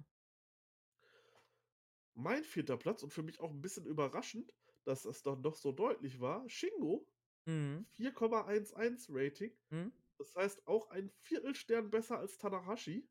[2.15, 5.73] Mein vierter Platz und für mich auch ein bisschen überraschend, dass das doch noch so
[5.73, 7.09] deutlich war, Shingo,
[7.45, 7.87] Mhm.
[7.97, 9.53] 4,11 Rating.
[9.71, 9.93] Mhm.
[10.19, 13.09] Das heißt auch ein Viertelstern besser als Tanahashi.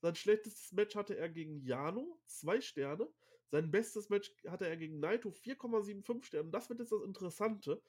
[0.00, 3.08] Sein schlechtestes Match hatte er gegen Yano, 2 Sterne.
[3.50, 6.50] Sein bestes Match hatte er gegen Naito, 4,75 Sterne.
[6.50, 7.82] Das wird jetzt das Interessante.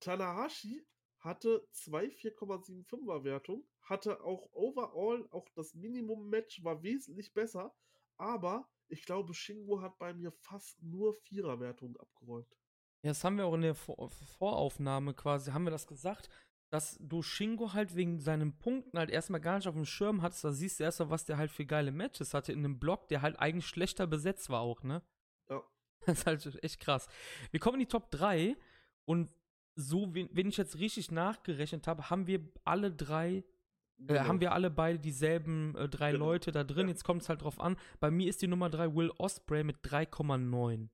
[0.00, 0.86] Tanahashi
[1.20, 7.74] hatte zwei 4,75er Wertungen, hatte auch overall, auch das Minimum-Match war wesentlich besser,
[8.16, 12.50] aber ich glaube, Shingo hat bei mir fast nur Vierer-Wertungen abgeräumt.
[13.02, 16.28] Ja, das haben wir auch in der Vor Voraufnahme quasi, haben wir das gesagt,
[16.70, 20.44] dass du Shingo halt wegen seinen Punkten halt erstmal gar nicht auf dem Schirm hattest.
[20.44, 23.22] Da siehst du erstmal, was der halt für geile Matches hatte in einem Block, der
[23.22, 25.02] halt eigentlich schlechter besetzt war auch, ne?
[25.48, 25.62] Ja.
[26.06, 27.08] Das ist halt echt krass.
[27.50, 28.56] Wir kommen in die Top 3
[29.04, 29.30] und
[29.74, 33.44] so, wenn, ich jetzt richtig nachgerechnet habe, haben wir alle drei, äh,
[34.06, 34.20] Genau.
[34.24, 36.26] haben wir alle beide dieselben äh, drei Genau.
[36.26, 36.86] Leute da drin.
[36.86, 36.92] Ja.
[36.92, 37.76] Jetzt kommt es halt drauf an.
[37.98, 40.88] Bei mir ist die Nummer 3 Will Osprey mit 3,9.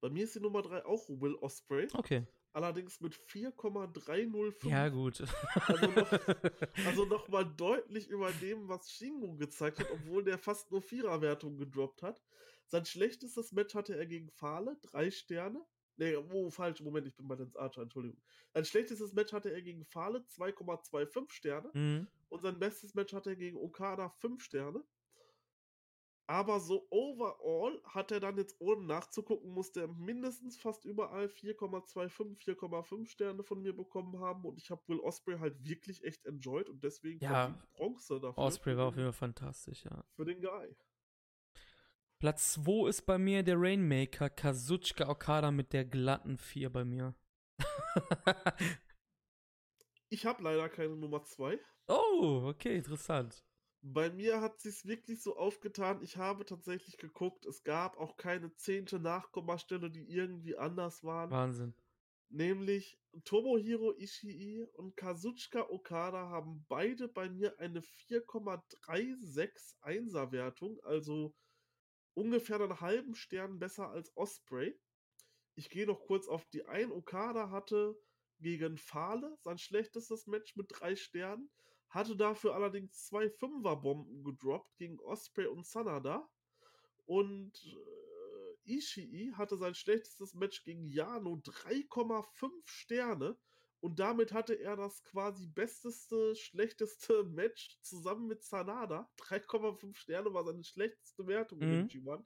[0.00, 2.26] Bei mir ist die Nummer 3 auch Will Osprey, Okay.
[2.58, 4.64] Allerdings mit 4,305.
[4.64, 5.22] Ja, gut.
[5.66, 6.12] Also noch,
[6.86, 11.56] also noch mal deutlich über dem, was Shingo gezeigt hat, obwohl der fast nur Viererwertung
[11.56, 12.20] gedroppt hat.
[12.66, 15.64] Sein schlechtestes Match hatte er gegen Fahle, drei Sterne.
[15.96, 18.20] Nee, oh, falsch, Moment, ich bin bei Lance Archer, Entschuldigung.
[18.52, 21.70] Sein schlechtestes Match hatte er gegen Fahle, 2,25 Sterne.
[21.74, 22.08] mhm.
[22.28, 24.84] Und sein bestes Match hatte er gegen Okada, 5 Sterne.
[26.30, 32.36] Aber so overall hat er dann jetzt ohne nachzugucken, musste er mindestens fast überall 4,25,
[32.38, 34.44] 4,5 Sterne von mir bekommen haben.
[34.44, 38.42] Und ich habe Will Osprey halt wirklich echt enjoyed und deswegen Ja, Bronze dafür.
[38.42, 40.04] Osprey war auf den- jeden Fall fantastisch, ja.
[40.16, 40.76] Für den Guy.
[42.18, 47.14] Platz 2 ist bei mir der Rainmaker Kazuchika Okada mit der glatten 4 bei mir.
[50.10, 51.58] Ich habe leider keine Nummer 2.
[51.88, 53.44] oh, okay, interessant.
[53.80, 56.02] Bei mir hat sich's wirklich so aufgetan.
[56.02, 61.30] Ich habe tatsächlich geguckt, es gab auch keine zehnte Nachkommastelle, die irgendwie anders waren.
[61.30, 61.74] Wahnsinn.
[62.30, 71.34] Nämlich Tomohiro Ishii und Kazuchika Okada haben beide bei mir eine 4,361er Wertung, also
[72.14, 74.78] ungefähr einen halben Stern besser als Osprey.
[75.54, 76.92] Ich gehe noch kurz auf die ein.
[76.92, 77.98] Okada hatte
[78.40, 81.48] gegen Fahle sein schlechtestes Match mit drei Sternen,
[81.88, 86.28] hatte dafür allerdings zwei Fünferbomben gedroppt gegen Osprey und Sanada.
[87.06, 93.38] Und äh, Ishii hatte sein schlechtestes Match gegen Yano 3,5 Sterne.
[93.80, 99.10] Und damit hatte er das quasi besteste, schlechteste Match zusammen mit Sanada.
[99.18, 101.86] 3,5 Sterne war seine schlechteste Wertung in Mhm.
[101.86, 102.24] G1.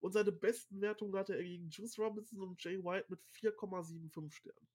[0.00, 4.68] Und seine besten Wertungen hatte er gegen Juice Robinson und Jay White mit 4,75 Sternen.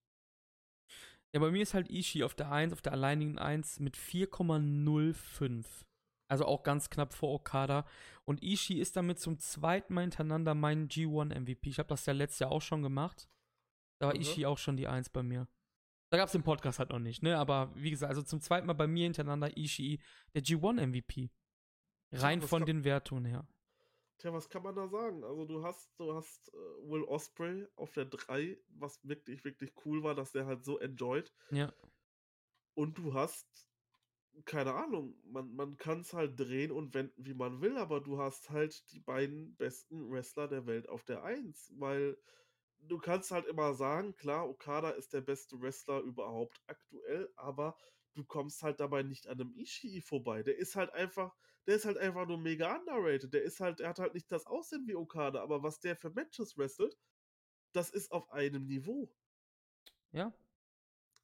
[1.37, 5.85] Ja, bei mir ist halt Ishii auf der 1, auf der alleinigen 1 mit 4,05.
[6.27, 7.85] Also auch ganz knapp vor Okada.
[8.25, 11.69] Und Ishii ist damit zum zweiten Mal hintereinander mein G1 MVP.
[11.69, 13.29] Ich habe das ja letztes Jahr auch schon gemacht.
[14.01, 14.21] Da war Mhm.
[14.21, 15.47] Ishii auch schon die 1 bei mir.
[16.09, 17.37] Da gab es den Podcast halt noch nicht, ne?
[17.37, 19.99] Aber wie gesagt, also zum zweiten Mal bei mir hintereinander Ishii,
[20.33, 21.29] der G1 MVP.
[22.13, 23.47] Rein von den Wertungen her.
[24.17, 25.23] Tja, was kann man da sagen?
[25.23, 26.57] Also du hast, du hast äh,
[26.89, 31.31] Will Osprey auf der 3, was wirklich, wirklich cool war, dass der halt so enjoyed.
[31.51, 31.71] Ja.
[32.73, 33.67] Und du hast,
[34.45, 38.19] keine Ahnung, man, man kann es halt drehen und wenden, wie man will, aber du
[38.19, 42.17] hast halt die beiden besten Wrestler der Welt auf der 1, weil
[42.79, 47.75] du kannst halt immer sagen, klar, Okada ist der beste Wrestler überhaupt aktuell, aber
[48.15, 50.43] du kommst halt dabei nicht an einem Ishii vorbei.
[50.43, 51.35] Der ist halt einfach,
[51.67, 53.33] der ist halt einfach nur mega underrated.
[53.33, 56.09] Der ist halt, der hat halt nicht das Aussehen wie Okada, aber was der für
[56.11, 56.97] Matches wrestelt,
[57.73, 59.15] das ist auf einem Niveau.
[60.11, 60.37] Ja.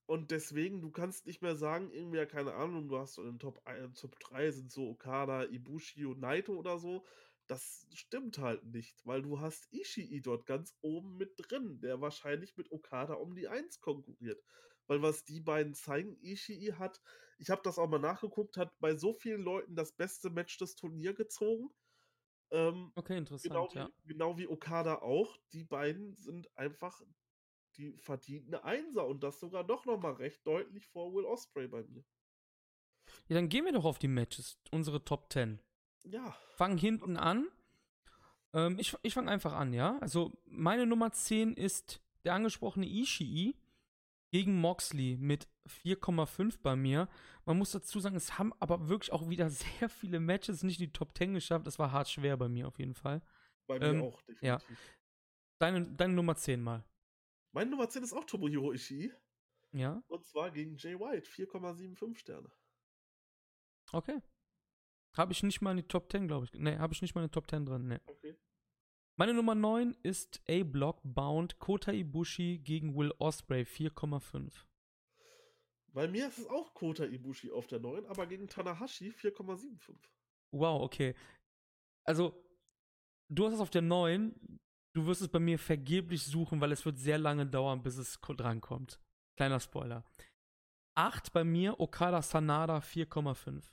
[0.05, 3.29] Und deswegen, du kannst nicht mehr sagen, irgendwie, ja, keine Ahnung, du hast so in
[3.33, 7.05] den Top, ein- Top 3 sind so Okada, Ibushi und Naito oder so.
[7.47, 12.55] Das stimmt halt nicht, weil du hast Ishii dort ganz oben mit drin, der wahrscheinlich
[12.57, 14.43] mit Okada um die 1 konkurriert.
[14.87, 17.01] Weil was die beiden zeigen, Ishii hat,
[17.37, 20.75] ich habe das auch mal nachgeguckt, hat bei so vielen Leuten das beste Match des
[20.75, 21.69] Turniers gezogen.
[22.51, 23.89] Ähm, Okay, interessant, genau, ja.
[24.03, 25.37] wie, genau wie Okada auch.
[25.53, 27.01] Die beiden sind einfach
[27.77, 32.03] die verdienten Einser und das sogar doch nochmal recht deutlich vor Will Osprey bei mir.
[33.27, 35.59] Ja, dann gehen wir doch auf die Matches, unsere Top 10.
[36.03, 37.47] Ja, Fang hinten an.
[38.53, 39.97] Ähm, ich ich fange einfach an, ja.
[39.99, 43.55] Also meine Nummer 10 ist der angesprochene Ishii
[44.33, 47.07] gegen Moxley mit 4,5 bei mir.
[47.45, 50.87] Man muss dazu sagen, es haben aber wirklich auch wieder sehr viele Matches nicht in
[50.87, 51.67] die Top 10 geschafft.
[51.67, 53.21] Das war hart schwer bei mir auf jeden Fall.
[53.67, 54.41] bei mir Ähm, auch, definitiv.
[54.41, 54.59] ja.
[55.59, 56.83] Deine, deine Nummer 10 mal.
[57.53, 59.13] Meine Nummer 10 ist auch Tomohiro Ishii
[59.71, 62.51] Ja, und zwar gegen Jay White, 4,75 Sterne.
[63.91, 64.19] okay.
[65.15, 66.53] Habe ich nicht mal in die Top 10, glaube ich.
[66.55, 67.87] Nee, habe ich nicht mal in die Top 10 drin.
[67.87, 67.99] Nee.
[68.07, 68.35] Okay.
[69.15, 74.65] Meine Nummer 9 ist A-Block Bound Kota Ibushi gegen Will Osprey 4,5.
[75.93, 79.95] Bei mir ist es auch Kota Ibushi auf der 9, aber gegen Tanahashi 4,75.
[80.51, 81.13] Wow, okay.
[82.05, 82.43] Also,
[83.29, 84.59] du hast es auf der 9.
[84.95, 88.19] Du wirst es bei mir vergeblich suchen, weil es wird sehr lange dauern, bis es
[88.19, 88.99] drankommt.
[89.37, 90.03] Kleiner Spoiler.
[90.95, 93.63] 8 bei mir, Okada Sanada 4,5.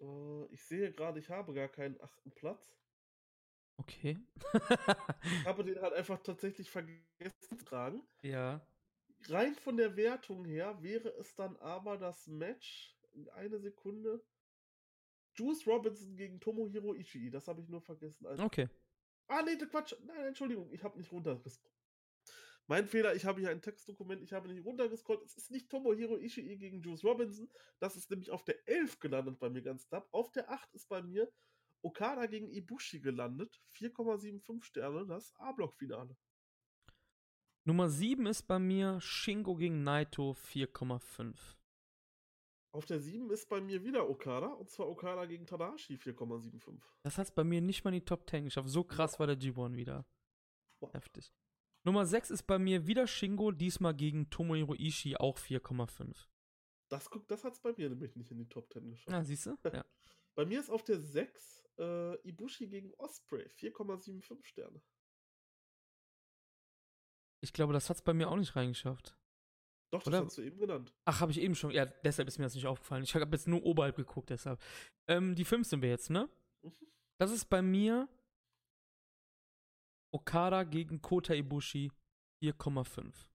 [0.00, 2.74] Uh, ich sehe gerade, ich habe gar keinen achten Platz.
[3.76, 4.18] Okay.
[4.52, 4.52] ich
[5.46, 7.02] habe den halt einfach tatsächlich vergessen
[7.48, 8.02] zu tragen.
[8.22, 8.66] Ja.
[9.28, 12.96] Rein von der Wertung her wäre es dann aber das Match,
[13.34, 14.22] eine Sekunde,
[15.36, 17.30] Juice Robinson gegen Tomohiro Ishii.
[17.30, 18.26] Das habe ich nur vergessen.
[18.26, 18.68] Also, okay.
[19.26, 19.94] Ah, nee, Quatsch.
[20.04, 21.74] Nein, Entschuldigung, ich habe nicht runtergescrollt.
[22.66, 25.22] Mein Fehler, ich habe hier ein Textdokument, ich habe nicht runtergescrollt.
[25.22, 27.50] Es ist nicht Tomohiro Ishii gegen Juice Robinson.
[27.78, 30.08] Das ist nämlich auf der 11 gelandet bei mir ganz knapp.
[30.12, 31.30] Auf der 8 ist bei mir
[31.84, 33.60] Okada gegen Ibushi gelandet.
[33.74, 36.16] 4,75 Sterne, das A-Block-Finale.
[37.66, 41.34] Nummer 7 ist bei mir Shingo gegen Naito 4,5.
[42.72, 46.80] Auf der 7 ist bei mir wieder Okada, und zwar Okada gegen Tadashi 4,75.
[47.02, 48.68] Das hat es bei mir nicht mal in die Top 10 geschafft.
[48.68, 50.04] So krass war der G1 wieder.
[50.80, 50.92] Wow.
[50.92, 51.32] Heftig.
[51.84, 56.26] Nummer 6 ist bei mir wieder Shingo, diesmal gegen Tomohiro Ishii, auch 4,5.
[56.88, 59.14] Das, das hat es bei mir nämlich nicht in die Top 10 geschafft.
[59.14, 59.56] Ah, siehst du?
[59.64, 59.84] Ja.
[60.34, 64.82] bei mir ist auf der 6 äh, Ibushi gegen Osprey, 4,75 Sterne.
[67.40, 69.16] Ich glaube, das hat es bei mir auch nicht reingeschafft.
[69.92, 70.24] Doch, das Oder?
[70.24, 70.92] hast du eben genannt.
[71.04, 71.70] Ach, habe ich eben schon.
[71.70, 73.04] Ja, deshalb ist mir das nicht aufgefallen.
[73.04, 74.60] Ich habe jetzt nur oberhalb geguckt, deshalb.
[75.08, 76.28] Ähm, die 5 sind wir jetzt, ne?
[76.62, 76.72] Mhm.
[77.18, 78.08] Das ist bei mir
[80.12, 81.92] Okada gegen Kota Ibushi
[82.42, 83.28] 4,5.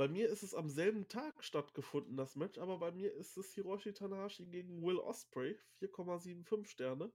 [0.00, 3.52] Bei mir ist es am selben Tag stattgefunden, das Match, aber bei mir ist es
[3.52, 7.12] Hiroshi Tanahashi gegen Will Osprey, 4,75 Sterne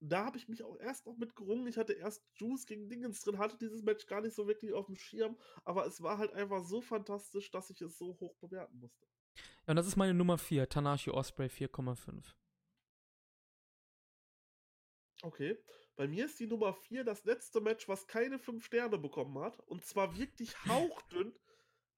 [0.00, 1.66] da habe ich mich auch erst noch mit gerungen.
[1.66, 4.86] Ich hatte erst Juice gegen Dingens drin, hatte dieses Match gar nicht so wirklich auf
[4.86, 8.78] dem Schirm, aber es war halt einfach so fantastisch, dass ich es so hoch bewerten
[8.78, 9.06] musste.
[9.66, 12.34] Ja, und das ist meine Nummer 4, Tanashi Osprey 4,5.
[15.22, 15.56] Okay.
[15.96, 19.58] Bei mir ist die Nummer 4 das letzte Match, was keine 5 Sterne bekommen hat.
[19.66, 21.34] Und zwar wirklich hauchdünn.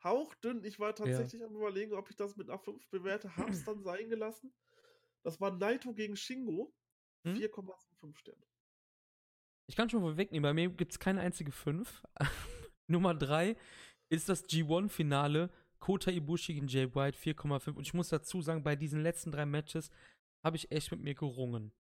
[0.02, 0.64] Hauchdünn.
[0.64, 1.46] Ich war tatsächlich ja.
[1.46, 3.36] am überlegen, ob ich das mit einer 5 bewerte.
[3.36, 4.52] Hab's dann sein gelassen.
[5.22, 6.72] Das war Naito gegen Shingo.
[7.24, 7.34] Hm?
[7.36, 8.46] 4,75 Sterne.
[9.66, 12.02] Ich kann schon mal wegnehmen, bei mir gibt es keine einzige 5.
[12.88, 13.56] Nummer 3
[14.08, 17.74] ist das G1-Finale Kota Ibushi gegen Jay White 4,5.
[17.74, 19.90] Und ich muss dazu sagen, bei diesen letzten drei Matches
[20.42, 21.72] habe ich echt mit mir gerungen.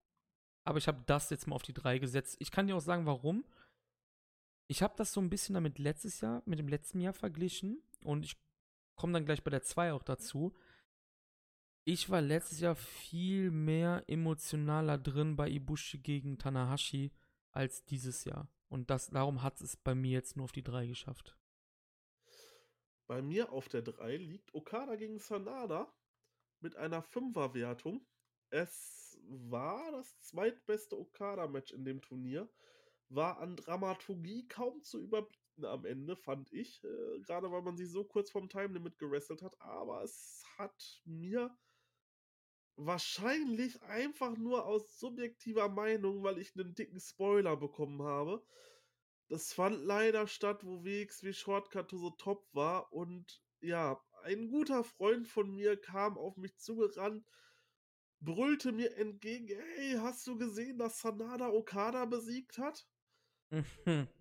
[0.64, 2.36] Aber ich habe das jetzt mal auf die 3 gesetzt.
[2.38, 3.44] Ich kann dir auch sagen, warum.
[4.68, 7.82] Ich habe das so ein bisschen damit letztes Jahr, mit dem letzten Jahr verglichen.
[8.04, 8.36] Und ich
[8.96, 10.54] komme dann gleich bei der 2 auch dazu
[11.84, 17.12] ich war letztes Jahr viel mehr emotionaler drin bei Ibushi gegen Tanahashi
[17.52, 18.48] als dieses Jahr.
[18.68, 21.36] Und das, darum hat es bei mir jetzt nur auf die 3 geschafft.
[23.06, 25.92] Bei mir auf der 3 liegt Okada gegen Sanada
[26.60, 28.06] mit einer 5er Wertung.
[28.50, 32.48] Es war das zweitbeste Okada-Match in dem Turnier.
[33.08, 35.02] War an Dramaturgie kaum zu
[35.60, 36.82] überbieten am Ende, fand ich.
[36.84, 39.60] Äh, gerade weil man sich so kurz vom Time Limit gewrestelt hat.
[39.60, 41.56] Aber es hat mir
[42.82, 48.42] Wahrscheinlich einfach nur aus subjektiver Meinung, weil ich einen dicken Spoiler bekommen habe.
[49.28, 52.90] Das fand leider statt, wo WXW Shortcut to the Top war.
[52.90, 57.26] Und ja, ein guter Freund von mir kam auf mich zugerannt,
[58.20, 62.88] brüllte mir entgegen: Hey, hast du gesehen, dass Sanada Okada besiegt hat?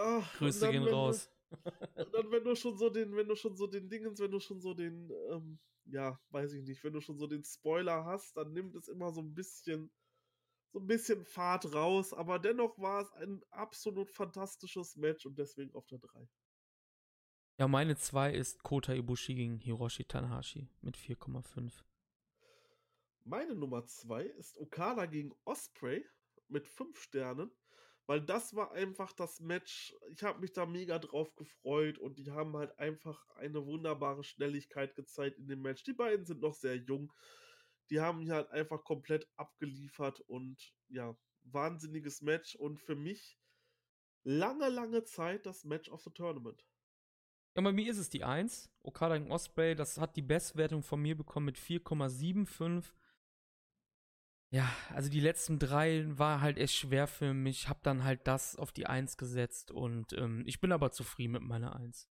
[0.00, 1.30] Ach, Grüße gehen raus.
[1.94, 4.40] und dann, wenn du schon so den, wenn du schon so den Dingens, wenn du
[4.40, 8.36] schon so den, ähm, ja, weiß ich nicht, wenn du schon so den Spoiler hast,
[8.36, 9.90] dann nimmt es immer so ein bisschen,
[10.72, 15.74] so ein bisschen Fahrt raus, aber dennoch war es ein absolut fantastisches Match und deswegen
[15.74, 16.28] auf der 3.
[17.58, 21.82] Ja, meine 2 ist Kota Ibushi gegen Hiroshi Tanahashi mit 4,5.
[23.24, 26.06] Meine Nummer 2 ist Okada gegen Osprey
[26.48, 27.50] mit 5 Sternen
[28.10, 29.94] weil das war einfach das Match.
[30.08, 34.96] Ich habe mich da mega drauf gefreut und die haben halt einfach eine wunderbare Schnelligkeit
[34.96, 35.84] gezeigt in dem Match.
[35.84, 37.12] Die beiden sind noch sehr jung.
[37.88, 43.38] Die haben hier halt einfach komplett abgeliefert und ja, wahnsinniges Match und für mich
[44.24, 46.66] lange, lange Zeit das Match of the Tournament.
[47.54, 48.72] Ja, bei mir ist es die 1.
[48.82, 52.92] Okada gegen Osprey, das hat die Bestwertung von mir bekommen mit 4,75.
[54.52, 57.68] Ja, also die letzten drei war halt echt schwer für mich.
[57.68, 61.42] Hab dann halt das auf die Eins gesetzt und ähm, ich bin aber zufrieden mit
[61.42, 62.08] meiner Eins.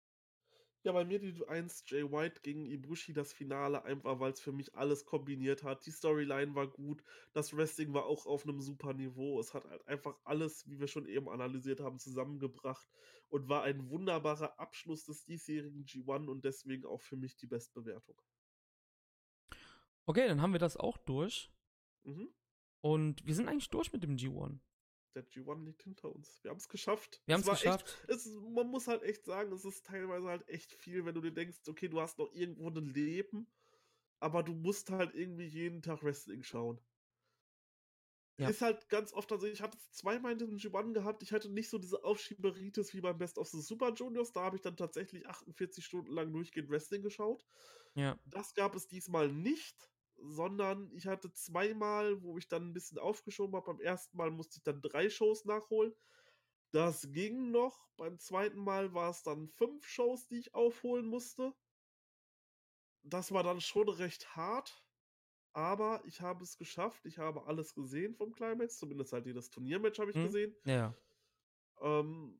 [0.82, 4.52] Ja, bei mir die 1 Jay White gegen Ibushi das Finale, einfach weil es für
[4.52, 5.84] mich alles kombiniert hat.
[5.86, 9.40] Die Storyline war gut, das Wrestling war auch auf einem super Niveau.
[9.40, 12.86] Es hat halt einfach alles, wie wir schon eben analysiert haben, zusammengebracht
[13.30, 18.20] und war ein wunderbarer Abschluss des diesjährigen G1 und deswegen auch für mich die Bestbewertung.
[20.04, 21.50] Okay, dann haben wir das auch durch.
[22.06, 22.28] Mhm.
[22.80, 24.60] Und wir sind eigentlich durch mit dem G1
[25.16, 26.42] der G1 liegt hinter uns.
[26.44, 27.22] Wir haben es geschafft.
[27.24, 27.98] Wir haben es geschafft.
[28.06, 31.22] Echt, es, man muss halt echt sagen, es ist teilweise halt echt viel, wenn du
[31.22, 33.50] dir denkst, okay, du hast noch irgendwo ein Leben,
[34.20, 36.78] aber du musst halt irgendwie jeden Tag Wrestling schauen.
[38.38, 38.50] Ja.
[38.50, 41.48] Ist halt ganz oft, also ich hatte es zweimal in diesem G1 gehabt, ich hatte
[41.48, 44.76] nicht so diese Aufschieberitis wie beim Best of the Super Juniors, da habe ich dann
[44.76, 47.46] tatsächlich 48 Stunden lang durchgehend Wrestling geschaut.
[47.94, 48.20] Ja.
[48.26, 53.56] Das gab es diesmal nicht sondern ich hatte zweimal, wo ich dann ein bisschen aufgeschoben
[53.56, 53.66] habe.
[53.66, 55.94] Beim ersten Mal musste ich dann drei Shows nachholen.
[56.72, 57.88] Das ging noch.
[57.96, 61.54] Beim zweiten Mal war es dann fünf Shows, die ich aufholen musste.
[63.02, 64.82] Das war dann schon recht hart.
[65.52, 67.06] Aber ich habe es geschafft.
[67.06, 68.76] Ich habe alles gesehen vom Climax.
[68.76, 70.56] Zumindest halt jedes Turniermatch habe ich hm, gesehen.
[70.64, 70.94] Ja.
[71.80, 72.38] Ähm,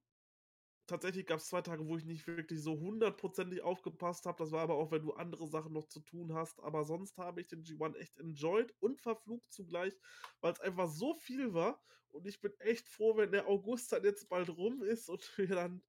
[0.86, 4.38] tatsächlich gab es zwei Tage, wo ich nicht wirklich so hundertprozentig aufgepasst habe.
[4.38, 6.60] Das war aber auch, wenn du andere Sachen noch zu tun hast.
[6.60, 9.94] Aber sonst habe ich den G1 echt enjoyed und verflucht zugleich,
[10.40, 11.82] weil es einfach so viel war.
[12.08, 15.48] Und ich bin echt froh, wenn der August dann jetzt bald rum ist und wir
[15.48, 15.82] dann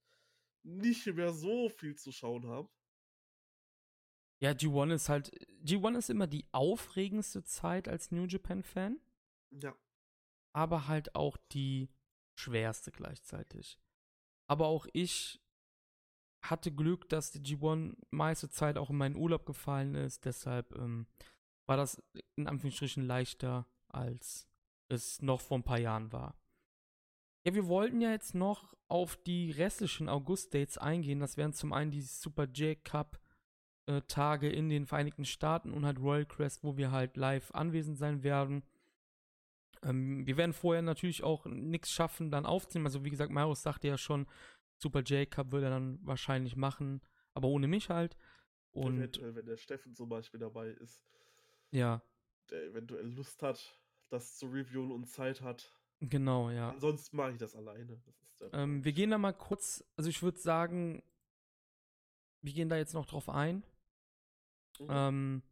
[0.63, 2.69] nicht mehr so viel zu schauen haben.
[4.39, 5.31] Ja, G1 ist halt.
[5.63, 8.99] G1 ist immer die aufregendste Zeit als New Japan-Fan.
[9.51, 9.75] Ja.
[10.53, 11.89] Aber halt auch die
[12.35, 13.79] schwerste gleichzeitig.
[14.47, 15.41] Aber auch ich
[16.41, 20.25] hatte Glück, dass die G1 meiste Zeit auch in meinen Urlaub gefallen ist.
[20.25, 21.07] Deshalb ähm,
[21.67, 22.01] war das
[22.35, 24.47] in Anführungsstrichen leichter, als
[24.89, 26.37] es noch vor ein paar Jahren war.
[27.45, 31.19] Ja, wir wollten ja jetzt noch auf die restlichen August-Dates eingehen.
[31.19, 33.19] Das wären zum einen die Super J Cup
[33.87, 34.01] äh,
[34.49, 38.63] in den Vereinigten Staaten und halt Royal Crest, wo wir halt live anwesend sein werden.
[39.83, 42.87] Ähm, wir werden vorher natürlich auch nichts schaffen, dann aufzunehmen.
[42.87, 44.27] Also wie gesagt, Marius sagte ja schon,
[44.77, 47.01] Super J-Cup würde er dann wahrscheinlich machen,
[47.33, 48.17] aber ohne mich halt.
[48.71, 51.03] Und eventuell, wenn der Steffen zum Beispiel dabei ist.
[51.71, 52.01] Ja.
[52.49, 55.73] Der eventuell Lust hat, das zu reviewen und Zeit hat.
[55.99, 56.69] Genau, ja.
[56.69, 57.99] Ansonsten mache ich das alleine.
[58.39, 61.01] Das ähm, wir gehen da mal kurz, also ich würde sagen,
[62.41, 63.63] wir gehen da jetzt noch drauf ein.
[64.79, 64.87] Mhm.
[64.89, 65.43] Ähm,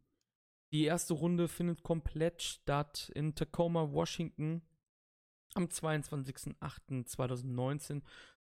[0.72, 4.62] die erste Runde findet komplett statt in Tacoma, Washington
[5.54, 8.02] am 22.08.2019.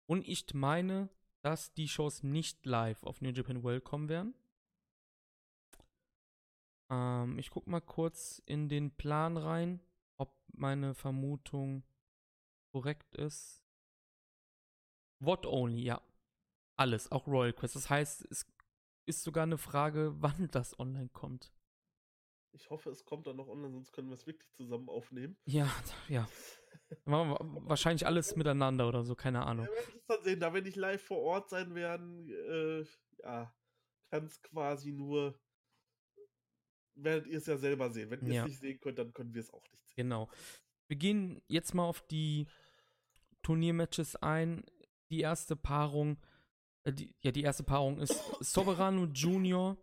[0.08, 1.10] Und ich meine,
[1.42, 4.34] dass die Shows nicht live auf New Japan World kommen werden.
[6.90, 9.82] Ähm, ich gucke mal kurz in den Plan rein,
[10.18, 11.84] ob meine Vermutung
[12.72, 13.64] korrekt ist.
[15.20, 16.02] What only, ja.
[16.78, 17.76] Alles, auch Royal Quest.
[17.76, 18.46] Das heißt, es
[19.06, 21.55] ist sogar eine Frage, wann das online kommt.
[22.56, 25.38] Ich hoffe, es kommt dann noch online, sonst können wir es wirklich zusammen aufnehmen.
[25.46, 25.70] Ja,
[26.08, 26.28] ja.
[27.06, 29.66] wahrscheinlich alles miteinander oder so, keine Ahnung.
[29.66, 30.40] Ja, wir werden es dann sehen.
[30.40, 32.86] Da wir nicht live vor Ort sein werden, äh,
[33.24, 33.54] ja,
[34.10, 35.38] kann es quasi nur,
[36.96, 38.10] werdet ihr es ja selber sehen.
[38.10, 38.44] Wenn ihr ja.
[38.44, 39.96] es nicht sehen könnt, dann können wir es auch nicht sehen.
[39.98, 40.30] Genau.
[40.88, 42.48] Wir gehen jetzt mal auf die
[43.42, 44.64] Turniermatches ein.
[45.10, 46.18] Die erste Paarung,
[46.84, 49.78] äh, die, ja, die erste Paarung ist Soberano Junior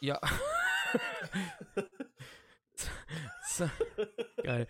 [0.00, 0.20] Ja.
[4.42, 4.66] Geil.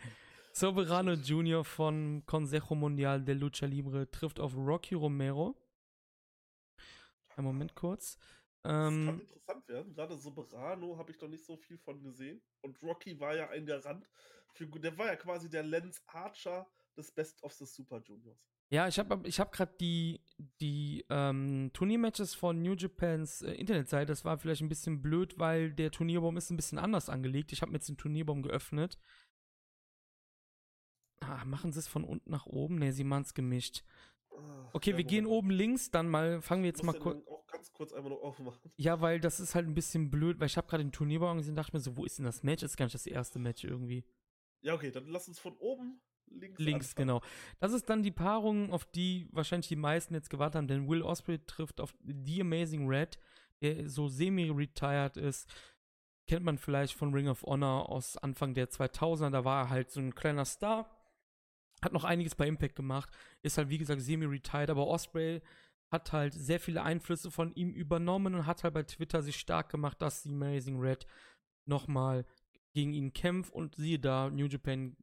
[0.52, 1.64] Soberano Jr.
[1.64, 5.55] von Consejo Mundial de Lucha Libre trifft auf Rocky Romero.
[7.36, 8.18] Ein Moment kurz.
[8.62, 9.94] Das ähm, kann interessant werden.
[9.94, 12.42] Gerade Soberano habe ich noch nicht so viel von gesehen.
[12.62, 14.08] Und Rocky war ja ein Garant
[14.55, 14.66] für.
[14.66, 18.38] Der war ja quasi der Lance Archer des Best of the Super Juniors.
[18.70, 20.20] Ja, ich habe ich hab gerade die,
[20.60, 24.06] die ähm, Turniermatches von New Japans äh, Internetseite.
[24.06, 27.52] Das war vielleicht ein bisschen blöd, weil der Turnierbaum ist ein bisschen anders angelegt.
[27.52, 28.98] Ich habe mir jetzt den Turnierbaum geöffnet.
[31.20, 32.76] Ah, machen sie es von unten nach oben?
[32.78, 33.82] Ne, sie machen es gemischt.
[34.31, 37.26] Ah, okay, ja, wir gehen oben links, dann mal, fangen wir jetzt mal kurz.
[37.26, 38.70] auch ganz kurz einmal noch aufmachen.
[38.76, 41.52] Ja, weil das ist halt ein bisschen blöd, weil ich habe gerade den Turnierbaum gesehen
[41.52, 42.60] und dachte mir so, wo ist denn das Match?
[42.60, 44.05] Das ist gar nicht das erste Match irgendwie.
[44.60, 46.58] Ja, okay, dann lass uns von oben links.
[46.60, 47.08] Links, anfangen.
[47.08, 47.20] genau.
[47.58, 51.02] Das ist dann die Paarung, auf die wahrscheinlich die meisten jetzt gewartet haben, denn Will
[51.02, 53.18] Osprey trifft auf The Amazing Red,
[53.62, 55.52] der so semi-retired ist.
[56.28, 59.90] Kennt man vielleicht von Ring of Honor aus Anfang der 2000er, da war er halt
[59.90, 60.90] so ein kleiner Star.
[61.82, 63.10] Hat noch einiges bei Impact gemacht,
[63.42, 65.42] ist halt wie gesagt semi-retired, aber Osprey
[65.92, 69.70] hat halt sehr viele Einflüsse von ihm übernommen und hat halt bei Twitter sich stark
[69.70, 71.06] gemacht, dass The Amazing Red
[71.64, 72.24] nochmal
[72.74, 74.96] gegen ihn kämpft und siehe da, New Japan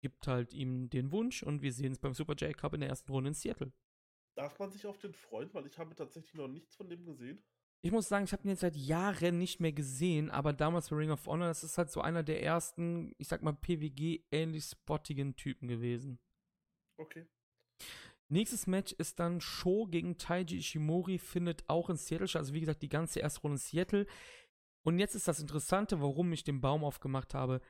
[0.00, 2.88] gibt halt ihm den Wunsch und wir sehen es beim Super J Cup in der
[2.88, 3.72] ersten Runde in Seattle.
[4.36, 5.52] Darf man sich auf den freuen?
[5.52, 7.42] Weil ich habe tatsächlich noch nichts von dem gesehen.
[7.84, 10.96] Ich muss sagen, ich habe ihn jetzt seit Jahren nicht mehr gesehen, aber damals bei
[10.96, 15.36] Ring of Honor, das ist halt so einer der ersten, ich sag mal, PWG-ähnlich spottigen
[15.36, 16.18] Typen gewesen.
[16.98, 17.26] Okay.
[18.30, 22.40] Nächstes Match ist dann Show gegen Taiji Ishimori, findet auch in Seattle statt.
[22.40, 24.06] Also wie gesagt, die ganze erste Runde in Seattle.
[24.84, 27.60] Und jetzt ist das Interessante, warum ich den Baum aufgemacht habe.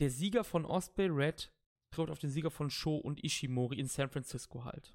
[0.00, 1.52] Der Sieger von Osprey Red
[1.90, 4.92] trifft auf den Sieger von Show und Ishimori in San Francisco halt.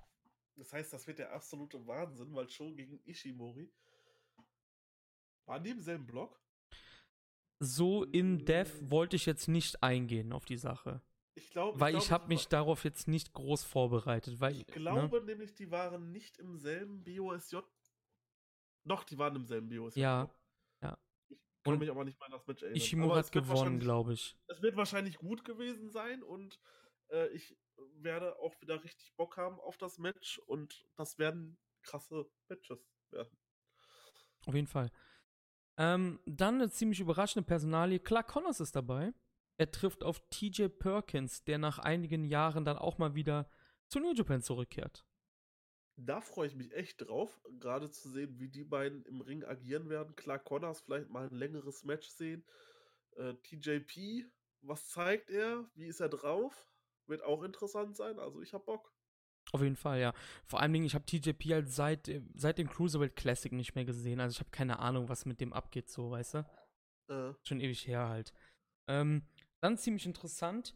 [0.55, 3.71] Das heißt, das wird der absolute Wahnsinn, weil Show gegen Ishimori.
[5.45, 6.39] Waren die im selben Block?
[7.59, 11.01] So in Death wollte ich jetzt nicht eingehen auf die Sache.
[11.33, 14.39] Ich glaube, Weil ich glaube, habe mich war- darauf jetzt nicht groß vorbereitet.
[14.39, 14.73] Weil, Ich ne?
[14.73, 17.57] glaube nämlich, die waren nicht im selben BOSJ.
[18.83, 19.99] Doch, die waren im selben BOSJ.
[19.99, 20.29] Ja.
[21.61, 22.77] Ich kann Und mich aber nicht mehr an das Match erinnern.
[22.77, 24.35] Ishimori Aber hat gewonnen, glaube ich.
[24.47, 26.59] Es wird wahrscheinlich gut gewesen sein und
[27.11, 27.55] äh, ich
[27.99, 33.37] werde auch wieder richtig Bock haben auf das Match und das werden krasse Matches werden.
[34.47, 34.89] Auf jeden Fall.
[35.77, 37.99] Ähm, dann eine ziemlich überraschende Personalie.
[37.99, 39.13] Clark Connors ist dabei.
[39.57, 43.47] Er trifft auf TJ Perkins, der nach einigen Jahren dann auch mal wieder
[43.87, 45.05] zu New Japan zurückkehrt.
[46.03, 49.89] Da freue ich mich echt drauf, gerade zu sehen, wie die beiden im Ring agieren
[49.89, 50.15] werden.
[50.15, 52.43] Clark Connors vielleicht mal ein längeres Match sehen.
[53.17, 54.25] Äh, TJP,
[54.61, 55.69] was zeigt er?
[55.75, 56.71] Wie ist er drauf?
[57.05, 58.17] Wird auch interessant sein.
[58.17, 58.91] Also ich hab Bock.
[59.51, 60.13] Auf jeden Fall, ja.
[60.45, 63.85] Vor allen Dingen, ich habe TJP halt seit, äh, seit dem Cruiserweight Classic nicht mehr
[63.85, 64.19] gesehen.
[64.19, 66.45] Also ich habe keine Ahnung, was mit dem abgeht, so, weißt du?
[67.09, 68.33] Äh, Schon ewig her halt.
[68.87, 69.23] Ähm,
[69.59, 70.75] dann ziemlich interessant.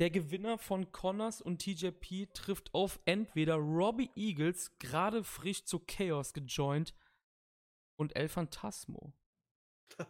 [0.00, 6.32] Der Gewinner von Connors und TJP trifft auf entweder Robbie Eagles, gerade frisch zu Chaos
[6.32, 6.94] gejoint,
[7.96, 9.12] und El Phantasmo.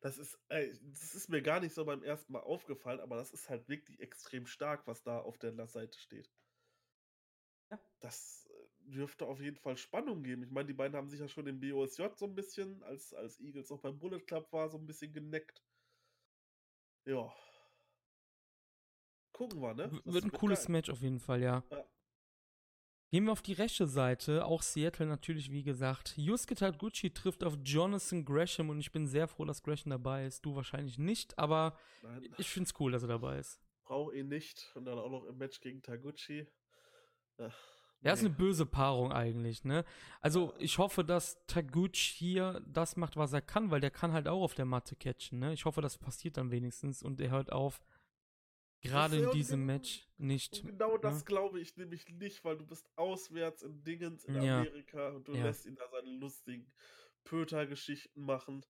[0.00, 3.30] das ist, ey, das ist mir gar nicht so beim ersten Mal aufgefallen, aber das
[3.30, 6.30] ist halt wirklich extrem stark, was da auf der Seite steht.
[7.70, 7.80] Ja.
[8.00, 10.42] Das äh, dürfte auf jeden Fall Spannung geben.
[10.42, 13.40] Ich meine, die beiden haben sich ja schon im BOSJ so ein bisschen, als, als
[13.40, 15.62] Eagles noch beim Bullet Club war, so ein bisschen geneckt.
[17.04, 17.32] Ja.
[19.36, 19.90] Gucken wir, ne?
[20.06, 20.72] Das Wird ein cooles geil.
[20.72, 21.62] Match auf jeden Fall, ja.
[21.70, 21.84] Ja.
[23.10, 26.14] Gehen wir auf die rechte Seite, auch Seattle natürlich, wie gesagt.
[26.16, 30.44] Yusuke Taguchi trifft auf Jonathan Gresham und ich bin sehr froh, dass Gresham dabei ist.
[30.44, 33.60] Du wahrscheinlich nicht, aber Nein, ich find's cool, dass er dabei ist.
[33.84, 34.72] brauche ihn nicht.
[34.74, 36.48] Und dann auch noch im Match gegen Taguchi.
[37.38, 37.54] Ach,
[38.00, 39.84] Er ist eine böse Paarung eigentlich, ne?
[40.22, 44.26] Also ich hoffe, dass Taguchi hier das macht, was er kann, weil der kann halt
[44.28, 45.52] auch auf der Matte catchen, ne?
[45.52, 47.80] Ich hoffe, das passiert dann wenigstens und er hört auf,
[48.82, 50.62] gerade in diesem genau- Match nicht.
[50.64, 51.24] Genau das ne?
[51.24, 54.60] glaube ich nämlich nicht, weil du bist auswärts in Dingens in Ja.
[54.60, 55.44] Amerika und du Ja.
[55.44, 56.72] lässt ihn da seine lustigen
[57.24, 58.64] Pöter-Geschichten machen.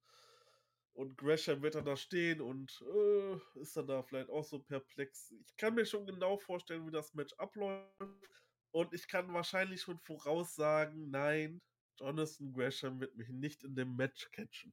[0.94, 5.30] Und Gresham wird dann da stehen und äh, ist dann da vielleicht auch so perplex.
[5.46, 7.92] Ich kann mir schon genau vorstellen, wie das Match abläuft.
[8.70, 11.60] Und ich kann wahrscheinlich schon voraussagen, nein,
[11.98, 14.72] Jonathan Gresham wird mich nicht in dem Match catchen.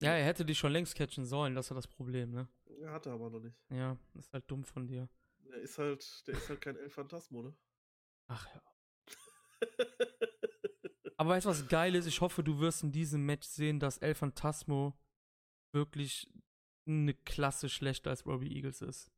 [0.00, 2.48] Ja, er hätte dich schon längst catchen sollen, das ist ja das Problem, ne?
[2.82, 3.56] Er hat er aber noch nicht.
[3.70, 5.08] Ja, ist halt dumm von dir.
[5.38, 7.54] Der ist halt, der ist halt kein El Phantasmo, ne?
[8.26, 8.62] Ach ja.
[11.16, 12.06] Aber weißt du, was geil ist?
[12.06, 14.98] Ich hoffe, du wirst in diesem Match sehen, dass El Phantasmo
[15.72, 16.28] wirklich
[16.86, 19.12] eine Klasse schlechter als Robbie Eagles ist.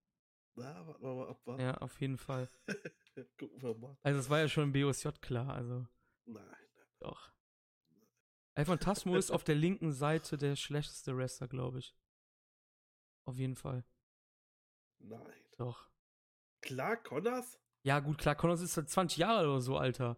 [0.56, 1.58] Na, warten wir mal ab, wa?
[1.58, 2.50] Ja, auf jeden Fall.
[3.38, 3.96] Gucken wir mal.
[4.02, 5.86] Also, es war ja schon im BOSJ klar, also
[6.26, 6.56] Nein.
[7.00, 7.32] doch.
[8.54, 11.96] El Phantasmo ist auf der linken Seite der schlechteste Wrestler, glaube ich.
[13.24, 13.84] Auf jeden Fall.
[14.98, 15.32] Nein.
[15.56, 15.88] Doch.
[16.60, 17.58] Klar, Connors?
[17.82, 20.16] Ja, gut, klar, Connors ist seit 20 Jahre oder so, Alter.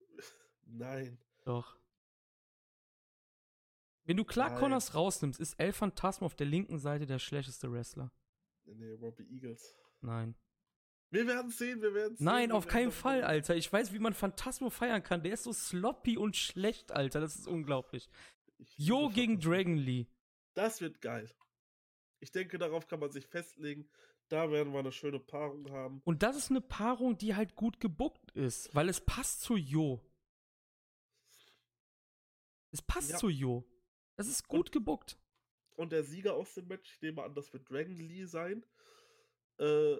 [0.62, 1.18] Nein.
[1.44, 1.76] Doch.
[4.04, 4.58] Wenn du klar Nein.
[4.58, 8.10] Connors rausnimmst, ist El Phantasmo auf der linken Seite der schlechteste Wrestler.
[8.64, 9.76] Nee, Robbie Eagles.
[10.00, 10.34] Nein.
[11.10, 12.24] Wir werden sehen, wir werden sehen.
[12.24, 13.26] Nein, auf keinen Fall, reden.
[13.28, 13.56] Alter.
[13.56, 15.22] Ich weiß, wie man Phantasmo feiern kann.
[15.22, 17.20] Der ist so sloppy und schlecht, Alter.
[17.20, 18.08] Das ist unglaublich.
[18.76, 19.40] Jo gegen.
[19.40, 20.06] Dragon Lee.
[20.54, 21.30] Das wird geil.
[22.20, 23.88] Ich denke, darauf kann man sich festlegen.
[24.28, 26.02] Da werden wir eine schöne Paarung haben.
[26.04, 30.00] Und das ist eine Paarung, die halt gut gebuckt ist, weil es passt zu Jo.
[32.70, 33.16] Es passt Ja.
[33.16, 33.64] zu Jo.
[34.16, 35.18] Das ist gut gebuckt.
[35.76, 38.66] Und der Sieger aus dem Match, ich nehme an, das wird Dragon Lee sein.
[39.58, 39.94] Äh,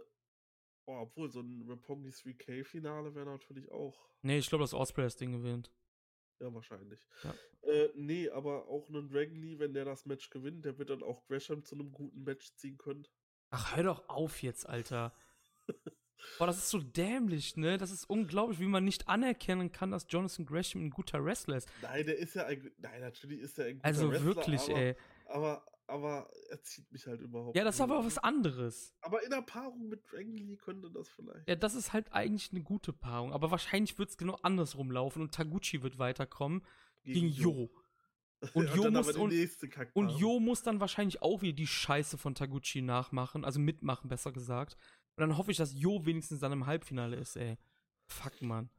[0.86, 4.08] oh, obwohl, so ein Roppongi 3K-Finale wäre natürlich auch.
[4.22, 5.72] Nee, ich glaube, dass Osprey das Ding gewinnt.
[6.40, 7.06] Ja, wahrscheinlich.
[7.24, 7.34] Ja.
[7.62, 11.02] Äh, nee, aber auch einen Dragon Lee, wenn der das Match gewinnt, der wird dann
[11.02, 13.06] auch Gresham zu einem guten Match ziehen können.
[13.50, 15.12] Ach, hör doch auf jetzt, Alter.
[16.38, 17.78] Boah, das ist so dämlich, ne?
[17.78, 21.68] Das ist unglaublich, wie man nicht anerkennen kann, dass Jonathan Gresham ein guter Wrestler ist.
[21.82, 22.70] Nein, der ist ja ein.
[22.78, 24.96] Nein, natürlich ist er ein guter Also Wrestler, wirklich, aber, ey.
[25.26, 28.94] Aber aber er zieht mich halt überhaupt Ja, das ist aber was anderes.
[29.00, 31.48] Aber in der Paarung mit Dragon Lee könnte das vielleicht.
[31.48, 33.32] Ja, das ist halt eigentlich eine gute Paarung.
[33.32, 36.64] Aber wahrscheinlich wird es genau andersrum laufen und Taguchi wird weiterkommen
[37.02, 37.70] gegen Jo.
[38.54, 39.32] Und Jo dann muss- und-
[39.94, 40.10] Und.
[40.10, 44.76] Jo muss dann wahrscheinlich auch wieder die Scheiße von Taguchi nachmachen, also mitmachen, besser gesagt.
[45.16, 47.58] Und dann hoffe ich, dass Jo wenigstens dann im Halbfinale ist, ey.
[48.06, 48.70] Fuck, Mann.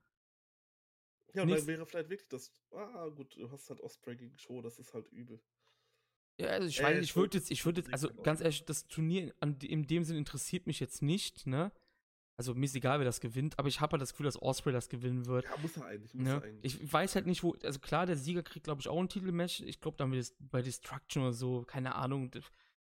[1.33, 2.53] Ja, und dann nächst- wäre vielleicht wirklich das.
[2.71, 5.41] Ah, gut, du hast halt Osprey gegen Show, das ist halt übel.
[6.39, 8.39] Ja, also ich Äh, weiß, ich ich würde würd- jetzt, ich würde jetzt, also ganz
[8.41, 11.71] ehrlich, das Turnier an, in dem Sinn interessiert mich jetzt nicht, ne?
[12.37, 14.71] Also mir ist egal, wer das gewinnt, aber ich habe halt das Gefühl, dass Osprey
[14.71, 15.43] das gewinnen wird.
[15.43, 16.33] Ja, muss er eigentlich, muss Ne?
[16.35, 16.81] er eigentlich.
[16.81, 17.53] Ich weiß halt nicht, wo.
[17.63, 19.59] Also klar, der Sieger kriegt, glaube ich, auch ein Titelmatch.
[19.59, 22.31] Ich glaube, dann wird es bei Destruction oder so, keine Ahnung.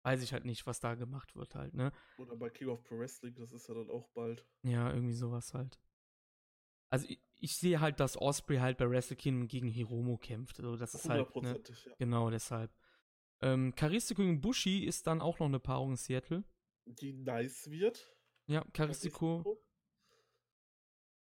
[0.02, 1.92] Weiß ich halt nicht, was da gemacht wird halt, ne?
[2.18, 4.44] Oder bei King of Pro Wrestling, das ist ja dann auch bald.
[4.64, 5.80] Ja, irgendwie sowas halt.
[6.90, 10.60] Also ich, ich sehe halt, dass Osprey halt bei Wrestle Kingdom gegen Hiromo kämpft.
[10.60, 11.20] Also das ist halt.
[11.22, 11.26] Ne?
[11.26, 11.94] Hundertprozentig, ja.
[12.00, 12.72] Genau, deshalb.
[13.42, 16.44] Ähm, Karistiko gegen Bushi ist dann auch noch eine Paarung in Seattle.
[16.86, 18.16] Die nice wird.
[18.48, 19.60] Ja, Karistiko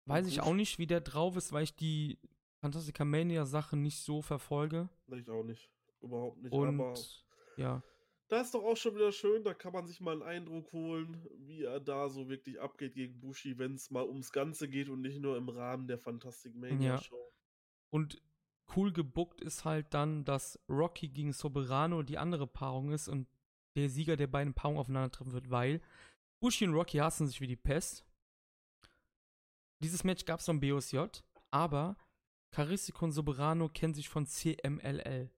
[0.07, 2.19] weiß ich auch nicht, wie der drauf ist, weil ich die
[2.61, 4.89] Fantastica Mania Sachen nicht so verfolge.
[5.09, 5.71] Ich auch nicht.
[6.01, 6.53] Überhaupt nicht.
[6.53, 6.95] Und Aber
[7.57, 7.83] ja.
[8.29, 11.27] da ist doch auch schon wieder schön, da kann man sich mal einen Eindruck holen,
[11.39, 15.01] wie er da so wirklich abgeht gegen Bushi, wenn es mal ums Ganze geht und
[15.01, 17.03] nicht nur im Rahmen der Fantastic Mania Ja.
[17.03, 17.33] Show.
[17.91, 18.23] Und
[18.77, 23.29] cool gebuckt ist halt dann, dass Rocky gegen Soberano die andere Paarung ist und
[23.77, 25.81] der Sieger der beiden Paarungen aufeinandertreffen wird, weil
[26.41, 28.05] Bushi und Rocky hassen sich wie die Pest.
[29.83, 30.99] Dieses Match gab es beim BOSJ,
[31.51, 31.97] aber
[32.53, 35.31] Carisico und Soberano kennen sich von CMLL.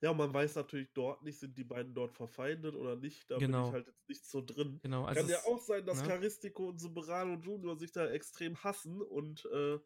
[0.00, 3.30] Ja, und man weiß natürlich dort nicht, sind die beiden dort verfeindet oder nicht.
[3.30, 3.68] Da bin Genau.
[3.68, 4.80] ich halt jetzt nicht so drin.
[4.82, 6.08] Genau, also Kann ja auch sein, dass ne?
[6.08, 9.78] Caristico und Soberano Junior sich da extrem hassen und äh,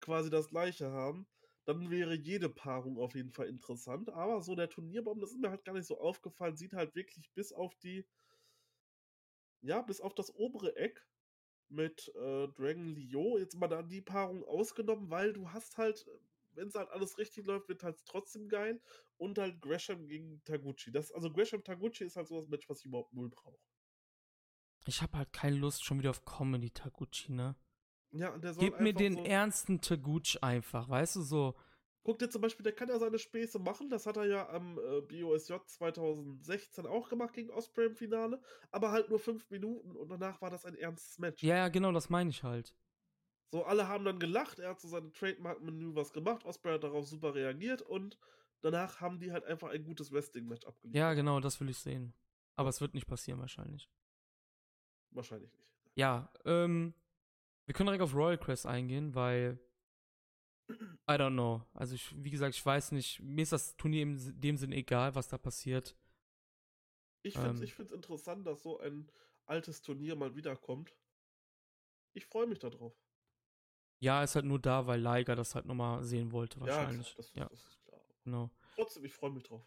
[0.00, 1.26] quasi das gleiche haben.
[1.66, 4.08] Dann wäre jede Paarung auf jeden Fall interessant.
[4.10, 7.30] Aber so der Turnierbaum, das ist mir halt gar nicht so aufgefallen, sieht halt wirklich
[7.34, 8.06] bis auf die,
[9.62, 11.06] ja, bis auf das obere Eck
[11.68, 16.06] mit äh, Dragon Leo, jetzt mal da die Paarung ausgenommen, weil du hast halt,
[16.52, 18.80] wenn es halt alles richtig läuft, wird halt trotzdem geil.
[19.18, 20.92] Und halt Gresham gegen Taguchi.
[20.92, 23.58] Das, also Gresham Taguchi ist halt so das Match, was ich überhaupt null brauche.
[24.86, 27.56] ich habe halt keine Lust schon wieder auf Comedy Taguchi, ne?
[28.18, 31.54] Ja, der soll Gib mir den so, ernsten Taguchi einfach, weißt du, so.
[32.06, 33.90] Guck dir zum Beispiel, der kann ja seine Späße machen.
[33.90, 38.40] Das hat er ja am äh, BOSJ 2016 auch gemacht gegen Osprey im Finale.
[38.70, 41.42] Aber halt nur fünf Minuten und danach war das ein ernstes Match.
[41.42, 42.76] Ja, ja, genau, das meine ich halt.
[43.50, 44.60] So, alle haben dann gelacht.
[44.60, 46.44] Er hat so seine Trademark-Menü was gemacht.
[46.44, 48.18] Osprey hat darauf super reagiert und
[48.60, 50.96] danach haben die halt einfach ein gutes Wrestling-Match abgeliefert.
[50.96, 52.14] Ja, genau, das will ich sehen.
[52.54, 53.90] Aber es wird nicht passieren wahrscheinlich.
[55.10, 55.74] Wahrscheinlich nicht.
[55.94, 56.94] Ja, ähm,
[57.66, 59.58] wir können direkt auf Royal Quest eingehen, weil
[61.08, 61.62] I don't know.
[61.74, 63.20] Also ich, wie gesagt, ich weiß nicht.
[63.20, 65.96] Mir ist das Turnier in dem Sinn egal, was da passiert.
[67.22, 67.92] Ich finde es Ähm.
[67.92, 69.10] interessant, dass so ein
[69.46, 70.96] altes Turnier mal wiederkommt.
[72.14, 72.94] Ich freue mich darauf.
[74.00, 77.08] Ja, ist halt nur da, weil Liger das halt nochmal sehen wollte, wahrscheinlich.
[77.08, 78.00] Ja, klar, das, ja, das ist klar.
[78.24, 78.50] genau.
[78.74, 79.62] Trotzdem, ich freue mich drauf.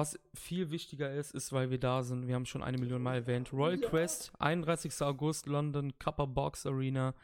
[0.00, 3.16] Was viel wichtiger ist, ist, weil wir da sind, wir haben schon eine Million Mal
[3.16, 3.52] erwähnt.
[3.52, 3.86] Royal Ja.
[3.90, 5.02] Quest, 31.
[5.02, 7.14] August, London, Kappa Box Arena.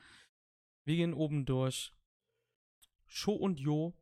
[0.85, 1.95] Wir gehen oben durch.
[3.07, 3.95] Sho und Yo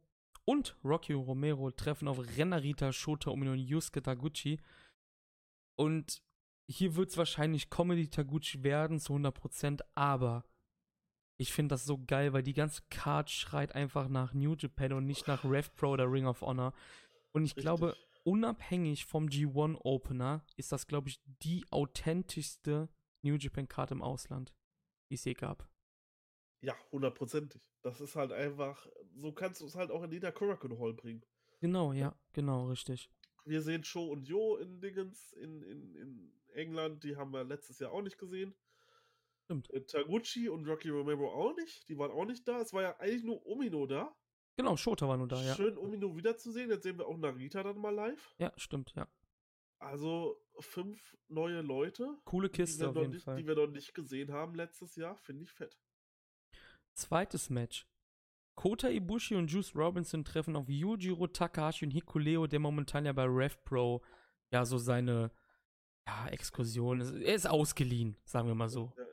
[0.44, 4.58] und Rocky Romero treffen auf Renarita, Shota Umino und Yusuke Taguchi.
[5.76, 6.20] Und
[6.66, 10.44] hier wird es wahrscheinlich Comedy Taguchi werden, zu 100%, aber
[11.36, 15.06] ich finde das so geil, weil die ganze Card schreit einfach nach New Japan und
[15.06, 16.72] nicht nach Rev Pro oder Ring of Honor.
[17.30, 17.62] Und ich Richtig.
[17.62, 22.88] glaube, unabhängig vom G1 Opener ist das, glaube ich, die authentischste
[23.22, 24.54] New Japan Card im Ausland,
[25.10, 25.68] die es je gab.
[26.60, 27.62] Ja, hundertprozentig.
[27.82, 31.24] Das ist halt einfach, so kannst du es halt auch in jeder Korakuen Hall bringen.
[31.60, 33.10] Genau, ja, genau, richtig.
[33.44, 37.78] Wir sehen Show und Jo in Dingens in, in, in England, die haben wir letztes
[37.78, 38.54] Jahr auch nicht gesehen.
[39.44, 39.70] Stimmt.
[39.70, 42.60] Äh, Taguchi und Rocky Romero auch nicht, die waren auch nicht da.
[42.60, 44.16] Es war ja eigentlich nur Omino da.
[44.57, 45.55] Genau, Shota war nur da, ja.
[45.55, 46.70] Schön Omino wiederzusehen.
[46.70, 48.34] Jetzt sehen wir auch Narita dann mal live.
[48.39, 49.08] Ja, stimmt, ja.
[49.78, 53.36] Also fünf neue Leute, Coole Kiste auf jeden nicht, Fall.
[53.36, 55.16] die wir noch nicht gesehen haben letztes Jahr.
[55.16, 55.76] Finde ich fett.
[56.94, 57.86] Zweites Match.
[58.55, 63.24] Kota Ibushi und Juice Robinson treffen auf Yujiro Takahashi und Hikuleo, der momentan ja bei
[63.24, 64.00] Rev Pro
[64.52, 65.33] ja so seine
[66.07, 67.12] ja, Exkursion ist.
[67.12, 68.92] Er ist ausgeliehen, sagen wir mal so.
[68.97, 69.03] Ja,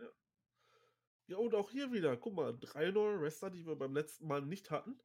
[1.31, 1.37] ja.
[1.37, 4.71] und auch hier wieder, guck mal, drei neue Wrestler, die wir beim letzten Mal nicht
[4.71, 4.99] hatten.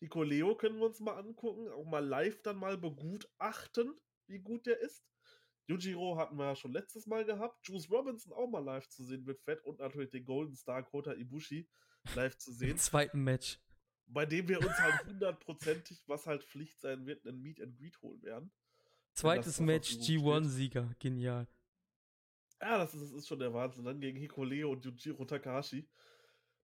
[0.00, 3.94] Nico Leo können wir uns mal angucken, auch mal live dann mal begutachten,
[4.26, 5.04] wie gut der ist.
[5.68, 7.66] Yujiro hatten wir ja schon letztes Mal gehabt.
[7.66, 11.12] Juice Robinson auch mal live zu sehen wird fett und natürlich den Golden Star Kota
[11.12, 11.68] Ibushi
[12.14, 13.58] live zu Im sehen, zweiten Match.
[14.06, 18.00] bei dem wir uns halt hundertprozentig, was halt Pflicht sein wird, einen Meet and Greet
[18.00, 18.52] holen werden.
[19.14, 21.48] Zweites Match, G1-Sieger, genial.
[22.60, 23.84] Ja, das ist, das ist schon der Wahnsinn.
[23.84, 25.88] Dann gegen Hikuleo und Yujiro Takahashi.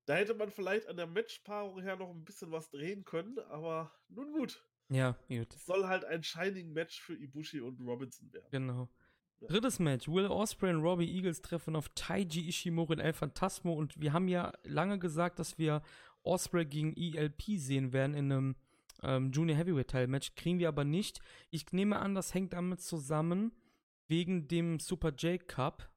[0.07, 3.93] Da hätte man vielleicht an der Matchpaarung her noch ein bisschen was drehen können, aber
[4.09, 4.65] nun gut.
[4.89, 5.55] Ja, gut.
[5.55, 8.49] Es soll halt ein Shining Match für Ibushi und Robinson werden.
[8.51, 8.89] Genau.
[9.41, 9.49] Ja.
[9.49, 10.09] Drittes Match.
[10.09, 13.73] Will Osprey und Robbie Eagles treffen auf Taiji Ishimori und El Phantasmo.
[13.73, 15.83] Und wir haben ja lange gesagt, dass wir
[16.23, 18.57] Osprey gegen ELP sehen werden in einem
[19.03, 20.35] ähm, Junior Heavyweight Teil Match.
[20.35, 21.21] Kriegen wir aber nicht.
[21.51, 23.53] Ich nehme an, das hängt damit zusammen,
[24.13, 25.91] wegen dem Super J Cup,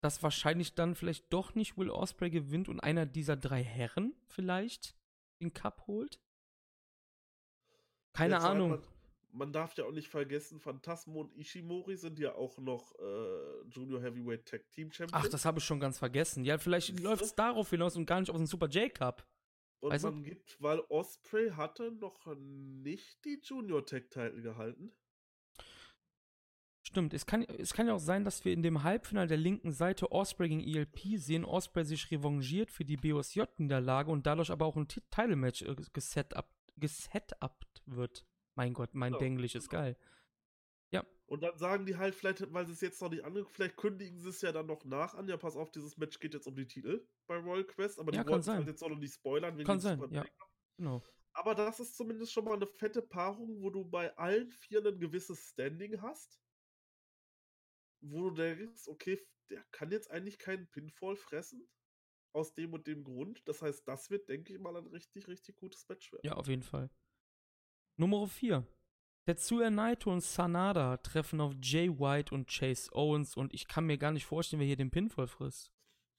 [0.00, 4.96] dass wahrscheinlich dann vielleicht doch nicht Will Osprey gewinnt und einer dieser drei Herren vielleicht
[5.40, 6.20] den Cup holt.
[8.12, 8.70] Keine Jetzt Ahnung.
[8.70, 8.82] Man,
[9.30, 14.02] man, darf ja auch nicht vergessen, Phantasmo und Ishimori sind ja auch noch äh, Junior
[14.02, 15.24] Heavyweight Tag Team Champions.
[15.24, 16.44] Ach, das habe ich schon ganz vergessen.
[16.44, 19.24] Ja, vielleicht läuft es darauf hinaus und gar nicht aus dem Super J Cup.
[19.78, 24.92] Und weißt man gibt, weil Osprey hatte noch nicht die Junior Tag Title gehalten.
[26.92, 29.72] Stimmt, es kann, es kann ja auch sein, dass wir in dem Halbfinale der linken
[29.72, 34.76] Seite Osprey gegen ELP sehen, Osprey sich revanchiert für die BOSJ-Niederlage und dadurch aber auch
[34.76, 38.26] ein Title-Match äh, gesetupt, gesetupt wird.
[38.56, 39.96] Mein Gott, mein genau, Denglisch ist geil.
[40.90, 41.02] Ja.
[41.24, 44.18] Und dann sagen die halt, vielleicht, weil sie es jetzt noch nicht angeguckt, vielleicht kündigen
[44.18, 45.26] sie es ja dann noch nach an.
[45.28, 48.22] Ja, pass auf, dieses Match geht jetzt um die Titel bei Royal Quest, aber ja,
[48.22, 49.56] die wollen es halt jetzt auch noch nicht spoilern.
[49.56, 50.26] Wenn kann sein, ja.
[50.76, 51.02] Genau.
[51.32, 55.00] Aber das ist zumindest schon mal eine fette Paarung, wo du bei allen vier ein
[55.00, 56.41] gewisses Standing hast
[58.02, 61.68] wo du denkst, okay, der kann jetzt eigentlich keinen Pinfall fressen.
[62.34, 63.46] Aus dem und dem Grund.
[63.46, 66.24] Das heißt, das wird, denke ich mal, ein richtig, richtig gutes Match werden.
[66.24, 66.88] Ja, auf jeden Fall.
[67.96, 68.66] Nummer 4.
[69.26, 73.98] Tetsuya Naito und Sanada treffen auf Jay White und Chase Owens und ich kann mir
[73.98, 75.70] gar nicht vorstellen, wer hier den Pinfall frisst.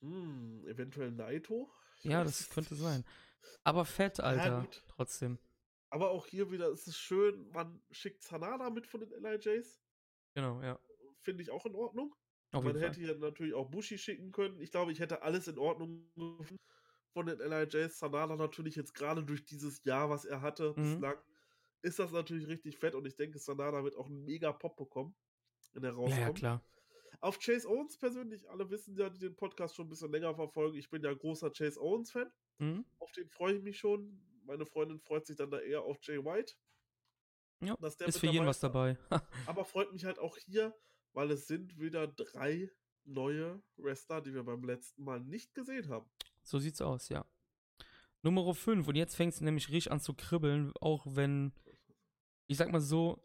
[0.02, 1.74] Hm, eventuell Naito?
[1.98, 3.04] Ich ja, das könnte sein.
[3.64, 5.40] Aber fett, Alter, ja, trotzdem.
[5.90, 9.82] Aber auch hier wieder ist es schön, man schickt Sanada mit von den LIJs.
[10.36, 10.80] Genau, ja
[11.24, 12.16] finde ich auch in Ordnung.
[12.52, 14.60] Auf Man hätte hier natürlich auch Bushi schicken können.
[14.62, 16.08] Ich glaube, ich hätte alles in Ordnung
[17.14, 17.98] von den LIJs.
[17.98, 20.84] Sanada natürlich jetzt gerade durch dieses Jahr, was er hatte mhm.
[20.84, 21.18] bislang,
[21.82, 25.16] ist das natürlich richtig fett und ich denke, Sanada wird auch einen mega Pop bekommen,
[25.74, 26.20] wenn er rauskommt.
[26.20, 26.66] Ja, ja, klar.
[27.22, 30.78] Auf Chase Owens persönlich, alle wissen ja, die den Podcast schon ein bisschen länger verfolgen,
[30.78, 32.32] ich bin ja großer Chase Owens-Fan.
[32.60, 32.86] Mhm.
[33.00, 34.22] Auf den freue ich mich schon.
[34.46, 36.54] Meine Freundin freut sich dann da eher auf Jay White.
[37.62, 38.98] Ja, ist für jeden was dabei.
[39.48, 40.76] aber freut mich halt auch hier,
[41.14, 42.70] weil es sind wieder drei
[43.06, 46.10] neue Wrestler, die wir beim letzten Mal nicht gesehen haben.
[46.42, 47.26] So sieht's aus, ja.
[48.22, 51.54] Nummer 5, und jetzt fängt es nämlich richtig an zu kribbeln, auch wenn,
[52.48, 53.22] ich sag mal so,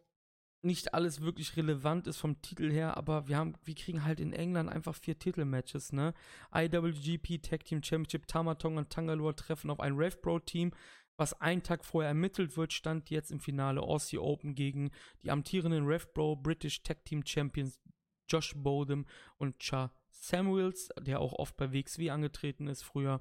[0.62, 4.32] nicht alles wirklich relevant ist vom Titel her, aber wir haben, wir kriegen halt in
[4.32, 6.14] England einfach vier Titelmatches, ne?
[6.52, 10.72] IWGP Tag Team Championship, Tamatong und Tangalore treffen auf ein Rev Pro Team,
[11.18, 14.90] was einen Tag vorher ermittelt wird, stand jetzt im Finale Aussie Open gegen
[15.22, 17.80] die amtierenden RevBro British Tag Team Champions
[18.28, 19.04] Josh Bodem
[19.36, 23.20] und Cha Samuels, der auch oft bei WXW angetreten ist früher.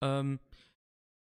[0.00, 0.38] Ähm,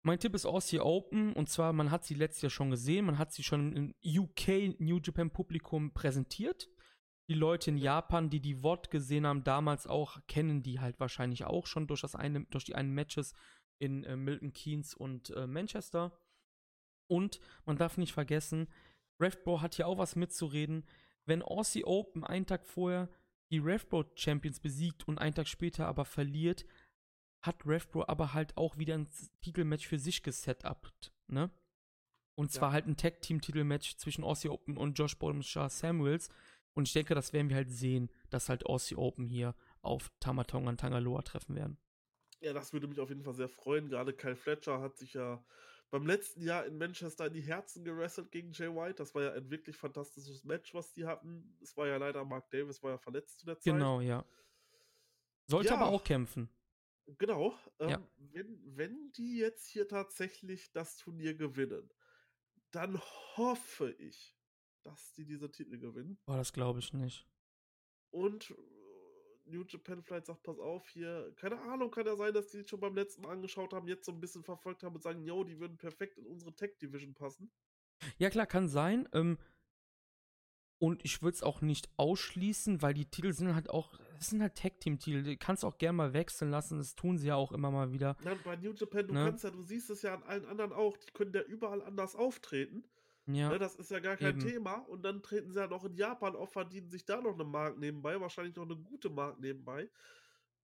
[0.02, 3.18] mein Tipp ist Aussie Open und zwar, man hat sie letztes Jahr schon gesehen, man
[3.18, 6.68] hat sie schon im UK New Japan Publikum präsentiert.
[7.28, 11.44] Die Leute in Japan, die die VOD gesehen haben, damals auch, kennen die halt wahrscheinlich
[11.44, 13.32] auch schon durch, das eine, durch die einen Matches
[13.82, 16.16] in äh, Milton Keynes und äh, Manchester.
[17.08, 18.68] Und man darf nicht vergessen,
[19.20, 20.86] RevBro hat hier auch was mitzureden.
[21.26, 23.08] Wenn Aussie Open einen Tag vorher
[23.50, 26.64] die RevBro Champions besiegt und einen Tag später aber verliert,
[27.42, 29.08] hat RevBro aber halt auch wieder ein
[29.40, 31.50] Titelmatch für sich gesetupt, ne?
[32.34, 32.74] Und zwar ja.
[32.74, 36.30] halt ein Tag-Team-Titelmatch zwischen Aussie Open und Josh Charles Samuels.
[36.72, 40.70] Und ich denke, das werden wir halt sehen, dass halt Aussie Open hier auf Tamatonga
[40.70, 41.76] und Tangaloa treffen werden.
[42.42, 43.88] Ja, das würde mich auf jeden Fall sehr freuen.
[43.88, 45.44] Gerade Kyle Fletcher hat sich ja
[45.90, 48.94] beim letzten Jahr in Manchester in die Herzen gewrestelt gegen Jay White.
[48.94, 51.56] Das war ja ein wirklich fantastisches Match, was die hatten.
[51.62, 53.74] Es war ja leider Mark Davis, war ja verletzt zu der Zeit.
[53.74, 54.24] Genau, ja.
[55.46, 56.48] Sollte ja, aber auch kämpfen.
[57.18, 57.54] Genau.
[57.78, 58.08] Ähm, ja.
[58.16, 61.92] wenn, wenn die jetzt hier tatsächlich das Turnier gewinnen,
[62.70, 62.98] dann
[63.36, 64.36] hoffe ich,
[64.82, 66.18] dass die diese Titel gewinnen.
[66.24, 67.28] Boah, das glaube ich nicht.
[68.10, 68.54] Und
[69.44, 72.80] New Japan vielleicht sagt, pass auf, hier, keine Ahnung, kann ja sein, dass die schon
[72.80, 75.58] beim letzten Mal angeschaut haben, jetzt so ein bisschen verfolgt haben und sagen, yo, die
[75.58, 77.50] würden perfekt in unsere Tech Division passen.
[78.18, 79.08] Ja, klar, kann sein.
[79.12, 79.38] Ähm,
[80.78, 84.42] und ich würde es auch nicht ausschließen, weil die Titel sind halt auch, das sind
[84.42, 85.22] halt Tag-Team-Titel.
[85.22, 88.16] Die kannst auch gerne mal wechseln lassen, das tun sie ja auch immer mal wieder.
[88.24, 89.24] Nein, bei New Japan, du ne?
[89.26, 92.16] kannst ja, du siehst es ja an allen anderen auch, die können ja überall anders
[92.16, 92.84] auftreten.
[93.26, 93.50] Ja.
[93.50, 94.40] Ne, das ist ja gar kein Eben.
[94.40, 94.74] Thema.
[94.88, 97.78] Und dann treten sie ja noch in Japan auf, verdienen sich da noch eine Mark
[97.78, 99.90] nebenbei, wahrscheinlich noch eine gute Mark nebenbei.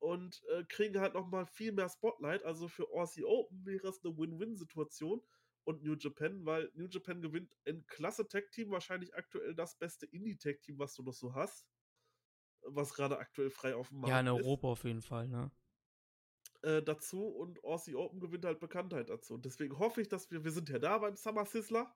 [0.01, 2.45] Und äh, kriegen halt noch mal viel mehr Spotlight.
[2.45, 5.23] Also für Aussie Open wäre es eine Win-Win-Situation.
[5.69, 10.79] und New Japan, weil New Japan gewinnt ein klasse Tag-Team, wahrscheinlich aktuell das beste Indie-Tag-Team,
[10.79, 11.67] was du noch so hast.
[12.63, 14.15] Was gerade aktuell frei auf dem Markt ist.
[14.15, 15.51] Ja, in Europa auf jeden Fall, ne?
[16.63, 19.35] Äh, dazu und Aussie Open gewinnt halt Bekanntheit dazu.
[19.35, 21.95] Und deswegen hoffe ich, dass wir, wir sind ja da beim Summer Sizzler.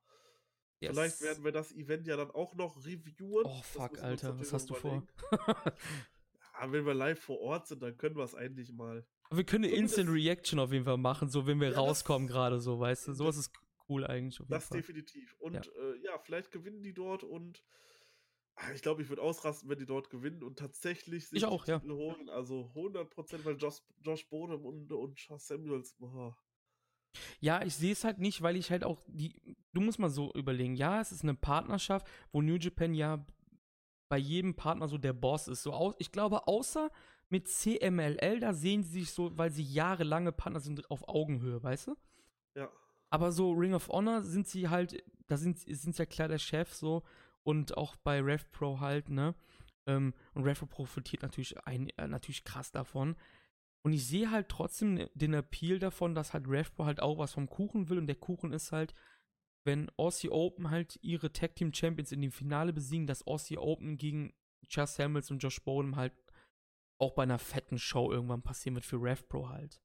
[0.82, 0.90] Yes.
[0.90, 3.44] Vielleicht werden wir das Event ja dann auch noch reviewen.
[3.44, 5.06] Oh fuck, Alter, was hast du vor?
[5.30, 9.06] ja, wenn wir live vor Ort sind, dann können wir es eigentlich mal.
[9.30, 12.60] Wir können eine Instant Reaction auf jeden Fall machen, so wenn wir ja, rauskommen gerade,
[12.60, 13.12] so, weißt du.
[13.12, 13.52] Sowas ist
[13.88, 14.42] cool eigentlich.
[14.48, 14.78] das Fall.
[14.78, 15.36] definitiv.
[15.38, 15.60] Und ja.
[15.60, 17.62] Äh, ja, vielleicht gewinnen die dort und
[18.54, 21.66] Ah, ich glaube, ich würde ausrasten, wenn die dort gewinnen und tatsächlich sich ich auch,
[21.66, 21.82] ja.
[21.82, 22.28] holen.
[22.28, 26.36] Also 100%, weil Josh, Josh Bodem und, und Charles Samuels, boah.
[27.40, 29.56] Ja, ich sehe es halt nicht, weil ich halt auch die.
[29.72, 33.24] Du musst mal so überlegen, ja, es ist eine Partnerschaft, wo New Japan ja
[34.08, 35.62] bei jedem Partner so der Boss ist.
[35.62, 36.90] So aus, ich glaube, außer
[37.30, 41.86] mit CMLL, da sehen sie sich so, weil sie jahrelange Partner sind, auf Augenhöhe, weißt
[41.86, 41.96] du?
[42.54, 42.68] Ja.
[43.08, 46.74] Aber so Ring of Honor sind sie halt, da sind, sind ja klar der Chef
[46.74, 47.02] so
[47.42, 49.34] und auch bei RevPro halt, ne?
[49.86, 53.16] Ähm, und RevPro profitiert natürlich, ein, äh, natürlich krass davon.
[53.84, 57.32] Und ich sehe halt trotzdem ne, den Appeal davon, dass halt RevPro halt auch was
[57.32, 58.94] vom Kuchen will und der Kuchen ist halt,
[59.64, 63.96] wenn Aussie Open halt ihre Tag Team Champions in dem Finale besiegen, dass Aussie Open
[63.96, 64.34] gegen
[64.68, 66.12] Chas Samuels und Josh Bowden halt
[66.98, 69.80] auch bei einer fetten Show irgendwann passieren wird für RevPro halt.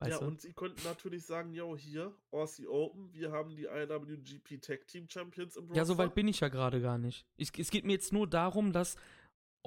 [0.00, 0.26] Weißt ja, du?
[0.26, 5.08] und sie könnten natürlich sagen, yo, hier, Aussie Open, wir haben die IWGP Tag Team
[5.08, 5.76] Champions im Roster.
[5.76, 7.26] Ja, so weit bin ich ja gerade gar nicht.
[7.36, 8.96] Ich, es geht mir jetzt nur darum, dass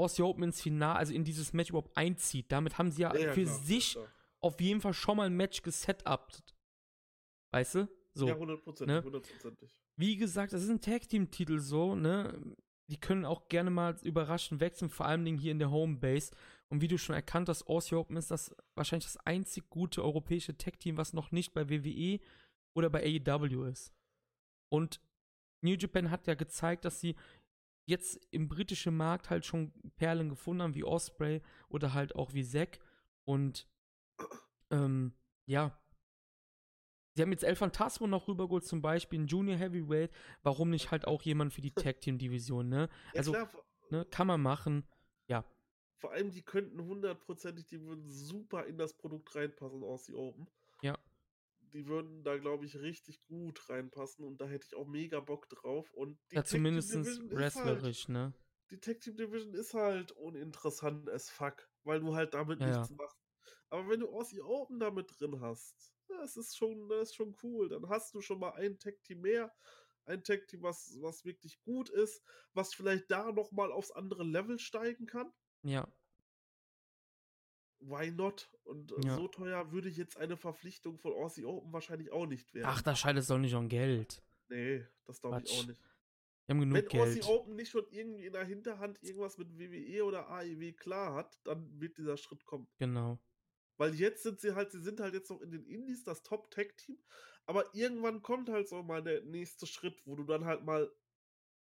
[0.02, 2.52] Aussie Open ins Finale, also in dieses Match überhaupt einzieht.
[2.52, 4.08] Damit haben sie ja, ja für klar, sich klar.
[4.42, 6.56] auf jeden Fall schon mal ein Match gesetupt.
[7.52, 7.90] Weißt du?
[8.14, 9.04] So, ja, hundertprozentig, ne?
[9.04, 9.80] hundertprozentig.
[9.98, 12.56] Wie gesagt, das ist ein Tag Team Titel so, ne?
[12.90, 16.32] Die können auch gerne mal überraschend wechseln, vor allem hier in der Homebase.
[16.70, 20.58] Und wie du schon erkannt hast, Aussie Open ist das wahrscheinlich das einzig gute europäische
[20.58, 22.20] Tech-Team, was noch nicht bei WWE
[22.76, 23.94] oder bei AEW ist.
[24.70, 25.00] Und
[25.62, 27.16] New Japan hat ja gezeigt, dass sie
[27.92, 32.44] jetzt im britischen Markt halt schon Perlen gefunden haben, wie Osprey oder halt auch wie
[32.44, 32.80] Zack.
[33.26, 33.68] Und
[34.72, 35.14] ähm,
[35.46, 35.78] ja,
[37.14, 40.12] Sie haben jetzt El Phantasmo noch rübergeholt, zum Beispiel ein Junior Heavyweight.
[40.44, 42.90] Warum nicht halt auch jemand für die Tag Team Division, ne?
[43.14, 43.52] Also, ja,
[43.90, 44.88] ne, kann man machen.
[45.28, 45.44] Ja,
[46.02, 50.48] vor allem, die könnten hundertprozentig, die würden super in das Produkt reinpassen aus die Open.
[51.74, 55.48] Die würden da, glaube ich, richtig gut reinpassen und da hätte ich auch mega Bock
[55.50, 55.94] drauf.
[55.94, 56.94] Und die ja, zumindest
[57.32, 58.34] wrestlerisch, halt, ne?
[58.80, 62.96] Team Division ist halt uninteressant as fuck, weil du halt damit ja, nichts ja.
[62.96, 63.18] machst.
[63.70, 67.70] Aber wenn du Aussie Open damit drin hast, das ist schon, das ist schon cool.
[67.70, 69.54] Dann hast du schon mal ein Tech Team mehr,
[70.06, 72.22] ein Tech Team, was, was wirklich gut ist,
[72.54, 75.32] was vielleicht da nochmal aufs andere Level steigen kann.
[75.64, 75.88] Ja.
[77.82, 78.50] Why not?
[78.64, 79.16] Und äh, ja.
[79.16, 82.68] so teuer würde ich jetzt eine Verpflichtung von Aussie Open wahrscheinlich auch nicht werden.
[82.70, 84.22] Ach, da scheint es doch nicht um Geld.
[84.50, 85.80] Nee, das glaube ich auch nicht.
[86.46, 87.20] Wir haben genug Wenn Geld.
[87.20, 91.40] Aussie Open nicht schon irgendwie in der Hinterhand irgendwas mit WWE oder AEW klar hat,
[91.44, 92.68] dann wird dieser Schritt kommen.
[92.78, 93.20] Genau.
[93.78, 97.00] Weil jetzt sind sie halt, sie sind halt jetzt noch in den Indies, das Top-Tag-Team,
[97.46, 100.92] aber irgendwann kommt halt so mal der nächste Schritt, wo du dann halt mal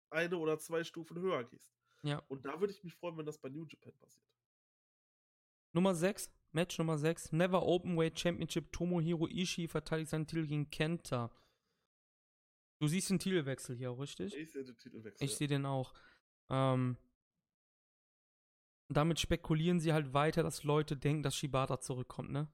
[0.09, 1.71] eine oder zwei Stufen höher gehst.
[2.03, 2.21] Ja.
[2.27, 4.25] Und da würde ich mich freuen, wenn das bei New Japan passiert.
[5.73, 11.31] Nummer 6, Match Nummer 6, Never Openweight Championship, Tomohiro Ishii verteidigt seinen Titel gegen Kenta.
[12.79, 14.35] Du siehst den Titelwechsel hier, richtig?
[14.35, 15.25] Ich sehe den Titelwechsel.
[15.25, 15.37] Ich ja.
[15.37, 15.93] sehe den auch.
[16.49, 16.97] Ähm,
[18.87, 22.47] damit spekulieren sie halt weiter, dass Leute denken, dass Shibata zurückkommt, ne?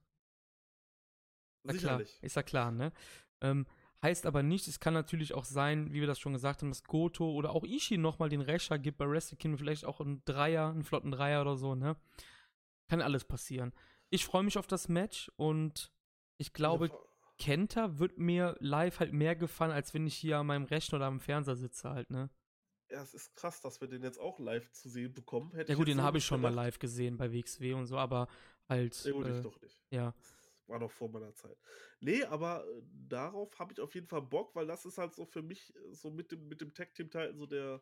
[1.64, 2.92] Ist ja klar, ist ja klar, ne?
[3.42, 3.66] Ähm,
[4.06, 6.84] Heißt aber nicht, es kann natürlich auch sein, wie wir das schon gesagt haben, dass
[6.84, 10.70] Goto oder auch Ishii nochmal den Rescher gibt bei Wrestle Kingdom, vielleicht auch einen Dreier,
[10.70, 11.96] einen flotten Dreier oder so, ne?
[12.88, 13.74] Kann alles passieren.
[14.10, 15.92] Ich freue mich auf das Match und
[16.38, 16.98] ich glaube, ja,
[17.38, 21.06] Kenta wird mir live halt mehr gefallen, als wenn ich hier an meinem Rechner oder
[21.06, 22.30] am Fernseher sitze halt, ne?
[22.92, 25.52] Ja, es ist krass, dass wir den jetzt auch live zu sehen bekommen.
[25.54, 26.56] Hätte ja gut, den habe ich schon gedacht.
[26.56, 28.28] mal live gesehen bei WXW und so, aber
[28.70, 29.04] halt.
[29.04, 29.82] Ja gut, äh, ich doch nicht.
[29.90, 30.14] Ja
[30.68, 31.58] war noch vor meiner Zeit.
[32.00, 35.26] Nee, aber äh, darauf habe ich auf jeden Fall Bock, weil das ist halt so
[35.26, 37.82] für mich äh, so mit dem, mit dem Tag-Team-Teil so der,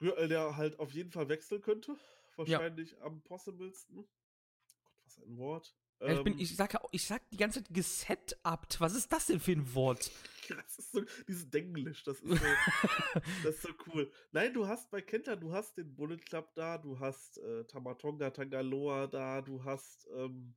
[0.00, 1.96] der halt auf jeden Fall wechseln könnte.
[2.38, 3.00] Wahrscheinlich ja.
[3.02, 3.96] am possiblesten.
[3.96, 5.74] Gott, was ein Wort.
[6.00, 6.38] Ja, ich, bin, ähm.
[6.38, 8.80] ich, sag, ich sag die ganze Zeit gesetupt.
[8.80, 10.10] Was ist das denn für ein Wort?
[10.48, 12.46] das ist so, dieses Denglisch, das ist so,
[13.42, 14.10] das ist so cool.
[14.30, 18.30] Nein, du hast bei Kenta, du hast den Bullet Club da, du hast äh, Tamatonga
[18.30, 20.54] Tangaloa da, du hast ähm,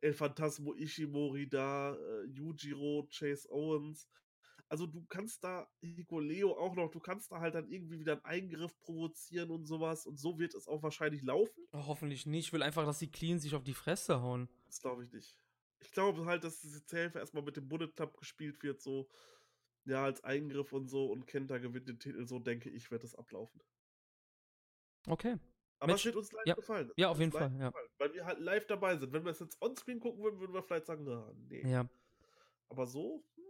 [0.00, 4.08] El Phantasmo Ishimori da, äh, Yujiro, Chase Owens.
[4.70, 8.24] Also du kannst da Hikoleo auch noch, du kannst da halt dann irgendwie wieder einen
[8.24, 11.66] Eingriff provozieren und sowas und so wird es auch wahrscheinlich laufen.
[11.72, 12.48] Oh, hoffentlich nicht.
[12.48, 14.48] Ich will einfach, dass die Clean sich auf die Fresse hauen.
[14.66, 15.38] Das glaube ich nicht.
[15.80, 19.08] Ich glaube halt, dass diese Hilfe erstmal mit dem Bullet Club gespielt wird, so,
[19.84, 23.14] ja, als Eingriff und so und Kenta gewinnt den Titel, so denke ich, wird das
[23.14, 23.62] ablaufen.
[25.06, 25.36] Okay.
[25.78, 26.54] Aber Match- es wird uns live ja.
[26.54, 26.90] gefallen.
[26.90, 27.72] Es Ja, auf jeden Fall, ja.
[27.98, 29.12] Weil wir halt live dabei sind.
[29.12, 31.62] Wenn wir es jetzt onscreen gucken würden, würden wir vielleicht sagen, na, nee.
[31.70, 31.88] Ja.
[32.68, 33.44] Aber so, hm,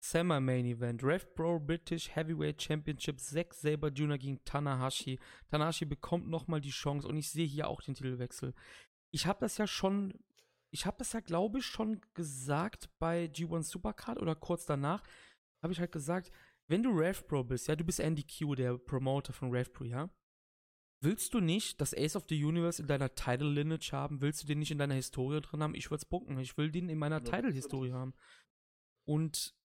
[0.00, 1.02] Summer Main Event.
[1.02, 3.20] Rev Pro British Heavyweight Championship.
[3.20, 4.18] Zack Saber Jr.
[4.18, 5.18] gegen Tanahashi.
[5.50, 8.54] Tanahashi bekommt nochmal die Chance und ich sehe hier auch den Titelwechsel.
[9.10, 10.14] Ich habe das ja schon,
[10.70, 15.02] ich habe das ja, glaube ich, schon gesagt bei G1 Supercard oder kurz danach.
[15.62, 16.30] Habe ich halt gesagt,
[16.68, 19.84] wenn du Rev Pro bist, ja, du bist Andy Q, der Promoter von Rev Pro,
[19.84, 20.10] ja.
[21.00, 24.20] Willst du nicht das Ace of the Universe in deiner Title Lineage haben?
[24.20, 25.74] Willst du den nicht in deiner Historie drin haben?
[25.74, 26.38] Ich würde es bucken.
[26.40, 28.14] Ich will den in meiner Ja, Title Historie haben.
[29.06, 29.56] Und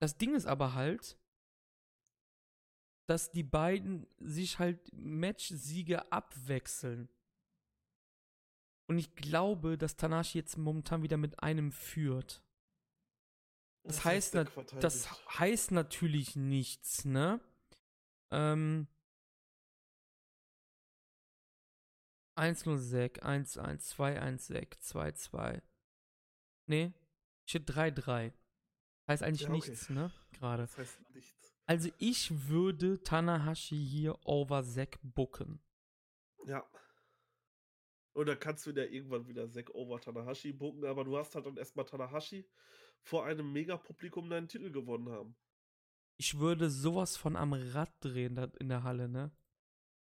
[0.00, 1.18] das Ding ist aber halt,
[3.06, 7.08] dass die beiden sich halt Match-Siege abwechseln.
[8.86, 12.42] Und ich glaube, dass Tanashi jetzt momentan wieder mit einem führt.
[13.82, 14.84] Das das heißt, verteidigt.
[14.84, 17.40] das heißt natürlich nichts, ne?
[18.30, 18.86] Ähm.
[22.36, 25.60] 1-0 Sek, 1-1, 2-1 Sek, 2-2.
[26.66, 26.92] Nee,
[27.46, 28.32] steht 3-3.
[29.08, 29.70] Heißt eigentlich Ja, okay.
[29.70, 30.12] nichts, ne?
[30.32, 30.62] Gerade.
[30.62, 31.54] Das heißt nichts.
[31.66, 35.60] Also ich würde Tanahashi hier over Zack booken.
[36.46, 36.64] Ja.
[38.12, 41.46] Und dann kannst du ja irgendwann wieder Zack over Tanahashi bucken, aber du hast halt
[41.46, 42.48] dann erstmal Tanahashi
[43.02, 45.36] vor einem Megapublikum deinen Titel gewonnen haben.
[46.16, 49.30] Ich würde sowas von am Rad drehen in der Halle, ne?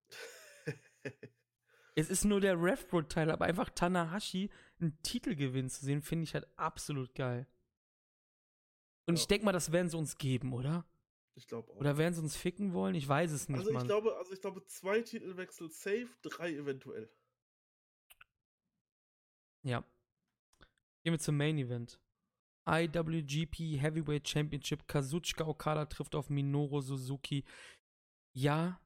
[1.96, 6.46] Es ist nur der RevPro-Teil, aber einfach Tanahashi einen Titelgewinn zu sehen, finde ich halt
[6.56, 7.48] absolut geil.
[9.08, 9.22] Und Ja.
[9.22, 10.86] ich denke mal, das werden sie uns geben, oder?
[11.36, 11.78] Ich glaube auch.
[11.78, 12.96] Oder werden sie uns ficken wollen?
[12.96, 13.88] Ich weiß es nicht, also ich Mann.
[13.88, 17.10] glaube, also ich glaube, zwei Titelwechsel safe, drei eventuell.
[19.64, 19.82] Ja.
[21.04, 22.00] Gehen wir zum Main Event.
[22.68, 24.88] IWGP Heavyweight Championship.
[24.88, 27.46] Kazuchika Okada trifft auf Minoru Suzuki.
[28.36, 28.82] Ja,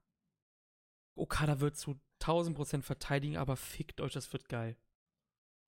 [1.15, 4.77] Okada wird zu 1000% verteidigen, aber fickt euch, das wird geil.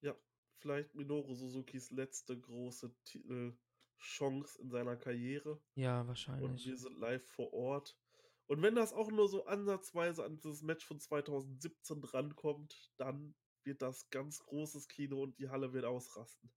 [0.03, 0.15] Ja,
[0.59, 2.93] vielleicht Minoru Suzukis letzte große
[4.03, 5.59] Titelchance in seiner Karriere.
[5.75, 6.65] Ja, Und wahrscheinlich.
[6.65, 7.97] wir sind live vor Ort.
[8.47, 13.33] Und wenn das auch nur so ansatzweise an dieses Match von 2017 drankommt, dann
[13.63, 16.51] wird das ganz großes Kino und die Halle wird ausrasten.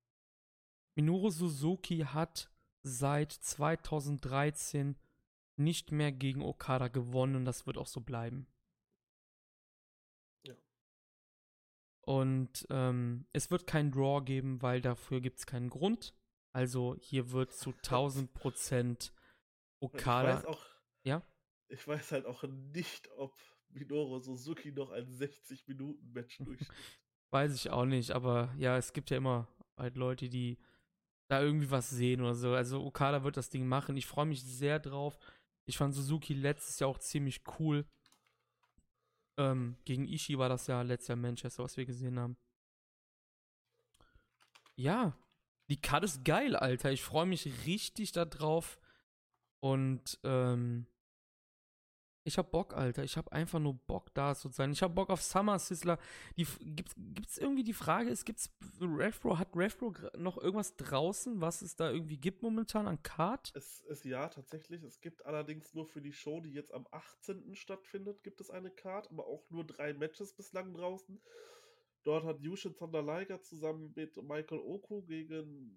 [0.96, 2.50] Minoru Suzuki hat
[2.82, 4.96] seit 2013
[5.56, 8.46] nicht mehr gegen Okada gewonnen und das wird auch so bleiben.
[10.42, 10.54] Ja.
[12.00, 16.14] Und ähm, es wird kein Draw geben, weil dafür gibt es keinen Grund.
[16.56, 19.12] Also hier wird zu 1000 Prozent
[19.80, 20.48] Ich weiß Okada.
[20.48, 20.64] auch,
[21.04, 21.22] Ja?
[21.68, 23.34] ich weiß halt auch nicht, ob
[23.68, 26.72] Minoru Suzuki noch ein 60-Minuten-Match durchspielt.
[27.30, 30.56] Weiß ich auch nicht, aber ja, es gibt ja immer halt Leute, die
[31.28, 32.54] da irgendwie was sehen oder so.
[32.54, 33.98] Also Okada wird das Ding machen.
[33.98, 35.18] Ich freue mich sehr drauf.
[35.66, 37.84] Ich fand Suzuki letztes Jahr auch ziemlich cool.
[39.36, 42.38] Ähm, gegen Ishii war das ja letztes Jahr Manchester, was wir gesehen haben.
[44.76, 45.18] Ja,
[45.68, 46.92] die Card ist geil, Alter.
[46.92, 48.78] Ich freue mich richtig da drauf.
[49.60, 50.86] Und ähm,
[52.26, 53.04] ich hab Bock, Alter.
[53.04, 54.72] Ich hab einfach nur Bock, da zu sein.
[54.72, 55.98] Ich hab Bock auf Summer Sizzler.
[56.36, 61.62] Die, gibt's, gibt's irgendwie die Frage, ist, gibt's RevPro, hat gra- noch irgendwas draußen, was
[61.62, 63.52] es da irgendwie gibt momentan an Card?
[63.54, 67.54] Es ist ja tatsächlich, es gibt allerdings nur für die Show, die jetzt am 18.
[67.54, 71.20] stattfindet, gibt es eine Card, aber auch nur drei Matches bislang draußen.
[72.06, 75.76] Dort hat Yushin Thunder Liger zusammen mit Michael Oku gegen.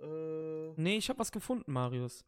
[0.00, 2.24] Äh, Nee, ich hab was gefunden, Marius.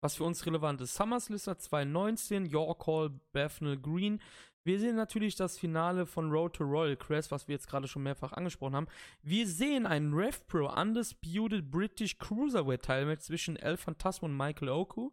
[0.00, 0.94] Was für uns relevant ist.
[0.94, 4.18] SummerSlister 2019, Your Call, Bethnal Green.
[4.64, 8.02] Wir sehen natürlich das Finale von Road to Royal Crest, was wir jetzt gerade schon
[8.02, 8.88] mehrfach angesprochen haben.
[9.22, 15.10] Wir sehen einen RevPro Undisputed British Cruiserweight Teilmatch zwischen El Phantasmo und Michael Oku.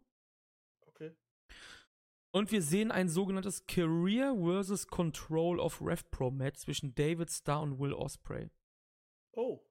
[0.86, 1.12] okay.
[2.36, 7.78] Und wir sehen ein sogenanntes Career versus Control of RevPro Match zwischen David Starr und
[7.78, 8.50] Will Osprey.
[9.32, 9.64] Oh,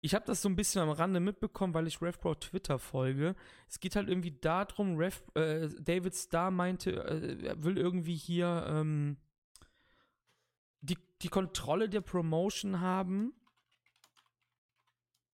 [0.00, 3.36] Ich habe das so ein bisschen am Rande mitbekommen, weil ich RevPro Twitter folge.
[3.68, 8.66] Es geht halt irgendwie darum, Rev, äh, David Starr meinte, äh, er will irgendwie hier
[8.66, 9.16] ähm,
[10.80, 13.32] die, die Kontrolle der Promotion haben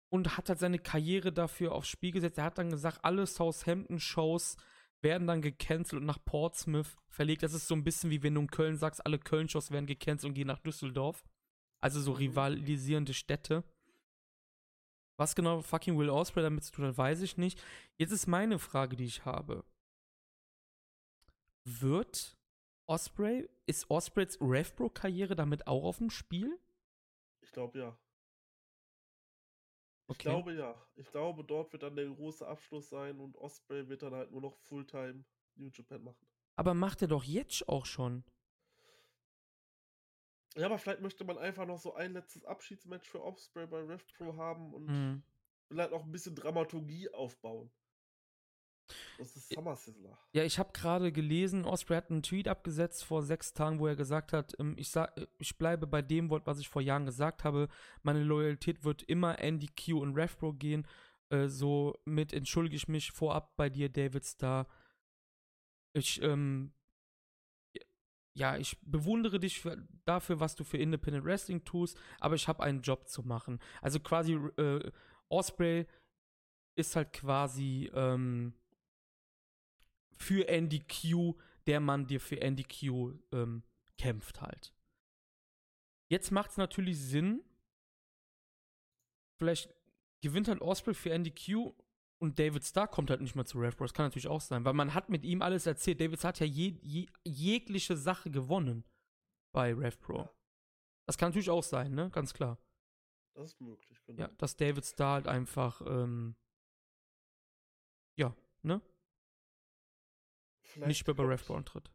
[0.09, 2.39] und hat halt seine Karriere dafür aufs Spiel gesetzt.
[2.39, 4.57] Er hat dann gesagt, alle Southampton-Shows
[5.05, 7.43] werden dann gecancelt und nach Portsmouth verlegt.
[7.43, 10.29] Das ist so ein bisschen wie wenn du in Köln sagst, alle Köln-Shows werden gecancelt
[10.29, 11.23] und gehen nach Düsseldorf.
[11.81, 12.17] Also so Mhm.
[12.17, 13.63] rivalisierende Städte.
[15.17, 17.61] Was genau fucking Will Osprey damit zu tun hat, weiß ich nicht.
[17.97, 19.63] Jetzt ist meine Frage, die ich habe.
[21.65, 22.37] Wird
[22.87, 26.59] Osprey, ist Ospreys RevPro-Karriere damit auch auf dem Spiel?
[27.41, 27.97] ich glaube ja.
[30.07, 30.23] Ich Okay.
[30.23, 30.75] glaube ja.
[30.95, 34.41] Ich glaube, dort wird dann der große Abschluss sein und Osprey wird dann halt nur
[34.41, 35.23] noch Fulltime
[35.55, 36.27] New Japan machen.
[36.57, 38.25] Aber macht er doch jetzt auch schon.
[40.57, 44.35] Ja, aber vielleicht möchte man einfach noch so ein letztes Abschiedsmatch für Osprey bei RevPro
[44.37, 45.23] haben und Mhm.
[45.67, 47.71] vielleicht noch ein bisschen Dramaturgie aufbauen.
[49.17, 50.17] Das ist Summer Sizzler.
[50.33, 53.95] Ja, ich habe gerade gelesen, Osprey hat einen Tweet abgesetzt vor sechs Tagen, wo er
[53.95, 57.05] gesagt hat, ähm, ich, sag, äh, ich bleibe bei dem Wort, was ich vor Jahren
[57.05, 57.67] gesagt habe.
[58.03, 60.87] Meine Loyalität wird immer Andy Q und RevPro gehen.
[61.29, 64.67] Äh, somit entschuldige ich mich vorab bei dir, David Starr.
[65.93, 66.73] Ich, ähm,
[68.37, 72.61] ja, ich bewundere dich für, dafür, was du für Independent Wrestling tust, aber ich habe
[72.61, 73.59] einen Job zu machen.
[73.81, 74.91] Also quasi, äh,
[75.29, 75.87] Osprey
[76.77, 78.53] ist halt quasi, ähm,
[80.15, 81.35] für Andy Q,
[81.67, 83.63] der Mann, der für Andy Q ähm,
[83.97, 84.73] kämpft halt.
[86.09, 87.43] Jetzt macht es natürlich Sinn,
[89.39, 89.73] vielleicht
[90.21, 91.73] gewinnt halt Osprey für Andy Q
[92.19, 93.83] und David Starr kommt halt nicht mehr zu Rev Pro.
[93.83, 95.99] Das kann natürlich auch sein, weil man hat mit ihm alles erzählt.
[95.99, 98.85] David Starr hat ja je, je, jegliche Sache gewonnen
[99.53, 100.29] bei Rev Pro.
[101.07, 102.09] Das kann natürlich auch sein, ne?
[102.09, 102.57] Ganz klar.
[103.35, 104.21] Das ist möglich, genau.
[104.21, 106.35] Ja, dass David Starr halt einfach, ähm,
[108.17, 108.81] ja, ne?
[110.75, 111.89] Vielleicht Nicht mehr bei kommt- Rev Pro antritt.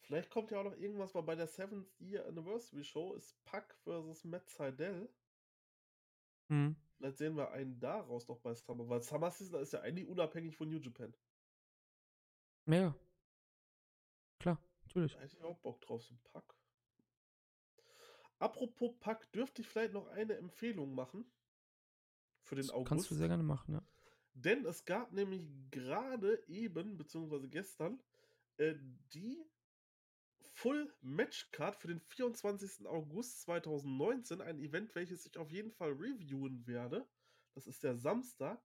[0.00, 3.74] Vielleicht kommt ja auch noch irgendwas, weil bei der 7th Year Anniversary Show ist Pack
[3.84, 5.10] versus Matt Seidel.
[6.48, 6.74] Hm.
[6.96, 10.56] Vielleicht sehen wir einen daraus noch bei Summer, weil Summer Sizzler ist ja eigentlich unabhängig
[10.56, 11.14] von New Japan.
[12.66, 12.94] Ja, ja.
[14.38, 15.12] Klar, natürlich.
[15.12, 16.54] Da hätte ich auch Bock drauf, so ein Pack.
[18.38, 21.30] Apropos Pack, dürfte ich vielleicht noch eine Empfehlung machen?
[22.42, 22.88] Für den Das August.
[22.88, 23.82] kannst du sehr gerne machen, ja.
[24.34, 28.02] Denn es gab nämlich gerade eben, beziehungsweise gestern,
[28.58, 28.74] äh,
[29.12, 29.44] die
[30.40, 32.86] Full Match Card für den 24.
[32.86, 34.40] August 2019.
[34.40, 37.06] Ein Event, welches ich auf jeden Fall reviewen werde.
[37.54, 38.62] Das ist der Samstag.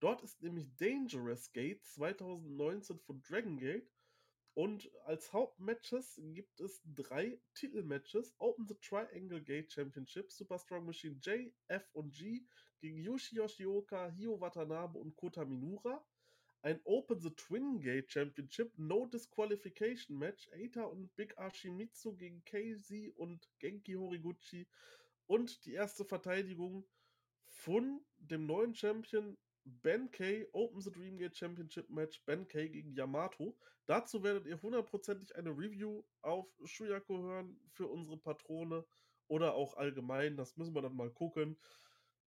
[0.00, 3.90] Dort ist nämlich Dangerous Gate 2019 von Dragon Gate.
[4.54, 11.16] Und als Hauptmatches gibt es drei Titelmatches: Open the Triangle Gate Championship, Super Strong Machine
[11.22, 12.44] J, F und G
[12.80, 16.04] gegen Yushi Yoshioka, Hio Watanabe und Kota Minura.
[16.64, 23.10] Ein Open the Twin Gate Championship No Disqualification Match, Eita und Big Ashimitsu gegen KZ
[23.16, 24.68] und Genki Horiguchi.
[25.26, 26.86] Und die erste Verteidigung
[27.46, 30.46] von dem neuen Champion Ben K.
[30.52, 32.68] Open the Dream Gate Championship Match Ben K.
[32.68, 33.56] gegen Yamato.
[33.86, 38.84] Dazu werdet ihr hundertprozentig eine Review auf Shuyako hören für unsere Patrone
[39.26, 40.36] oder auch allgemein.
[40.36, 41.58] Das müssen wir dann mal gucken.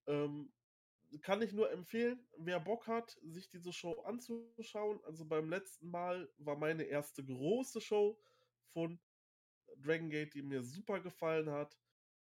[0.08, 0.52] Ähm,
[1.22, 5.00] kann ich nur empfehlen, wer Bock hat, sich diese Show anzuschauen.
[5.06, 8.19] Also beim letzten Mal war meine erste große Show
[8.74, 9.00] von
[9.77, 11.77] Dragon Gate, die mir super gefallen hat.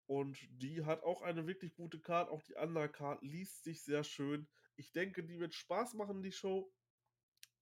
[0.06, 2.28] Und die hat auch eine wirklich gute Card.
[2.28, 4.48] Auch die Undercard liest sich sehr schön.
[4.76, 6.72] Ich denke, die wird Spaß machen, die Show.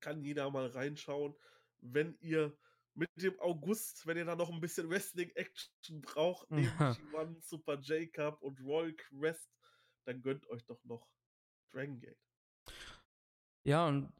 [0.01, 1.37] Kann jeder mal reinschauen.
[1.81, 2.57] Wenn ihr
[2.95, 6.93] mit dem August, wenn ihr da noch ein bisschen Wrestling-Action braucht, neben Ja.
[6.93, 9.51] G1, Super J-Cup und Royal Quest,
[10.07, 11.07] dann gönnt euch doch noch
[11.73, 12.19] Dragon Gate.
[13.65, 14.13] Ja, und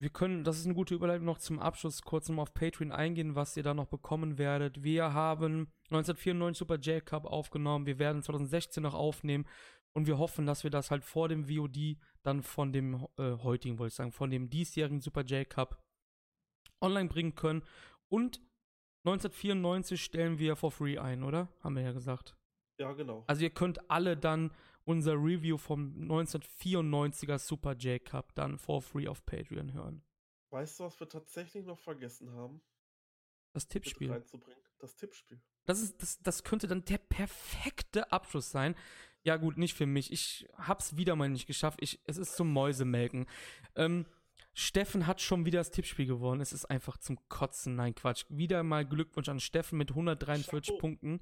[0.00, 3.34] wir können, das ist eine gute Überleitung noch zum Abschluss, kurz nochmal auf Patreon eingehen,
[3.34, 4.84] was ihr da noch bekommen werdet.
[4.84, 9.44] Wir haben 1994 Super J Cup aufgenommen, wir werden 2016 noch aufnehmen
[9.94, 13.78] und wir hoffen, dass wir das halt vor dem VOD dann von dem äh, heutigen,
[13.78, 15.82] wollte ich sagen, von dem diesjährigen Super J Cup
[16.80, 17.64] online bringen können.
[18.08, 18.40] Und
[19.04, 21.48] 1994 stellen wir for free ein, oder?
[21.60, 22.36] Haben wir ja gesagt.
[22.78, 23.24] Ja, genau.
[23.26, 24.52] Also ihr könnt alle dann
[24.88, 30.02] unser Review vom 1994er Super J Cup dann for free auf Patreon hören.
[30.50, 32.62] Weißt du, was wir tatsächlich noch vergessen haben?
[33.52, 34.10] Das Tippspiel.
[34.10, 34.62] reinzubringen?
[34.78, 35.42] Das Tippspiel.
[35.66, 38.74] Das, ist, das, das könnte dann der perfekte Abschluss sein.
[39.24, 40.10] Ja, gut, nicht für mich.
[40.10, 41.80] Ich hab's wieder mal nicht geschafft.
[41.82, 43.26] Ich, es ist zum Mäusemelken.
[43.74, 44.06] Ähm,
[44.54, 46.40] Steffen hat schon wieder das Tippspiel gewonnen.
[46.40, 47.76] Es ist einfach zum Kotzen.
[47.76, 48.24] Nein, Quatsch.
[48.30, 50.78] Wieder mal Glückwunsch an Steffen mit 143 Chapeau.
[50.80, 51.20] Punkten.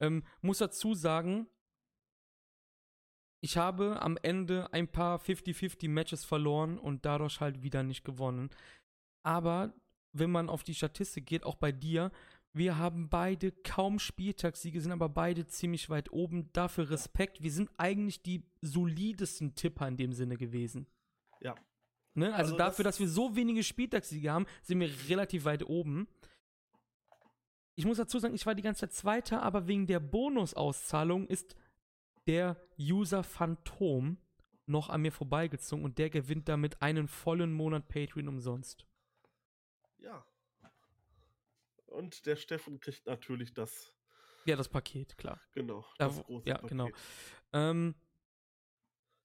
[0.00, 1.46] Ähm, muss dazu sagen,
[3.40, 8.50] ich habe am Ende ein paar 50-50 Matches verloren und dadurch halt wieder nicht gewonnen.
[9.22, 9.72] Aber
[10.12, 12.10] wenn man auf die Statistik geht, auch bei dir,
[12.52, 16.50] wir haben beide kaum Spieltagssiege, sind aber beide ziemlich weit oben.
[16.54, 17.42] Dafür Respekt.
[17.42, 20.86] Wir sind eigentlich die solidesten Tipper in dem Sinne gewesen.
[21.42, 21.54] Ja.
[22.14, 22.28] Ne?
[22.28, 26.08] Also, Also dafür, das- dass wir so wenige Spieltagssiege haben, sind wir relativ weit oben.
[27.74, 31.56] Ich muss dazu sagen, ich war die ganze Zeit Zweiter, aber wegen der Bonusauszahlung ist
[32.26, 34.18] der User Phantom
[34.66, 38.84] noch an mir vorbeigezogen und der gewinnt damit einen vollen Monat Patreon umsonst.
[39.98, 40.26] Ja.
[41.86, 43.92] Und der Steffen kriegt natürlich das
[44.44, 45.40] Ja, das Paket, klar.
[45.52, 46.68] Genau, Ja, das wo- große ja, Paket.
[46.70, 46.88] genau.
[47.52, 47.94] Ähm,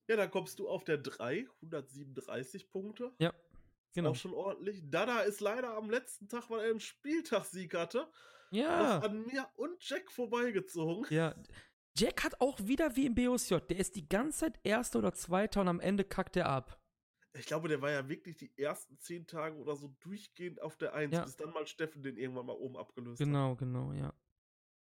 [0.08, 3.14] Ja, dann kommst du auf der 3, 137 Punkte.
[3.20, 3.34] ja,
[3.94, 4.12] genau.
[4.12, 4.82] Auch schon ordentlich.
[4.90, 8.08] Dada ist leider am letzten Tag, weil er einen Spieltagssieg hatte,
[8.52, 11.06] Ja, an mir und Jack vorbeigezogen.
[11.10, 11.34] ja.
[11.98, 13.56] Jack hat auch wieder wie im BOSJ.
[13.70, 16.78] Der ist die ganze Zeit Erster oder Zweiter und am Ende kackt er ab.
[17.34, 20.94] Ich glaube, der war ja wirklich die ersten zehn Tage oder so durchgehend auf der
[20.94, 21.24] 1, Ja.
[21.24, 23.26] bis dann mal Steffen den irgendwann mal oben abgelöst hat.
[23.26, 24.14] Genau, genau, ja.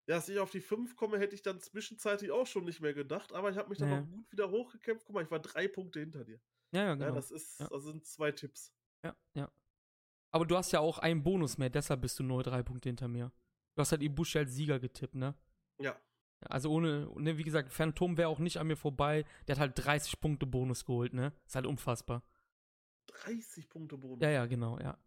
[0.08, 2.94] Ja, dass ich auf die 5 komme, hätte ich dann zwischenzeitlich auch schon nicht mehr
[2.96, 4.02] gedacht, aber ich habe mich dann Ja.
[4.02, 5.06] noch gut wieder hochgekämpft.
[5.06, 6.40] Guck mal, ich war drei Punkte hinter dir.
[6.72, 7.14] Ja, ja, Ja, genau.
[7.14, 7.68] das ist, Ja.
[7.68, 8.74] das sind zwei Tipps.
[9.04, 9.52] Ja, ja.
[10.32, 13.08] Aber du hast ja auch einen Bonus mehr, deshalb bist du nur drei Punkte hinter
[13.08, 13.32] mir.
[13.76, 15.36] Du hast halt Ibushi als Sieger getippt, ne?
[15.80, 15.96] Ja.
[16.50, 19.26] Also ohne, ne, wie gesagt, Phantom wäre auch nicht an mir vorbei.
[19.48, 21.34] Der hat halt 30 Punkte Bonus geholt, ne?
[21.46, 22.24] Ist halt unfassbar.
[23.08, 24.22] 30 Punkte Bonus.
[24.22, 24.98] Ja, ja, genau, ja.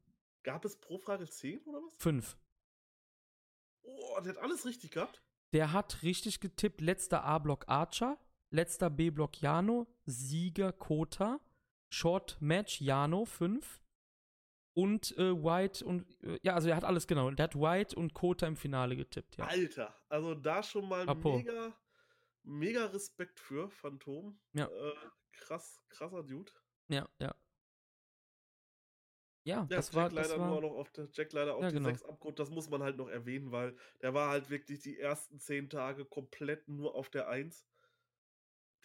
[0.42, 1.94] Gab es pro Frage 10 oder was?
[1.98, 2.36] Fünf.
[3.82, 5.22] Oh, der hat alles richtig gehabt.
[5.52, 6.80] Der hat richtig getippt.
[6.80, 8.18] Letzter A-Block Archer,
[8.50, 11.40] letzter B-Block Jano, Sieger Kota,
[11.88, 13.83] Short Match Jano 5
[14.74, 17.30] und äh, White und äh, ja, also er hat alles genau.
[17.30, 19.46] Der hat White und Kota im Finale getippt, ja.
[19.46, 21.38] Alter, also da schon mal Chapeau.
[21.38, 21.72] mega,
[22.42, 24.38] mega Respekt für Phantom.
[24.52, 24.66] Ja.
[24.66, 24.94] Äh,
[25.32, 26.52] krass, krasser Dude.
[26.88, 27.34] Ja, ja.
[29.46, 31.62] Ja, Ja, das Jack war, das leider nur war noch auf der Jack leider auf
[31.62, 31.90] Ja, die genau.
[31.90, 32.38] 6 abgeholt.
[32.38, 36.04] Das muss man halt noch erwähnen, weil der war halt wirklich die ersten 10 Tage
[36.06, 37.66] komplett nur auf der 1.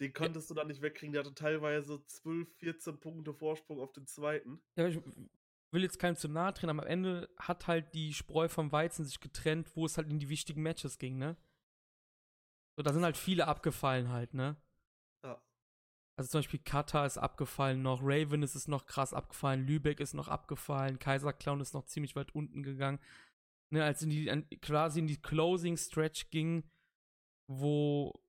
[0.00, 1.12] Den konntest du dann nicht wegkriegen.
[1.12, 4.62] Der hatte teilweise 12, 14 Punkte Vorsprung auf den zweiten.
[4.76, 4.98] Ja, ich
[5.72, 9.04] will jetzt keinem zu nahe treten, aber am Ende hat halt die Spreu vom Weizen
[9.04, 11.36] sich getrennt, wo es halt in die wichtigen Matches ging, ne?
[12.76, 14.56] So, da sind halt viele abgefallen halt, ne?
[15.24, 15.40] Ja.
[16.18, 20.14] Also zum Beispiel Katar ist abgefallen noch, Raven ist es noch krass abgefallen, Lübeck ist
[20.14, 23.00] noch abgefallen, Kaiserclown ist noch ziemlich weit unten gegangen.
[23.72, 24.26] Ne, als in die,
[24.60, 26.68] quasi in die Closing Stretch ging,
[27.48, 28.20] wo,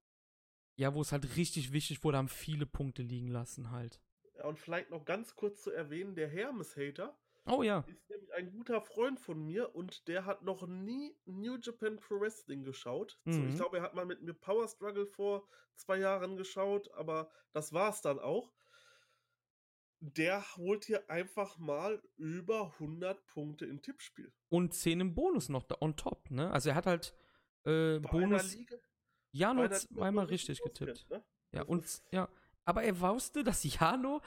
[0.79, 3.99] ja, wo es halt richtig wichtig wurde, haben viele Punkte liegen lassen halt.
[4.35, 7.83] Ja, Und vielleicht noch ganz kurz zu erwähnen, der Hermes-Hater Oh ja.
[7.87, 12.19] ist nämlich ein guter Freund von mir und der hat noch nie New Japan Pro
[12.19, 13.19] Wrestling geschaut.
[13.25, 13.49] Mhm.
[13.49, 17.73] ich glaube, er hat mal mit mir Power Struggle vor zwei Jahren geschaut, aber das
[17.73, 18.53] war's dann auch.
[19.99, 24.31] Der holt hier einfach mal über 100 Punkte im Tippspiel.
[24.49, 26.51] Und 10 im Bonus noch da on top, ne?
[26.51, 27.13] Also er hat halt
[27.65, 28.57] äh, Bonus
[29.31, 31.09] Jano wo zweimal richtig getippt.
[31.09, 31.23] ne?
[31.51, 32.29] Ja, und ja,
[32.65, 34.21] aber er wusste, dass Jano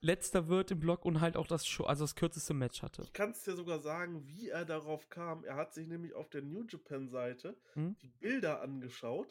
[0.00, 3.02] letzter wird im Block und halt auch das Show, also das kürzeste Match hatte.
[3.02, 5.44] Ich kann es dir sogar sagen, wie er darauf kam.
[5.44, 7.96] Er hat sich nämlich auf der New Japan-Seite Hm?
[8.02, 9.28] die Bilder angeschaut.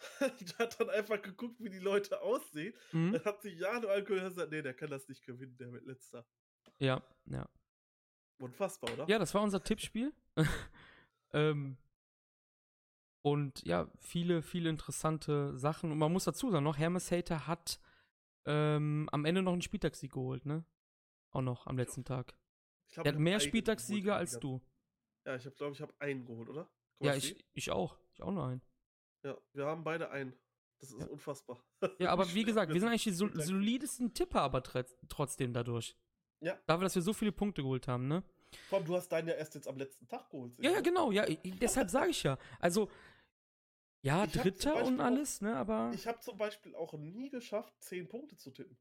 [0.58, 2.74] hat dann einfach geguckt, wie die Leute aussehen.
[2.92, 3.12] Mhm.
[3.12, 5.84] Dann hat sich Jano angehört und gesagt, nee, der kann das nicht gewinnen, der wird
[5.84, 6.26] letzter.
[6.78, 7.46] Ja, ja.
[8.38, 9.08] Unfassbar, oder?
[9.08, 10.14] Ja, das war unser Tippspiel.
[11.34, 11.76] ähm,
[13.22, 15.92] und ja, viele, viele interessante Sachen.
[15.92, 17.78] Und man muss dazu sagen, noch Hermes Hater hat
[18.46, 20.64] ähm, am Ende noch einen Spieltagssieg geholt, ne?
[21.32, 22.34] Auch noch am letzten Tag.
[22.88, 24.60] Ich glaub, Er ich hat hab mehr geholt, als du.
[25.26, 26.64] Ja, ich glaube, ich habe einen geholt, oder?
[26.98, 27.98] Kann Ja, ich, ich auch.
[28.12, 28.62] Ich auch nur einen.
[29.22, 30.32] Ja, wir haben beide einen.
[30.80, 31.06] Das ist Ja.
[31.06, 31.62] unfassbar.
[31.98, 35.94] Ja, aber wie gesagt, wir sind eigentlich die sol solidesten Tipper, aber tr trotzdem dadurch.
[36.40, 36.58] Ja.
[36.66, 38.24] Dafür, dass wir so viele Punkte geholt haben, ne?
[38.70, 40.52] Allem, du hast deinen ja erst jetzt am letzten Tag geholt.
[40.58, 42.38] Ja, ja, genau, ja, ich, deshalb sage ich ja.
[42.58, 42.90] Also,
[44.02, 45.90] ja, Ich Dritter und auch- alles, ne, aber.
[45.94, 48.78] Ich habe zum Beispiel auch nie geschafft, 10 Punkte zu tippen.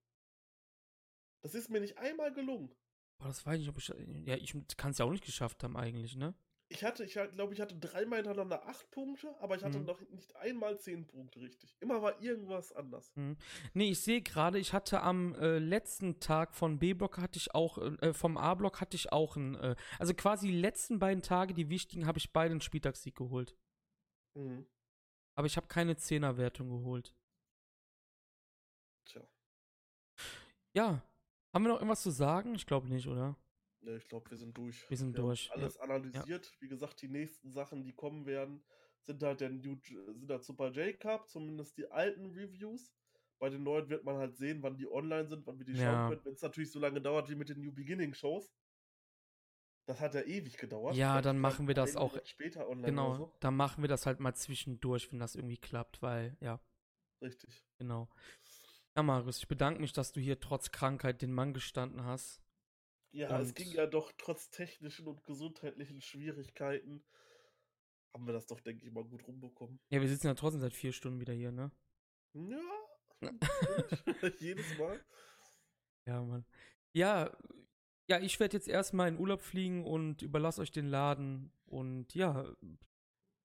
[1.41, 2.73] Das ist mir nicht einmal gelungen.
[3.19, 3.87] Boah, das weiß ich nicht, ob ich.
[4.27, 6.33] Ja, ich kann es ja auch nicht geschafft haben, eigentlich, ne?
[6.71, 9.85] Ich hatte, ich glaube, ich hatte dreimal hintereinander 8 Punkte, aber ich hatte Mhm.
[9.85, 11.75] noch nicht einmal 10 Punkte richtig.
[11.79, 13.11] Immer war irgendwas anders.
[13.15, 13.37] Hm.
[13.73, 17.79] Nee, ich sehe gerade, ich hatte am äh, letzten Tag von B-Block hatte ich auch,
[17.79, 21.69] äh, vom A-Block hatte ich auch einen, äh, also quasi die letzten beiden Tage, die
[21.69, 23.57] wichtigen, habe ich beide einen Spieltagssieg geholt.
[24.35, 24.67] Mhm.
[25.39, 27.15] Aber ich habe keine Zehnerwertung geholt.
[29.05, 29.21] Tja,
[30.75, 31.01] Ja,
[31.53, 32.55] haben wir noch irgendwas zu sagen?
[32.55, 33.37] Ich glaube nicht, oder?
[33.79, 34.89] ja, ich glaube, wir sind durch.
[34.89, 35.53] Wir sind haben durch, ja.
[35.53, 36.53] Alles analysiert.
[36.59, 38.65] Wie gesagt, die nächsten Sachen, die kommen werden,
[39.03, 42.91] sind halt der New, sind halt Super J-Cup, zumindest die alten Reviews.
[43.39, 45.85] Bei den neuen wird man halt sehen, wann die online sind, wann wir die Ja.
[45.85, 46.25] schauen können.
[46.25, 48.51] Wenn es natürlich so lange dauert wie mit den New Beginning Shows.
[49.89, 50.95] Das hat ja ewig gedauert.
[50.95, 53.35] Ja, dann machen wir das auch- später online Genau, so.
[53.39, 56.59] dann machen wir das halt mal zwischendurch, wenn das irgendwie klappt, weil, ja,
[57.23, 57.65] Richtig.
[57.79, 58.07] genau.
[58.95, 62.39] Ja, Marius, ich bedanke mich, dass du hier trotz Krankheit den Mann gestanden hast.
[63.11, 67.03] Ja, es Und- ging ja doch trotz technischen und gesundheitlichen Schwierigkeiten.
[68.13, 69.79] Haben wir das doch, denke ich, mal gut rumbekommen.
[69.89, 71.71] Ja, wir sitzen ja trotzdem seit vier Stunden wieder hier, ne?
[72.35, 72.61] Ja.
[74.39, 75.03] Jedes Mal.
[76.05, 76.45] Ja, Mann.
[76.93, 77.35] Ja,
[78.09, 81.51] ja, ich werde jetzt erstmal in Urlaub fliegen und überlasse euch den Laden.
[81.67, 82.51] Und ja,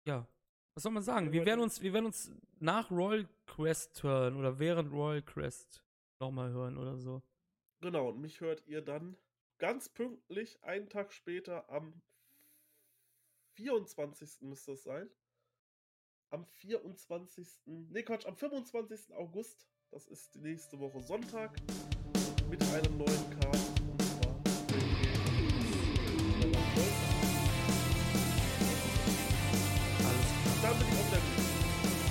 [0.06, 0.26] ja,
[0.74, 1.32] Was soll man sagen?
[1.32, 5.82] Wir werden uns, wir werden uns nach Royal Quest hören oder während Royal Quest
[6.20, 7.22] nochmal hören oder so.
[7.80, 9.16] Genau, und mich hört ihr dann
[9.58, 12.00] ganz pünktlich einen Tag später am
[13.56, 14.42] 24.
[14.42, 15.10] müsste es sein.
[16.30, 17.62] Am 24.
[17.66, 19.14] Nee, Quatsch, am 25.
[19.14, 19.68] August.
[19.90, 21.56] Das ist die nächste Woche Sonntag.
[22.50, 23.75] Mit einem neuen Cast.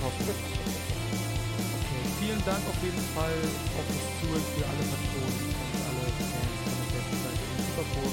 [0.06, 0.36] Hoffentlich.
[1.82, 3.34] Okay, vielen Dank auf jeden Fall
[3.74, 8.12] auch fürs Zuhören für alle Patronen und alle Fans von der besten Seite und Superbowl.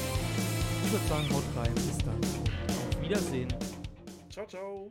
[0.85, 1.75] Ich würde sagen, haut rein.
[1.75, 2.17] Bis dann.
[2.17, 3.53] Auf Wiedersehen.
[4.31, 4.89] Ciao, ciao.